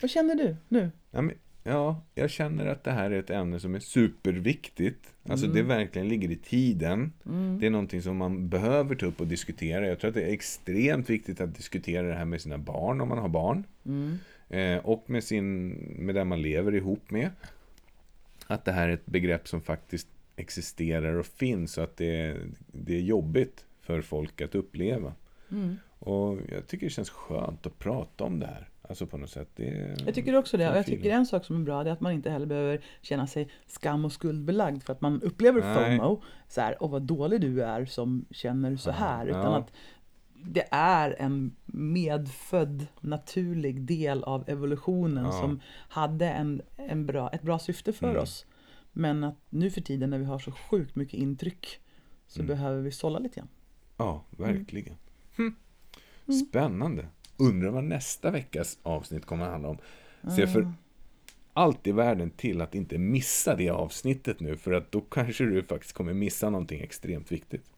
vad 0.00 0.10
känner 0.10 0.34
du 0.34 0.56
nu? 0.68 0.90
Ja, 1.10 1.22
men, 1.22 1.34
ja, 1.68 2.02
jag 2.14 2.30
känner 2.30 2.66
att 2.66 2.84
det 2.84 2.90
här 2.90 3.10
är 3.10 3.18
ett 3.18 3.30
ämne 3.30 3.60
som 3.60 3.74
är 3.74 3.80
superviktigt. 3.80 5.14
Alltså 5.28 5.46
Mm. 5.46 5.56
det 5.56 5.62
verkligen 5.62 6.08
ligger 6.08 6.30
i 6.30 6.36
tiden. 6.36 7.12
Mm. 7.26 7.60
Det 7.60 7.66
är 7.66 7.70
någonting 7.70 8.02
som 8.02 8.16
man 8.16 8.48
behöver 8.48 8.94
ta 8.94 9.06
upp 9.06 9.20
och 9.20 9.26
diskutera. 9.26 9.86
Jag 9.86 9.98
tror 9.98 10.08
att 10.08 10.14
det 10.14 10.22
är 10.22 10.32
extremt 10.32 11.10
viktigt 11.10 11.40
att 11.40 11.54
diskutera 11.54 12.06
det 12.06 12.14
här 12.14 12.24
med 12.24 12.40
sina 12.40 12.58
barn 12.58 13.00
om 13.00 13.08
man 13.08 13.18
har 13.18 13.28
barn. 13.28 13.64
Mm. 13.86 14.18
Eh, 14.48 14.84
och 14.86 15.10
med, 15.10 15.24
sin, 15.24 15.68
med 15.98 16.14
den 16.14 16.28
man 16.28 16.42
lever 16.42 16.74
ihop 16.74 17.10
med. 17.10 17.30
Att 18.46 18.64
det 18.64 18.72
här 18.72 18.88
är 18.88 18.92
ett 18.92 19.06
begrepp 19.06 19.48
som 19.48 19.60
faktiskt 19.60 20.08
existerar 20.36 21.14
och 21.14 21.26
finns 21.26 21.78
och 21.78 21.84
att 21.84 21.96
det 21.96 22.20
är, 22.20 22.40
det 22.66 22.94
är 22.96 23.00
jobbigt 23.00 23.64
för 23.80 24.00
folk 24.02 24.40
att 24.40 24.54
uppleva. 24.54 25.12
Mm. 25.50 25.76
Och 25.98 26.38
jag 26.52 26.66
tycker 26.66 26.86
det 26.86 26.90
känns 26.90 27.10
skönt 27.10 27.66
att 27.66 27.78
prata 27.78 28.24
om 28.24 28.38
det 28.40 28.46
här. 28.46 28.68
Alltså 28.88 29.06
på 29.06 29.16
något 29.16 29.30
sätt. 29.30 29.48
Det 29.56 29.96
Jag 30.06 30.14
tycker 30.14 30.34
också 30.36 30.56
det. 30.56 30.70
Och 30.70 30.76
jag 30.76 30.86
tycker 30.86 31.10
en 31.10 31.26
sak 31.26 31.44
som 31.44 31.56
är 31.60 31.64
bra 31.64 31.84
det 31.84 31.90
är 31.90 31.92
att 31.92 32.00
man 32.00 32.12
inte 32.12 32.30
heller 32.30 32.46
behöver 32.46 32.84
känna 33.02 33.26
sig 33.26 33.48
skam 33.66 34.04
och 34.04 34.12
skuldbelagd 34.12 34.82
för 34.82 34.92
att 34.92 35.00
man 35.00 35.22
upplever 35.22 35.60
Nej. 35.60 35.98
FOMO. 35.98 36.22
Så 36.48 36.60
här, 36.60 36.76
åh 36.80 36.90
vad 36.90 37.02
dålig 37.02 37.40
du 37.40 37.62
är 37.62 37.84
som 37.86 38.24
känner 38.30 38.76
så 38.76 38.90
här. 38.90 39.26
Ja. 39.26 39.30
Utan 39.40 39.54
att 39.54 39.72
det 40.44 40.64
är 40.70 41.16
en 41.18 41.56
medfödd 41.66 42.86
naturlig 43.00 43.82
del 43.82 44.24
av 44.24 44.44
evolutionen 44.46 45.24
Ja. 45.24 45.32
som 45.32 45.60
hade 45.88 46.26
en, 46.30 46.62
en 46.76 47.06
bra, 47.06 47.30
ett 47.30 47.42
bra 47.42 47.58
syfte 47.58 47.92
för 47.92 48.08
Mm. 48.10 48.22
oss. 48.22 48.46
Men 48.92 49.24
att 49.24 49.36
nu 49.50 49.70
för 49.70 49.80
tiden 49.80 50.10
när 50.10 50.18
vi 50.18 50.24
har 50.24 50.38
så 50.38 50.52
sjukt 50.52 50.96
mycket 50.96 51.14
intryck 51.14 51.80
så 52.26 52.40
Mm. 52.40 52.46
behöver 52.46 52.82
vi 52.82 52.90
sålla 52.92 53.18
lite 53.18 53.34
grann. 53.36 53.48
Ja, 53.96 54.24
verkligen. 54.30 54.96
Hm. 55.36 55.56
Mm. 56.26 56.40
Spännande. 56.40 57.06
Undrar 57.38 57.70
vad 57.70 57.84
nästa 57.84 58.30
veckas 58.30 58.78
avsnitt 58.82 59.26
kommer 59.26 59.44
att 59.44 59.50
handla 59.50 59.68
om. 59.68 59.78
Mm. 60.22 60.48
för 60.48 60.72
allt 61.52 61.86
i 61.86 61.92
världen 61.92 62.30
till 62.30 62.60
att 62.60 62.74
inte 62.74 62.98
missa 62.98 63.54
det 63.54 63.70
avsnittet 63.70 64.40
nu. 64.40 64.56
För 64.56 64.72
att 64.72 64.92
då 64.92 65.00
kanske 65.00 65.44
du 65.44 65.62
faktiskt 65.62 65.92
kommer 65.92 66.14
missa 66.14 66.50
någonting 66.50 66.80
extremt 66.80 67.32
viktigt. 67.32 67.62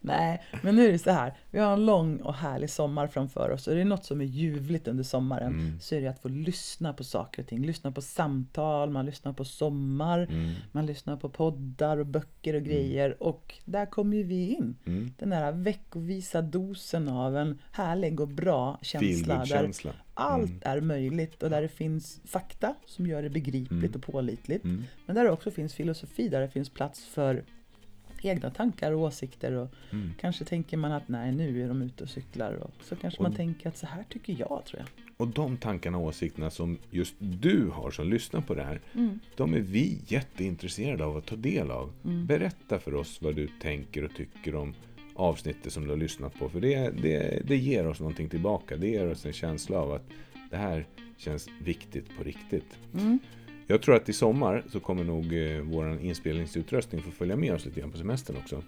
Nej, 0.00 0.42
men 0.62 0.76
nu 0.76 0.86
är 0.88 0.92
det 0.92 0.98
så 0.98 1.10
här. 1.10 1.34
Vi 1.50 1.58
har 1.58 1.72
en 1.72 1.86
lång 1.86 2.16
och 2.20 2.34
härlig 2.34 2.70
sommar 2.70 3.06
framför 3.06 3.50
oss 3.50 3.66
och 3.68 3.74
det 3.74 3.80
är 3.80 3.84
något 3.84 4.04
som 4.04 4.20
är 4.20 4.24
ljuvligt 4.24 4.88
under 4.88 5.04
sommaren 5.04 5.52
Mm. 5.52 5.80
så 5.80 5.94
är 5.94 6.00
det 6.00 6.06
att 6.08 6.18
få 6.22 6.28
lyssna 6.28 6.92
på 6.92 7.04
saker 7.04 7.42
och 7.42 7.48
ting. 7.48 7.66
Lyssna 7.66 7.92
på 7.92 8.02
samtal, 8.02 8.90
man 8.90 9.06
lyssnar 9.06 9.32
på 9.32 9.44
sommar, 9.44 10.18
Mm. 10.18 10.52
man 10.72 10.86
lyssnar 10.86 11.16
på 11.16 11.28
poddar 11.28 11.96
och 11.98 12.06
böcker 12.06 12.54
och 12.54 12.62
grejer 12.62 13.22
och 13.22 13.54
där 13.64 13.86
kommer 13.86 14.16
ju 14.16 14.22
vi 14.22 14.48
in. 14.48 14.76
Mm. 14.86 15.12
Den 15.18 15.30
där 15.30 15.52
veckovisa 15.52 16.42
dosen 16.42 17.08
av 17.08 17.36
en 17.36 17.58
härlig 17.72 18.20
och 18.20 18.28
bra 18.28 18.78
känsla 18.82 19.34
där 19.34 19.44
Feelgood-känsla. 19.46 19.92
allt 20.14 20.50
Mm. 20.50 20.60
är 20.62 20.80
möjligt 20.80 21.42
och 21.42 21.50
där 21.50 21.62
det 21.62 21.68
finns 21.68 22.20
fakta 22.24 22.74
som 22.86 23.06
gör 23.06 23.22
det 23.22 23.30
begripligt 23.30 23.70
Mm. 23.70 23.92
och 23.94 24.02
pålitligt. 24.02 24.64
Mm. 24.64 24.84
Men 25.06 25.16
där 25.16 25.24
det 25.24 25.30
också 25.30 25.50
finns 25.50 25.74
filosofi, 25.74 26.28
där 26.28 26.40
det 26.40 26.48
finns 26.48 26.68
plats 26.70 27.06
för 27.06 27.44
egna 28.24 28.50
tankar 28.50 28.92
och 28.92 29.00
åsikter 29.00 29.52
och 29.52 29.68
Mm. 29.92 30.12
kanske 30.20 30.44
tänker 30.44 30.76
man 30.76 30.92
att 30.92 31.08
nej 31.08 31.32
nu 31.32 31.62
är 31.64 31.68
de 31.68 31.82
ute 31.82 32.04
och 32.04 32.10
cyklar 32.10 32.52
och 32.52 32.70
så 32.80 32.96
kanske 32.96 33.18
Och- 33.18 33.22
man 33.22 33.34
tänker 33.34 33.68
att 33.68 33.76
så 33.76 33.86
här 33.86 34.04
tycker 34.08 34.32
jag 34.38 34.62
tror 34.66 34.78
jag. 34.80 34.86
Och 35.16 35.28
de 35.28 35.56
tankarna 35.56 35.98
och 35.98 36.04
åsikterna 36.04 36.50
som 36.50 36.78
just 36.90 37.14
du 37.18 37.70
har 37.72 37.90
som 37.90 38.08
lyssnar 38.10 38.40
på 38.40 38.54
det 38.54 38.62
här. 38.62 38.80
De 39.36 39.54
är 39.54 39.60
vi 39.60 39.98
jätteintresserade 40.06 41.04
av 41.04 41.16
att 41.16 41.26
ta 41.26 41.36
del 41.36 41.70
av. 41.70 41.92
Berätta 42.26 42.78
för 42.78 42.94
oss 42.94 43.22
vad 43.22 43.36
du 43.36 43.48
tänker 43.60 44.04
och 44.04 44.14
tycker 44.16 44.54
om 44.54 44.74
avsnittet 45.14 45.72
som 45.72 45.84
du 45.84 45.90
har 45.90 45.96
lyssnat 45.96 46.34
på. 46.34 46.48
För 46.48 46.60
det, 46.60 46.90
det, 47.02 47.42
det 47.46 47.56
ger 47.56 47.86
oss 47.86 48.00
någonting 48.00 48.28
tillbaka. 48.28 48.76
Det 48.76 48.88
ger 48.88 49.10
oss 49.10 49.26
en 49.26 49.32
känsla 49.32 49.78
av 49.78 49.92
att 49.92 50.04
det 50.50 50.56
här 50.56 50.86
känns 51.16 51.48
viktigt 51.64 52.16
på 52.18 52.24
riktigt. 52.24 52.78
Mm. 52.94 53.18
Jag 53.70 53.82
tror 53.82 53.94
att 53.94 54.08
i 54.08 54.12
sommar 54.12 54.64
så 54.68 54.80
kommer 54.80 55.04
nog 55.04 55.34
eh, 55.36 55.60
vår 55.62 55.98
inspelningsutrustning 56.00 57.02
få 57.02 57.10
följa 57.10 57.36
med 57.36 57.54
oss 57.54 57.64
lite 57.64 57.80
grann 57.80 57.90
på 57.90 57.96
semestern 57.98 58.36
också. 58.36 58.62